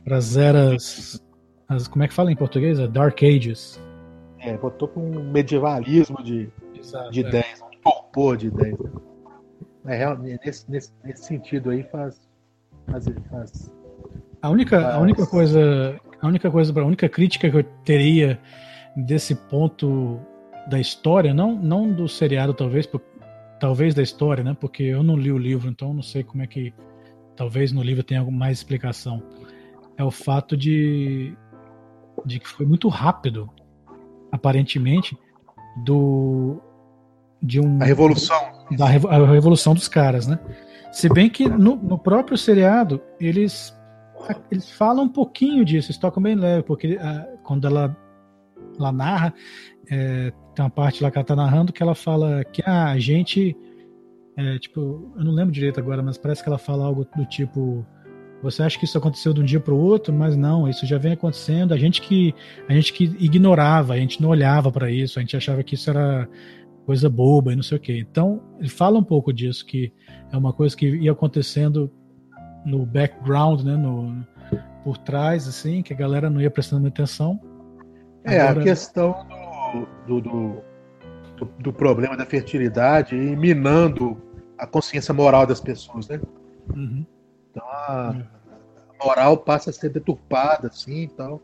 Para 0.05 0.17
as 0.17 0.37
eras. 0.37 1.23
as- 1.69 1.89
como 1.89 2.05
é 2.05 2.09
que 2.09 2.15
fala 2.15 2.31
em 2.33 2.37
português? 2.37 2.79
É 2.79 2.87
Dark 2.87 3.23
Ages. 3.23 3.81
É, 4.39 4.57
voltou 4.57 4.89
para 4.89 5.03
um 5.03 5.31
medievalismo 5.31 6.23
de, 6.23 6.49
Exato. 6.79 7.11
de 7.11 7.25
é. 7.25 7.29
ideias 7.29 7.61
muito 7.61 7.79
torpor 7.83 8.37
de 8.37 8.47
ideias. 8.49 8.79
É, 9.87 10.17
nesse, 10.45 10.71
nesse, 10.71 10.93
nesse 11.05 11.25
sentido 11.25 11.71
aí 11.71 11.83
faz. 11.85 12.21
faz, 12.91 13.07
faz 13.31 13.73
A 14.43 14.51
única, 14.51 14.93
a 14.95 14.99
única 14.99 15.27
coisa, 15.27 15.97
a 16.21 16.27
única 16.27 16.51
coisa, 16.51 16.81
a 16.81 16.85
única 16.85 17.09
crítica 17.09 17.49
que 17.51 17.57
eu 17.57 17.65
teria 17.85 18.39
desse 18.97 19.35
ponto 19.35 20.19
da 20.69 20.81
história, 20.81 21.33
não, 21.33 21.55
não 21.55 21.93
do 21.93 22.09
seriado 22.09 22.53
talvez, 22.55 22.87
por- 22.87 23.01
talvez 23.61 23.95
da 23.95 24.03
história, 24.03 24.43
né? 24.43 24.57
Porque 24.59 24.83
eu 24.83 25.03
não 25.03 25.17
li 25.17 25.31
o 25.31 25.39
livro, 25.39 25.69
então 25.69 25.95
não 25.95 26.03
sei 26.03 26.25
como 26.25 26.43
é 26.43 26.47
que, 26.47 26.75
talvez 27.37 27.73
no 27.73 27.83
livro 27.83 28.03
tenha 28.03 28.21
alguma 28.21 28.39
mais 28.39 28.59
explicação. 28.59 29.23
É 29.97 30.05
o 30.05 30.11
fato 30.11 30.57
de, 30.57 31.37
de 32.25 32.39
que 32.41 32.49
foi 32.49 32.67
muito 32.67 32.89
rápido, 32.89 33.51
aparentemente, 34.33 35.17
do 35.85 36.61
de 37.43 37.61
um 37.61 37.81
a 37.81 37.85
revolução. 37.85 38.67
da 38.71 38.87
a 38.87 39.27
revolução 39.31 39.75
dos 39.75 39.89
caras, 39.89 40.27
né? 40.27 40.39
Se 40.91 41.09
bem 41.09 41.29
que 41.29 41.49
no, 41.49 41.77
no 41.77 41.99
próprio 41.99 42.37
seriado 42.37 43.01
eles 43.21 43.77
eles 44.51 44.71
falam 44.71 45.05
um 45.05 45.09
pouquinho 45.09 45.65
disso, 45.65 45.91
eles 45.91 45.99
tocam 45.99 46.23
bem 46.23 46.35
leve, 46.35 46.63
porque 46.63 46.99
ah, 47.01 47.27
quando 47.45 47.67
ela, 47.67 47.97
ela 48.79 48.91
narra, 48.91 49.35
é, 49.91 50.33
tem 50.55 50.65
uma 50.65 50.71
parte 50.71 51.03
lá 51.03 51.11
que 51.11 51.19
ela 51.19 51.25
tá 51.25 51.37
narrando 51.37 51.73
que 51.73 51.83
ela 51.83 51.95
fala 51.95 52.45
que 52.45 52.63
ah, 52.67 52.91
a 52.91 52.99
gente, 52.99 53.57
é, 54.37 54.59
tipo, 54.59 55.13
eu 55.17 55.25
não 55.25 55.33
lembro 55.33 55.53
direito 55.53 55.81
agora, 55.81 56.03
mas 56.03 56.19
parece 56.19 56.43
que 56.43 56.49
ela 56.49 56.59
fala 56.59 56.85
algo 56.85 57.07
do 57.17 57.25
tipo, 57.27 57.85
você 58.43 58.63
acha 58.63 58.79
que 58.79 58.85
isso 58.85 58.99
aconteceu 58.99 59.33
de 59.33 59.41
um 59.41 59.45
dia 59.45 59.59
para 59.61 59.73
o 59.73 59.79
outro, 59.79 60.13
mas 60.13 60.37
não, 60.37 60.69
isso 60.69 60.85
já 60.87 60.99
vem 60.99 61.13
acontecendo. 61.13 61.73
A 61.73 61.77
gente 61.79 62.03
que 62.03 62.35
a 62.69 62.73
gente 62.75 62.93
que 62.93 63.05
ignorava, 63.19 63.95
a 63.95 63.97
gente 63.97 64.21
não 64.21 64.29
olhava 64.29 64.71
para 64.71 64.91
isso, 64.91 65.19
a 65.19 65.23
gente 65.23 65.37
achava 65.37 65.63
que 65.63 65.75
isso 65.75 65.89
era 65.91 66.29
coisa 66.85 67.09
boba 67.09 67.53
e 67.53 67.57
não 67.57 67.63
sei 67.63 67.79
o 67.79 67.81
que. 67.81 67.99
Então, 67.99 68.41
ele 68.61 68.69
fala 68.69 68.99
um 68.99 69.03
pouco 69.03 69.33
disso, 69.33 69.65
que 69.67 69.93
é 70.31 70.37
uma 70.37 70.53
coisa 70.53 70.77
que 70.77 70.87
ia 70.87 71.13
acontecendo 71.13 71.91
no 72.65 72.85
background, 72.85 73.63
né, 73.63 73.77
no, 73.77 74.25
por 74.85 74.99
trás, 74.99 75.49
assim, 75.49 75.83
que 75.83 75.93
a 75.93 75.97
galera 75.97 76.29
não 76.29 76.41
ia 76.41 76.51
prestando 76.51 76.87
atenção. 76.87 77.41
É, 78.25 78.41
Agora- 78.41 78.61
a 78.61 78.65
questão 78.65 79.15
do, 80.07 80.21
do, 80.21 80.21
do, 80.21 80.63
do- 81.39 81.53
do 81.63 81.73
problema 81.73 82.17
da 82.17 82.27
fertilidade 82.27 83.15
e 83.17 83.37
minando 83.37 84.17
a 84.59 84.67
consciência 84.67 85.13
moral 85.13 85.47
das 85.47 85.61
pessoas, 85.61 86.09
né? 86.09 86.21
Uhum. 86.75 87.07
Então 87.51 87.67
a, 87.69 88.11
a 88.11 89.05
moral 89.05 89.39
passa 89.39 89.71
a 89.71 89.73
ser 89.73 89.91
deturpada, 89.91 90.69
assim 90.69 91.05
e 91.05 91.09
tal. 91.09 91.41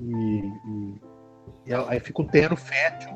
E, 0.00 0.42
aí 1.88 2.00
fica 2.00 2.22
um 2.22 2.26
terreno 2.26 2.56
fértil 2.56 3.10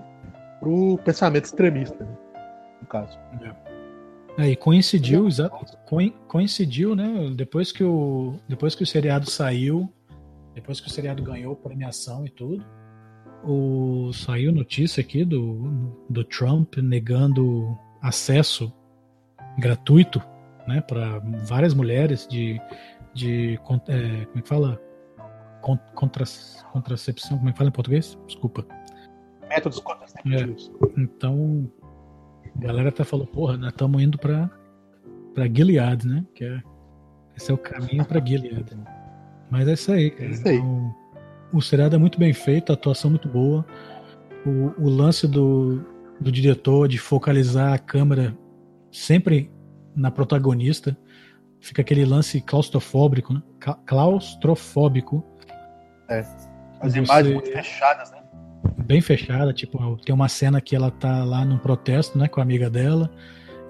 pro 0.59 0.99
pensamento 1.05 1.45
extremista, 1.45 2.05
né? 2.05 2.17
no 2.81 2.87
caso. 2.87 3.19
É, 4.39 4.49
e 4.49 4.57
coincidiu, 4.57 5.27
exato, 5.27 5.77
coi- 5.87 6.15
coincidiu, 6.27 6.95
né? 6.95 7.31
Depois 7.35 7.73
que 7.73 7.85
o 7.85 8.37
depois 8.49 8.75
que 8.75 8.83
o 8.83 8.87
seriado 8.87 9.29
saiu, 9.29 9.93
depois 10.55 10.81
que 10.81 10.89
o 10.89 10.91
seriado 10.91 11.23
ganhou 11.23 11.55
premiação 11.57 12.25
e 12.25 12.31
tudo, 12.31 12.65
o 13.45 14.13
saiu 14.13 14.53
notícia 14.53 15.01
aqui 15.01 15.25
do, 15.25 15.95
do 16.09 16.25
Trump 16.25 16.77
negando 16.77 17.77
acesso 18.01 18.73
gratuito, 19.61 20.21
né, 20.67 20.81
para 20.81 21.21
várias 21.45 21.75
mulheres 21.75 22.27
de 22.27 22.61
de 23.13 23.55
é, 23.55 23.57
como 24.27 24.39
é 24.39 24.41
que 24.43 24.49
fala 24.49 24.81
Con- 25.61 25.79
contra, 25.95 26.25
contracepção, 26.73 27.37
como 27.37 27.51
é 27.51 27.53
que 27.53 27.59
fala 27.59 27.69
em 27.69 27.73
português? 27.73 28.17
Desculpa. 28.27 28.65
Métodos 29.49 29.79
contraceptivos. 29.81 30.73
Então, 30.97 31.71
a 32.57 32.61
galera 32.61 32.89
até 32.89 33.05
falou, 33.05 33.27
porra, 33.27 33.59
nós 33.59 33.71
estamos 33.71 34.01
indo 34.03 34.17
pra, 34.17 34.49
pra 35.35 35.47
Gilead, 35.47 36.07
né? 36.07 36.25
Que 36.35 36.45
é, 36.45 36.63
esse 37.37 37.51
é 37.51 37.55
o 37.55 37.59
caminho 37.59 38.05
pra 38.07 38.25
Gilead. 38.25 38.65
Mas 39.51 39.69
é 39.69 39.73
isso 39.75 39.93
aí, 39.93 40.11
cara. 40.13 40.25
É 40.25 40.31
isso 40.31 40.49
aí. 40.49 40.59
O, 40.61 40.95
o 41.53 41.61
seriado 41.61 41.97
é 41.97 41.99
muito 41.99 42.19
bem 42.19 42.33
feito, 42.33 42.71
a 42.71 42.75
atuação 42.75 43.11
muito 43.11 43.29
boa. 43.29 43.67
O, 44.47 44.87
o 44.87 44.89
lance 44.89 45.27
do, 45.29 45.85
do 46.19 46.33
diretor 46.33 46.89
de 46.89 46.97
focalizar 46.97 47.75
a 47.75 47.79
câmera 47.79 48.35
sempre 48.91 49.51
na 49.95 50.11
protagonista. 50.11 50.97
Fica 51.61 51.83
aquele 51.83 52.05
lance 52.05 52.41
claustrofóbico, 52.41 53.35
né? 53.35 53.43
Claustrofóbico. 53.87 55.25
As 56.09 56.49
Você- 56.81 56.99
imagens 56.99 57.35
muito 57.35 57.51
fechadas, 57.51 58.11
né? 58.11 58.21
bem 58.87 59.01
fechada, 59.01 59.53
tipo, 59.53 59.97
tem 59.99 60.15
uma 60.15 60.29
cena 60.29 60.61
que 60.61 60.75
ela 60.75 60.91
tá 60.91 61.25
lá 61.25 61.45
num 61.45 61.59
protesto, 61.59 62.19
né, 62.19 62.29
com 62.29 62.41
a 62.41 62.43
amiga 62.43 62.69
dela, 62.69 63.11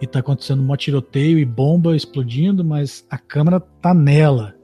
e 0.01 0.06
tá 0.06 0.20
acontecendo 0.20 0.62
um 0.62 0.76
tiroteio 0.76 1.38
e 1.38 1.44
bomba 1.44 1.94
explodindo, 1.94 2.64
mas 2.64 3.06
a 3.10 3.18
câmera 3.18 3.60
tá 3.60 3.92
nela 3.92 4.55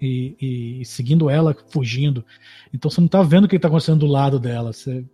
e, 0.00 0.80
e 0.80 0.84
seguindo 0.84 1.28
ela, 1.28 1.56
fugindo. 1.70 2.24
Então 2.72 2.90
você 2.90 3.00
não 3.00 3.08
tá 3.08 3.22
vendo 3.22 3.44
o 3.44 3.48
que 3.48 3.58
tá 3.58 3.68
acontecendo 3.68 4.00
do 4.00 4.06
lado 4.06 4.38
dela. 4.38 4.72
Você, 4.72 5.04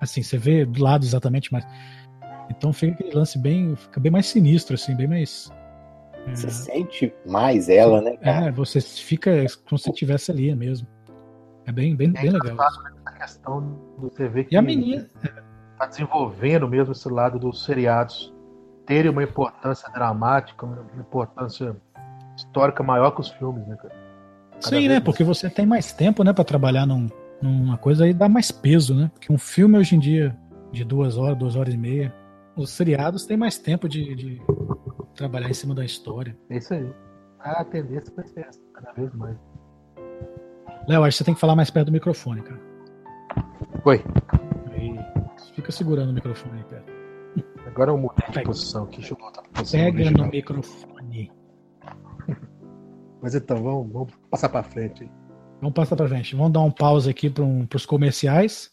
assim, 0.00 0.22
você 0.22 0.36
vê 0.36 0.64
do 0.64 0.82
lado 0.82 1.04
exatamente, 1.04 1.52
mas 1.52 1.64
então 2.50 2.72
fica 2.72 2.94
aquele 2.94 3.14
lance 3.14 3.38
bem, 3.38 3.76
fica 3.76 4.00
bem 4.00 4.10
mais 4.10 4.26
sinistro, 4.26 4.74
assim, 4.74 4.94
bem 4.94 5.06
mais. 5.06 5.52
é, 6.26 6.34
Você 6.34 6.50
sente 6.50 7.12
mais 7.26 7.68
ela, 7.68 8.00
né, 8.00 8.16
cara? 8.16 8.46
é, 8.46 8.50
você 8.50 8.80
fica 8.80 9.30
como 9.68 9.78
se 9.78 9.90
estivesse 9.90 10.30
ali 10.30 10.54
mesmo. 10.54 10.86
É 11.66 11.72
bem, 11.72 11.94
bem, 11.94 12.10
bem 12.12 12.30
legal. 12.30 12.56
A 13.04 13.12
questão 13.12 13.60
do 13.98 14.08
você 14.10 14.28
ver 14.28 14.44
que 14.44 14.54
E 14.54 14.58
a 14.58 14.62
menina, 14.62 15.06
tá 15.78 15.86
desenvolvendo 15.86 16.66
mesmo 16.66 16.92
esse 16.92 17.08
lado 17.08 17.38
dos 17.38 17.64
seriados 17.64 18.34
terem 18.86 19.10
uma 19.10 19.22
importância 19.22 19.88
dramática, 19.92 20.64
uma 20.64 20.82
importância 20.98 21.76
histórica 22.36 22.82
maior 22.82 23.10
que 23.10 23.20
os 23.20 23.28
filmes, 23.28 23.66
né, 23.66 23.76
cara? 23.76 23.94
Cada 24.52 24.76
Sim, 24.76 24.88
né? 24.88 24.94
mais. 24.94 25.04
Porque 25.04 25.22
você 25.22 25.50
tem 25.50 25.66
mais 25.66 25.92
tempo, 25.92 26.24
né, 26.24 26.32
para 26.32 26.44
trabalhar 26.44 26.86
num, 26.86 27.08
numa 27.42 27.76
coisa 27.76 28.04
aí 28.04 28.14
dá 28.14 28.28
mais 28.28 28.50
peso, 28.50 28.94
né? 28.94 29.10
Porque 29.12 29.32
um 29.32 29.38
filme 29.38 29.76
hoje 29.76 29.94
em 29.94 29.98
dia 29.98 30.36
de 30.72 30.84
duas 30.84 31.16
horas, 31.16 31.36
duas 31.38 31.54
horas 31.54 31.74
e 31.74 31.76
meia, 31.76 32.14
os 32.58 32.70
seriados 32.70 33.24
têm 33.24 33.36
mais 33.36 33.56
tempo 33.56 33.88
de, 33.88 34.14
de 34.14 34.42
trabalhar 35.14 35.48
em 35.48 35.54
cima 35.54 35.74
da 35.74 35.84
história. 35.84 36.36
É 36.50 36.56
isso 36.58 36.74
aí. 36.74 36.92
A 37.38 37.64
tendência 37.64 38.12
vai 38.14 38.26
ser 38.26 38.40
essa, 38.40 38.60
cada 38.74 38.92
vez 38.92 39.14
mais. 39.14 39.36
Léo, 40.88 41.04
acho 41.04 41.14
que 41.14 41.18
você 41.18 41.24
tem 41.24 41.34
que 41.34 41.40
falar 41.40 41.54
mais 41.54 41.70
perto 41.70 41.86
do 41.86 41.92
microfone, 41.92 42.42
cara. 42.42 42.60
Oi, 43.84 44.02
Aí, 44.72 44.96
fica 45.54 45.70
segurando 45.70 46.10
o 46.10 46.12
microfone 46.12 46.58
aí 46.58 46.64
perto. 46.64 46.92
agora 47.66 47.92
eu 47.92 47.98
mudei 47.98 48.28
de 48.28 48.42
posição 48.42 48.84
aqui, 48.84 48.96
deixa 48.98 49.14
eu 49.14 49.18
voltar 49.18 49.42
pra 49.42 49.50
posição 49.52 49.80
Pega 49.80 49.96
original. 49.96 50.26
no 50.26 50.32
microfone. 50.32 51.32
Mas 53.22 53.34
então, 53.34 53.62
vamos, 53.62 53.92
vamos 53.92 54.12
passar 54.30 54.48
pra 54.48 54.62
frente 54.62 55.04
aí. 55.04 55.10
Vamos 55.60 55.74
passar 55.74 55.96
pra 55.96 56.08
frente. 56.08 56.34
Vamos 56.36 56.52
dar 56.52 56.60
um 56.60 56.70
pause 56.70 57.08
aqui 57.10 57.30
para 57.30 57.44
um, 57.44 57.66
os 57.74 57.86
comerciais. 57.86 58.70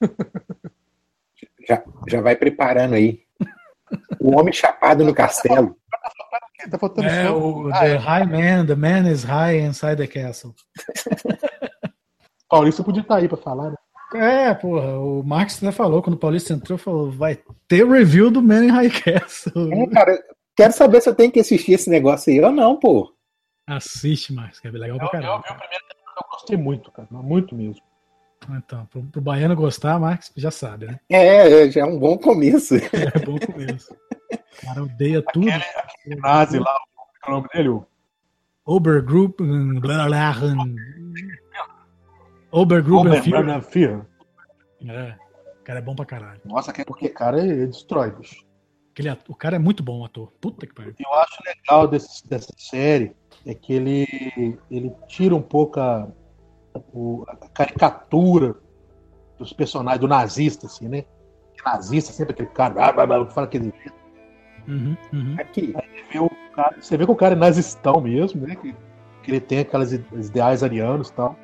Já, 1.68 1.82
já 2.08 2.20
vai 2.20 2.36
preparando 2.36 2.94
aí. 2.94 3.20
O 4.20 4.38
homem 4.38 4.52
chapado 4.52 5.04
no 5.04 5.14
castelo. 5.14 5.76
Tá 6.70 6.78
faltando 6.78 7.08
É, 7.08 7.26
só- 7.26 7.38
o 7.38 7.68
Ah, 7.72 7.80
The 7.80 7.92
é. 7.94 7.96
High 7.96 8.26
Man, 8.26 8.66
The 8.66 8.74
Man 8.74 9.10
is 9.10 9.22
High 9.22 9.60
Inside 9.60 9.96
the 9.96 10.06
Castle. 10.06 10.54
Paulista 12.48 12.82
podia 12.84 13.02
estar 13.02 13.16
aí 13.16 13.28
pra 13.28 13.36
falar, 13.36 13.70
né? 13.70 13.76
É, 14.14 14.54
porra, 14.54 14.98
o 14.98 15.22
Marx 15.24 15.56
até 15.58 15.72
falou, 15.72 16.00
quando 16.02 16.14
o 16.14 16.18
Paulista 16.18 16.52
entrou, 16.52 16.78
falou, 16.78 17.10
vai 17.10 17.38
ter 17.66 17.84
review 17.86 18.30
do 18.30 18.40
Man 18.40 18.66
in 18.66 18.70
High 18.70 18.90
Castle. 18.90 19.72
É, 19.72 19.86
cara, 19.88 20.18
quero 20.56 20.72
saber 20.72 21.00
se 21.00 21.08
eu 21.08 21.14
tenho 21.14 21.32
que 21.32 21.40
assistir 21.40 21.72
esse 21.72 21.90
negócio 21.90 22.32
aí 22.32 22.40
ou 22.40 22.52
não, 22.52 22.78
pô. 22.78 23.12
Assiste, 23.66 24.32
Marx, 24.32 24.60
que 24.60 24.68
é 24.68 24.70
legal 24.70 24.98
pra 24.98 25.06
Eu, 25.06 25.06
eu, 25.06 25.10
caralho. 25.10 25.42
primeiro 25.42 25.84
temporada, 25.88 26.16
eu 26.22 26.30
gostei 26.30 26.56
muito, 26.56 26.92
cara. 26.92 27.08
Muito 27.10 27.54
mesmo. 27.56 27.82
Então, 28.50 28.84
pro, 28.86 29.02
pro 29.04 29.20
baiano 29.20 29.56
gostar, 29.56 29.98
Marx 29.98 30.32
já 30.36 30.50
sabe, 30.50 30.86
né? 30.86 31.00
É, 31.08 31.64
é, 31.66 31.70
já 31.70 31.80
é 31.80 31.84
um 31.84 31.98
bom 31.98 32.18
começo. 32.18 32.74
É 33.14 33.18
bom 33.24 33.38
começo. 33.38 33.94
O 34.32 34.66
cara 34.66 34.82
odeia 34.82 35.22
tudo. 35.32 35.48
Aquele, 35.48 35.64
aquele 35.64 36.16
nazi 36.20 36.58
lá, 36.58 36.76
é 37.26 37.30
o 37.30 37.34
nome 37.34 37.48
dele? 37.52 37.68
O. 37.70 37.86
Obergruppen 42.50 43.18
Obermann 43.28 43.60
Führer. 43.62 44.00
É, 44.86 45.16
o 45.60 45.64
cara 45.64 45.78
é 45.78 45.82
bom 45.82 45.94
pra 45.94 46.04
caralho. 46.04 46.40
Nossa, 46.44 46.72
que- 46.72 46.84
porque 46.84 47.08
cara 47.08 47.40
ele 47.40 47.66
destrói, 47.66 48.10
bicho. 48.12 48.44
Aquele 48.92 49.08
ato- 49.08 49.32
o 49.32 49.34
cara 49.34 49.56
é 49.56 49.58
muito 49.58 49.82
bom 49.82 50.04
ator. 50.04 50.32
Puta 50.40 50.66
que 50.66 50.74
pariu. 50.74 50.94
eu 50.98 51.14
acho 51.14 51.36
legal 51.44 51.88
desse- 51.88 52.26
dessa 52.28 52.52
série 52.56 53.12
é 53.44 53.54
que 53.54 53.72
ele, 53.72 54.58
ele 54.70 54.92
tira 55.08 55.34
um 55.34 55.42
pouco 55.42 55.80
a, 55.80 56.08
o- 56.92 57.24
a 57.28 57.36
caricatura 57.48 58.54
dos 59.38 59.52
personagens, 59.52 60.00
do 60.00 60.08
nazista, 60.08 60.66
assim, 60.66 60.88
né? 60.88 61.02
Que 61.56 61.64
nazista, 61.64 62.12
sempre 62.12 62.32
aquele 62.32 62.48
cara, 62.48 62.74
blá, 62.74 62.92
blá, 62.92 63.06
blá, 63.06 63.26
que 63.26 63.32
fala 63.34 63.46
aquele 63.46 63.72
jeito. 63.82 63.94
Uhum, 64.66 64.96
uhum. 65.12 65.36
Aqui. 65.38 65.72
Você 65.72 66.04
vê, 66.12 66.18
o 66.18 66.30
cara, 66.54 66.76
você 66.80 66.96
vê 66.96 67.04
que 67.04 67.10
o 67.12 67.16
cara 67.16 67.34
é 67.34 67.38
nazistão 67.38 68.00
mesmo, 68.00 68.46
né? 68.46 68.56
Que, 68.56 68.74
que 69.22 69.30
ele 69.30 69.40
tem 69.40 69.58
aquelas 69.60 69.92
ide- 69.92 70.06
ideais 70.14 70.62
arianos 70.62 71.08
e 71.08 71.12
tal. 71.12 71.36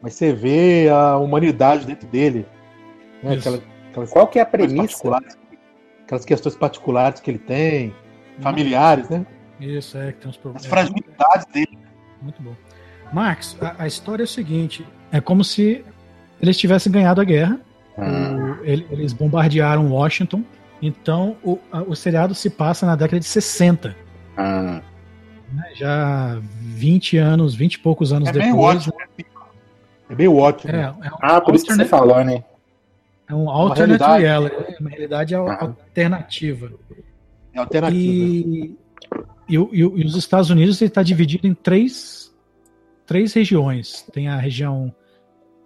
Mas 0.00 0.14
você 0.14 0.32
vê 0.32 0.88
a 0.88 1.16
humanidade 1.18 1.84
dentro 1.86 2.08
dele. 2.08 2.46
Né? 3.22 3.34
Aquela, 3.34 3.58
aquelas 3.90 4.10
Qual 4.10 4.26
que 4.28 4.38
é 4.38 4.42
a 4.42 4.46
premissa? 4.46 5.18
aquelas 6.04 6.24
questões 6.24 6.56
particulares 6.56 7.20
que 7.20 7.30
ele 7.30 7.38
tem, 7.38 7.94
familiares, 8.40 9.08
né? 9.10 9.26
Isso, 9.60 9.98
é, 9.98 10.12
que 10.12 10.20
tem 10.20 10.30
uns 10.30 10.36
As 10.36 10.40
problemas. 10.40 10.66
fragilidades 10.66 11.46
dele. 11.52 11.78
Muito 12.22 12.40
bom. 12.42 12.54
Marx, 13.12 13.56
a, 13.60 13.82
a 13.84 13.86
história 13.86 14.22
é 14.22 14.24
o 14.24 14.28
seguinte: 14.28 14.84
é 15.12 15.20
como 15.20 15.42
se 15.44 15.84
eles 16.40 16.56
tivessem 16.56 16.90
ganhado 16.92 17.20
a 17.20 17.24
guerra. 17.24 17.60
Hum. 17.96 18.52
O- 18.52 18.64
ele- 18.64 18.86
eles 18.90 19.12
bombardearam 19.12 19.90
Washington. 19.90 20.42
Então 20.80 21.36
o, 21.42 21.58
a- 21.72 21.82
o 21.82 21.94
seriado 21.96 22.34
se 22.34 22.48
passa 22.50 22.86
na 22.86 22.94
década 22.94 23.18
de 23.18 23.26
60. 23.26 23.96
Hum. 24.38 24.80
né? 25.52 25.64
Já 25.74 26.38
20 26.60 27.16
anos, 27.16 27.54
20 27.54 27.74
e 27.74 27.78
poucos 27.80 28.12
anos 28.12 28.28
É 28.28 28.32
meio 28.32 28.44
depois. 28.52 28.76
ótimo. 28.88 28.94
É 30.10 30.14
meio 30.14 30.36
ótimo. 30.36 30.72
É, 30.74 30.82
é 30.82 30.90
um 30.90 31.16
Ah, 31.20 31.40
por 31.40 31.54
isso 31.54 31.66
que 31.66 31.74
você 31.74 31.84
falou, 31.84 32.22
né? 32.24 32.44
É 33.28 33.34
um 33.34 33.50
alternate 33.50 34.02
realidade. 34.02 34.22
reality, 34.22 34.72
é 34.74 34.80
uma 34.80 34.90
realidade 34.90 35.34
al- 35.34 35.48
Ah. 35.50 35.58
alternativa. 35.62 36.72
É 37.52 37.58
alternativa. 37.58 38.00
E, 38.00 38.74
e, 39.48 39.54
e 39.56 39.56
e 39.72 40.04
os 40.04 40.14
Estados 40.16 40.48
Unidos 40.50 40.80
está 40.80 41.02
dividido 41.02 41.46
em 41.46 41.52
três, 41.54 42.27
três 43.08 43.32
regiões. 43.32 44.02
Tem 44.12 44.28
a 44.28 44.36
região 44.36 44.94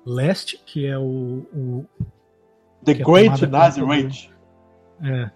leste, 0.07 0.57
que 0.65 0.87
é 0.87 0.97
o, 0.97 1.45
o, 1.53 1.85
The 2.85 2.93
é 2.93 2.95
Great 2.95 3.47
Nazi 3.49 3.81
do- 3.81 3.87
Rage. 3.87 4.31
é, 5.03 5.31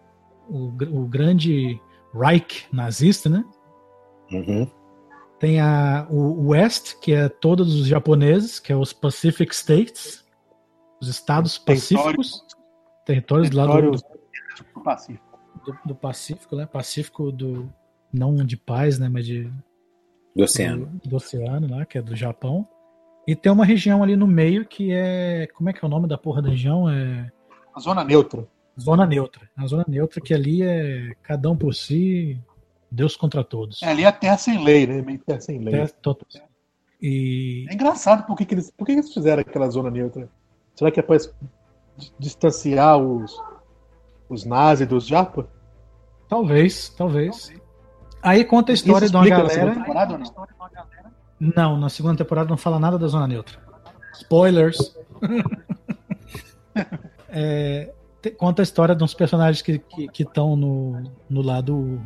o, 0.48 0.68
o 1.02 1.06
grande 1.06 1.78
Reich 2.14 2.66
nazista, 2.72 3.28
né? 3.28 3.44
Uhum. 4.32 4.70
Tem 5.38 5.60
a, 5.60 6.06
o 6.08 6.48
West, 6.48 6.94
que 7.00 7.12
é 7.12 7.28
todos 7.28 7.74
os 7.74 7.86
japoneses, 7.86 8.58
que 8.58 8.72
é 8.72 8.76
os 8.76 8.92
Pacific 8.92 9.52
States, 9.54 10.24
os 11.00 11.08
estados 11.08 11.58
pacíficos, 11.58 12.42
territórios 13.04 13.50
do 13.50 13.56
lado 13.58 13.72
Território 13.72 14.00
do, 14.00 14.74
do 14.74 14.80
Pacífico. 14.82 15.38
do, 15.64 15.78
do 15.88 15.94
Pacífico, 15.94 16.56
né? 16.56 16.64
Pacífico 16.66 17.30
do 17.30 17.70
não 18.12 18.34
de 18.36 18.56
paz, 18.56 18.98
né? 18.98 19.08
Mas 19.10 19.26
de 19.26 19.52
Do 20.36 20.44
oceano. 20.44 20.86
do, 21.02 21.08
do 21.08 21.16
oceano, 21.16 21.68
lá, 21.70 21.84
que 21.86 21.98
é 21.98 22.02
do 22.02 22.14
Japão. 22.14 22.68
E 23.26 23.34
tem 23.34 23.50
uma 23.50 23.64
região 23.64 24.02
ali 24.02 24.14
no 24.14 24.26
meio 24.26 24.64
que 24.66 24.92
é. 24.92 25.48
Como 25.54 25.68
é 25.68 25.72
que 25.72 25.84
é 25.84 25.88
o 25.88 25.90
nome 25.90 26.06
da 26.06 26.16
porra 26.18 26.42
da 26.42 26.50
região? 26.50 26.88
É 26.88 27.30
A 27.74 27.80
zona 27.80 28.04
neutra. 28.04 28.46
Zona 28.78 29.06
Neutra. 29.06 29.48
A 29.56 29.66
Zona 29.66 29.86
Neutra 29.88 30.20
que 30.20 30.34
ali 30.34 30.62
é 30.62 31.14
cada 31.22 31.50
um 31.50 31.56
por 31.56 31.74
si, 31.74 32.38
Deus 32.90 33.16
contra 33.16 33.42
todos. 33.42 33.82
É, 33.82 33.86
ali 33.88 34.04
é 34.04 34.12
terra 34.12 34.36
sem 34.36 34.62
lei, 34.62 34.86
né? 34.86 35.00
Meio 35.00 35.18
terra 35.18 35.40
sem 35.40 35.58
lei. 35.58 35.74
É, 35.74 35.86
to- 35.86 36.18
E 37.00 37.64
É 37.70 37.72
engraçado 37.74 38.26
por 38.26 38.36
que, 38.36 38.44
que 38.44 38.54
eles, 38.54 38.70
por 38.70 38.84
que 38.86 38.92
que 38.92 39.00
eles 39.00 39.14
fizeram 39.14 39.40
aquela 39.40 39.70
zona 39.70 39.90
neutra. 39.90 40.28
Será 40.74 40.90
que 40.90 41.00
é 41.00 41.02
para 41.02 41.16
distanciar 42.18 42.98
os, 42.98 43.34
os 44.28 44.44
nazis 44.44 44.86
dos 44.86 45.06
japa? 45.06 45.48
talvez, 46.28 46.88
talvez. 46.90 47.52
Aí 48.22 48.44
conta 48.44 48.72
a 48.72 48.74
história 48.74 49.08
de 49.08 49.16
uma 49.16 49.24
explica 49.24 49.42
na 49.42 49.48
galera. 49.54 49.74
temporada 49.80 50.12
ou 50.14 50.18
não? 50.18 51.52
Não, 51.54 51.76
na 51.78 51.88
segunda 51.88 52.16
temporada 52.16 52.48
não 52.48 52.56
fala 52.56 52.78
nada 52.78 52.98
da 52.98 53.06
Zona 53.06 53.26
Neutra. 53.26 53.58
Spoilers. 54.14 54.96
É, 57.28 57.92
conta 58.38 58.62
a 58.62 58.64
história 58.64 58.94
de 58.94 59.04
uns 59.04 59.12
personagens 59.14 59.60
que 59.62 59.72
estão 59.72 60.08
que, 60.08 60.24
que 60.24 60.38
no, 60.38 61.02
no 61.28 61.42
lado 61.42 62.00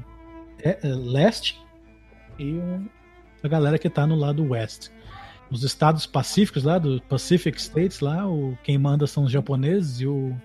é, 0.62 0.78
é, 0.82 0.88
leste 0.88 1.60
e 2.38 2.54
um- 2.54 2.86
a 3.42 3.48
galera 3.48 3.78
que 3.78 3.88
está 3.88 4.06
no 4.06 4.14
lado 4.16 4.48
oeste. 4.50 4.90
Os 5.50 5.62
estados 5.64 6.06
pacíficos 6.06 6.62
lá, 6.64 6.78
do 6.78 7.00
Pacific 7.02 7.60
States, 7.60 8.00
lá, 8.00 8.26
o, 8.28 8.56
quem 8.62 8.76
manda 8.78 9.06
são 9.06 9.24
os 9.24 9.32
japoneses 9.32 10.00
e 10.00 10.06
o, 10.06 10.36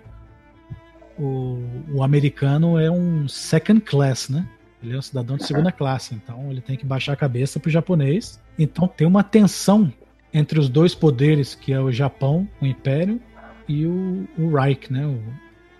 o, 1.20 1.60
o 1.96 2.04
americano 2.04 2.80
é 2.80 2.90
um 2.90 3.28
second 3.28 3.82
class, 3.82 4.30
né? 4.30 4.48
Ele 4.86 4.95
é 4.95 4.99
um 4.99 5.02
cidadão 5.02 5.36
de 5.36 5.45
segunda 5.45 5.72
classe, 5.72 6.14
então 6.14 6.52
ele 6.52 6.62
tem 6.62 6.78
que 6.78 6.86
baixar 6.86 7.14
a 7.14 7.16
cabeça 7.16 7.60
pro 7.60 7.72
japonês. 7.72 8.40
Então 8.57 8.88
tem 8.88 9.07
uma 9.07 9.24
tensão 9.24 9.91
entre 10.34 10.60
os 10.60 10.70
dois 10.70 10.94
poderes, 10.94 11.56
que 11.56 11.74
é 11.74 11.80
o 11.80 11.91
Japão, 11.91 12.48
o 12.62 12.66
Império, 12.66 13.20
e 13.68 13.86
o, 13.86 14.28
o 14.38 14.56
Reich, 14.56 14.91
né? 14.94 15.06
O, 15.06 15.20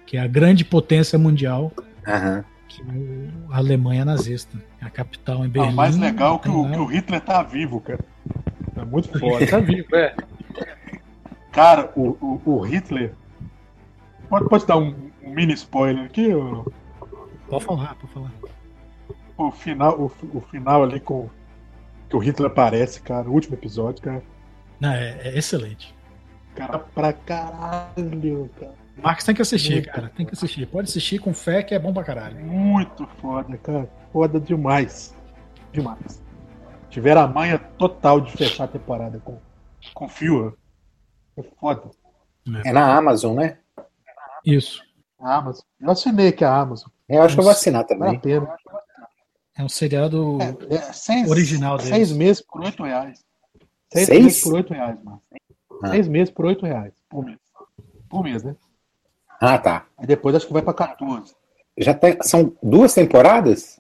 que 0.08 0.18
é 0.18 0.22
a 0.22 0.28
grande 0.28 0.66
potência 0.66 1.20
mundial, 1.20 1.72
Aham. 2.08 2.44
que 2.68 2.82
é 2.82 2.86
o- 2.86 3.30
a 3.54 3.58
Alemanha 3.58 4.04
nazista. 4.06 4.58
A 4.82 4.90
capital 4.90 5.44
em 5.44 5.48
Ah, 5.48 5.50
Berlim. 5.50 5.74
o 5.74 5.76
mais 5.76 5.98
legal 5.98 6.36
é 6.36 6.40
que 6.40 6.50
o, 6.50 6.72
que 6.72 6.78
o 6.80 6.86
Hitler 6.86 7.22
tá 7.22 7.44
vivo, 7.44 7.80
cara. 7.82 8.00
É 8.76 8.84
muito 8.86 9.08
foda. 9.20 9.44
Ele 9.44 9.48
tá 9.52 9.60
vivo, 9.60 9.96
é. 9.96 10.16
Cara, 11.52 11.92
o, 11.96 12.10
o, 12.22 12.42
o 12.46 12.60
Hitler. 12.62 13.14
Pode, 14.30 14.50
pode 14.50 14.66
dar 14.66 14.78
um, 14.78 14.94
um 15.24 15.32
mini 15.34 15.54
spoiler 15.54 16.06
aqui? 16.06 16.28
O, 16.34 16.72
Pode 17.48 17.64
falar, 17.64 17.96
pode 17.96 18.12
falar. 18.14 18.32
O 19.38 19.52
final, 19.52 20.00
o, 20.00 20.12
o 20.34 20.42
final 20.42 20.84
ali 20.84 21.00
com 21.00 21.30
que 22.10 22.16
o 22.16 22.20
Hitler 22.20 22.52
aparece, 22.52 23.02
cara. 23.02 23.28
O 23.28 23.34
último 23.34 23.56
episódio, 23.56 24.02
cara. 24.04 24.24
Não, 24.80 24.92
é, 24.92 25.20
é 25.24 25.38
excelente. 25.38 25.96
Cara, 26.56 26.80
pra 26.80 27.12
caralho, 27.12 28.50
cara. 28.60 28.74
Marcos 28.98 29.26
tem 29.26 29.36
que 29.36 29.42
assistir, 29.42 29.74
Muito. 29.74 29.90
cara. 29.90 30.10
Tem 30.16 30.26
que 30.26 30.34
assistir. 30.34 30.66
Pode 30.68 30.90
assistir 30.90 31.20
com 31.20 31.34
fé 31.34 31.62
que 31.64 31.74
é 31.74 31.80
bom 31.80 31.94
pra 31.94 32.04
caralho. 32.04 32.40
Muito 32.40 33.06
foda, 33.20 33.58
cara. 33.58 33.90
Foda 34.14 34.40
demais. 34.40 35.14
Demais. 35.74 36.24
Tiveram 36.90 37.22
a 37.22 37.28
manha 37.28 37.58
total 37.58 38.22
de 38.22 38.32
fechar 38.32 38.64
a 38.66 38.68
temporada 38.68 39.20
com, 39.20 39.38
com 39.94 40.08
Führer. 40.08 40.54
É 41.36 41.44
foda. 41.60 41.92
É 42.64 42.72
na 42.72 42.96
Amazon, 42.96 43.36
né? 43.36 43.58
Isso. 44.46 44.82
A 45.20 45.36
Amazon. 45.36 45.66
Eu 45.82 45.92
assinei 45.92 46.30
aqui 46.30 46.46
a 46.46 46.56
Amazon. 46.56 46.90
Eu 47.10 47.22
acho 47.22 47.36
que 47.36 47.40
eu 47.40 47.44
vou 47.44 47.52
assinar 47.52 47.84
Vale 47.84 47.94
a 47.94 47.98
também. 47.98 48.20
pena. 48.20 48.56
É 49.58 49.64
um 49.64 49.70
seriado. 49.70 50.38
É, 50.70 50.76
é 50.76 50.94
seis, 50.94 51.30
Original 51.30 51.80
Seis 51.80 51.92
deles. 51.92 52.12
meses 52.12 52.42
por 52.42 52.62
oito 52.62 52.84
reais. 52.84 53.24
Seis, 53.92 54.06
Seis? 54.08 54.24
meses 54.24 54.44
por 54.44 54.54
oito 54.56 54.74
reais, 54.74 55.04
mano. 55.04 55.22
Ah. 55.84 55.90
Seis 55.90 56.08
meses 56.08 56.34
por 56.34 56.46
oito 56.46 56.66
reais 56.66 56.94
por 57.10 57.24
mês. 57.26 57.40
Por 58.10 58.24
mês, 58.24 58.44
né? 58.44 58.56
Ah, 59.40 59.58
tá. 59.58 59.86
Aí 59.98 60.06
depois 60.06 60.36
acho 60.36 60.48
que 60.48 60.54
vai 60.54 60.62
pra 60.62 60.74
14. 60.74 61.34
Já 61.78 61.94
tem, 61.94 62.18
são 62.22 62.56
duas 62.62 62.94
temporadas? 62.94 63.80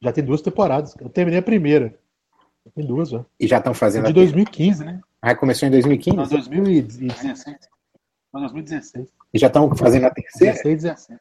Já 0.00 0.12
tem 0.12 0.24
duas 0.24 0.40
temporadas. 0.42 0.94
Eu 1.00 1.08
terminei 1.08 1.40
a 1.40 1.42
primeira. 1.42 1.98
Tem 2.74 2.86
duas 2.86 3.08
já. 3.10 3.24
E 3.40 3.46
já 3.46 3.58
estão 3.58 3.72
fazendo 3.74 4.04
De 4.04 4.10
a 4.10 4.14
2015, 4.14 4.84
né? 4.84 5.00
Ah, 5.20 5.34
começou 5.34 5.66
em 5.66 5.70
Não, 5.70 5.78
2015? 5.78 6.16
2016. 6.30 7.56
Não, 8.32 8.40
2016. 8.42 9.08
E 9.32 9.38
já 9.38 9.46
estão 9.46 9.74
fazendo 9.74 10.04
a 10.06 10.10
terceira? 10.10 10.52
16, 10.52 10.82
17. 10.82 11.20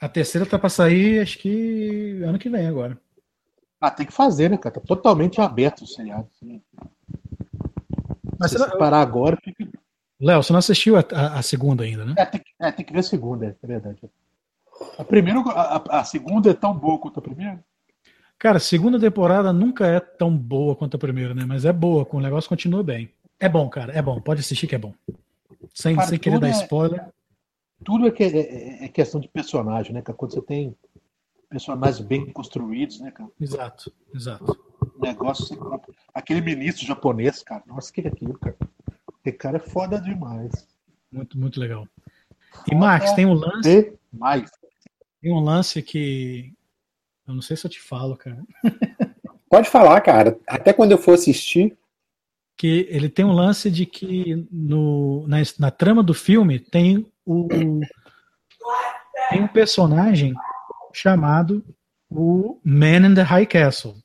A 0.00 0.08
terceira 0.08 0.46
tá 0.46 0.58
pra 0.58 0.68
sair, 0.68 1.20
acho 1.20 1.38
que 1.38 2.22
ano 2.24 2.38
que 2.38 2.48
vem 2.48 2.66
agora. 2.66 2.98
Ah, 3.80 3.90
tem 3.90 4.06
que 4.06 4.12
fazer, 4.12 4.50
né, 4.50 4.56
cara? 4.56 4.74
Tá 4.74 4.80
totalmente 4.80 5.40
aberto 5.40 5.82
o 5.82 5.86
seriado. 5.86 6.26
assim. 6.34 6.60
Mas 8.38 8.50
Se 8.50 8.58
você- 8.58 8.68
você 8.70 8.76
parar 8.78 9.00
agora, 9.00 9.36
fica... 9.42 9.66
Léo, 10.20 10.42
você 10.42 10.52
não 10.52 10.58
assistiu 10.58 10.96
a, 10.96 11.04
a- 11.12 11.38
a 11.38 11.42
segunda 11.42 11.84
ainda, 11.84 12.04
né? 12.04 12.14
é, 12.18 12.24
tem 12.26 12.40
que, 12.40 12.50
é, 12.60 12.72
tem 12.72 12.84
que 12.84 12.92
ver 12.92 12.98
a 13.00 13.02
segunda, 13.04 13.46
é, 13.46 13.54
é 13.62 13.66
verdade. 13.66 13.98
A 14.98 15.04
primeira, 15.04 15.40
a, 15.50 16.00
a- 16.00 16.04
segunda 16.04 16.50
é 16.50 16.54
tão 16.54 16.74
boa 16.74 16.98
quanto 16.98 17.18
a 17.18 17.22
primeira? 17.22 17.62
Cara, 18.38 18.58
segunda 18.60 18.98
temporada 18.98 19.52
nunca 19.52 19.86
é 19.86 19.98
tão 20.00 20.36
boa 20.36 20.74
quanto 20.76 20.96
a 20.96 20.98
primeira, 20.98 21.34
né? 21.34 21.44
Mas 21.44 21.64
é 21.64 21.72
boa, 21.72 22.06
o 22.10 22.20
negócio 22.20 22.48
continua 22.48 22.82
bem. 22.84 23.10
É 23.40 23.48
bom, 23.48 23.68
cara, 23.68 23.92
é 23.92 24.02
bom. 24.02 24.20
Pode 24.20 24.40
assistir 24.40 24.66
que 24.66 24.74
é 24.74 24.78
bom. 24.78 24.92
Sem, 25.74 25.94
Cara, 25.96 26.08
sem 26.08 26.18
querer 26.18 26.38
dar 26.40 26.48
é- 26.48 26.52
spoiler. 26.52 27.04
Tudo 27.84 28.06
é, 28.08 28.10
que- 28.10 28.24
é- 28.24 28.38
é- 28.38 28.84
é 28.84 28.88
questão 28.88 29.20
de 29.20 29.28
personagem, 29.28 29.92
né? 29.92 30.02
Quando 30.02 30.32
você 30.32 30.42
tem 30.42 30.74
personagens 31.48 32.00
bem 32.00 32.30
construídos, 32.32 33.00
né, 33.00 33.10
cara? 33.10 33.30
Exato, 33.40 33.92
exato. 34.14 34.58
O 34.96 35.00
negócio 35.00 35.46
você 35.46 35.56
compra. 35.56 35.92
Aquele 36.14 36.40
ministro 36.40 36.86
japonês, 36.86 37.42
cara. 37.42 37.62
Nossa, 37.66 37.92
que 37.92 38.00
é 38.00 38.08
aquilo, 38.08 38.38
cara? 38.38 38.56
Aquele 39.20 39.36
cara 39.36 39.56
é 39.56 39.60
foda 39.60 40.00
demais. 40.00 40.66
Muito, 41.10 41.38
muito 41.38 41.58
legal. 41.58 41.86
E 42.70 42.74
Max, 42.74 43.12
tem 43.12 43.26
um 43.26 43.34
lance, 43.34 43.68
E 44.12 44.16
mais. 44.16 44.50
tem 45.20 45.32
um 45.32 45.40
lance 45.40 45.82
que. 45.82 46.52
Eu 47.26 47.34
não 47.34 47.42
sei 47.42 47.56
se 47.56 47.66
eu 47.66 47.70
te 47.70 47.80
falo, 47.80 48.16
cara. 48.16 48.42
Pode 49.50 49.68
falar, 49.70 50.00
cara. 50.00 50.38
Até 50.46 50.72
quando 50.72 50.92
eu 50.92 50.98
for 50.98 51.14
assistir. 51.14 51.76
que 52.56 52.86
ele 52.90 53.08
tem 53.08 53.24
um 53.24 53.32
lance 53.32 53.70
de 53.70 53.86
que 53.86 54.46
no, 54.50 55.26
na, 55.28 55.36
na 55.58 55.70
trama 55.70 56.02
do 56.02 56.12
filme 56.12 56.58
tem 56.58 57.06
o 57.24 57.46
tem 59.30 59.42
um 59.42 59.48
personagem 59.48 60.34
chamado 60.98 61.64
o 62.10 62.60
Man 62.64 63.08
in 63.08 63.14
the 63.14 63.22
High 63.22 63.46
Castle 63.46 63.96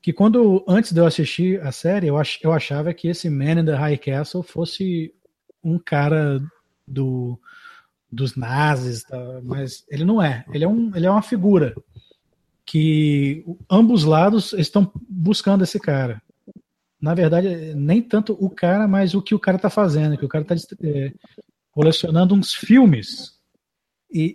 que 0.00 0.12
quando 0.12 0.64
antes 0.68 0.92
de 0.92 1.00
eu 1.00 1.06
assistir 1.06 1.60
a 1.62 1.72
série 1.72 2.08
eu, 2.08 2.16
ach, 2.16 2.38
eu 2.42 2.52
achava 2.52 2.92
que 2.94 3.08
esse 3.08 3.28
Man 3.28 3.60
in 3.60 3.64
the 3.64 3.74
High 3.74 3.98
Castle 3.98 4.42
fosse 4.42 5.14
um 5.62 5.78
cara 5.78 6.40
do 6.86 7.38
dos 8.10 8.36
nazis 8.36 9.02
tá? 9.02 9.18
mas 9.42 9.84
ele 9.90 10.04
não 10.04 10.22
é 10.22 10.44
ele 10.52 10.64
é 10.64 10.68
um 10.68 10.94
ele 10.94 11.06
é 11.06 11.10
uma 11.10 11.22
figura 11.22 11.74
que 12.64 13.44
ambos 13.70 14.04
lados 14.04 14.52
estão 14.52 14.90
buscando 15.08 15.64
esse 15.64 15.78
cara 15.78 16.22
na 17.00 17.14
verdade, 17.14 17.74
nem 17.74 18.02
tanto 18.02 18.36
o 18.40 18.48
cara, 18.48 18.88
mas 18.88 19.14
o 19.14 19.22
que 19.22 19.34
o 19.34 19.38
cara 19.38 19.58
tá 19.58 19.68
fazendo, 19.68 20.16
que 20.16 20.24
o 20.24 20.28
cara 20.28 20.44
tá 20.44 20.54
é, 20.82 21.12
colecionando 21.70 22.34
uns 22.34 22.54
filmes 22.54 23.35
E, 24.12 24.34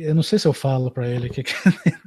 e 0.00 0.02
eu 0.02 0.14
não 0.14 0.22
sei 0.22 0.38
se 0.38 0.46
eu 0.48 0.52
falo 0.52 0.90
pra 0.90 1.08
ele 1.08 1.28
que 1.30 1.42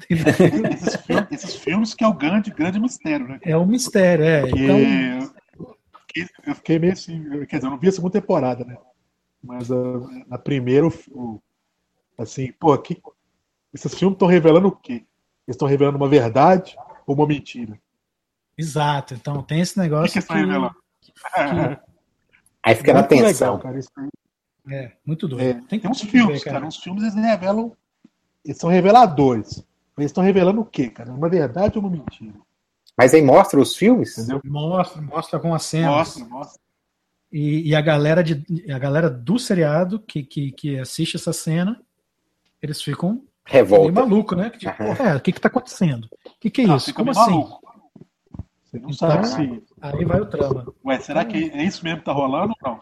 esses, 0.10 0.96
filmes, 1.02 1.28
esses 1.32 1.56
filmes 1.56 1.94
que 1.94 2.04
é 2.04 2.08
o 2.08 2.14
grande, 2.14 2.52
grande 2.52 2.80
mistério, 2.80 3.28
né? 3.28 3.40
é 3.42 3.58
um 3.58 3.66
mistério, 3.66 4.24
é. 4.26 4.42
Porque 4.42 4.60
Então, 4.60 4.80
eu, 4.80 5.76
fiquei, 6.08 6.28
eu 6.48 6.56
fiquei 6.56 6.80
meio 6.80 6.94
assim, 6.94 7.24
quer 7.48 7.56
dizer, 7.58 7.68
eu 7.68 7.72
não 7.72 7.80
vi 7.80 7.88
a 7.88 7.92
segunda 7.92 8.20
temporada, 8.20 8.66
né? 8.66 8.78
Mas 9.42 9.72
a, 9.72 9.76
a 10.32 10.38
primeira, 10.38 10.86
o- 10.88 11.42
assim, 12.18 12.52
pô, 12.60 12.78
que, 12.78 13.02
esses 13.74 13.94
filmes 13.96 14.16
estão 14.16 14.28
revelando 14.28 14.68
o 14.68 14.76
quê? 14.76 14.94
Eles 15.48 15.56
estão 15.56 15.68
revelando 15.68 15.98
uma 15.98 16.10
verdade 16.10 16.76
ou 17.08 17.16
uma 17.16 17.28
mentira? 17.28 17.80
exato. 18.58 19.14
Então 19.14 19.42
tem 19.44 19.62
esse 19.62 19.74
O 19.74 19.76
que, 19.76 19.82
negócio 19.82 20.14
que 20.14 20.20
estão 20.20 20.36
revelando? 20.36 20.76
Aí 22.64 22.74
fica 22.76 22.94
na 22.94 23.00
Muito 23.02 23.12
legal, 23.16 23.30
tensão. 23.30 23.60
cara. 23.60 23.80
Isso 23.80 23.90
aí. 23.98 24.10
É 24.70 24.92
muito 25.06 25.28
doido. 25.28 25.44
É, 25.44 25.54
tem, 25.68 25.80
tem 25.80 25.90
uns 25.92 26.02
filmes, 26.02 26.44
ver, 26.44 26.50
cara. 26.52 26.66
Uns 26.66 26.78
filmes 26.78 27.04
eles 27.04 27.16
revelam. 27.16 27.72
Eles 28.44 28.58
são 28.58 28.70
reveladores. 28.70 29.58
Mas 29.96 30.04
eles 30.04 30.12
estão 30.12 30.24
revelando 30.24 30.62
o 30.62 30.66
quê, 30.66 30.90
cara? 30.90 31.12
Uma 31.12 31.30
verdade 31.30 31.78
ou 31.78 31.84
uma 31.84 31.90
mentira? 31.92 32.34
Mas 32.98 33.14
aí 33.14 33.22
mostra 33.22 33.60
os 33.60 33.76
filmes? 33.76 34.18
Entendeu? 34.18 34.42
Mostra, 34.46 35.02
mostra 35.02 35.38
algumas 35.38 35.64
cenas. 35.64 35.90
Mostra, 35.92 36.26
mostra. 36.26 36.62
E, 37.32 37.70
e 37.70 37.76
a 37.76 37.82
galera 37.82 38.24
de 38.24 38.44
a 38.72 38.80
galera 38.80 39.10
do 39.10 39.38
seriado 39.38 40.00
que, 40.00 40.24
que, 40.24 40.52
que 40.52 40.80
assiste 40.80 41.16
essa 41.16 41.34
cena, 41.34 41.82
eles 42.62 42.82
ficam 42.82 43.14
meio 43.14 43.24
Revolta. 43.46 43.92
maluco, 43.92 44.36
né? 44.36 44.50
Que, 44.50 44.60
tipo, 44.60 44.72
Aham. 44.84 45.04
é, 45.10 45.16
o 45.16 45.22
que 45.22 45.32
que 45.32 45.42
tá 45.42 45.48
acontecendo? 45.50 46.06
O 46.26 46.30
que 46.40 46.50
que 46.50 46.62
é 46.62 46.70
Ah, 46.70 46.76
isso? 46.78 46.94
Como 46.94 47.12
assim? 47.12 47.20
maluco. 47.32 47.62
Você 48.64 48.80
não 48.80 48.90
Então- 48.90 49.10
sabe 49.10 49.28
se. 49.28 49.64
Aí 49.82 50.06
vai 50.06 50.22
o 50.22 50.26
trama. 50.26 50.74
Ué, 50.86 51.00
será 51.00 51.26
que 51.26 51.38
é 51.52 51.64
isso 51.64 51.84
mesmo 51.84 52.00
que 52.00 52.06
tá 52.06 52.14
rolando 52.14 52.54
ou 52.64 52.72
não? 52.72 52.82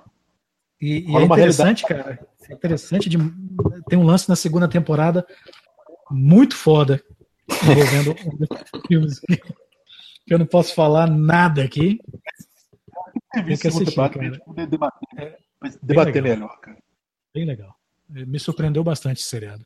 E, 0.84 1.10
e 1.10 1.15
é 1.15 1.22
interessante, 1.23 1.85
cara. 1.85 2.19
É 2.49 2.53
interessante 2.53 3.07
de 3.10 3.18
tem 3.88 3.97
um 3.97 4.03
lance 4.03 4.27
na 4.27 4.35
segunda 4.35 4.68
temporada 4.68 5.26
muito 6.11 6.55
foda 6.57 7.01
envolvendo 7.64 8.14
filmes 8.88 9.19
que 9.22 9.39
eu 10.34 10.38
não 10.39 10.45
posso 10.45 10.76
falar 10.76 11.07
nada 11.10 11.64
aqui. 11.64 11.99
Tem 13.34 13.45
que 13.45 13.53
assistir, 13.68 13.85
temporada 13.85 14.19
cara. 14.19 14.39
poder 14.45 14.68
debater, 14.68 15.07
É, 15.18 15.38
debater 15.81 16.22
legal. 16.22 16.38
melhor, 16.38 16.60
cara. 16.60 16.77
Bem 17.34 17.45
legal. 17.45 17.73
Me 18.10 18.38
surpreendeu 18.39 18.84
bastante 18.84 19.19
esse 19.22 19.30
seriado. 19.30 19.65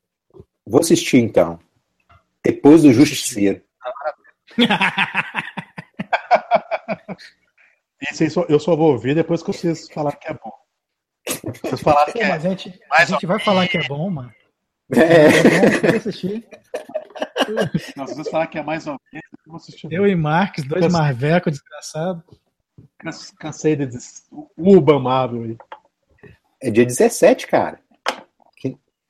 Vou 0.65 0.79
assistir 0.81 1.17
então. 1.17 1.59
Depois 2.43 2.83
do 2.83 2.93
Justiceiro. 2.93 3.61
Esse 8.11 8.25
aí 8.25 8.29
só- 8.29 8.45
eu 8.47 8.59
só 8.59 8.75
vou 8.75 8.97
ver 8.97 9.15
depois 9.15 9.41
que 9.41 9.51
vocês 9.51 9.89
falarem 9.89 10.19
que 10.19 10.27
é 10.27 10.33
bom. 10.33 10.51
Vocês 11.63 11.81
falaram 11.81 12.11
que 12.13 12.19
é. 12.19 12.29
mas 12.29 12.45
a 12.45 12.49
gente, 12.49 12.79
a 12.91 13.05
gente 13.05 13.25
vai 13.25 13.39
falar 13.39 13.67
que 13.67 13.77
é 13.77 13.87
bom, 13.87 14.09
mano. 14.09 14.31
É. 14.95 14.99
É 15.01 15.29
bom, 15.29 15.79
que 15.81 15.87
assistir. 15.97 16.47
Não, 17.95 18.07
se 18.07 18.13
vocês 18.15 18.29
falarem 18.29 18.51
que 18.51 18.57
é 18.59 18.63
mais 18.63 18.87
ou 18.87 18.97
menos, 19.11 19.27
eu 19.33 19.39
vou 19.51 19.55
assistir. 19.57 19.91
Eu 19.91 20.07
e 20.07 20.15
Marques, 20.15 20.63
dois 20.65 20.83
Cansei. 20.85 20.99
marvecos 20.99 21.53
desgraçados. 21.53 22.23
Canse- 22.97 23.35
Cansei 23.35 23.75
de 23.75 23.85
dizer. 23.87 24.21
Uba 24.57 24.99
Marvel 24.99 25.43
aí. 25.43 25.57
É 26.61 26.71
dia 26.71 26.85
17, 26.85 27.47
cara. 27.47 27.79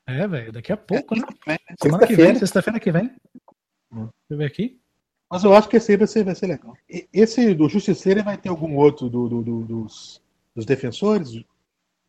É, 0.09 0.25
velho, 0.25 0.53
daqui 0.53 0.71
a 0.71 0.77
pouco, 0.77 1.15
né? 1.15 1.21
Semana 1.81 2.07
que 2.07 2.15
Sexta-feira. 2.15 2.23
vem, 2.31 2.35
sexta-feira 2.39 2.79
que 2.79 2.91
vem. 2.93 3.11
Deixa 3.91 4.09
eu 4.29 4.37
ver 4.37 4.45
aqui. 4.45 4.79
Mas 5.29 5.43
eu 5.43 5.53
acho 5.53 5.67
que 5.67 5.75
esse 5.75 5.91
aí 5.91 5.97
vai 5.97 6.07
ser, 6.07 6.23
vai 6.23 6.33
ser 6.33 6.47
legal. 6.47 6.73
Esse 7.11 7.53
do 7.53 7.67
Justiceiro 7.67 8.23
vai 8.23 8.37
ter 8.37 8.47
algum 8.47 8.77
outro 8.77 9.09
do, 9.09 9.27
do- 9.27 9.41
do- 9.43 9.63
dos, 9.65 10.21
dos 10.55 10.65
defensores? 10.65 11.43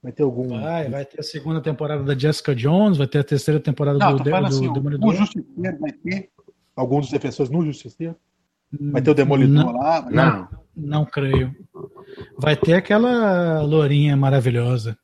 Vai 0.03 0.13
ter 0.13 0.23
algum. 0.23 0.49
Vai, 0.61 0.89
vai 0.89 1.05
ter 1.05 1.21
a 1.21 1.23
segunda 1.23 1.61
temporada 1.61 2.05
da 2.05 2.17
Jessica 2.17 2.55
Jones, 2.55 2.99
vai 2.99 3.07
ter 3.07 3.19
a 3.19 3.25
terceira 3.25 3.59
temporada 3.59 3.99
Não, 3.99 4.13
do, 4.17 4.23
do, 4.23 4.31
do 4.31 4.37
assim, 4.37 4.69
o, 4.69 4.73
Demolidor. 4.73 5.09
o 5.09 5.15
Justiceiro 5.15 5.79
vai 5.81 5.93
ter 5.93 6.31
algum 6.77 7.01
dos 7.01 7.11
defensores 7.11 7.51
no 7.51 7.65
Justiceiro? 7.65 8.17
Vai 8.93 9.03
ter 9.03 9.11
o 9.11 9.15
Demolidor 9.15 9.65
Não, 9.65 9.73
lá? 9.73 10.01
Vai 10.01 10.13
Não. 10.15 10.49
não 10.77 11.05
creio. 11.05 11.55
Vai 12.39 12.57
ter 12.57 12.75
aquela 12.75 13.63
lourinha 13.63 14.17
maravilhosa. 14.17 14.97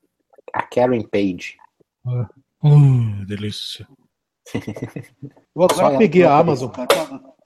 A 0.52 0.62
Karen 0.62 1.02
Page. 1.02 1.56
Uh, 2.62 3.24
delícia. 3.26 3.88
Eu 5.56 5.62
agora 5.62 5.98
peguei 5.98 6.24
a 6.24 6.38
Amazon, 6.38 6.70
cara. 6.70 6.86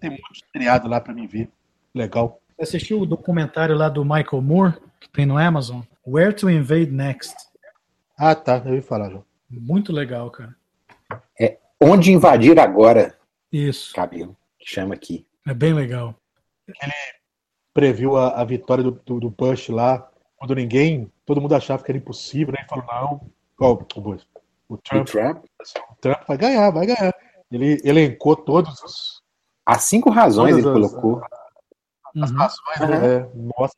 Tem 0.01 0.11
muito 0.11 0.23
triado 0.53 0.89
lá 0.89 1.01
pra 1.01 1.15
mim 1.15 1.27
ver. 1.27 1.51
Legal. 1.95 2.41
Você 2.57 2.77
assistiu 2.77 3.01
o 3.01 3.07
documentário 3.07 3.77
lá 3.77 3.89
do 3.89 4.05
Michael 4.05 4.43
Moore, 4.43 4.75
que 5.01 5.09
tem 5.09 5.25
no 5.25 5.39
Amazon? 5.39 5.81
Where 6.11 6.33
to 6.35 6.49
Invade 6.51 6.91
Next. 6.91 7.35
Ah, 8.17 8.35
tá. 8.35 8.63
Eu 8.65 8.75
ia 8.75 8.83
falar 8.83 9.11
já. 9.11 9.21
Muito 9.51 9.93
legal, 9.93 10.31
cara. 10.31 10.55
Onde 11.81 12.11
invadir 12.13 12.59
agora, 12.59 13.17
Isso. 13.53 13.95
cabelo. 13.95 14.37
Que 14.59 14.69
chama 14.69 14.95
aqui. 14.95 15.25
É 15.47 15.55
bem 15.55 15.73
legal. 15.73 16.15
Previu 17.73 18.17
a, 18.17 18.41
a 18.41 18.45
vitória 18.45 18.83
do, 18.83 18.91
do, 18.91 19.21
do 19.21 19.31
Bush 19.31 19.69
lá, 19.69 20.11
quando 20.37 20.55
ninguém, 20.57 21.11
todo 21.25 21.41
mundo 21.41 21.55
achava 21.55 21.83
que 21.83 21.91
era 21.91 21.99
impossível, 21.99 22.53
né? 22.53 22.61
Ele 22.61 22.69
falou, 22.69 22.85
não. 22.87 23.31
Ó, 23.61 23.73
o 23.73 24.01
Bush. 24.01 24.27
O 24.69 24.75
O 24.75 24.79
Trump, 24.79 25.07
Trump. 25.07 25.45
o 25.91 25.95
Trump 26.01 26.21
vai 26.27 26.37
ganhar, 26.37 26.71
vai 26.71 26.87
ganhar. 26.87 27.15
Ele 27.51 27.81
elencou 27.85 28.35
todos 28.37 28.83
os 28.83 29.23
As 29.65 29.83
cinco 29.85 30.11
razões 30.11 30.57
ele 30.57 30.67
as- 30.67 30.73
colocou. 30.93 31.23
Uhum. 32.15 32.23
razões, 32.37 32.81
Aham. 32.81 32.89
né? 33.21 33.31
Nossa, 33.57 33.75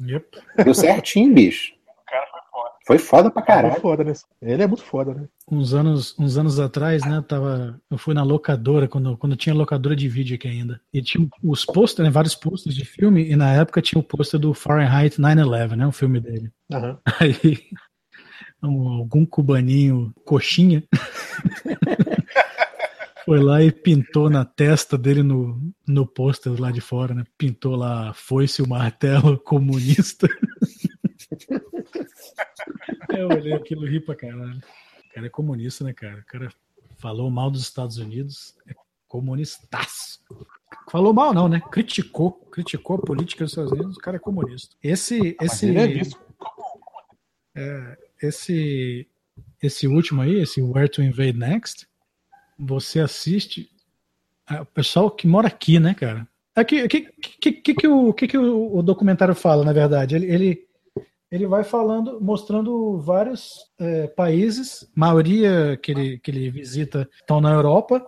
Yep. 0.00 0.38
Deu 0.64 0.74
certinho, 0.74 1.32
bicho. 1.34 1.72
o 1.86 2.04
cara 2.10 2.26
foi 2.26 2.40
foda. 2.50 2.70
Foi 2.86 2.98
foda 2.98 3.30
pra 3.30 3.42
caralho. 3.42 3.80
foda, 3.80 4.02
né? 4.04 4.12
Ele 4.40 4.62
é 4.62 4.66
muito 4.66 4.82
foda, 4.82 5.14
né? 5.14 5.28
Uns 5.50 5.72
anos, 5.74 6.18
uns 6.18 6.36
anos 6.36 6.58
atrás, 6.58 7.04
né, 7.04 7.22
tava, 7.26 7.80
eu 7.90 7.96
fui 7.98 8.12
na 8.14 8.22
locadora, 8.24 8.88
quando, 8.88 9.16
quando 9.16 9.36
tinha 9.36 9.54
locadora 9.54 9.94
de 9.94 10.08
vídeo 10.08 10.34
aqui 10.34 10.48
ainda. 10.48 10.80
E 10.92 11.00
tinha 11.02 11.28
os 11.42 11.64
posters, 11.64 12.06
né, 12.06 12.10
vários 12.12 12.34
posters 12.34 12.74
de 12.74 12.84
filme, 12.84 13.30
e 13.30 13.36
na 13.36 13.52
época 13.54 13.80
tinha 13.82 14.00
o 14.00 14.02
pôster 14.02 14.40
do 14.40 14.52
Fahrenheit 14.54 15.18
9-11, 15.20 15.76
né, 15.76 15.86
o 15.86 15.92
filme 15.92 16.20
dele. 16.20 16.50
Aham. 16.72 16.98
Aí, 17.20 17.58
um- 18.62 18.88
algum 18.98 19.24
cubaninho, 19.26 20.12
coxinha, 20.24 20.82
foi 23.24 23.40
lá 23.40 23.62
e 23.62 23.70
pintou 23.70 24.28
na 24.28 24.44
testa 24.44 24.98
dele 24.98 25.22
no, 25.22 25.60
no 25.86 26.06
pôster 26.06 26.60
lá 26.60 26.70
de 26.70 26.80
fora, 26.80 27.14
né? 27.14 27.24
Pintou 27.36 27.76
lá 27.76 28.12
foice 28.14 28.62
o 28.62 28.68
martelo 28.68 29.38
comunista. 29.38 30.28
Eu 33.10 33.28
olhei 33.28 33.52
aquilo 33.52 33.86
e 33.86 33.90
ri 33.90 34.00
pra 34.00 34.16
caralho. 34.16 34.56
O 34.58 35.14
cara 35.14 35.26
é 35.26 35.30
comunista, 35.30 35.84
né, 35.84 35.92
cara? 35.92 36.20
O 36.20 36.26
cara 36.26 36.48
falou 36.98 37.30
mal 37.30 37.50
dos 37.50 37.62
Estados 37.62 37.98
Unidos, 37.98 38.54
é 38.66 38.74
comunistaço. 39.06 40.20
Falou 40.90 41.12
mal, 41.12 41.34
não, 41.34 41.48
né? 41.48 41.60
Criticou. 41.70 42.32
Criticou 42.50 42.96
a 42.96 43.00
política 43.00 43.44
dos 43.44 43.52
Estados 43.52 43.72
Unidos, 43.72 43.96
o 43.96 44.00
cara 44.00 44.16
é 44.16 44.20
comunista. 44.20 44.74
Esse. 44.82 45.36
Mas 45.40 45.52
esse 45.52 45.76
é 45.76 45.86
visto. 45.86 46.18
esse 48.20 49.08
esse 49.62 49.86
último 49.86 50.22
aí, 50.22 50.40
esse 50.40 50.60
Where 50.60 50.88
to 50.88 51.02
Invade 51.02 51.38
Next, 51.38 51.86
você 52.64 53.00
assiste 53.00 53.68
ah, 54.46 54.62
o 54.62 54.66
pessoal 54.66 55.10
que 55.10 55.26
mora 55.26 55.48
aqui, 55.48 55.80
né, 55.80 55.94
cara? 55.94 56.26
Aqui, 56.54 56.86
que, 56.86 57.00
que, 57.00 57.52
que, 57.52 57.74
que, 57.74 57.88
o, 57.88 58.12
que, 58.12 58.28
que 58.28 58.38
o, 58.38 58.76
o 58.76 58.82
documentário 58.82 59.34
fala, 59.34 59.64
na 59.64 59.72
verdade? 59.72 60.14
Ele, 60.14 60.26
ele, 60.26 60.66
ele 61.30 61.46
vai 61.46 61.64
falando, 61.64 62.20
mostrando 62.20 62.98
vários 62.98 63.54
eh, 63.78 64.06
países, 64.08 64.88
maioria 64.94 65.78
que 65.82 65.90
ele, 65.90 66.18
que 66.18 66.30
ele 66.30 66.50
visita 66.50 67.08
estão 67.18 67.40
na 67.40 67.52
Europa, 67.52 68.06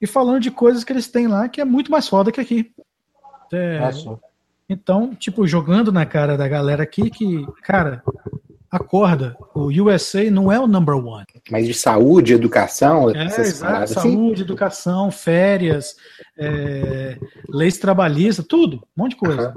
e 0.00 0.06
falando 0.06 0.40
de 0.40 0.50
coisas 0.50 0.84
que 0.84 0.92
eles 0.92 1.08
têm 1.08 1.26
lá 1.26 1.48
que 1.48 1.60
é 1.60 1.64
muito 1.64 1.90
mais 1.90 2.08
foda 2.08 2.30
que 2.30 2.40
aqui. 2.40 2.72
É, 3.52 3.80
então, 4.68 5.14
tipo, 5.14 5.46
jogando 5.46 5.92
na 5.92 6.04
cara 6.04 6.36
da 6.36 6.48
galera 6.48 6.82
aqui 6.82 7.10
que, 7.10 7.46
cara, 7.62 8.02
acorda, 8.76 9.36
o 9.54 9.66
USA 9.66 10.30
não 10.30 10.50
é 10.50 10.58
o 10.58 10.66
number 10.66 10.94
one. 10.96 11.26
Mas 11.50 11.66
de 11.66 11.74
saúde, 11.74 12.34
educação, 12.34 13.10
É, 13.10 13.24
essas 13.24 13.48
exato, 13.48 13.82
assim. 13.84 13.94
saúde, 13.94 14.42
educação, 14.42 15.10
férias, 15.10 15.96
é, 16.38 17.18
leis 17.48 17.78
trabalhistas, 17.78 18.46
tudo, 18.46 18.76
um 18.96 19.02
monte 19.02 19.10
de 19.10 19.16
coisa. 19.16 19.54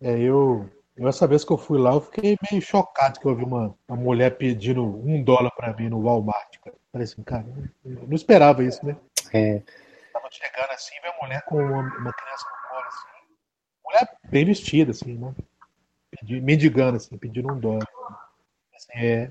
É, 0.00 0.18
eu, 0.18 0.68
eu, 0.96 1.08
essa 1.08 1.26
vez 1.26 1.44
que 1.44 1.52
eu 1.52 1.58
fui 1.58 1.78
lá, 1.78 1.92
eu 1.94 2.00
fiquei 2.00 2.36
meio 2.50 2.62
chocado 2.62 3.18
que 3.20 3.26
eu 3.26 3.34
vi 3.34 3.44
uma, 3.44 3.74
uma 3.88 3.96
mulher 3.96 4.36
pedindo 4.36 4.84
um 4.84 5.22
dólar 5.22 5.50
pra 5.56 5.74
mim 5.74 5.88
no 5.88 6.02
Walmart. 6.02 6.58
Cara. 6.62 6.76
Falei 6.92 7.04
assim, 7.04 7.22
cara, 7.22 7.46
eu 7.84 8.06
não 8.06 8.14
esperava 8.14 8.62
isso, 8.62 8.84
né? 8.86 8.96
É. 9.32 9.62
Tava 10.12 10.28
chegando 10.30 10.70
assim, 10.70 10.94
ver 11.02 11.08
uma 11.10 11.26
mulher 11.26 11.42
com 11.46 11.56
uma, 11.56 11.80
uma 11.80 12.12
criança 12.12 12.44
no 12.44 12.68
colo, 12.68 12.86
assim. 12.86 13.08
Mulher 13.84 14.08
bem 14.30 14.44
vestida, 14.44 14.92
assim, 14.92 15.14
né? 15.14 15.34
Pedi, 16.10 16.40
mendigando, 16.40 16.96
assim, 16.96 17.18
pedindo 17.18 17.52
um 17.52 17.58
dólar. 17.58 17.88
É. 18.94 19.30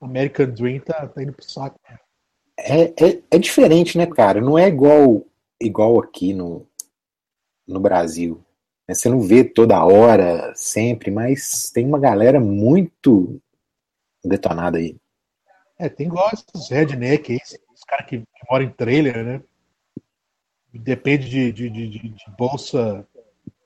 American 0.00 0.46
Dream 0.50 0.80
tá, 0.80 1.06
tá 1.06 1.22
indo 1.22 1.32
pro 1.32 1.44
saco. 1.48 1.78
né? 1.88 1.98
É, 2.58 2.82
é, 2.84 3.22
é 3.30 3.38
diferente, 3.38 3.96
né, 3.96 4.06
cara? 4.06 4.40
Não 4.40 4.58
é 4.58 4.68
igual, 4.68 5.24
igual 5.60 6.00
aqui 6.00 6.34
no, 6.34 6.66
no 7.66 7.80
Brasil. 7.80 8.44
né? 8.88 8.94
Você 8.94 9.08
não 9.08 9.20
vê 9.20 9.44
toda 9.44 9.84
hora, 9.84 10.52
sempre, 10.56 11.10
mas 11.10 11.70
tem 11.72 11.86
uma 11.86 11.98
galera 12.00 12.40
muito 12.40 13.40
detonada 14.24 14.78
aí. 14.78 14.96
É, 15.78 15.88
tem 15.88 16.06
igual 16.06 16.30
esses 16.32 16.68
redneck 16.68 17.32
aí, 17.32 17.38
os 17.74 17.82
caras 17.84 18.06
que, 18.06 18.18
que 18.18 18.26
moram 18.50 18.64
em 18.66 18.70
trailer, 18.70 19.24
né? 19.24 19.42
Depende 20.72 21.28
de, 21.28 21.52
de, 21.52 21.68
de, 21.70 21.88
de- 21.88 22.14
bolsa. 22.36 23.06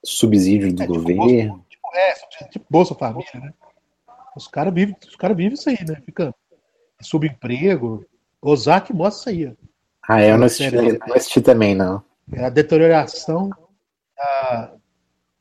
Subsídio 0.05 0.73
do 0.73 0.83
É, 0.83 0.87
tipo, 0.87 0.99
governo. 1.01 1.49
bolsa, 1.57 1.65
tipo, 1.69 1.95
é, 1.95 2.13
tipo, 2.15 2.51
tipo 2.53 2.67
Bolsa 2.71 2.95
Família, 2.95 3.31
né? 3.35 3.55
Os 4.37 4.47
caras 4.47 4.73
vivem, 4.75 4.95
cara 5.19 5.35
vivem 5.35 5.55
isso 5.55 5.69
aí, 5.69 5.79
né? 5.87 6.01
Fica 6.05 6.35
subemprego. 7.01 8.05
Ozark 8.41 8.93
mostra 8.93 9.33
isso 9.33 9.47
aí. 9.47 9.57
Ah, 10.07 10.23
eu 10.23 10.39
não 10.39 10.47
assisti, 10.47 10.71
não 10.77 11.17
assisti 11.17 11.41
também, 11.41 11.75
não. 11.75 12.03
É 12.33 12.45
a 12.45 12.51
deterioração 12.51 13.51
da 14.17 14.75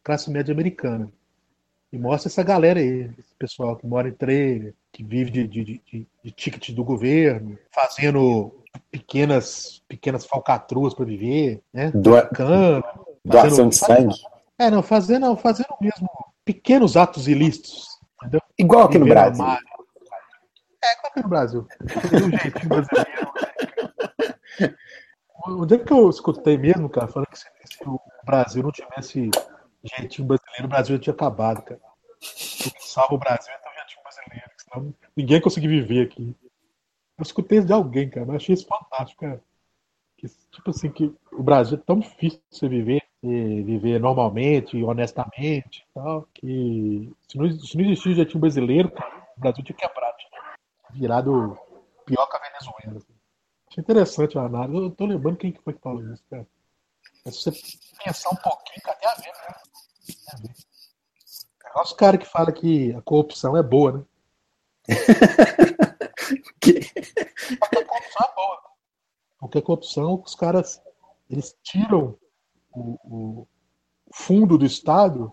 classe 0.04 0.32
média 0.32 0.54
americana. 0.54 1.12
E 1.92 1.98
mostra 1.98 2.30
essa 2.30 2.44
galera 2.44 2.80
aí, 2.80 3.12
esse 3.18 3.36
pessoal 3.38 3.76
que 3.76 3.86
mora 3.86 4.10
em 4.10 4.14
trailer, 4.14 4.74
que 4.92 5.04
vive 5.04 5.32
de, 5.32 5.48
de, 5.48 5.64
de, 5.64 6.08
de, 6.24 6.32
ticket 6.32 6.72
do 6.72 6.84
governo, 6.84 7.58
fazendo 7.72 8.54
pequenas, 8.92 9.82
pequenas 9.88 10.26
falcatruas 10.26 10.94
para 10.94 11.06
viver, 11.06 11.62
né? 11.74 11.92
Doa- 11.92 12.28
Cano, 12.28 12.84
doação 13.24 13.70
de 13.70 13.76
sangue. 13.76 14.16
É, 14.58 14.70
não, 14.70 14.82
fazendo, 14.82 15.36
fazendo 15.38 15.70
mesmo 15.80 16.10
pequenos 16.44 16.98
atos 16.98 17.28
ilícitos. 17.28 17.95
Entendeu? 18.26 18.42
Igual 18.58 18.86
aqui 18.86 18.98
no 18.98 19.06
Brasil. 19.06 19.46
É, 19.46 20.94
igual 20.94 21.12
aqui 21.12 21.22
no 21.22 21.30
Brasil. 21.30 21.68
Tem 22.10 22.24
um 22.24 22.32
jeitinho 22.32 22.70
brasileiro. 22.70 23.34
Onde 25.48 25.76
é 25.76 25.78
que 25.78 25.94
eu 25.94 26.10
escutei 26.10 26.58
mesmo, 26.58 26.90
cara, 26.90 27.08
falando 27.08 27.28
que 27.28 27.38
se, 27.38 27.46
se 27.66 27.88
o 27.88 28.00
Brasil 28.24 28.64
não 28.64 28.72
tivesse 28.72 29.30
jeitinho 29.84 30.28
brasileiro, 30.28 30.66
o 30.66 30.68
Brasil 30.68 30.96
já 30.96 31.02
tinha 31.04 31.14
acabado, 31.14 31.62
cara. 31.62 31.80
O 31.80 32.72
que 32.72 32.88
salva 32.88 33.14
o 33.14 33.18
Brasil 33.18 33.54
é 33.54 33.58
ter 33.58 33.70
um 33.70 33.74
jeitinho 33.74 34.02
brasileiro, 34.04 34.52
senão 34.58 34.96
ninguém 35.16 35.42
conseguir 35.42 35.68
viver 35.68 36.08
aqui. 36.08 36.36
Eu 37.18 37.22
escutei 37.22 37.60
isso 37.60 37.68
de 37.68 37.74
alguém, 37.74 38.10
cara, 38.10 38.26
mas 38.26 38.38
achei 38.38 38.56
isso 38.56 38.68
fantástico, 38.68 39.22
cara. 39.22 39.42
Que, 40.18 40.28
tipo 40.28 40.70
assim, 40.70 40.90
que 40.90 41.14
o 41.32 41.44
Brasil 41.44 41.78
é 41.78 41.82
tão 41.86 42.00
difícil 42.00 42.42
de 42.50 42.58
você 42.58 42.68
viver, 42.68 43.04
e 43.32 43.64
viver 43.64 44.00
normalmente, 44.00 44.82
honestamente 44.84 45.80
e 45.90 45.94
tal, 45.94 46.28
que 46.34 47.12
se 47.28 47.38
não, 47.38 47.50
se 47.60 47.78
não 47.78 47.84
existisse 47.86 48.10
o 48.10 48.14
jeitinho 48.16 48.40
brasileiro, 48.42 48.92
cara, 48.92 49.28
o 49.38 49.40
Brasil 49.40 49.64
tinha 49.64 49.76
quebrado, 49.78 50.16
tinha 50.18 50.42
virado 50.94 51.58
pior 52.06 52.28
que 52.28 52.36
a 52.38 52.40
Venezuela. 52.40 52.98
assim. 52.98 53.14
Achei 53.70 53.82
interessante 53.82 54.38
a 54.38 54.44
análise. 54.44 54.78
Eu 54.84 54.92
tô 54.92 55.06
lembrando 55.06 55.38
quem 55.38 55.52
que 55.52 55.62
foi 55.62 55.74
que 55.74 55.82
falou 55.82 56.02
isso, 56.14 56.24
cara. 56.30 56.48
Mas 57.26 57.36
se 57.36 57.44
você 57.52 57.52
pensar 58.04 58.30
um 58.30 58.36
pouquinho, 58.36 58.82
tem 59.00 59.10
a 59.10 59.16
ver, 59.16 59.26
né? 59.26 59.56
A 60.34 60.38
ver. 60.38 60.54
É 61.76 61.82
os 61.82 61.94
caras 61.94 62.20
que 62.20 62.26
falam 62.28 62.54
que 62.54 62.94
a 62.94 63.02
corrupção 63.02 63.58
é 63.58 63.64
boa, 63.64 63.92
né? 63.92 64.04
Que- 66.62 66.80
Porque 67.60 67.78
a 67.80 67.86
corrupção 67.86 68.28
é 68.30 68.36
boa. 68.36 68.62
Porque 69.40 69.58
a 69.58 69.62
corrupção, 69.62 70.22
os 70.26 70.36
caras, 70.36 70.82
eles 71.30 71.58
tiram 71.64 72.18
o, 72.76 73.00
o 73.04 73.48
fundo 74.14 74.58
do 74.58 74.66
Estado, 74.66 75.32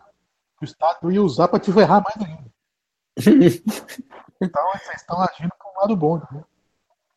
que 0.58 0.64
o 0.64 0.66
Estado 0.66 1.10
ia 1.10 1.22
usar 1.22 1.48
para 1.48 1.60
te 1.60 1.72
ferrar 1.72 2.02
mais 2.02 2.28
ainda. 2.28 2.52
Então, 4.40 4.64
vocês 4.72 4.96
estão 4.96 5.20
agindo 5.20 5.50
para 5.56 5.70
um 5.70 5.80
lado 5.80 5.96
bom, 5.96 6.18
né? 6.18 6.44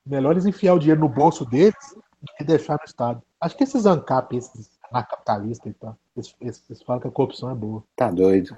Melhor 0.06 0.32
eles 0.32 0.46
enfiar 0.46 0.76
o 0.76 0.80
dinheiro 0.80 1.02
no 1.02 1.10
bolso 1.10 1.44
deles 1.44 1.96
do 2.22 2.32
que 2.38 2.44
deixar 2.44 2.78
no 2.78 2.86
Estado. 2.86 3.24
Acho 3.42 3.58
que 3.58 3.64
esses 3.64 3.88
ANCAP, 3.88 4.38
esses 4.38 4.78
anarcapitalistas 4.92 5.72
e 5.72 5.74
tal, 5.74 5.98
eles, 6.16 6.36
eles, 6.40 6.64
eles 6.70 6.84
falam 6.84 7.02
que 7.02 7.08
a 7.08 7.12
corrupção 7.12 7.50
é 7.50 7.56
boa. 7.56 7.84
Tá 7.96 8.12
doido. 8.12 8.52
Os 8.52 8.58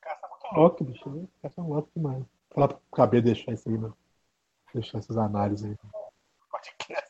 caras 0.00 0.20
são 0.20 0.30
muito 0.30 0.56
loucos, 0.56 0.86
bicho. 0.86 1.08
né? 1.10 1.22
Os 1.22 1.40
caras 1.40 1.54
são 1.54 1.68
loucos 1.68 1.92
demais. 1.94 2.24
Falar 2.50 2.68
pro 2.68 2.80
cabelo 2.92 3.22
deixar 3.22 3.52
isso 3.52 3.68
aí, 3.68 3.78
mano. 3.78 3.96
Deixar 4.74 4.98
essas 4.98 5.16
análises 5.16 5.64
aí. 5.64 5.76
Podcast. 6.50 7.08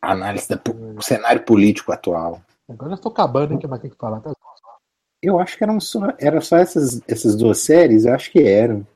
Análise 0.00 0.48
do 0.54 1.02
cenário 1.02 1.42
político 1.42 1.92
atual. 1.92 2.40
Agora 2.68 2.92
eu 2.92 2.94
estou 2.94 3.12
acabando, 3.12 3.58
que 3.58 3.66
mais 3.66 3.82
tem 3.82 3.90
que 3.90 3.96
falar? 3.96 4.20
Tá? 4.20 4.32
Eu 5.22 5.38
acho 5.38 5.58
que 5.58 5.64
eram 5.64 5.78
só, 5.78 6.00
era 6.18 6.40
só 6.40 6.56
essas, 6.56 7.02
essas 7.06 7.36
duas 7.36 7.58
séries, 7.58 8.06
eu 8.06 8.14
acho 8.14 8.30
que 8.30 8.42
eram. 8.42 8.86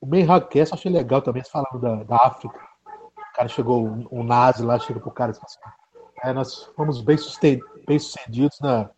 O 0.00 0.06
Ben 0.06 0.24
Hackcast 0.24 0.72
eu 0.72 0.78
achei 0.78 0.90
legal 0.90 1.20
também, 1.20 1.44
falando 1.44 1.78
da, 1.78 2.02
da 2.04 2.16
África. 2.16 2.58
O 2.86 3.34
cara 3.34 3.48
chegou, 3.48 3.86
um, 3.86 4.06
um 4.10 4.22
nazi 4.22 4.62
lá, 4.62 4.78
chega 4.78 4.98
pro 4.98 5.10
cara 5.10 5.32
e 5.32 5.34
fala 5.34 5.46
assim: 5.46 5.58
é, 6.24 6.32
nós 6.32 6.64
fomos 6.76 7.02
bem, 7.02 7.16
bem 7.86 7.98
sucedidos 7.98 8.58
na, 8.60 8.88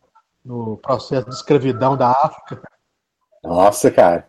no 0.44 0.77
processo 0.77 1.28
de 1.28 1.35
escravidão 1.35 1.97
da 1.97 2.11
África. 2.11 2.62
Nossa, 3.43 3.90
cara. 3.90 4.28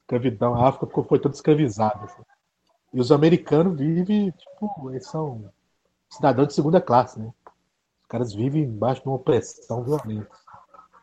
Escravidão, 0.00 0.54
a 0.54 0.68
África 0.68 1.02
foi 1.02 1.18
toda 1.18 1.34
escravizada. 1.34 2.04
assim. 2.04 2.22
E 2.92 3.00
os 3.00 3.10
americanos 3.10 3.78
vivem, 3.78 4.30
tipo, 4.30 4.90
eles 4.90 5.06
são 5.06 5.50
cidadãos 6.08 6.48
de 6.48 6.54
segunda 6.54 6.80
classe, 6.80 7.18
né? 7.18 7.32
Os 8.02 8.08
caras 8.08 8.32
vivem 8.32 8.62
embaixo 8.62 9.02
de 9.02 9.08
uma 9.08 9.16
opressão 9.16 9.82
violenta. 9.82 10.28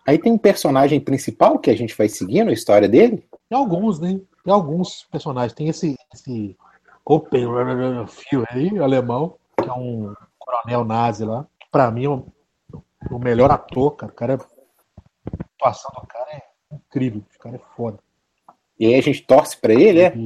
Aí 0.06 0.18
tem 0.18 0.32
um 0.32 0.38
personagem 0.38 1.00
principal 1.00 1.60
que 1.60 1.70
a 1.70 1.76
gente 1.76 1.96
vai 1.96 2.10
seguindo 2.10 2.50
a 2.50 2.54
história 2.54 2.90
dele. 2.90 3.28
Tem 3.50 3.58
alguns, 3.58 4.00
né? 4.00 4.20
Tem 4.44 4.54
alguns 4.54 5.06
personagens. 5.12 5.54
Tem 5.54 5.70
esse, 5.70 5.96
esse 6.14 6.58
Oppenheimer 7.06 8.06
aí, 8.50 8.80
alemão, 8.80 9.36
que 9.62 9.70
é 9.70 9.74
um 9.74 10.14
coronel 10.40 10.84
nazi 10.84 11.26
lá. 11.26 11.46
Pra 11.72 11.92
mim 11.92 12.06
é 12.06 12.10
o, 12.10 12.26
o 13.12 13.20
melhor 13.20 13.52
ator, 13.52 13.96
cara. 13.96 14.12
O 14.12 14.16
cara. 14.16 14.34
A 14.36 15.46
atuação 15.58 15.92
do 15.96 16.08
cara 16.08 16.32
é 16.32 16.42
incrível. 16.72 17.24
O 17.36 17.40
cara 17.40 17.56
é 17.56 17.62
foda. 17.76 18.00
E 18.80 18.88
aí 18.88 18.96
a 18.96 19.02
gente 19.02 19.22
torce 19.24 19.58
pra 19.58 19.74
ele, 19.74 20.02
é? 20.02 20.12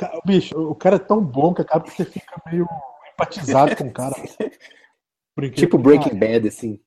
Cara, 0.00 0.18
Bicho, 0.24 0.58
o 0.58 0.74
cara 0.74 0.96
é 0.96 0.98
tão 0.98 1.22
bom 1.22 1.52
que 1.52 1.60
acaba 1.60 1.84
que 1.84 1.90
você 1.90 2.06
fica 2.06 2.40
meio 2.46 2.66
empatizado 3.12 3.76
com 3.76 3.84
o 3.84 3.92
cara. 3.92 4.14
Tipo 5.54 5.76
Breaking. 5.76 6.18
Bad, 6.18 6.48
assim. 6.48 6.80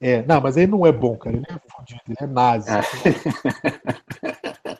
É, 0.00 0.22
não, 0.22 0.40
mas 0.40 0.56
ele 0.56 0.68
não 0.68 0.86
é 0.86 0.92
bom, 0.92 1.18
cara. 1.18 1.36
Ele 1.36 1.44
é 1.48 1.58
fodido, 1.68 2.00
ele 2.06 2.16
é 2.20 2.26
nazi. 2.28 2.70
Ah. 2.70 2.82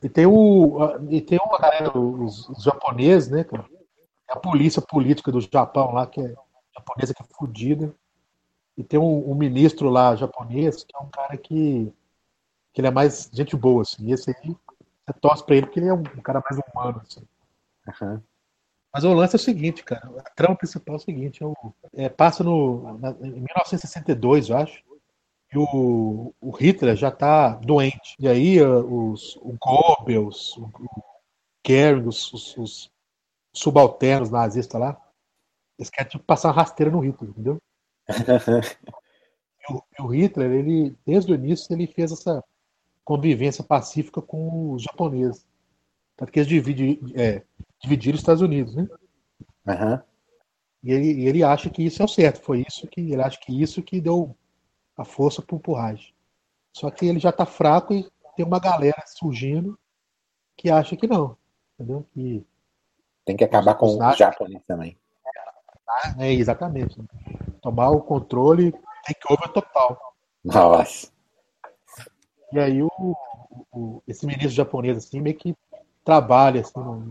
E 0.00 0.08
tem 0.08 0.26
o. 0.26 0.78
E 1.10 1.20
tem 1.20 1.40
uma 1.44 1.58
galera, 1.58 1.98
os, 1.98 2.48
os 2.48 2.62
japoneses, 2.62 3.28
né, 3.30 3.42
cara? 3.42 3.66
É 4.28 4.34
a 4.34 4.36
polícia 4.36 4.80
política 4.80 5.32
do 5.32 5.40
Japão 5.40 5.92
lá, 5.92 6.06
que 6.06 6.20
é 6.20 6.34
japonesa 6.72 7.12
que 7.12 7.20
é 7.20 7.26
fodida. 7.36 7.92
E 8.76 8.84
tem 8.84 9.00
um, 9.00 9.28
um 9.28 9.34
ministro 9.34 9.90
lá 9.90 10.14
japonês, 10.14 10.84
que 10.84 10.94
é 10.94 11.00
um 11.00 11.08
cara 11.08 11.36
que. 11.36 11.92
que 12.72 12.80
ele 12.80 12.86
é 12.86 12.92
mais 12.92 13.28
gente 13.32 13.56
boa, 13.56 13.82
assim. 13.82 14.06
E 14.06 14.12
esse 14.12 14.30
aí, 14.30 14.54
você 15.12 15.20
torce 15.20 15.44
pra 15.44 15.56
ele 15.56 15.66
porque 15.66 15.80
ele 15.80 15.88
é 15.88 15.94
um, 15.94 16.02
cara 16.02 16.42
mais 16.48 16.60
humano, 16.72 17.00
assim. 17.02 17.22
Aham. 17.88 18.22
Mas 18.92 19.04
o 19.04 19.12
lance 19.14 19.36
é 19.36 19.38
o 19.38 19.40
seguinte, 19.40 19.84
cara. 19.84 20.08
A 20.18 20.30
trama 20.30 20.56
principal 20.56 20.94
é 20.96 20.98
o 20.98 21.00
seguinte: 21.00 21.42
é 21.42 21.46
o- 21.46 21.74
é, 21.94 22.08
passa 22.08 22.44
no, 22.44 22.98
na- 22.98 23.10
em 23.22 23.32
1962, 23.42 24.48
eu 24.50 24.56
acho. 24.58 24.82
E 25.52 25.58
o, 25.58 26.34
o 26.40 26.50
Hitler 26.52 26.96
já 26.96 27.10
tá 27.10 27.50
doente. 27.56 28.14
E 28.18 28.28
aí 28.28 28.60
uh, 28.62 29.10
os, 29.12 29.36
o 29.36 29.56
Goebbels, 29.60 30.56
o, 30.58 30.64
o 30.66 31.02
Goering, 31.66 32.06
os, 32.08 32.32
os- 32.32 32.56
os 32.56 32.90
subalternos 33.54 34.30
nazistas 34.30 34.80
lá, 34.80 35.00
eles 35.78 35.90
querem 35.90 36.10
tipo, 36.10 36.24
passar 36.24 36.48
uma 36.48 36.54
rasteira 36.54 36.92
no 36.92 37.00
Hitler, 37.00 37.30
entendeu? 37.30 37.58
E 39.68 39.72
o, 39.72 39.82
e 39.98 40.02
o 40.02 40.06
Hitler, 40.08 40.50
ele, 40.50 40.96
desde 41.06 41.32
o 41.32 41.34
início, 41.34 41.72
ele 41.74 41.86
fez 41.86 42.12
essa 42.12 42.42
convivência 43.08 43.64
pacífica 43.64 44.20
com 44.20 44.72
os 44.72 44.82
japoneses. 44.82 45.46
Tanto 46.14 46.30
que 46.30 46.40
eles 46.40 46.46
dividi- 46.46 47.00
é, 47.16 47.42
dividiram 47.80 48.16
os 48.16 48.20
Estados 48.20 48.42
Unidos, 48.42 48.74
né? 48.76 48.86
Aham. 49.66 50.02
E 50.82 50.92
ele, 50.92 51.26
ele 51.26 51.42
acha 51.42 51.70
que 51.70 51.82
isso 51.82 52.02
é 52.02 52.04
o 52.04 52.08
certo. 52.08 52.42
Foi 52.42 52.66
isso 52.68 52.86
que 52.86 53.00
ele 53.00 53.22
acha 53.22 53.38
que 53.40 53.62
isso 53.62 53.82
que 53.82 53.98
deu 53.98 54.36
a 54.94 55.06
força 55.06 55.40
pro 55.40 55.58
Purrage. 55.58 56.14
Só 56.76 56.90
que 56.90 57.06
ele 57.06 57.18
já 57.18 57.32
tá 57.32 57.46
fraco 57.46 57.94
e 57.94 58.06
tem 58.36 58.44
uma 58.44 58.60
galera 58.60 59.02
surgindo 59.06 59.78
que 60.54 60.68
acha 60.70 60.94
que 60.94 61.06
não. 61.06 61.34
Entendeu? 61.74 62.06
Que 62.12 62.44
Tem 63.24 63.36
que 63.38 63.44
acabar 63.44 63.74
com 63.74 63.96
nazis. 63.96 64.18
japoneses 64.18 64.66
também. 64.66 64.98
é 66.18 66.30
exatamente. 66.30 66.94
Tomar 67.62 67.88
o 67.88 68.02
controle, 68.02 68.70
take 69.06 69.32
over 69.32 69.48
total. 69.50 69.98
Nossa. 70.44 71.10
E 72.52 72.58
aí 72.58 72.82
o, 72.82 72.90
o- 73.72 74.02
esse 74.06 74.26
ministro 74.26 74.50
japonês 74.50 74.96
assim 74.96 75.20
meio 75.20 75.36
que 75.36 75.54
trabalha 76.04 76.60
assim 76.62 76.78
no- 76.78 77.08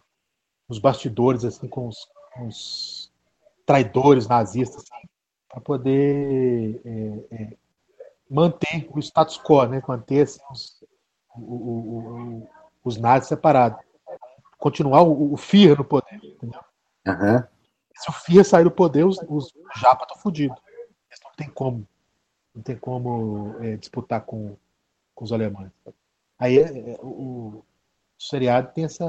nos 0.68 0.80
bastidores 0.80 1.46
assim 1.46 1.68
com 1.68 1.88
os, 1.88 2.08
com 2.34 2.48
os 2.48 3.12
traidores 3.66 4.28
nazistas 4.28 4.84
assim, 4.84 5.08
para 5.50 5.62
poder 5.62 6.82
é, 6.86 7.36
é, 7.44 7.58
manter 8.30 8.88
o 8.92 9.00
status 9.00 9.38
quo, 9.40 9.66
né? 9.66 9.82
Manter 9.88 10.22
assim, 10.24 10.40
os, 10.52 10.84
o- 11.36 11.42
o- 12.44 12.50
os 12.84 12.98
nazis 12.98 13.30
separados, 13.30 13.80
continuar 14.58 15.04
o, 15.04 15.34
o 15.34 15.38
Führer 15.38 15.78
no 15.78 15.86
poder, 15.86 16.16
entendeu? 16.24 16.60
Aham. 17.06 17.48
Se 17.96 18.10
o 18.10 18.14
Führer 18.14 18.46
sair 18.46 18.64
do 18.64 18.72
poder, 18.72 19.06
os, 19.06 19.18
os 19.28 19.52
japa 19.76 20.04
estão 20.06 20.18
fodidos. 20.22 20.58
Não 21.24 21.32
tem 21.36 21.50
como 21.50 21.88
não 22.56 22.64
tem 22.64 22.76
como 22.76 23.56
é, 23.64 23.78
disputar 23.78 24.22
com, 24.22 24.58
com 25.18 25.26
os 25.26 25.32
alemães. 25.34 25.72
Aí 26.38 26.60
é, 26.60 26.92
é, 26.92 26.98
o, 27.02 27.08
o, 27.08 27.66
seriado 28.20 28.72
tem 28.72 28.86
essa, 28.86 29.04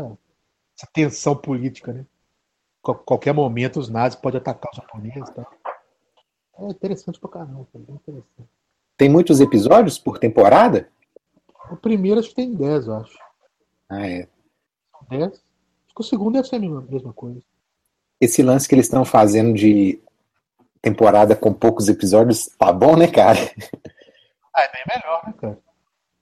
essa 0.75 0.91
tensão 0.91 1.37
política, 1.37 1.93
né? 1.93 2.07
qualquer 2.81 3.35
momento 3.35 3.79
os 3.79 3.91
nazis 3.91 4.19
podem 4.19 4.41
atacar 4.41 4.71
os 4.73 4.79
japoneses. 4.79 5.29
Tá? 5.29 5.47
É 6.59 6.65
interessante 6.65 7.21
pra 7.21 7.29
caramba, 7.29 7.69
é 7.75 7.79
bem 7.79 7.97
interessante. 7.97 8.51
Tem 8.97 9.09
muitos 9.11 9.39
episódios 9.39 9.99
por 9.99 10.19
temporada? 10.19 10.89
O 11.71 11.77
primeiro 11.77 12.19
acho 12.19 12.31
que 12.31 12.37
tem 12.37 12.55
10, 12.55 12.87
eu 12.87 12.95
acho. 12.95 13.19
Ah, 13.91 14.09
é. 14.09 14.27
São 14.91 15.07
10. 15.11 15.27
Acho 15.27 15.95
que 15.95 16.01
o 16.01 16.05
segundo 16.05 16.33
deve 16.33 16.49
ser 16.49 16.57
a 16.57 16.59
mesma 16.59 17.13
coisa. 17.13 17.43
Esse 18.19 18.43
lance 18.43 18.67
que 18.67 18.75
eles 18.75 18.87
estão 18.87 19.05
fazendo 19.05 19.53
de 19.53 20.03
temporada 20.81 21.37
com 21.37 21.53
poucos 21.53 21.87
episódios, 21.87 22.47
tá 22.59 22.73
bom, 22.73 22.97
né, 22.97 23.09
cara? 23.09 23.39
Ah, 24.55 24.63
é 24.63 24.73
bem 24.73 24.85
melhor, 24.89 25.23
né, 25.27 25.35
cara? 25.39 25.68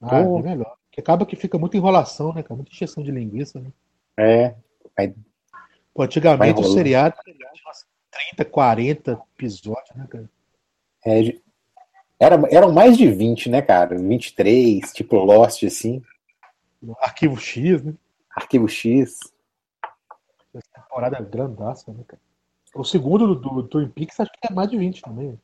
Ah, 0.02 0.20
é 0.20 0.24
bem 0.24 0.42
melhor. 0.42 0.76
Porque 0.88 1.00
acaba 1.00 1.26
que 1.26 1.36
fica 1.36 1.58
muita 1.58 1.76
enrolação, 1.76 2.32
né, 2.32 2.42
cara? 2.42 2.54
Muita 2.54 2.72
injeção 2.72 3.02
de 3.02 3.10
linguiça, 3.10 3.60
né? 3.60 3.72
É. 4.16 4.54
Vai, 4.96 5.14
Pô, 5.94 6.02
antigamente 6.02 6.60
o 6.60 6.64
seriado 6.64 7.16
tinha 7.24 7.34
umas 7.64 7.86
30, 8.10 8.44
40 8.44 9.22
episódios, 9.34 9.96
né, 9.96 10.06
cara? 10.08 10.30
é, 11.04 11.38
era, 12.18 12.42
eram 12.50 12.72
mais 12.72 12.96
de 12.96 13.10
20, 13.10 13.50
né, 13.50 13.62
cara? 13.62 13.96
23, 13.96 14.92
tipo 14.92 15.16
Lost, 15.16 15.62
assim. 15.64 16.02
Arquivo 17.00 17.38
X, 17.38 17.82
né? 17.82 17.94
Arquivo 18.34 18.68
X. 18.68 19.18
Essa 20.54 20.68
temporada 20.74 21.20
grandaça, 21.20 21.92
né, 21.92 22.02
cara? 22.06 22.20
O 22.74 22.84
segundo 22.84 23.34
do, 23.34 23.34
do 23.34 23.62
Twin 23.68 23.88
Peaks 23.88 24.20
acho 24.20 24.30
que 24.32 24.50
é 24.50 24.52
mais 24.52 24.70
de 24.70 24.76
20 24.76 25.02
também. 25.02 25.28
né? 25.28 25.38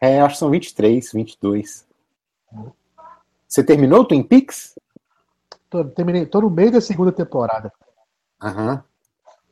É, 0.00 0.20
acho 0.20 0.34
que 0.34 0.38
são 0.38 0.50
23, 0.50 1.12
22. 1.12 1.86
Você 3.48 3.64
terminou 3.64 4.00
o 4.00 4.04
Twin 4.04 4.22
Peaks? 4.22 4.74
Tô, 5.70 5.84
terminei, 5.84 6.26
tô 6.26 6.40
no 6.40 6.50
meio 6.50 6.70
da 6.72 6.80
segunda 6.80 7.10
temporada. 7.12 7.72
Aham. 8.42 8.84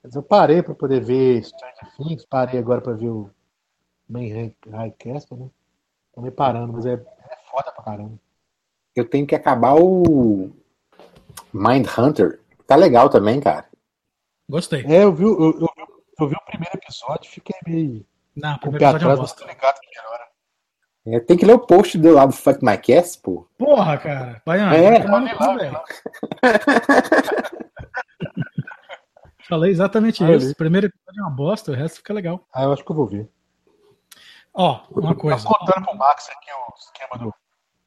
Mas 0.02 0.14
eu 0.14 0.22
parei 0.22 0.62
pra 0.62 0.74
poder 0.74 1.00
ver 1.02 1.42
Stranger 1.44 1.96
Things, 1.96 2.24
parei 2.26 2.60
agora 2.60 2.80
pra 2.80 2.92
ver 2.92 3.08
o 3.08 3.30
Main 4.08 4.54
High- 4.70 4.94
Castle, 4.98 5.36
né? 5.38 5.50
Tô 6.14 6.20
meio 6.20 6.32
parando, 6.32 6.72
mas 6.72 6.86
é, 6.86 6.92
é 6.94 7.36
foda 7.50 7.72
pra 7.72 7.84
caramba. 7.84 8.18
Eu 8.94 9.08
tenho 9.08 9.26
que 9.26 9.34
acabar 9.34 9.74
o 9.74 10.50
Mind 11.52 11.86
Hunter. 11.98 12.40
Tá 12.66 12.76
legal 12.76 13.08
também, 13.10 13.40
cara. 13.40 13.66
Gostei. 14.48 14.84
É, 14.86 15.02
eu 15.04 15.12
vi, 15.12 15.24
o- 15.24 15.38
eu, 15.52 15.60
eu, 15.60 15.68
eu 16.20 16.28
vi 16.28 16.34
o 16.36 16.44
primeiro 16.46 16.76
episódio, 16.76 17.30
fiquei 17.30 17.56
meio 17.66 18.06
Não, 18.34 18.54
o 18.54 18.60
primeiro 18.60 18.84
episódio 18.84 19.08
é 19.08 19.12
atrás, 19.12 19.18
mas 19.18 19.30
bosta. 19.30 19.40
tô 19.44 19.48
ligado 19.48 19.80
que 19.80 19.88
melhora. 19.88 20.25
É, 21.06 21.20
tem 21.20 21.36
que 21.36 21.46
ler 21.46 21.52
o 21.54 21.58
post 21.60 21.96
do 21.98 22.12
lado 22.14 22.30
do 22.30 22.36
Fuck 22.36 22.64
My 22.64 22.76
Cast, 22.76 23.20
pô. 23.22 23.46
Porra, 23.56 23.96
cara. 23.96 24.42
Baiano, 24.44 24.74
É. 24.74 24.98
velho. 24.98 25.80
Falei 29.48 29.70
exatamente 29.70 30.24
Ah, 30.24 30.32
isso. 30.32 30.50
O 30.50 30.56
primeiro 30.56 30.88
episódio 30.88 31.20
é 31.20 31.22
uma 31.22 31.30
bosta, 31.30 31.70
o 31.70 31.74
resto 31.74 31.98
fica 31.98 32.12
legal. 32.12 32.44
Ah, 32.52 32.64
eu 32.64 32.72
acho 32.72 32.84
que 32.84 32.90
eu 32.90 32.96
vou 32.96 33.06
ver. 33.06 33.28
Ó, 34.52 34.80
uma 34.90 35.14
Tá 35.14 35.20
coisa. 35.20 35.46
contando 35.46 35.84
pro 35.84 35.96
Max 35.96 36.28
aqui 36.28 36.50
o 36.50 36.74
esquema 36.76 37.18
do, 37.24 37.34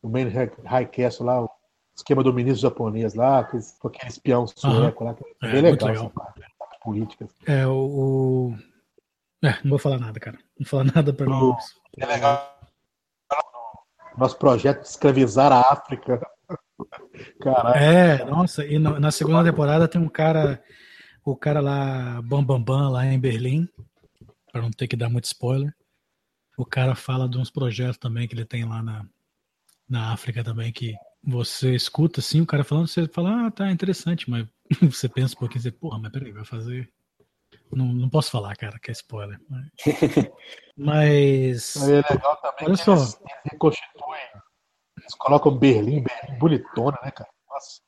do 0.04 0.10
Main 0.10 0.30
High- 0.66 0.86
Castle 0.86 1.26
lá, 1.26 1.42
o 1.44 1.50
esquema 1.98 2.24
do 2.24 2.34
ministro 2.34 2.62
japonês 2.62 3.14
lá, 3.16 3.44
com 3.44 3.88
aquele 3.88 4.08
espião 4.08 4.48
sueco 4.48 5.04
lá, 5.04 5.14
que 5.14 5.24
é 5.26 5.48
É, 5.48 5.52
bem 5.52 5.62
muito 5.64 5.86
legal, 5.86 6.04
legal. 6.06 6.34
essa 6.38 6.80
política. 6.82 7.28
É, 7.46 7.68
o. 7.68 8.54
É, 9.44 9.50
não 9.64 9.72
vou 9.72 9.80
falar 9.80 9.98
nada, 10.00 10.18
cara. 10.20 10.38
Não 10.38 10.44
vou 10.60 10.68
falar 10.68 10.84
nada 10.96 11.12
pra 11.12 11.26
mim. 11.26 11.52
É 11.98 12.06
legal. 12.06 12.59
Nosso 14.18 14.38
projeto 14.38 14.82
de 14.82 14.88
escravizar 14.88 15.52
a 15.52 15.62
África. 15.74 16.20
Caralho. 17.42 17.76
É, 17.78 18.26
nossa, 18.26 18.66
e 18.66 18.78
no- 18.80 19.00
na 19.00 19.12
segunda 19.12 19.44
temporada 19.44 19.88
tem 19.88 20.00
um 20.02 20.10
cara, 20.10 20.62
o 21.24 21.36
cara 21.36 21.60
lá, 21.60 22.22
Bam 22.22 22.44
Bam 22.44 22.62
Bam, 22.62 22.90
lá 22.90 23.06
em 23.06 23.20
Berlim, 23.20 23.68
pra 24.52 24.62
não 24.62 24.72
ter 24.72 24.88
que 24.88 24.96
dar 24.96 25.10
muito 25.10 25.26
spoiler. 25.26 25.74
O 26.58 26.66
cara 26.66 26.96
fala 26.96 27.28
de 27.30 27.38
uns 27.38 27.50
projetos 27.50 27.98
também 27.98 28.28
que 28.28 28.34
ele 28.36 28.46
tem 28.46 28.66
lá 28.66 28.82
na, 28.84 29.06
na 29.88 30.12
África 30.14 30.44
também, 30.44 30.72
que 30.72 30.94
você 31.24 31.74
escuta 31.76 32.20
assim, 32.20 32.42
o 32.42 32.46
cara 32.46 32.64
falando, 32.64 32.88
você 32.88 33.08
fala, 33.08 33.48
ah, 33.48 33.52
tá 33.52 33.72
interessante, 33.72 34.30
mas 34.30 34.46
você 34.82 35.08
pensa 35.08 35.36
um 35.36 35.40
pouquinho, 35.40 35.62
você, 35.62 35.72
porra, 35.72 36.00
mas 36.00 36.12
peraí, 36.12 36.32
vai 36.32 36.46
fazer. 36.46 36.90
Não, 37.72 37.86
não 37.86 38.10
posso 38.10 38.32
falar, 38.32 38.56
cara, 38.56 38.80
que 38.80 38.90
é 38.90 38.94
spoiler. 38.94 39.40
Mas. 39.50 39.68
mas 40.80 41.76
Aí 41.84 41.94
é 41.94 42.14
legal 42.14 42.36
também 42.38 42.68
Olha 42.68 42.78
só. 42.78 42.94
eles 42.94 43.20
reconstituem. 43.52 44.20
Eles 45.00 45.14
colocam 45.16 45.58
Berlim, 45.58 46.02
Berlim 46.04 46.40
bonitona, 46.40 46.98
né, 47.04 47.12
cara? 47.12 47.30
Nossa, 47.50 47.82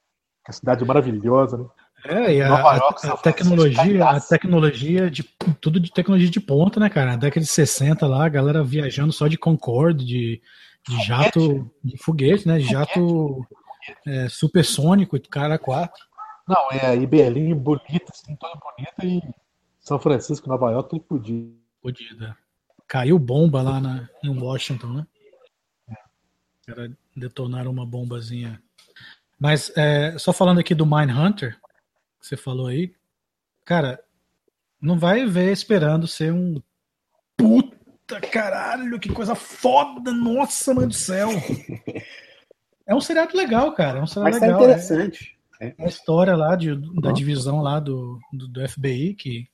que 0.45 0.53
cidade 0.53 0.83
maravilhosa, 0.85 1.57
né? 1.57 1.65
É, 2.03 2.33
e 2.33 2.41
a, 2.41 2.47
a- 2.53 2.75
York, 2.77 2.95
a 2.95 2.99
Francisco, 2.99 3.21
tecnologia, 3.23 4.09
a 4.09 4.19
tecnologia 4.19 5.09
de 5.11 5.23
tudo 5.61 5.79
de 5.79 5.91
tecnologia 5.93 6.29
de 6.31 6.39
ponta, 6.39 6.79
né, 6.79 6.89
cara? 6.89 7.11
Na 7.11 7.17
década 7.17 7.41
de 7.41 7.51
60 7.51 8.07
lá, 8.07 8.25
a 8.25 8.29
galera 8.29 8.63
viajando 8.63 9.13
só 9.13 9.27
de 9.27 9.37
Concorde, 9.37 10.03
de, 10.03 10.41
de 10.87 11.03
jato, 11.03 11.71
de 11.83 11.97
foguete, 11.97 12.47
né? 12.47 12.57
De 12.57 12.65
jato 12.65 13.45
é, 14.07 14.27
supersônico, 14.29 15.19
cara 15.29 15.59
quatro. 15.59 16.03
Não, 16.47 16.71
é, 16.71 16.95
e 16.95 17.05
Berlim 17.05 17.53
bonita, 17.53 18.11
assim, 18.11 18.35
toda 18.35 18.55
bonita, 18.59 19.05
e 19.05 19.21
São 19.79 19.99
Francisco, 19.99 20.49
Nova 20.49 20.71
York, 20.71 20.89
tudo 20.89 21.03
podia. 21.03 21.51
Fodida. 21.83 22.37
Caiu 22.91 23.17
bomba 23.17 23.61
lá 23.61 23.79
na, 23.79 24.09
em 24.21 24.37
Washington, 24.37 24.87
né? 24.87 25.07
Cara, 26.67 26.91
detonaram 27.15 27.71
uma 27.71 27.85
bombazinha. 27.85 28.61
Mas 29.39 29.71
é, 29.77 30.17
só 30.17 30.33
falando 30.33 30.59
aqui 30.59 30.75
do 30.75 30.85
Mindhunter, 30.85 31.57
que 32.19 32.27
você 32.27 32.35
falou 32.35 32.67
aí, 32.67 32.93
cara, 33.63 34.03
não 34.81 34.99
vai 34.99 35.25
ver 35.25 35.53
esperando 35.53 36.05
ser 36.05 36.33
um 36.33 36.61
puta 37.37 38.19
caralho, 38.19 38.99
que 38.99 39.07
coisa 39.07 39.35
foda, 39.35 40.11
nossa, 40.11 40.73
mãe 40.73 40.85
do 40.85 40.93
céu. 40.93 41.29
É 42.83 42.95
um 42.95 42.99
seriado 42.99 43.37
legal, 43.37 43.73
cara. 43.73 43.99
É 43.99 44.01
um 44.01 44.07
seriado 44.07 44.31
Mas 44.31 44.39
tá 44.41 44.47
legal. 44.47 44.61
é- 44.61 44.63
interessante. 44.65 45.37
é 45.61 45.73
a 45.79 45.85
história 45.85 46.35
lá 46.35 46.57
de, 46.57 46.75
da 46.99 47.13
divisão 47.13 47.61
lá 47.61 47.79
do, 47.79 48.19
do, 48.33 48.49
do 48.49 48.67
FBI 48.67 49.13
que, 49.13 49.47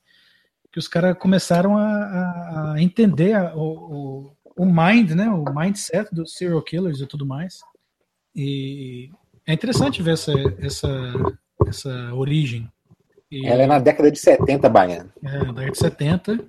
que 0.71 0.79
os 0.79 0.87
caras 0.87 1.17
começaram 1.17 1.77
a, 1.77 1.83
a- 1.85 2.73
a 2.73 2.81
entender 2.81 3.33
a- 3.33 3.55
o, 3.55 4.31
o, 4.55 4.65
mind, 4.65 5.11
né, 5.11 5.29
o 5.29 5.43
mindset 5.53 6.13
dos 6.13 6.33
serial 6.33 6.61
killers 6.61 6.99
e 7.01 7.07
tudo 7.07 7.25
mais. 7.25 7.59
E 8.35 9.09
é 9.45 9.53
interessante 9.53 10.01
ver 10.03 10.13
essa, 10.13 10.31
essa, 10.59 10.87
essa 11.67 12.13
origem. 12.13 12.69
E, 13.31 13.45
Ela 13.47 13.63
é 13.63 13.67
na 13.67 13.79
década 13.79 14.11
de 14.11 14.19
70, 14.19 14.69
Baiano. 14.69 15.11
é, 15.23 15.39
da 15.39 15.45
década 15.51 15.71
de 15.71 15.77
70. 15.77 16.45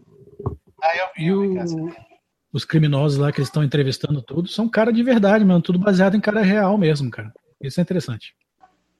Ah, 0.83 0.97
eu 0.97 1.07
vi, 1.17 1.25
E 1.25 1.33
o- 1.33 1.41
vi, 1.51 1.55
cara. 1.93 2.07
os 2.53 2.65
criminosos 2.65 3.19
lá 3.19 3.33
que 3.33 3.39
eles 3.39 3.49
estão 3.49 3.65
entrevistando 3.65 4.23
tudo 4.23 4.49
são 4.49 4.69
cara 4.69 4.93
de 4.93 5.03
verdade, 5.03 5.45
mano. 5.45 5.63
Tudo 5.63 5.79
baseado 5.79 6.17
em 6.17 6.21
cara 6.21 6.43
real 6.43 6.77
mesmo, 6.79 7.11
cara. 7.11 7.33
Isso 7.61 7.81
é 7.81 7.83
interessante. 7.83 8.35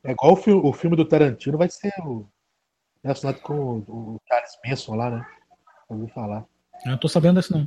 É 0.03 0.13
igual 0.13 0.33
o 0.33 0.37
filme, 0.37 0.61
o 0.65 0.73
filme 0.73 0.97
do 0.97 1.05
Tarantino 1.05 1.59
vai 1.59 1.69
ser 1.69 1.93
o. 2.05 2.27
Relacionado 3.09 3.41
com 3.41 3.79
o, 3.89 4.21
Charles 4.29 4.59
Manson 4.67 4.95
lá, 4.95 5.11
né? 5.11 5.27
Eu 5.89 5.97
ouvi 5.97 6.13
falar. 6.13 6.45
Eu 6.85 6.91
não 6.91 6.99
tô 6.99 7.09
sabendo 7.09 7.41
disso, 7.41 7.57
não. 7.57 7.67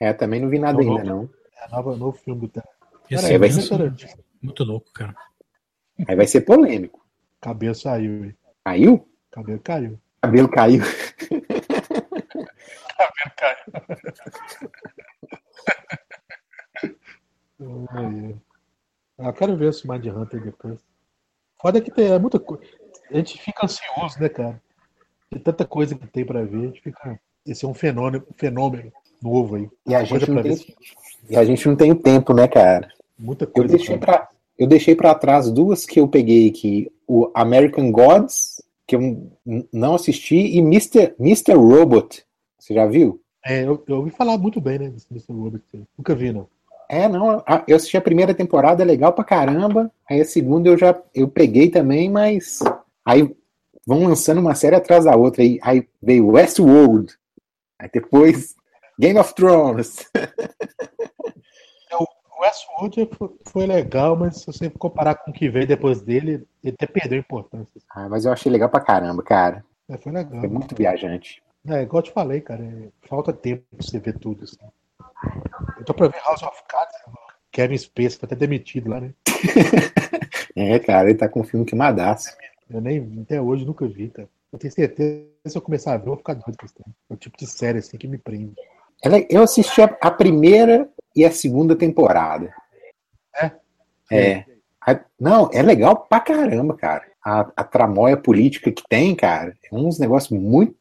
É, 0.00 0.12
também 0.12 0.40
não 0.40 0.48
vi 0.48 0.58
nada 0.58 0.80
ainda, 0.80 1.04
não. 1.04 1.30
É 1.56 1.66
o 1.68 1.70
novo, 1.76 1.96
novo 1.96 2.18
filme 2.18 2.40
do 2.40 2.48
Tarantino. 2.48 2.76
Esse 3.08 3.26
Aí 3.26 3.34
é 3.34 3.38
vai 3.38 3.48
muito- 3.48 3.64
ser- 3.96 4.18
muito 4.42 4.64
louco, 4.64 4.92
cara. 4.92 5.14
Aí 6.08 6.16
vai 6.16 6.26
ser 6.26 6.40
polêmico. 6.40 7.06
Cabelo 7.40 7.76
saiu? 7.76 8.34
Caiu? 8.64 9.08
Cabelo 9.30 9.60
caiu. 9.60 10.00
Cabelo 10.20 10.48
caiu. 10.48 10.80
Cabelo 12.98 13.36
caiu. 13.36 13.62
Ai, 17.90 18.34
ai. 19.18 19.26
Eu 19.28 19.32
quero 19.32 19.56
ver 19.56 19.68
esse 19.70 19.88
Mind 19.88 20.04
Hunter 20.06 20.42
depois. 20.42 20.78
Foda 21.60 21.80
que 21.80 21.90
tem 21.90 22.12
é 22.12 22.18
muita 22.18 22.38
coisa. 22.40 22.64
A 23.10 23.16
gente 23.16 23.38
fica 23.40 23.64
ansioso, 23.66 24.20
né, 24.20 24.28
cara? 24.28 24.60
Tem 25.30 25.40
tanta 25.40 25.64
coisa 25.64 25.94
que 25.94 26.06
tem 26.06 26.24
pra 26.24 26.42
ver, 26.42 26.56
a 26.58 26.66
gente 26.66 26.80
fica. 26.80 27.18
Esse 27.46 27.64
é 27.64 27.68
um 27.68 27.74
fenômeno, 27.74 28.24
fenômeno 28.36 28.92
novo 29.22 29.56
aí. 29.56 29.68
E 29.86 29.94
a 29.94 30.04
gente 30.04 30.30
não 30.30 30.42
tem, 30.42 30.66
e 31.30 31.36
a 31.36 31.44
gente 31.44 31.68
não 31.68 31.76
tem 31.76 31.92
o 31.92 31.96
tempo, 31.96 32.32
né, 32.34 32.46
cara? 32.48 32.88
Muita 33.18 33.44
Eu 33.44 33.48
coisa. 33.48 33.76
deixei 33.76 33.98
pra, 33.98 34.28
eu 34.58 34.66
deixei 34.66 34.94
pra 34.94 35.14
trás 35.14 35.50
duas 35.50 35.86
que 35.86 36.00
eu 36.00 36.08
peguei 36.08 36.48
aqui. 36.48 36.90
O 37.06 37.30
American 37.34 37.90
Gods, 37.92 38.62
que 38.86 38.96
eu 38.96 39.30
não 39.72 39.94
assisti, 39.94 40.36
e 40.36 40.58
Mr. 40.58 41.14
Mr. 41.18 41.54
Robot. 41.54 42.24
Você 42.58 42.74
já 42.74 42.86
viu? 42.86 43.20
É, 43.44 43.62
eu, 43.62 43.82
eu 43.86 43.96
ouvi 43.98 44.10
falar 44.10 44.36
muito 44.38 44.60
bem, 44.60 44.78
né, 44.78 44.88
desse 44.88 45.06
Mr. 45.10 45.32
Robert. 45.32 45.62
aí. 45.72 45.82
Nunca 45.96 46.14
vi, 46.14 46.32
não. 46.32 46.48
É, 46.88 47.08
não. 47.08 47.42
Eu 47.66 47.76
assisti 47.76 47.96
a 47.96 48.00
primeira 48.00 48.34
temporada, 48.34 48.82
é 48.82 48.86
legal 48.86 49.12
pra 49.12 49.24
caramba. 49.24 49.90
Aí 50.08 50.20
a 50.20 50.24
segunda 50.24 50.68
eu 50.68 50.76
já 50.76 50.96
eu 51.14 51.26
peguei 51.28 51.68
também, 51.68 52.08
mas 52.10 52.60
aí 53.06 53.34
vão 53.86 54.04
lançando 54.04 54.40
uma 54.40 54.54
série 54.54 54.74
atrás 54.74 55.04
da 55.04 55.14
outra. 55.14 55.42
Aí, 55.42 55.58
aí 55.62 55.88
veio 56.02 56.26
Westworld. 56.28 57.16
Aí 57.78 57.88
depois 57.92 58.56
Game 58.98 59.18
of 59.18 59.34
Thrones. 59.34 60.04
O 62.38 62.42
Westworld 62.42 63.08
foi, 63.46 63.66
legal, 63.66 64.14
mas 64.14 64.40
se 64.40 64.46
você 64.46 64.68
comparar 64.68 65.14
com 65.14 65.30
o 65.30 65.34
que 65.34 65.48
veio 65.48 65.66
depois 65.66 66.02
dele, 66.02 66.46
ele 66.62 66.74
até 66.74 66.86
perdeu 66.86 67.16
a 67.16 67.20
importância. 67.20 67.80
Ah, 67.88 68.10
mas 68.10 68.26
eu 68.26 68.32
achei 68.32 68.52
legal 68.52 68.68
pra 68.68 68.80
caramba, 68.80 69.22
cara. 69.22 69.64
É, 69.88 69.96
foi 69.96 70.12
legal. 70.12 70.40
Foi 70.40 70.48
muito 70.48 70.74
viajante. 70.74 71.42
É, 71.66 71.82
igual 71.82 72.00
eu 72.00 72.04
te 72.04 72.12
falei, 72.12 72.42
cara, 72.42 72.62
é, 72.62 72.88
falta 73.08 73.32
tempo 73.32 73.64
pra 73.70 73.86
você 73.86 73.98
ver 73.98 74.18
tudo. 74.18 74.44
Assim. 74.44 74.58
Eu 75.78 75.84
tô 75.84 75.94
pra 75.94 76.08
ver 76.08 76.20
House 76.24 76.42
of 76.42 76.62
Cards? 76.68 76.94
Kevin 77.50 77.78
Space 77.78 78.18
foi 78.18 78.26
até 78.26 78.36
demitido 78.36 78.90
lá, 78.90 79.00
né? 79.00 79.14
É, 80.58 80.78
cara, 80.78 81.10
ele 81.10 81.18
tá 81.18 81.28
com 81.28 81.40
um 81.40 81.44
filme 81.44 81.66
queimadaço. 81.66 82.34
Eu 82.70 82.80
nem 82.80 83.20
até 83.22 83.40
hoje 83.40 83.64
nunca 83.64 83.86
vi, 83.86 84.08
cara. 84.08 84.28
Eu 84.52 84.58
tenho 84.58 84.72
certeza 84.72 85.24
que 85.44 85.50
se 85.50 85.58
eu 85.58 85.62
começar 85.62 85.92
a 85.94 85.96
ver, 85.96 86.04
eu 86.04 86.08
vou 86.08 86.16
ficar 86.16 86.34
doido 86.34 86.56
com 86.58 86.66
isso. 86.66 86.74
É 87.10 87.14
o 87.14 87.16
tipo 87.16 87.36
de 87.36 87.46
série 87.46 87.78
assim 87.78 87.96
que 87.96 88.08
me 88.08 88.18
prende. 88.18 88.54
Ela- 89.02 89.24
Eu 89.28 89.42
assisti 89.42 89.80
a, 89.82 90.10
primeira 90.10 90.88
e 91.14 91.24
a 91.24 91.30
segunda 91.30 91.76
temporada. 91.76 92.52
É? 93.40 93.52
É. 94.10 94.44
Não, 95.18 95.50
é 95.52 95.62
legal 95.62 96.06
pra 96.08 96.20
caramba, 96.20 96.76
cara. 96.76 97.04
A, 97.24 97.40
a 97.56 97.64
tramóia 97.64 98.16
política 98.16 98.70
que 98.70 98.82
tem, 98.88 99.14
cara, 99.16 99.52
é 99.70 99.74
uns 99.74 99.98
negócios 99.98 100.38
muito, 100.38 100.76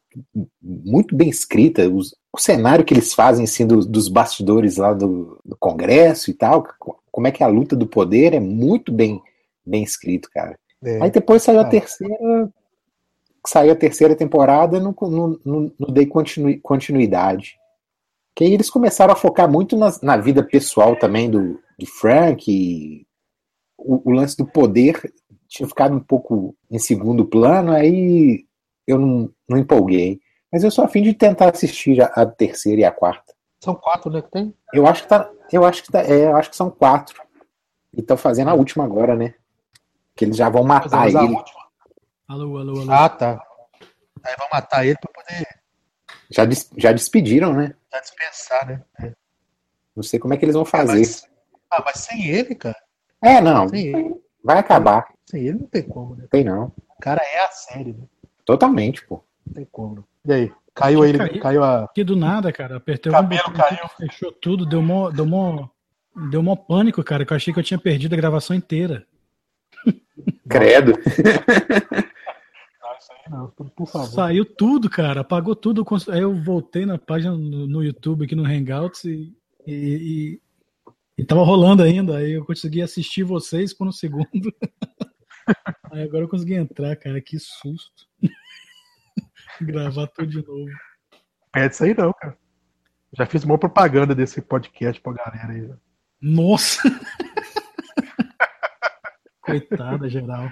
muito 0.62 1.16
bem 1.16 1.28
escrita. 1.30 1.90
Os- 1.90 2.16
o 2.32 2.40
cenário 2.40 2.86
que 2.86 2.94
eles 2.94 3.14
fazem, 3.14 3.46
assim, 3.46 3.66
dos, 3.66 3.86
dos 3.86 4.08
bastidores 4.08 4.78
lá 4.78 4.94
do, 4.94 5.40
do 5.44 5.56
Congresso 5.58 6.30
e 6.30 6.34
tal, 6.34 6.64
co- 6.80 7.00
como 7.12 7.28
é 7.28 7.32
que 7.32 7.42
é 7.42 7.46
a 7.46 7.50
luta 7.50 7.76
do 7.76 7.88
poder 7.88 8.34
é 8.34 8.40
muito 8.40 8.92
bem, 8.92 9.22
bem 9.66 9.84
escrito, 9.84 10.30
cara. 10.32 10.58
É, 10.84 11.02
Aí 11.04 11.12
depois 11.12 11.42
saiu 11.44 11.60
a 11.60 11.64
Ah. 11.64 11.70
terceira. 11.70 12.52
Saiu 13.48 13.74
a 13.74 13.76
terceira 13.76 14.16
temporada, 14.16 14.80
não, 14.80 14.96
não, 15.02 15.40
não, 15.46 15.72
não 15.80 15.94
dei 15.94 16.06
continui- 16.08 16.60
continuidade. 16.60 17.58
Que 18.36 18.44
aí 18.44 18.54
eles 18.54 18.70
começaram 18.72 19.14
a 19.14 19.16
focar 19.16 19.50
muito 19.50 19.78
nas- 19.78 20.02
na, 20.02 20.18
vida 20.18 20.44
pessoal 20.44 20.96
também 20.98 21.30
do, 21.30 21.60
do 21.78 21.86
Frank. 21.86 22.52
e 22.52 23.06
o, 23.78 24.10
o 24.10 24.14
lance 24.14 24.36
do 24.36 24.46
poder 24.48 25.14
tinha 25.48 25.68
ficado 25.68 25.96
um 25.96 26.00
pouco 26.00 26.56
em 26.72 26.80
segundo 26.80 27.24
plano, 27.26 27.72
aí 27.72 28.46
eu 28.88 28.98
não, 28.98 29.30
não 29.48 29.58
empolguei. 29.60 30.20
Mas 30.52 30.64
eu 30.64 30.72
sou 30.72 30.84
a 30.84 30.88
fim 30.88 31.04
de 31.04 31.14
tentar 31.14 31.50
assistir 31.52 32.02
a, 32.02 32.06
a 32.08 32.26
terceira 32.26 32.82
e 32.82 32.86
a 32.86 32.92
quarta. 32.92 33.34
São 33.64 33.76
quatro, 33.76 34.10
né, 34.12 34.22
que 34.24 34.32
tem? 34.32 34.54
Eu 34.74 34.88
acho 34.88 35.04
que 35.04 35.10
tá. 35.10 35.30
Eu 35.52 35.64
acho 35.66 35.84
que 35.84 35.92
tá. 35.92 36.02
É, 36.02 36.26
eu 36.26 36.36
acho 36.36 36.50
que 36.50 36.56
são 36.56 36.70
quatro. 36.72 37.22
E 37.94 38.00
estão 38.02 38.18
fazendo 38.18 38.50
a 38.50 38.54
última 38.56 38.84
agora, 38.84 39.16
né? 39.16 39.36
Que 40.16 40.26
eles 40.26 40.38
já 40.38 40.50
vão 40.50 40.64
matar 40.64 41.08
ele. 41.08 41.18
última- 41.18 41.66
Alô, 42.28 42.58
alô, 42.58 42.80
alô. 42.82 42.92
Ah, 42.92 43.10
tá. 43.10 43.42
Aí 44.24 44.36
vão 44.38 44.48
matar 44.52 44.86
ele 44.86 44.98
pra 44.98 45.12
poder 45.12 45.48
Já, 46.30 46.46
des- 46.46 46.70
já 46.78 46.92
despediram, 46.92 47.54
né? 47.54 47.74
já 47.94 48.00
dispensar, 48.00 48.68
né? 48.68 48.82
É. 49.00 49.12
Não 49.96 50.04
sei 50.04 50.20
como 50.20 50.34
é 50.34 50.38
que 50.38 50.44
eles 50.46 50.56
vão 50.56 50.66
fazer. 50.66 50.98
Mas, 51.00 51.28
ah, 51.70 51.82
mas 51.86 52.00
sem 52.00 52.26
ele, 52.28 52.56
cara. 52.56 52.76
É, 53.22 53.40
não. 53.42 53.70
Sem 53.70 53.88
ele. 53.88 54.16
Vai 54.44 54.58
acabar. 54.58 55.08
Sem 55.26 55.42
ele 55.48 55.60
não 55.60 55.68
tem 55.68 55.84
como, 55.84 56.16
né? 56.16 56.26
Tem 56.30 56.44
não. 56.44 56.72
O 56.98 57.00
cara 57.02 57.22
é 57.24 57.46
a 57.46 57.52
série, 57.52 57.94
né? 57.94 58.04
Totalmente, 58.44 59.06
pô. 59.06 59.24
Não 59.46 59.54
tem 59.54 59.66
como. 59.72 60.06
E 60.26 60.34
aí? 60.34 60.52
Caiu 60.74 61.04
aí, 61.04 61.18
Caiu. 61.18 61.42
caiu 61.42 61.64
a. 61.64 61.84
Aqui 61.86 62.04
do 62.04 62.16
nada, 62.16 62.52
cara, 62.52 62.78
apertei 62.78 63.12
Cabelo 63.12 63.44
um 63.48 63.52
botão, 63.52 63.68
caiu. 63.70 63.88
fechou 63.98 64.32
tudo, 64.32 64.66
deu 64.66 64.82
mó, 64.82 65.10
deu 65.10 65.26
mó, 65.26 65.70
deu 66.30 66.44
mó 66.44 66.56
pânico, 66.56 67.02
cara, 67.04 67.26
que 67.26 67.32
eu 67.32 67.38
achei 67.38 67.54
que 67.54 67.60
eu 67.60 67.64
tinha 67.64 67.80
perdido 67.80 68.14
a 68.14 68.18
gravação 68.18 68.56
inteira. 68.56 69.06
Credo. 70.50 70.92
Não, 70.92 70.98
isso 72.98 73.12
aí 73.12 73.32
não, 73.32 73.50
por, 73.52 73.70
por 73.72 73.88
favor. 73.88 74.08
Saiu 74.08 74.46
tudo, 74.46 74.90
cara, 74.90 75.22
apagou 75.22 75.56
tudo. 75.56 75.86
Aí 76.10 76.22
eu 76.22 76.36
voltei 76.36 76.86
na 76.86 76.98
página 76.98 77.36
no, 77.36 77.84
YouTube 77.84 78.26
aqui 78.26 78.36
no 78.36 78.46
Hangouts 78.46 79.06
e, 79.06 79.34
e, 79.66 80.40
e, 81.18 81.18
e 81.18 81.26
tava 81.26 81.44
rolando 81.44 81.84
ainda. 81.84 82.18
Aí 82.18 82.34
eu 82.34 82.46
consegui 82.46 82.82
assistir 82.82 83.24
vocês 83.24 83.74
por 83.74 83.88
um 83.88 83.92
segundo. 83.92 84.28
Aí 85.92 86.04
agora 86.04 86.24
eu 86.24 86.30
consegui 86.30 86.56
entrar, 86.56 86.96
cara, 86.96 87.22
que 87.22 87.38
susto. 87.40 88.08
Gravar 89.62 90.08
tudo 90.08 90.28
de 90.28 90.46
novo. 90.46 90.72
Pede 91.52 91.74
isso 91.74 91.84
aí 91.86 91.96
não, 91.96 92.12
cara. 92.12 92.38
Já 93.18 93.26
fiz 93.26 93.46
uma 93.46 93.58
propaganda 93.58 94.14
desse 94.14 94.42
podcast 94.42 95.02
pra 95.02 95.14
galera 95.14 95.54
aí. 95.54 95.74
Nossa! 96.22 96.82
Coitada, 99.46 100.10
geral. 100.10 100.50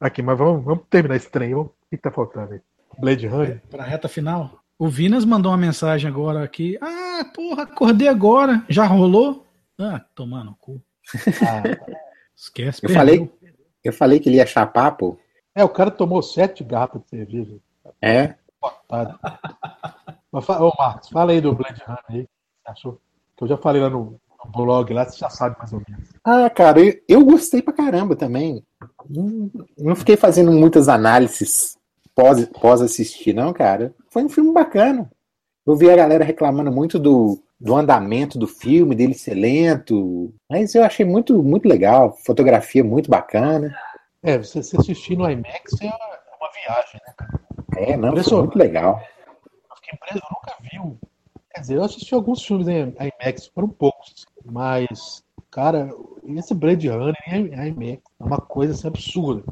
Aqui, 0.00 0.22
mas 0.22 0.38
vamos, 0.38 0.64
vamos 0.64 0.84
terminar 0.88 1.16
esse 1.16 1.30
trem. 1.30 1.54
vamos- 1.54 1.68
O 1.70 1.72
que 1.90 1.96
tá 1.96 2.10
faltando 2.10 2.54
aí? 2.54 2.60
Blade 2.98 3.26
Runner? 3.26 3.62
Pra 3.70 3.84
reta 3.84 4.08
final. 4.08 4.62
O 4.78 4.88
Vinas 4.88 5.24
mandou 5.24 5.50
uma 5.50 5.58
mensagem 5.58 6.08
agora 6.08 6.42
aqui. 6.44 6.78
Ah, 6.80 7.24
porra, 7.34 7.64
acordei 7.64 8.06
agora. 8.08 8.64
Já 8.68 8.84
rolou? 8.86 9.44
Ah, 9.78 10.00
tomar 10.14 10.44
no 10.44 10.54
cu. 10.56 10.80
Ah, 11.42 11.62
Esquece. 12.36 12.80
Eu 12.84 12.88
perdeu. 12.88 12.94
falei. 12.96 13.32
Eu 13.84 13.92
falei 13.92 14.20
que 14.20 14.28
ele 14.28 14.36
ia 14.36 14.46
chapar, 14.46 14.92
pô. 14.92 15.18
é, 15.54 15.64
o 15.64 15.68
cara 15.68 15.90
tomou 15.90 16.22
sete 16.22 16.62
garrafas 16.62 17.02
de 17.02 17.08
cerveja. 17.08 17.56
É. 18.02 18.34
Otário. 18.60 19.18
Mas 20.30 20.48
Ô, 20.48 20.72
Marcos, 20.78 21.08
fala 21.08 21.32
aí 21.32 21.40
do 21.40 21.54
Blade 21.54 21.80
Runner 21.86 22.04
aí. 22.08 22.20
O 22.20 22.24
que 22.24 22.28
você 22.64 22.70
achou? 22.70 23.00
Que 23.36 23.44
eu 23.44 23.48
já 23.48 23.56
falei 23.56 23.80
lá 23.82 23.88
no, 23.90 24.20
no 24.44 24.50
blog 24.52 24.92
lá, 24.92 25.04
você 25.04 25.18
já 25.18 25.30
sabe 25.30 25.56
mais 25.58 25.72
ou 25.72 25.82
menos. 25.88 26.08
Ah, 26.24 26.48
cara, 26.50 26.80
eu, 26.80 26.94
eu 27.08 27.24
gostei 27.24 27.60
pra 27.62 27.72
caramba 27.72 28.14
também. 28.16 28.62
Não, 29.08 29.50
não 29.78 29.96
fiquei 29.96 30.16
fazendo 30.16 30.52
muitas 30.52 30.88
análises 30.88 31.76
pós, 32.14 32.44
pós 32.46 32.80
assistir, 32.80 33.32
não, 33.34 33.52
cara. 33.52 33.94
Foi 34.10 34.22
um 34.24 34.28
filme 34.28 34.52
bacana. 34.52 35.10
Eu 35.66 35.76
vi 35.76 35.90
a 35.90 35.96
galera 35.96 36.24
reclamando 36.24 36.72
muito 36.72 36.98
do, 36.98 37.42
do 37.60 37.74
andamento 37.76 38.38
do 38.38 38.46
filme, 38.46 38.94
dele 38.94 39.14
ser 39.14 39.34
lento. 39.34 40.32
Mas 40.48 40.74
eu 40.74 40.82
achei 40.84 41.04
muito, 41.04 41.42
muito 41.42 41.68
legal. 41.68 42.16
Fotografia 42.24 42.82
muito 42.82 43.10
bacana. 43.10 43.74
É, 44.22 44.38
você, 44.38 44.58
assistir 44.60 45.16
no 45.16 45.30
IMAX 45.30 45.80
é 45.80 45.86
uma, 45.86 45.94
é 45.94 46.36
uma 46.40 46.50
viagem, 46.52 47.00
né, 47.06 47.12
cara? 47.16 47.40
É, 47.76 47.96
não, 47.96 48.16
foi 48.24 48.38
muito 48.38 48.58
legal. 48.58 49.00
Eu 49.70 49.76
fiquei 49.76 49.98
preso, 49.98 50.24
eu 50.24 50.30
nunca 50.30 50.56
vi. 50.62 50.78
um- 50.80 50.96
Quer 51.58 51.62
dizer, 51.62 51.76
eu 51.76 51.84
assisti 51.84 52.14
alguns 52.14 52.44
filmes 52.44 52.68
em 52.68 52.94
IMAX, 52.94 53.48
foram 53.52 53.68
poucos. 53.68 54.24
Mas, 54.44 55.24
cara, 55.50 55.90
esse 56.24 56.54
Blade 56.54 56.88
Runner 56.88 57.16
em 57.26 57.46
IMAX 57.46 58.02
é 58.20 58.24
uma 58.24 58.40
coisa 58.40 58.74
assim, 58.74 58.86
absurda. 58.86 59.42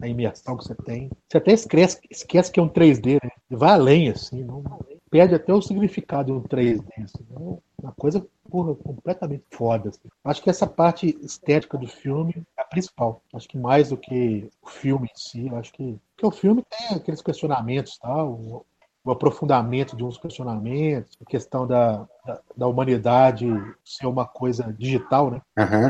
A 0.00 0.08
imersão 0.08 0.56
que 0.56 0.64
você 0.64 0.74
tem. 0.74 1.08
Você 1.28 1.38
até 1.38 1.52
esquece, 1.52 2.00
esquece 2.10 2.50
que 2.50 2.58
é 2.58 2.62
um 2.62 2.68
3D, 2.68 3.20
né? 3.22 3.30
Vai 3.48 3.70
além, 3.70 4.08
assim. 4.08 4.42
Não, 4.42 4.64
perde 5.08 5.36
até 5.36 5.54
o 5.54 5.62
significado 5.62 6.32
de 6.32 6.38
um 6.38 6.42
3D. 6.42 6.84
Assim. 7.04 7.24
É 7.30 7.82
uma 7.84 7.92
coisa, 7.92 8.26
porra, 8.50 8.74
completamente 8.74 9.44
foda. 9.52 9.90
Assim. 9.90 10.08
Acho 10.24 10.42
que 10.42 10.50
essa 10.50 10.66
parte 10.66 11.16
estética 11.22 11.78
do 11.78 11.86
filme 11.86 12.34
é 12.58 12.62
a 12.62 12.64
principal. 12.64 13.22
Acho 13.32 13.48
que 13.48 13.56
mais 13.56 13.90
do 13.90 13.96
que 13.96 14.50
o 14.60 14.68
filme 14.68 15.06
em 15.06 15.16
si. 15.16 15.48
Acho 15.50 15.72
que, 15.72 15.96
o 16.20 16.30
filme 16.32 16.64
tem 16.68 16.96
aqueles 16.96 17.22
questionamentos 17.22 17.96
tal, 17.98 18.64
o 19.04 19.10
aprofundamento 19.10 19.96
de 19.96 20.04
uns 20.04 20.16
questionamentos, 20.16 21.18
a 21.20 21.28
questão 21.28 21.66
da, 21.66 22.06
da, 22.24 22.40
da 22.56 22.66
humanidade 22.66 23.46
ser 23.84 24.06
uma 24.06 24.24
coisa 24.24 24.74
digital, 24.78 25.30
né? 25.30 25.42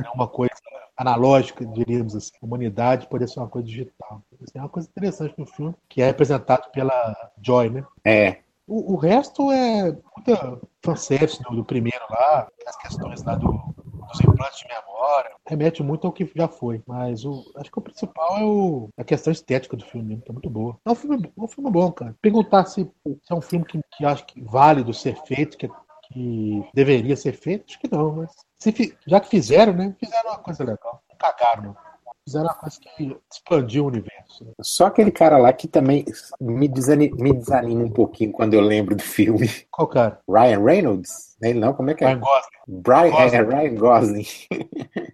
Não 0.02 0.12
uma 0.14 0.28
coisa 0.28 0.52
analógica, 0.96 1.64
diríamos 1.66 2.16
assim. 2.16 2.32
A 2.40 2.46
humanidade 2.46 3.08
poder 3.08 3.28
ser 3.28 3.40
uma 3.40 3.48
coisa 3.48 3.66
digital. 3.66 4.22
Isso 4.40 4.56
é 4.56 4.60
uma 4.60 4.68
coisa 4.68 4.88
interessante 4.88 5.34
no 5.36 5.46
filme, 5.46 5.74
que 5.88 6.00
é 6.00 6.06
representado 6.06 6.70
pela 6.70 7.30
Joy, 7.40 7.70
né? 7.70 7.84
É. 8.04 8.38
O, 8.66 8.94
o 8.94 8.96
resto 8.96 9.50
é 9.50 9.94
muita 10.16 10.58
fanservice 10.82 11.42
do, 11.42 11.56
do 11.56 11.64
primeiro 11.64 12.04
lá, 12.08 12.48
as 12.66 12.76
questões 12.76 13.22
lá 13.24 13.34
do, 13.34 13.74
dos 14.06 14.20
implantes 14.20 14.58
de 14.60 14.68
memória. 14.68 15.30
Remete 15.46 15.82
muito 15.82 16.06
ao 16.06 16.12
que 16.12 16.30
já 16.34 16.48
foi. 16.48 16.82
Mas 16.86 17.24
o, 17.24 17.44
acho 17.56 17.70
que 17.70 17.78
o 17.78 17.82
principal 17.82 18.38
é 18.38 18.44
o, 18.44 18.88
a 18.96 19.04
questão 19.04 19.32
estética 19.32 19.76
do 19.76 19.84
filme 19.84 20.20
que 20.20 20.30
é 20.30 20.32
muito 20.32 20.50
boa. 20.50 20.76
É 20.84 20.90
um 20.90 20.94
filme, 20.94 21.32
é 21.36 21.40
um 21.40 21.48
filme 21.48 21.70
bom, 21.70 21.90
cara. 21.92 22.14
Perguntar 22.20 22.64
se, 22.66 22.84
se 23.04 23.32
é 23.32 23.34
um 23.34 23.40
filme 23.40 23.64
que, 23.64 23.80
que 23.96 24.04
acho 24.04 24.24
que 24.26 24.40
válido 24.42 24.92
ser 24.94 25.16
feito, 25.26 25.56
que, 25.56 25.68
que 26.08 26.68
deveria 26.74 27.16
ser 27.16 27.32
feito, 27.32 27.64
acho 27.68 27.78
que 27.78 27.90
não, 27.90 28.12
mas 28.16 28.30
se, 28.58 28.72
fi- 28.72 28.96
já 29.06 29.20
que 29.20 29.28
fizeram, 29.28 29.72
né? 29.72 29.94
Fizeram 29.98 30.30
uma 30.30 30.38
coisa 30.38 30.64
legal. 30.64 31.02
Não 31.10 31.16
cagaram, 31.16 31.62
não. 31.64 31.91
Fizeram 32.24 32.46
uma 32.46 32.54
coisa 32.54 32.78
que 32.80 33.16
expandiu 33.32 33.84
o 33.84 33.88
universo. 33.88 34.44
né? 34.44 34.52
Só 34.60 34.86
aquele 34.86 35.10
cara 35.10 35.36
lá 35.38 35.52
que 35.52 35.66
também 35.66 36.04
me 36.40 36.68
desanima, 36.68 37.16
me 37.16 37.32
desanima 37.32 37.82
um 37.82 37.90
pouquinho 37.90 38.30
quando 38.30 38.54
eu 38.54 38.60
lembro 38.60 38.94
do 38.94 39.02
filme. 39.02 39.48
Qual 39.70 39.88
cara? 39.88 40.20
Ryan 40.28 40.64
Reynolds? 40.64 41.36
Ele 41.42 41.58
não, 41.58 41.74
como 41.74 41.90
é 41.90 41.94
que 41.94 42.04
é? 42.04 42.08
Ryan 42.08 42.20
Gosling. 42.20 42.50
Brian, 42.68 43.10
Gosling. 43.10 43.36
é, 43.36 43.42
Ryan 43.42 43.74
Gosling. 43.74 44.26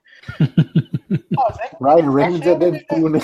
Ryan 1.80 2.12
Reynolds 2.12 2.46
é 2.46 2.54
Deadpool, 2.54 3.08
né? 3.08 3.18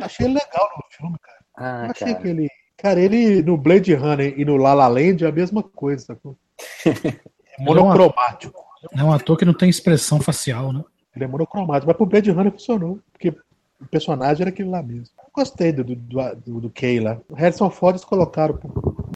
Achei 0.00 0.26
ele 0.26 0.34
legal 0.34 0.68
no 0.76 0.96
filme, 0.96 1.18
cara. 1.18 1.38
Ah, 1.56 1.86
achei 1.90 2.08
cara. 2.12 2.20
que 2.20 2.28
ele. 2.28 2.48
Cara, 2.76 3.00
ele 3.00 3.42
no 3.42 3.56
Blade 3.56 3.94
Runner 3.94 4.38
e 4.38 4.44
no 4.44 4.56
La 4.56 4.74
La 4.74 4.86
Land 4.86 5.24
é 5.24 5.28
a 5.28 5.32
mesma 5.32 5.62
coisa, 5.62 6.06
sacou? 6.06 6.36
É 6.84 7.14
monocromático. 7.58 8.62
É 8.92 9.02
um 9.02 9.12
ator 9.12 9.36
que 9.36 9.44
não 9.44 9.54
tem 9.54 9.68
expressão 9.68 10.20
facial, 10.20 10.72
né? 10.72 10.84
Ele 11.16 11.24
é 11.24 11.28
monocromático. 11.28 11.86
Mas 11.88 11.96
pro 11.96 12.06
Blade 12.06 12.30
Runner 12.30 12.52
funcionou, 12.52 13.00
porque 13.12 13.30
o 13.80 13.86
personagem 13.90 14.42
era 14.42 14.50
aquele 14.50 14.68
lá 14.68 14.82
mesmo. 14.82 15.06
Eu 15.18 15.30
gostei 15.32 15.72
do, 15.72 15.82
do, 15.82 15.96
do, 15.96 16.60
do 16.60 16.70
Kay 16.70 17.00
lá. 17.00 17.18
O 17.28 17.34
Harrison 17.34 17.68
Ford 17.70 17.94
eles 17.94 18.04
colocaram 18.04 18.58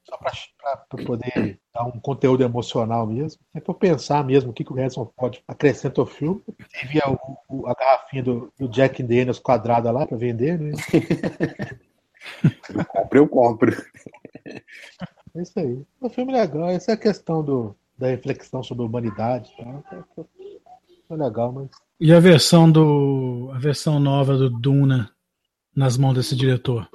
só 0.09 0.17
pra, 0.17 0.33
pra, 0.59 0.77
pra 0.77 1.05
poder 1.05 1.59
dar 1.73 1.85
um 1.85 1.93
conteúdo 2.01 2.43
emocional 2.43 3.07
mesmo. 3.07 3.41
É 3.55 3.61
para 3.61 3.75
pensar 3.75 4.25
mesmo 4.25 4.51
o 4.51 4.53
que, 4.53 4.65
que 4.65 4.73
o 4.73 4.77
Harrison 4.77 5.11
Ford 5.19 5.39
acrescenta 5.47 6.01
ao 6.01 6.07
filme. 6.07 6.43
Teve 6.81 7.01
a, 7.03 7.11
o- 7.49 7.67
a 7.67 7.75
garrafinha 7.75 8.23
do, 8.23 8.53
do 8.59 8.69
Jack 8.69 9.03
Daniels 9.03 9.39
quadrada 9.39 9.91
lá 9.91 10.07
para 10.07 10.17
vender, 10.17 10.59
né? 10.59 10.73
Eu 12.69 12.85
compro, 12.85 13.19
eu 13.19 13.29
compro. 13.29 13.73
É 15.35 15.43
isso 15.43 15.59
aí. 15.59 15.83
É 16.03 16.07
um 16.07 16.11
filme 16.11 16.33
legal. 16.33 16.69
Essa 16.69 16.93
é 16.93 16.95
a 16.95 16.99
questão 16.99 17.43
do, 17.43 17.75
da 17.97 18.09
reflexão 18.09 18.63
sobre 18.63 18.83
a 18.83 18.87
humanidade. 18.87 19.53
e 19.59 19.65
tal. 19.65 20.27
É 21.11 21.15
legal, 21.17 21.53
mas 21.53 21.69
E 22.01 22.13
a 22.13 22.21
versão 22.21 22.71
do. 22.71 23.51
a 23.55 23.59
versão 23.59 24.01
nova 24.01 24.37
do 24.37 24.49
Duna 24.51 25.11
nas 25.77 25.97
mãos 25.97 26.15
desse 26.15 26.35
diretor? 26.35 26.89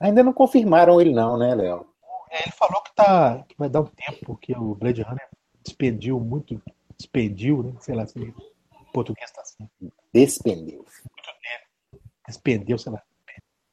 Ainda 0.00 0.22
não 0.22 0.32
confirmaram 0.32 1.00
ele, 1.00 1.12
não, 1.12 1.36
né, 1.36 1.54
Léo? 1.54 1.86
É, 2.30 2.42
ele 2.44 2.52
falou 2.52 2.80
que, 2.82 2.94
tá, 2.94 3.44
que 3.48 3.54
vai 3.58 3.68
dar 3.68 3.80
um 3.82 3.86
tempo, 3.86 4.18
porque 4.24 4.52
o 4.56 4.74
Blade 4.74 5.02
Runner 5.02 5.28
despendiu 5.64 6.18
muito, 6.20 6.60
despendiu, 6.96 7.62
né? 7.62 7.72
Sei 7.80 7.94
lá 7.94 8.06
se 8.06 8.18
em 8.18 8.32
português 8.92 9.30
tá 9.32 9.40
assim. 9.42 9.68
Despendeu. 10.12 10.84
Despendeu, 12.26 12.78
sei 12.78 12.92
lá. 12.92 13.02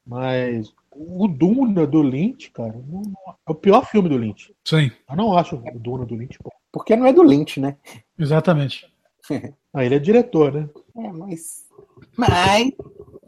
Mas 0.06 0.74
o 0.92 1.28
Duna 1.28 1.86
do 1.86 2.02
Lynch, 2.02 2.50
cara, 2.52 2.74
não- 2.74 3.02
não- 3.04 3.36
é 3.48 3.52
o 3.52 3.56
pior 3.56 3.86
filme 3.86 4.10
do 4.10 4.18
Lynch. 4.18 4.54
Sim, 4.66 4.92
Eu 5.10 5.16
não 5.16 5.38
acho 5.38 5.56
o 5.56 5.80
Duna 5.80 6.06
do 6.06 6.16
Lynch 6.16 6.38
bom. 6.44 6.50
Porque 6.72 6.96
não 6.96 7.06
é 7.06 7.14
do 7.14 7.22
Lynch, 7.24 7.60
né? 7.60 7.78
exatamente. 8.18 8.92
Ah, 9.74 9.86
ele 9.86 9.96
é 9.96 10.00
diretor, 10.00 10.52
né? 10.54 10.70
É, 10.98 11.12
mas. 11.12 11.66
Mas. 12.18 12.72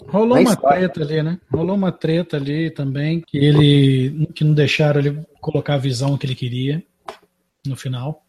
Rolou 0.10 0.36
Na 0.36 0.41
uma 0.41 0.52
história. 0.53 0.90
treta 0.90 1.02
ali, 1.14 1.24
né? 1.24 1.40
Rolou 1.52 1.76
uma 1.76 1.91
treta 1.91 2.38
ali 2.38 2.70
também, 2.70 3.22
que 3.22 3.38
ele. 3.38 4.28
que 4.36 4.44
não 4.44 4.53
deixaram 4.53 4.99
ele 4.99 5.26
colocar 5.40 5.76
a 5.76 5.78
visão 5.78 6.18
que 6.18 6.26
ele 6.26 6.36
queria 6.36 6.84
no 7.65 7.76
final. 7.76 8.26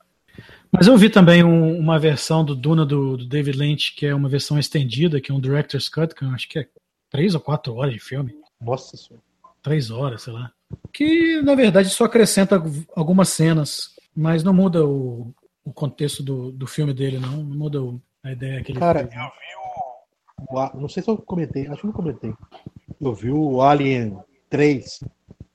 Mas 0.70 0.86
eu 0.86 0.96
vi 0.96 1.08
também 1.10 1.42
um- 1.44 1.78
uma 1.78 1.98
versão 1.98 2.44
do 2.44 2.54
Duna 2.54 2.84
do, 2.86 3.16
do 3.16 3.26
David 3.26 3.56
Lynch, 3.58 3.94
que 3.94 4.06
é 4.06 4.14
uma 4.14 4.28
versão 4.28 4.58
estendida, 4.58 5.20
que 5.20 5.30
é 5.30 5.34
um 5.34 5.40
Director's 5.40 5.88
Cut, 5.88 6.14
que 6.14 6.24
eu 6.24 6.28
acho 6.30 6.48
que 6.48 6.58
é 6.60 6.68
três 7.10 7.34
ou 7.34 7.40
quatro 7.40 7.74
horas 7.74 7.94
de 7.94 8.00
filme. 8.00 8.34
Nossa 8.60 8.96
senhora. 8.96 9.22
Três 9.62 9.90
horas, 9.90 10.22
sei 10.22 10.32
lá. 10.32 10.50
Que, 10.92 11.40
na 11.42 11.54
verdade, 11.54 11.88
só 11.90 12.04
acrescenta 12.04 12.60
algumas 12.94 13.28
cenas, 13.30 13.90
mas 14.14 14.42
não 14.42 14.52
muda 14.52 14.84
o, 14.84 15.32
o 15.64 15.72
contexto 15.72 16.22
do, 16.22 16.52
do 16.52 16.66
filme 16.66 16.92
dele, 16.92 17.18
não. 17.18 17.38
Não 17.38 17.56
muda 17.56 17.82
o- 17.82 18.00
a 18.22 18.32
ideia 18.32 18.62
que 18.62 18.72
ele 18.72 18.78
Cara, 18.78 19.00
fez, 19.00 19.12
eu 19.14 19.18
não. 19.20 19.28
vi 19.30 20.46
o, 20.50 20.54
o 20.54 20.58
A- 20.58 20.72
Não 20.74 20.88
sei 20.88 21.02
se 21.02 21.10
eu 21.10 21.16
comentei, 21.18 21.66
acho 21.68 21.80
que 21.80 21.86
não 21.86 21.92
comentei. 21.92 22.34
Eu 23.00 23.14
vi 23.14 23.30
o 23.30 23.60
Alien 23.62 24.18
3, 24.50 25.02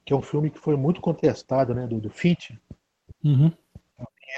que 0.06 0.14
é 0.14 0.16
um 0.16 0.22
filme 0.22 0.50
que 0.50 0.60
foi 0.60 0.76
muito 0.76 1.02
contestado, 1.02 1.74
né? 1.74 1.88
Do, 1.88 2.00
do 2.00 2.10
Finch. 2.10 2.60
Uhum. 3.24 3.52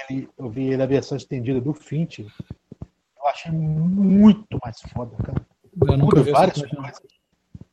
Ele- 0.08 0.28
eu 0.38 0.48
vi 0.50 0.64
ele 0.68 0.82
a 0.82 0.86
versão 0.86 1.16
estendida 1.16 1.60
do 1.60 1.74
Finch. 1.74 2.20
Eu 2.20 3.26
achei 3.28 3.52
muito 3.52 4.58
mais 4.64 4.80
foda, 4.92 5.14
cara. 5.22 5.46
Eu 5.86 5.96
nunca 5.96 6.22
vi 6.22 6.32
várias 6.32 6.60
não. 6.62 6.68
coisas. 6.82 7.00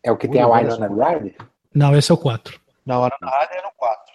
É 0.03 0.11
o 0.11 0.17
que 0.17 0.27
tem 0.27 0.41
a 0.41 0.47
Winona 0.47 0.87
Ryder? 0.87 1.35
Não, 1.73 1.95
esse 1.97 2.11
é 2.11 2.13
o 2.13 2.17
4. 2.17 2.59
Na 2.85 2.99
hora 2.99 3.15
na 3.21 3.29
área 3.29 3.55
era 3.57 3.67
o 3.67 3.71
4. 3.75 4.13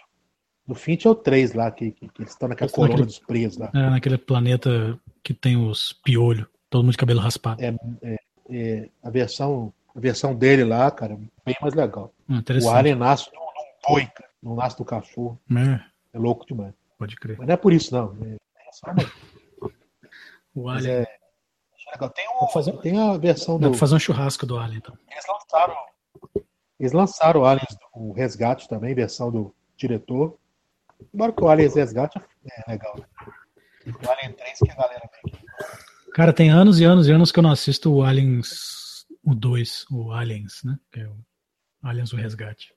No 0.66 0.74
Finch 0.74 1.06
é 1.06 1.10
o 1.10 1.14
3 1.14 1.52
lá, 1.52 1.70
que, 1.70 1.90
que, 1.92 2.08
que 2.08 2.22
eles 2.22 2.32
estão 2.32 2.48
naquela 2.48 2.66
Eles 2.66 2.74
colônia 2.74 2.92
naquele- 2.96 3.06
dos 3.06 3.18
presos 3.18 3.58
lá. 3.58 3.70
É, 3.74 3.90
naquele 3.90 4.16
planeta 4.18 4.98
que 5.22 5.34
tem 5.34 5.56
os 5.56 5.92
piolhos, 5.92 6.46
todo 6.70 6.82
mundo 6.82 6.92
de 6.92 6.98
cabelo 6.98 7.20
raspado. 7.20 7.62
É, 7.62 7.74
é, 8.02 8.16
é, 8.50 8.88
a, 9.02 9.10
versão, 9.10 9.72
a 9.94 10.00
versão 10.00 10.34
dele 10.34 10.64
lá, 10.64 10.90
cara, 10.90 11.16
bem 11.44 11.56
mais 11.60 11.74
legal. 11.74 12.12
Ah, 12.28 12.42
O. 12.62 12.70
Alien 12.70 12.94
nasce 12.96 13.30
de 13.30 13.36
um 13.36 13.40
de 13.40 13.46
um 13.46 13.92
boi, 13.92 14.06
cara. 14.06 14.30
Não 14.42 14.54
nasce 14.56 14.76
do 14.78 14.84
cachorro. 14.84 15.38
É, 15.50 15.80
É 16.16 16.18
louco 16.18 16.46
demais. 16.46 16.72
pode 16.98 17.16
crer. 17.16 17.36
Mas 17.38 17.46
não 17.46 17.54
é 17.54 17.56
por 17.58 17.72
isso, 17.72 17.94
não. 17.94 18.16
É, 18.24 18.34
é 18.34 18.72
só 18.72 18.90
uma- 18.90 19.04
O 20.54 20.68
Alien. 20.68 20.90
é, 20.92 21.00
é 21.02 21.92
legal. 21.92 22.10
Tem, 22.10 22.26
o- 22.28 22.40
Vou 22.40 22.48
fazer- 22.48 22.72
tem 22.78 22.98
a 22.98 23.16
versão 23.18 23.58
Dá 23.58 23.66
do. 23.66 23.70
pra 23.72 23.80
fazer 23.80 23.94
um 23.96 23.98
churrasco 23.98 24.46
do 24.46 24.56
Alien, 24.58 24.78
então. 24.78 24.96
Eles 25.10 25.24
lançaram. 25.28 25.76
Eles 26.80 26.92
lançaram 26.92 27.40
o 27.42 27.44
Aliens, 27.44 27.76
o 27.94 28.12
Resgate 28.12 28.68
também, 28.68 28.94
versão 28.94 29.30
do 29.30 29.54
diretor. 29.76 30.36
Embora 31.12 31.32
que 31.32 31.42
o 31.42 31.48
Aliens 31.48 31.74
Resgate 31.74 32.18
é 32.18 32.70
legal. 32.70 32.96
né? 32.98 33.04
O 33.86 34.10
Alien 34.10 34.32
3 34.32 34.58
que 34.58 34.70
a 34.70 34.74
galera 34.74 35.10
vem 35.22 35.32
aqui. 35.34 35.44
Cara, 36.14 36.32
tem 36.32 36.48
anos 36.50 36.80
e 36.80 36.84
anos 36.84 37.08
e 37.08 37.12
anos 37.12 37.30
que 37.32 37.38
eu 37.38 37.42
não 37.42 37.50
assisto 37.50 37.92
o 37.92 38.02
Aliens, 38.02 39.04
o 39.22 39.34
2, 39.34 39.86
o 39.90 40.12
Aliens, 40.12 40.62
né? 40.64 40.78
Que 40.92 41.00
é 41.00 41.08
o 41.08 41.16
Aliens 41.82 42.12
o 42.12 42.16
Resgate. 42.16 42.72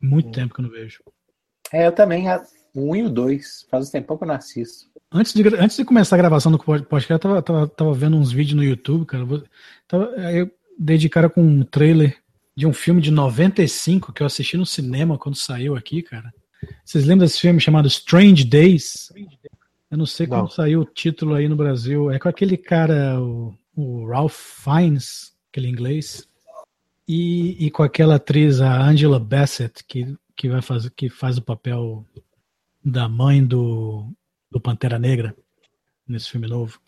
Muito 0.00 0.30
tempo 0.32 0.54
que 0.54 0.60
eu 0.60 0.64
não 0.64 0.70
vejo. 0.70 1.02
É, 1.72 1.86
eu 1.86 1.92
também. 1.92 2.26
O 2.74 2.90
1 2.92 2.96
e 2.96 3.02
o 3.04 3.10
2. 3.10 3.66
Faz 3.70 3.88
um 3.88 3.92
tempão 3.92 4.16
que 4.16 4.24
eu 4.24 4.28
não 4.28 4.34
assisto. 4.34 4.88
Antes 5.12 5.32
de, 5.34 5.42
antes 5.56 5.76
de 5.76 5.84
começar 5.84 6.16
a 6.16 6.18
gravação 6.18 6.50
do 6.52 6.58
pod- 6.58 6.84
podcast, 6.86 7.12
eu 7.12 7.18
tava, 7.18 7.42
tava, 7.42 7.68
tava 7.68 7.94
vendo 7.94 8.16
uns 8.16 8.32
vídeos 8.32 8.54
no 8.56 8.64
YouTube, 8.64 9.04
cara. 9.06 9.24
Vou- 9.24 9.42
Tava, 9.88 10.12
aí 10.16 10.38
eu 10.38 10.50
dei 10.78 10.96
de 10.96 11.08
cara 11.08 11.28
com 11.28 11.42
um 11.42 11.62
trailer 11.64 12.16
de 12.56 12.66
um 12.66 12.72
filme 12.72 13.00
de 13.02 13.10
95 13.10 14.12
que 14.12 14.22
eu 14.22 14.26
assisti 14.26 14.56
no 14.56 14.64
cinema 14.66 15.18
quando 15.18 15.34
saiu 15.36 15.74
aqui, 15.76 16.00
cara. 16.02 16.32
Vocês 16.84 17.04
lembram 17.04 17.26
desse 17.26 17.40
filme 17.40 17.60
chamado 17.60 17.86
Strange 17.88 18.44
Days? 18.44 19.12
Eu 19.90 19.98
não 19.98 20.06
sei 20.06 20.26
Não. 20.26 20.38
quando 20.40 20.52
saiu 20.52 20.80
o 20.80 20.84
título 20.84 21.34
aí 21.34 21.48
no 21.48 21.56
Brasil. 21.56 22.10
É 22.10 22.18
com 22.18 22.28
aquele 22.28 22.56
cara, 22.56 23.20
o, 23.20 23.54
o 23.74 24.06
Ralph 24.06 24.36
Fiennes, 24.36 25.32
aquele 25.50 25.68
inglês, 25.68 26.28
e, 27.08 27.66
e 27.66 27.70
com 27.70 27.82
aquela 27.82 28.16
atriz, 28.16 28.60
a 28.60 28.80
Angela 28.82 29.18
Bassett, 29.18 29.82
que, 29.84 30.16
que, 30.36 30.48
vai 30.48 30.62
fazer, 30.62 30.90
que 30.90 31.08
faz 31.08 31.38
o 31.38 31.42
papel 31.42 32.04
da 32.84 33.08
mãe 33.08 33.44
do, 33.44 34.06
do 34.50 34.60
Pantera 34.60 34.98
Negra 34.98 35.34
nesse 36.06 36.30
filme 36.30 36.46
novo. 36.46 36.78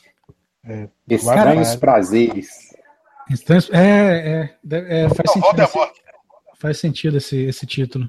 Estranhos 1.08 1.24
Caralho. 1.24 1.80
prazeres. 1.80 2.48
Estranhos- 3.30 3.68
É, 3.72 4.56
é, 4.70 5.04
é, 5.04 5.08
faz 5.08 5.32
sentido. 5.32 5.62
Esse, 5.62 5.92
faz 6.58 6.78
sentido 6.78 7.16
esse, 7.16 7.36
esse 7.36 7.66
título. 7.66 8.08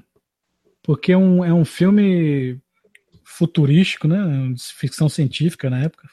Porque 0.84 1.12
é 1.12 1.16
um, 1.18 1.44
é 1.44 1.52
um 1.52 1.64
filme 1.64 2.60
futurístico, 3.24 4.06
né? 4.06 4.52
De 4.54 4.62
ficção 4.62 5.08
científica 5.08 5.68
na 5.68 5.80
época. 5.80 6.06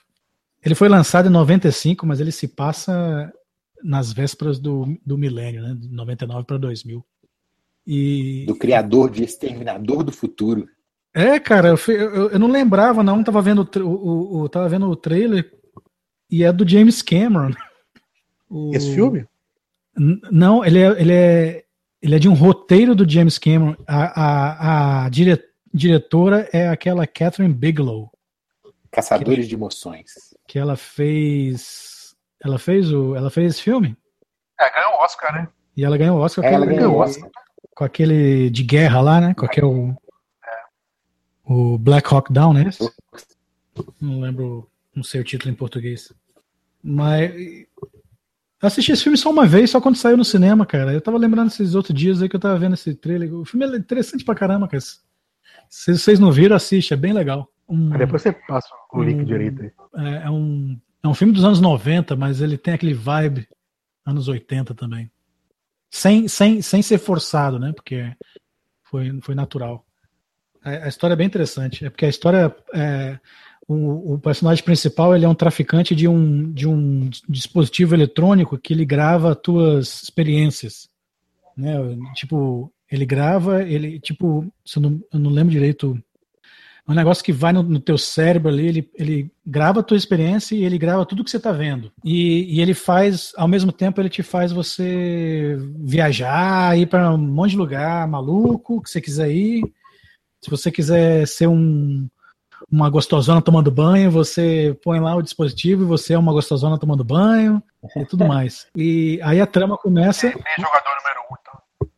Ele 0.63 0.73
foi 0.75 0.87
lançado 0.89 1.27
em 1.27 1.31
95, 1.31 2.05
mas 2.07 2.19
ele 2.19 2.31
se 2.31 2.47
passa 2.47 3.31
nas 3.83 4.13
vésperas 4.13 4.59
do, 4.59 4.97
do 5.05 5.17
milênio, 5.17 5.61
né? 5.61 5.75
De 5.77 5.89
99 5.89 6.45
para 6.45 6.57
2000. 6.57 7.05
E, 7.85 8.45
Do 8.47 8.55
criador 8.55 9.09
de 9.11 9.23
Exterminador 9.23 10.03
do 10.03 10.11
Futuro. 10.11 10.67
É, 11.13 11.39
cara, 11.39 11.69
eu, 11.69 11.77
fui- 11.77 11.95
eu, 11.95 12.29
eu 12.29 12.39
não 12.39 12.47
lembrava, 12.49 13.03
não. 13.03 13.23
Tava 13.23 13.41
vendo 13.41 13.67
o, 13.77 13.81
o- 13.89 14.41
o- 14.43 14.49
tava 14.49 14.69
vendo 14.69 14.87
o 14.87 14.95
trailer 14.95 15.51
e 16.29 16.43
é 16.43 16.53
do 16.53 16.65
James 16.67 17.01
Cameron. 17.01 17.51
O- 18.49 18.71
Esse 18.73 18.93
filme? 18.93 19.25
N- 19.97 20.21
Não, 20.31 20.63
ele 20.63 20.79
é, 20.79 21.01
ele 21.01 21.11
é, 21.11 21.65
ele 22.01 22.15
é 22.15 22.19
de 22.19 22.27
um 22.29 22.33
roteiro 22.33 22.95
do 22.95 23.09
James 23.09 23.37
Cameron. 23.37 23.75
A, 23.87 24.21
a, 24.21 25.05
a 25.05 25.09
dire- 25.09 25.43
diretora 25.73 26.49
é 26.51 26.67
aquela 26.67 27.05
Catherine 27.07 27.53
Bigelow, 27.53 28.11
Caçadores 28.91 29.47
de 29.47 29.55
emoções. 29.55 30.11
que 30.47 30.57
ela 30.59 30.75
fez. 30.75 32.15
Ela 32.43 32.57
fez 32.59 32.91
o. 32.91 33.15
Ela 33.15 33.29
fez 33.29 33.53
esse 33.53 33.61
filme. 33.63 33.95
É, 34.59 34.69
ganhou 34.73 34.93
o 34.93 35.03
Oscar, 35.03 35.33
né? 35.33 35.47
E 35.77 35.85
ela 35.85 35.97
ganhou 35.97 36.17
o 36.17 36.21
Oscar, 36.21 36.43
É, 36.43 36.49
com, 36.49 36.55
ela 36.55 36.65
aquele, 36.65 36.79
ganhou 36.79 36.95
o 36.95 36.99
Oscar. 36.99 37.29
com 37.75 37.83
aquele 37.83 38.49
de 38.49 38.63
guerra 38.63 38.99
lá, 39.01 39.21
né? 39.21 39.33
Com 39.33 39.45
aquele. 39.45 39.95
O 41.43 41.77
Black 41.77 42.13
Hawk 42.13 42.31
Down, 42.31 42.53
né? 42.53 42.69
Não 43.99 44.19
lembro, 44.21 44.69
não 44.95 45.03
sei 45.03 45.21
o 45.21 45.23
título 45.23 45.51
em 45.51 45.55
português. 45.55 46.13
Mas. 46.83 47.31
Eu 48.61 48.67
assisti 48.67 48.91
esse 48.91 49.03
filme 49.03 49.17
só 49.17 49.31
uma 49.31 49.45
vez, 49.47 49.69
só 49.71 49.81
quando 49.81 49.95
saiu 49.95 50.15
no 50.17 50.23
cinema, 50.25 50.65
cara. 50.65 50.93
Eu 50.93 51.01
tava 51.01 51.17
lembrando 51.17 51.47
esses 51.47 51.73
outros 51.73 51.97
dias 51.97 52.21
aí 52.21 52.29
que 52.29 52.35
eu 52.35 52.39
tava 52.39 52.59
vendo 52.59 52.73
esse 52.75 52.93
trailer. 52.93 53.33
O 53.33 53.43
filme 53.43 53.65
é 53.65 53.75
interessante 53.75 54.23
pra 54.23 54.35
caramba, 54.35 54.67
cara. 54.67 54.83
Se 55.69 55.97
vocês 55.97 56.19
não 56.19 56.31
viram, 56.31 56.55
assiste, 56.55 56.93
é 56.93 56.97
bem 56.97 57.13
legal. 57.13 57.47
Um- 57.67 57.89
depois 57.97 58.21
você 58.21 58.31
passa 58.31 58.67
o 58.93 59.01
link 59.01 59.23
direito 59.25 59.61
aí. 59.63 59.71
é, 59.95 60.27
é 60.27 60.29
um, 60.29 60.79
é 61.01 61.07
um 61.07 61.13
filme 61.13 61.33
dos 61.33 61.43
anos 61.43 61.59
90, 61.61 62.15
mas 62.15 62.41
ele 62.41 62.57
tem 62.57 62.73
aquele 62.73 62.93
vibe 62.93 63.47
anos 64.05 64.27
80 64.27 64.75
também. 64.75 65.09
Sem, 65.89 66.27
sem, 66.27 66.61
sem 66.61 66.81
ser 66.81 66.97
forçado, 66.99 67.57
né? 67.57 67.71
Porque 67.73 68.13
foi, 68.83 69.19
foi 69.21 69.33
natural. 69.33 69.85
A, 70.63 70.69
a 70.69 70.87
história 70.87 71.13
é 71.13 71.17
bem 71.17 71.27
interessante. 71.27 71.85
É 71.85 71.89
porque 71.89 72.05
a 72.05 72.09
história. 72.09 72.55
É, 72.73 73.19
o, 73.73 74.19
personagem 74.19 74.63
principal 74.63 75.15
ele 75.15 75.25
é 75.25 75.29
um 75.29 75.35
traficante 75.35 75.95
de 75.95 76.07
um, 76.07 76.51
de 76.51 76.67
um 76.67 77.09
dispositivo 77.27 77.95
eletrônico 77.95 78.57
que 78.57 78.73
ele 78.73 78.85
grava 78.85 79.35
tuas 79.35 80.03
experiências. 80.03 80.89
Né? 81.55 81.73
Tipo, 82.15 82.71
ele 82.89 83.05
grava, 83.05 83.63
ele, 83.63 83.99
tipo, 83.99 84.51
se 84.65 84.77
eu 84.77 84.83
não, 84.83 85.01
eu 85.13 85.19
não 85.19 85.31
lembro 85.31 85.51
direito 85.51 86.01
é 86.87 86.91
um 86.91 86.95
negócio 86.95 87.23
que 87.23 87.31
vai 87.31 87.53
no, 87.53 87.61
no 87.61 87.79
teu 87.79 87.97
cérebro 87.97 88.49
ali, 88.49 88.67
ele, 88.67 88.91
ele 88.95 89.31
grava 89.45 89.79
a 89.79 89.83
tua 89.83 89.95
experiência 89.95 90.55
e 90.55 90.63
ele 90.63 90.77
grava 90.77 91.05
tudo 91.05 91.23
que 91.23 91.29
você 91.29 91.37
está 91.37 91.51
vendo. 91.51 91.91
E, 92.03 92.55
e 92.55 92.59
ele 92.59 92.73
faz, 92.73 93.31
ao 93.37 93.47
mesmo 93.47 93.71
tempo, 93.71 94.01
ele 94.01 94.09
te 94.09 94.23
faz 94.23 94.51
você 94.51 95.57
viajar, 95.79 96.77
ir 96.77 96.87
para 96.87 97.13
um 97.13 97.17
monte 97.17 97.51
de 97.51 97.57
lugar 97.57 98.07
maluco 98.07 98.81
que 98.81 98.89
você 98.89 98.99
quiser 98.99 99.31
ir. 99.31 99.61
Se 100.41 100.49
você 100.49 100.71
quiser 100.71 101.27
ser 101.27 101.47
um, 101.47 102.09
uma 102.69 102.89
gostosona 102.89 103.41
tomando 103.41 103.71
banho, 103.71 104.11
você 104.11 104.77
põe 104.83 104.99
lá 104.99 105.15
o 105.15 105.21
dispositivo 105.21 105.83
e 105.83 105.85
você 105.85 106.13
é 106.13 106.17
uma 106.17 106.33
gostosona 106.33 106.77
tomando 106.77 107.03
banho 107.03 107.61
e 107.95 108.05
tudo 108.05 108.25
mais. 108.25 108.67
E 108.75 109.19
aí 109.23 109.39
a 109.39 109.47
trama 109.47 109.77
começa. 109.77 110.27
É 110.27 110.31
jogador 110.31 110.95
número 110.97 111.21
um, 111.31 111.35
então. 111.39 111.89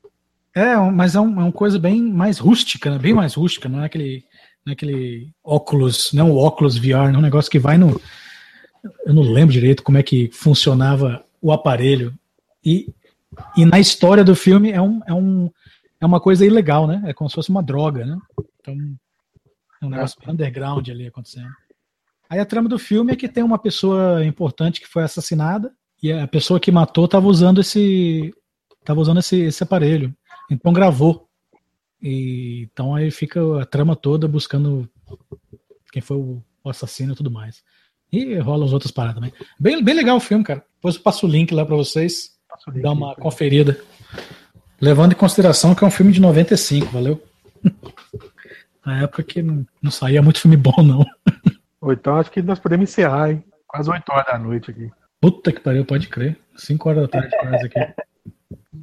É, 0.55 0.91
mas 0.91 1.15
é, 1.15 1.19
um- 1.19 1.39
é 1.39 1.43
uma 1.43 1.51
coisa 1.51 1.79
bem 1.79 2.01
mais 2.01 2.37
rústica, 2.37 2.91
né? 2.91 2.99
bem 2.99 3.13
mais 3.13 3.33
rústica, 3.33 3.67
não 3.67 3.81
é 3.81 3.85
aquele, 3.85 4.23
não 4.65 4.71
é 4.71 4.73
aquele 4.73 5.29
óculos, 5.43 6.13
não 6.13 6.27
é 6.27 6.29
um 6.29 6.37
óculos 6.37 6.77
VR, 6.77 7.09
não 7.09 7.15
é 7.15 7.17
um 7.17 7.21
negócio 7.21 7.49
que 7.51 7.59
vai 7.59 7.77
no. 7.77 7.99
Eu 9.05 9.13
não 9.13 9.23
lembro 9.23 9.53
direito 9.53 9.81
como 9.81 9.97
é 9.97 10.03
que 10.03 10.29
funcionava 10.33 11.23
o 11.41 11.51
aparelho. 11.51 12.13
E, 12.65 12.93
e 13.57 13.65
na 13.65 13.79
história 13.79 14.23
do 14.23 14.35
filme 14.35 14.71
é, 14.71 14.81
um, 14.81 15.01
é, 15.07 15.13
um, 15.13 15.49
é 15.99 16.05
uma 16.05 16.19
coisa 16.19 16.45
ilegal, 16.45 16.85
né? 16.87 17.01
É 17.05 17.13
como 17.13 17.29
se 17.29 17.35
fosse 17.35 17.49
uma 17.49 17.63
droga, 17.63 18.05
né? 18.05 18.17
Então 18.59 18.75
é 19.83 19.87
um 19.87 19.89
negócio 19.89 20.19
bem 20.19 20.33
underground 20.33 20.87
ali 20.89 21.07
acontecendo. 21.07 21.49
Aí 22.29 22.39
a 22.39 22.45
trama 22.45 22.69
do 22.69 22.79
filme 22.79 23.13
é 23.13 23.15
que 23.15 23.27
tem 23.27 23.43
uma 23.43 23.59
pessoa 23.59 24.25
importante 24.25 24.81
que 24.81 24.87
foi 24.87 25.03
assassinada 25.03 25.71
e 26.01 26.11
a 26.11 26.27
pessoa 26.27 26.59
que 26.59 26.71
matou 26.71 27.05
estava 27.05 27.27
usando 27.27 27.61
esse 27.61 28.33
tava 28.83 28.99
usando 28.99 29.19
esse, 29.19 29.39
esse 29.41 29.63
aparelho. 29.63 30.13
Então 30.49 30.73
gravou. 30.73 31.27
E, 32.01 32.67
então 32.71 32.95
aí 32.95 33.11
fica 33.11 33.61
a 33.61 33.65
trama 33.65 33.95
toda 33.95 34.27
buscando 34.27 34.89
quem 35.91 36.01
foi 36.01 36.17
o, 36.17 36.43
o 36.63 36.69
assassino 36.69 37.13
e 37.13 37.15
tudo 37.15 37.31
mais. 37.31 37.63
E 38.11 38.35
rola 38.37 38.65
as 38.65 38.73
outras 38.73 38.91
paradas 38.91 39.15
também. 39.15 39.33
Bem, 39.59 39.83
bem 39.83 39.95
legal 39.95 40.17
o 40.17 40.21
filme, 40.21 40.43
cara. 40.43 40.63
Depois 40.75 40.95
eu 40.95 41.01
passo 41.01 41.25
o 41.25 41.29
link 41.29 41.53
lá 41.53 41.65
pra 41.65 41.75
vocês. 41.75 42.33
Dar 42.81 42.91
uma 42.91 43.15
conferida. 43.15 43.79
Levando 44.79 45.13
em 45.13 45.15
consideração 45.15 45.73
que 45.73 45.83
é 45.83 45.87
um 45.87 45.91
filme 45.91 46.11
de 46.11 46.21
95, 46.21 46.91
valeu? 46.91 47.23
Na 48.85 49.03
época 49.03 49.23
que 49.23 49.41
não, 49.41 49.65
não 49.81 49.91
saía 49.91 50.21
muito 50.21 50.41
filme 50.41 50.57
bom, 50.57 50.83
não. 50.83 51.05
Ou 51.81 51.93
então 51.93 52.17
acho 52.17 52.31
que 52.31 52.41
nós 52.41 52.59
podemos 52.59 52.89
encerrar, 52.89 53.31
hein? 53.31 53.43
Quase 53.67 53.89
8 53.89 54.09
horas 54.11 54.25
da 54.25 54.37
noite 54.37 54.71
aqui. 54.71 54.91
Puta 55.19 55.51
que 55.51 55.59
pariu, 55.59 55.85
pode 55.85 56.07
crer. 56.07 56.37
5 56.55 56.89
horas 56.89 57.01
da 57.03 57.07
tarde 57.07 57.37
quase 57.39 57.65
aqui. 57.65 57.93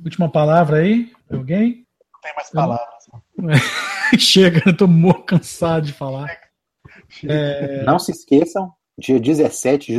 Última 0.05 0.31
palavra 0.31 0.79
aí, 0.79 1.13
alguém? 1.31 1.87
Não 2.13 2.21
tem 2.23 2.35
mais 2.35 2.51
palavras. 2.51 2.89
Chega, 4.19 4.63
eu 4.67 4.77
tô 4.77 4.87
morto 4.87 5.25
cansado 5.25 5.87
de 5.87 5.93
falar. 5.93 6.29
É, 7.25 7.83
Não 7.85 7.99
se 7.99 8.11
esqueçam, 8.11 8.73
dia 8.99 9.21
17, 9.21 9.95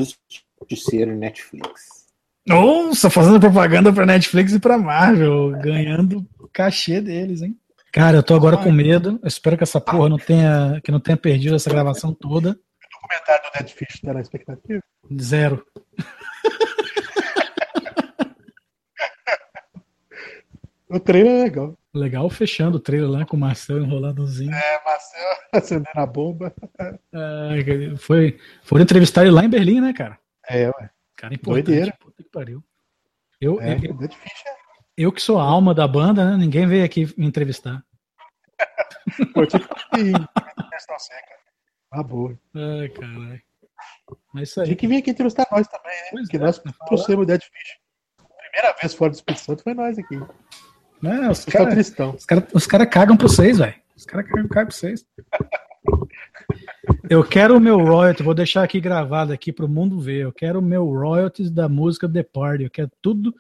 Justiceiro 0.69 1.15
Netflix. 1.15 2.02
Nossa, 2.48 3.10
fazendo 3.10 3.40
propaganda 3.40 3.94
pra 3.94 4.06
Netflix 4.06 4.53
e 4.53 4.60
pra 4.60 4.78
Marvel, 4.78 5.52
ganhando 5.61 6.26
o 6.40 6.48
cachê 6.48 6.99
deles, 6.99 7.41
hein? 7.41 7.56
Cara, 7.92 8.18
eu 8.18 8.24
tô 8.24 8.34
agora 8.34 8.58
com 8.58 8.72
medo. 8.72 9.20
Eu 9.22 9.28
espero 9.28 9.58
que 9.58 9.64
essa 9.64 9.82
porra 9.82 10.10
não 10.10 10.18
tenha, 10.18 10.80
que 10.84 10.92
não 10.92 11.00
tenha 11.00 11.18
perdido 11.18 11.56
essa 11.56 11.70
gravação 11.70 12.14
toda. 12.14 12.52
O 12.52 13.08
comentário 13.08 13.44
do 13.44 14.02
tá 14.02 14.14
na 14.14 14.22
expectativa? 14.22 14.84
Zero. 15.20 15.66
O 20.94 21.00
trailer 21.00 21.40
é 21.40 21.44
legal. 21.44 21.78
Legal 21.94 22.30
fechando 22.30 22.76
o 22.76 22.80
trailer 22.80 23.10
lá 23.10 23.26
com 23.26 23.38
o 23.38 23.40
Marcel 23.40 23.78
enroladãozinho. 23.82 24.54
É, 24.54 24.84
Marcel 24.84 25.38
acendendo 25.54 25.88
a 25.96 26.06
bomba. 26.06 26.54
Cara, 26.78 27.98
foi, 27.98 28.38
foram 28.62 28.84
entrevistar 28.84 29.22
ele 29.22 29.32
lá 29.32 29.46
em 29.46 29.50
Berlim, 29.50 29.80
né, 29.80 29.94
cara? 29.94 30.20
É, 30.50 30.68
ué. 30.68 30.90
Cara, 31.16 31.34
importante. 31.34 31.66
Doideira. 31.66 31.98
Puta 31.98 32.22
que 32.22 32.30
pariu. 32.30 32.62
Eu, 33.40 33.62
É, 33.62 33.80
eu, 33.82 33.92
o 33.92 33.98
Dead 33.98 34.12
Fish 34.12 34.44
é. 34.46 34.61
Eu 34.98 35.12
que 35.12 35.22
sou 35.22 35.40
a 35.40 35.44
alma 35.44 35.74
da 35.74 35.88
banda, 35.88 36.24
né? 36.30 36.38
Ninguém 36.38 36.68
veio 36.68 36.84
aqui 36.86 37.14
me 37.18 37.26
entrevistar. 37.26 37.84
Pô, 39.34 39.46
tipo 39.46 39.68
que 39.68 40.12
questão 40.72 41.00
seca. 41.00 41.34
Ah, 41.92 42.04
boa. 42.04 42.38
Ai, 42.56 42.90
caralho. 42.90 43.42
Mas 44.34 44.50
isso 44.50 44.62
Tinha 44.64 44.74
aí. 44.74 44.76
que 44.76 44.88
vir 44.88 44.98
aqui 44.98 45.12
entrevistar 45.12 45.48
nós 45.52 45.68
também, 45.68 45.92
né? 45.92 46.08
Pois 46.12 46.22
Porque 46.24 46.38
é, 46.38 46.40
nós 46.40 46.58
falar. 46.58 46.76
trouxemos 46.88 47.24
o 47.24 47.26
Dead 47.26 47.42
Fish. 47.42 47.80
Primeira 48.52 48.76
vez 48.80 48.94
fora 48.94 49.12
do 49.12 49.16
Espírito 49.16 49.42
Santo 49.44 49.64
foi 49.64 49.74
nós 49.74 49.98
aqui. 49.98 50.16
Não, 51.02 51.32
os 51.32 51.40
Vocês 51.40 51.48
estão 51.48 51.54
caras 51.62 51.74
tristão. 51.74 52.12
os 52.16 52.26
cara, 52.26 52.48
os 52.54 52.68
cara 52.68 52.86
cagam 52.86 53.18
pra 53.18 53.28
vocês, 53.28 53.58
velho. 53.58 53.76
Os 53.98 54.06
caras 54.06 54.28
cagam, 54.28 54.48
cagam 54.48 54.68
pra 54.68 54.76
vocês. 54.76 55.06
Eu 57.10 57.24
quero 57.24 57.58
o 57.58 57.60
meu 57.60 57.80
royalty, 57.80 58.24
vou 58.24 58.34
deixar 58.34 58.64
aqui 58.64 58.80
gravado 58.80 59.34
aqui 59.34 59.52
pro 59.52 59.68
mundo 59.68 60.00
ver. 60.00 60.24
Eu 60.24 60.32
quero 60.32 60.60
o 60.60 60.62
meu 60.62 60.86
royalties 60.86 61.50
da 61.50 61.68
música 61.68 62.08
The 62.08 62.24
Party. 62.24 62.64
Eu 62.66 62.70
quero 62.70 62.92
tudo, 63.02 63.34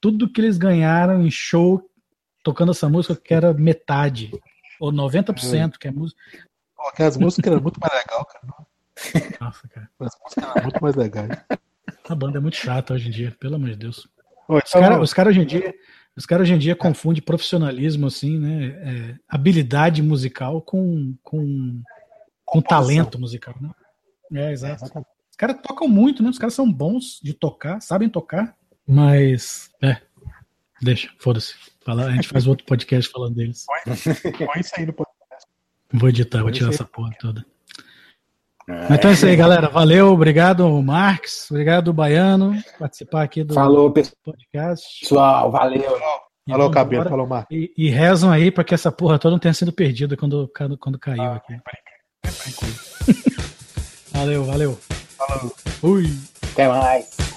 tudo 0.00 0.30
que 0.30 0.40
eles 0.40 0.56
ganharam 0.56 1.22
em 1.24 1.30
show 1.30 1.88
tocando 2.42 2.72
essa 2.72 2.88
música, 2.88 3.14
eu 3.14 3.20
quero 3.20 3.54
metade. 3.54 4.30
Ou 4.80 4.92
90%, 4.92 5.76
que 5.78 5.88
é 5.88 5.90
música. 5.90 6.20
Pô, 6.74 6.88
aquelas 6.88 7.16
músicas 7.16 7.52
eram 7.52 7.62
muito 7.62 7.78
mais 7.78 7.92
legais, 7.92 8.26
cara. 8.32 8.66
Nossa, 9.40 9.68
cara. 9.68 9.90
As 10.00 10.18
músicas 10.22 10.56
eram 10.56 10.62
muito 10.62 10.82
mais 10.82 10.96
legais. 10.96 11.30
A 12.08 12.14
banda 12.14 12.38
é 12.38 12.40
muito 12.40 12.56
chata 12.56 12.94
hoje 12.94 13.08
em 13.08 13.10
dia, 13.10 13.36
pelo 13.38 13.56
amor 13.56 13.70
de 13.70 13.76
Deus. 13.76 14.08
Ô, 14.48 14.56
Os 14.56 14.62
então, 14.66 14.80
caras 14.80 15.00
os 15.02 15.12
cara 15.12 15.28
hoje 15.28 15.40
em 15.40 15.46
dia. 15.46 15.74
Os 16.16 16.26
caras 16.26 16.44
hoje 16.44 16.54
em 16.54 16.58
dia 16.58 16.74
confundem 16.74 17.22
profissionalismo, 17.22 18.06
assim, 18.06 18.38
né? 18.38 18.66
é, 18.66 19.16
habilidade 19.28 20.02
musical 20.02 20.60
com, 20.60 21.14
com, 21.22 21.82
com 22.44 22.60
talento 22.60 23.18
musical, 23.18 23.54
né? 23.60 23.70
É, 24.32 24.52
exato. 24.52 24.84
Os 25.30 25.36
caras 25.36 25.56
tocam 25.62 25.88
muito, 25.88 26.22
né? 26.22 26.30
Os 26.30 26.38
caras 26.38 26.54
são 26.54 26.70
bons 26.70 27.20
de 27.22 27.32
tocar, 27.32 27.80
sabem 27.80 28.08
tocar, 28.08 28.56
mas. 28.90 29.70
É. 29.82 29.96
Deixa, 30.82 31.08
foda-se. 31.18 31.54
Fala- 31.84 32.06
A 32.06 32.10
gente 32.12 32.28
faz 32.28 32.46
outro 32.46 32.64
podcast 32.66 33.10
falando 33.10 33.34
deles. 33.34 33.64
Põe 33.84 34.60
isso 34.60 34.72
aí 34.76 34.86
no 34.86 34.92
podcast. 34.92 35.46
Vou 35.92 36.08
editar, 36.08 36.42
vou 36.42 36.50
tirar 36.50 36.70
essa 36.70 36.84
porra 36.84 37.10
toda. 37.20 37.44
Mas 38.68 38.90
então 38.92 39.10
é 39.10 39.14
isso 39.14 39.26
aí, 39.26 39.34
galera. 39.36 39.68
Valeu, 39.68 40.12
obrigado, 40.12 40.68
Marx. 40.82 41.50
Obrigado, 41.50 41.92
Baiano, 41.92 42.52
por 42.62 42.78
participar 42.78 43.22
aqui 43.22 43.42
do 43.42 43.52
Falou, 43.54 43.90
podcast. 43.92 45.00
pessoal. 45.00 45.50
Valeu. 45.50 45.98
E 46.46 46.50
Falou, 46.52 46.70
cabelo, 46.70 47.08
falou, 47.08 47.26
Marco. 47.26 47.52
E, 47.52 47.72
e 47.76 47.88
rezam 47.90 48.30
aí 48.30 48.50
para 48.50 48.64
que 48.64 48.74
essa 48.74 48.90
porra 48.92 49.18
toda 49.18 49.32
não 49.32 49.38
tenha 49.38 49.54
sido 49.54 49.72
perdida 49.72 50.16
quando, 50.16 50.50
quando, 50.56 50.78
quando 50.78 50.98
caiu 50.98 51.32
aqui. 51.32 51.54
Valeu, 54.12 54.44
valeu. 54.44 54.78
Falou. 55.16 55.54
Fui. 55.80 56.04
Até 56.52 56.68
mais. 56.68 57.29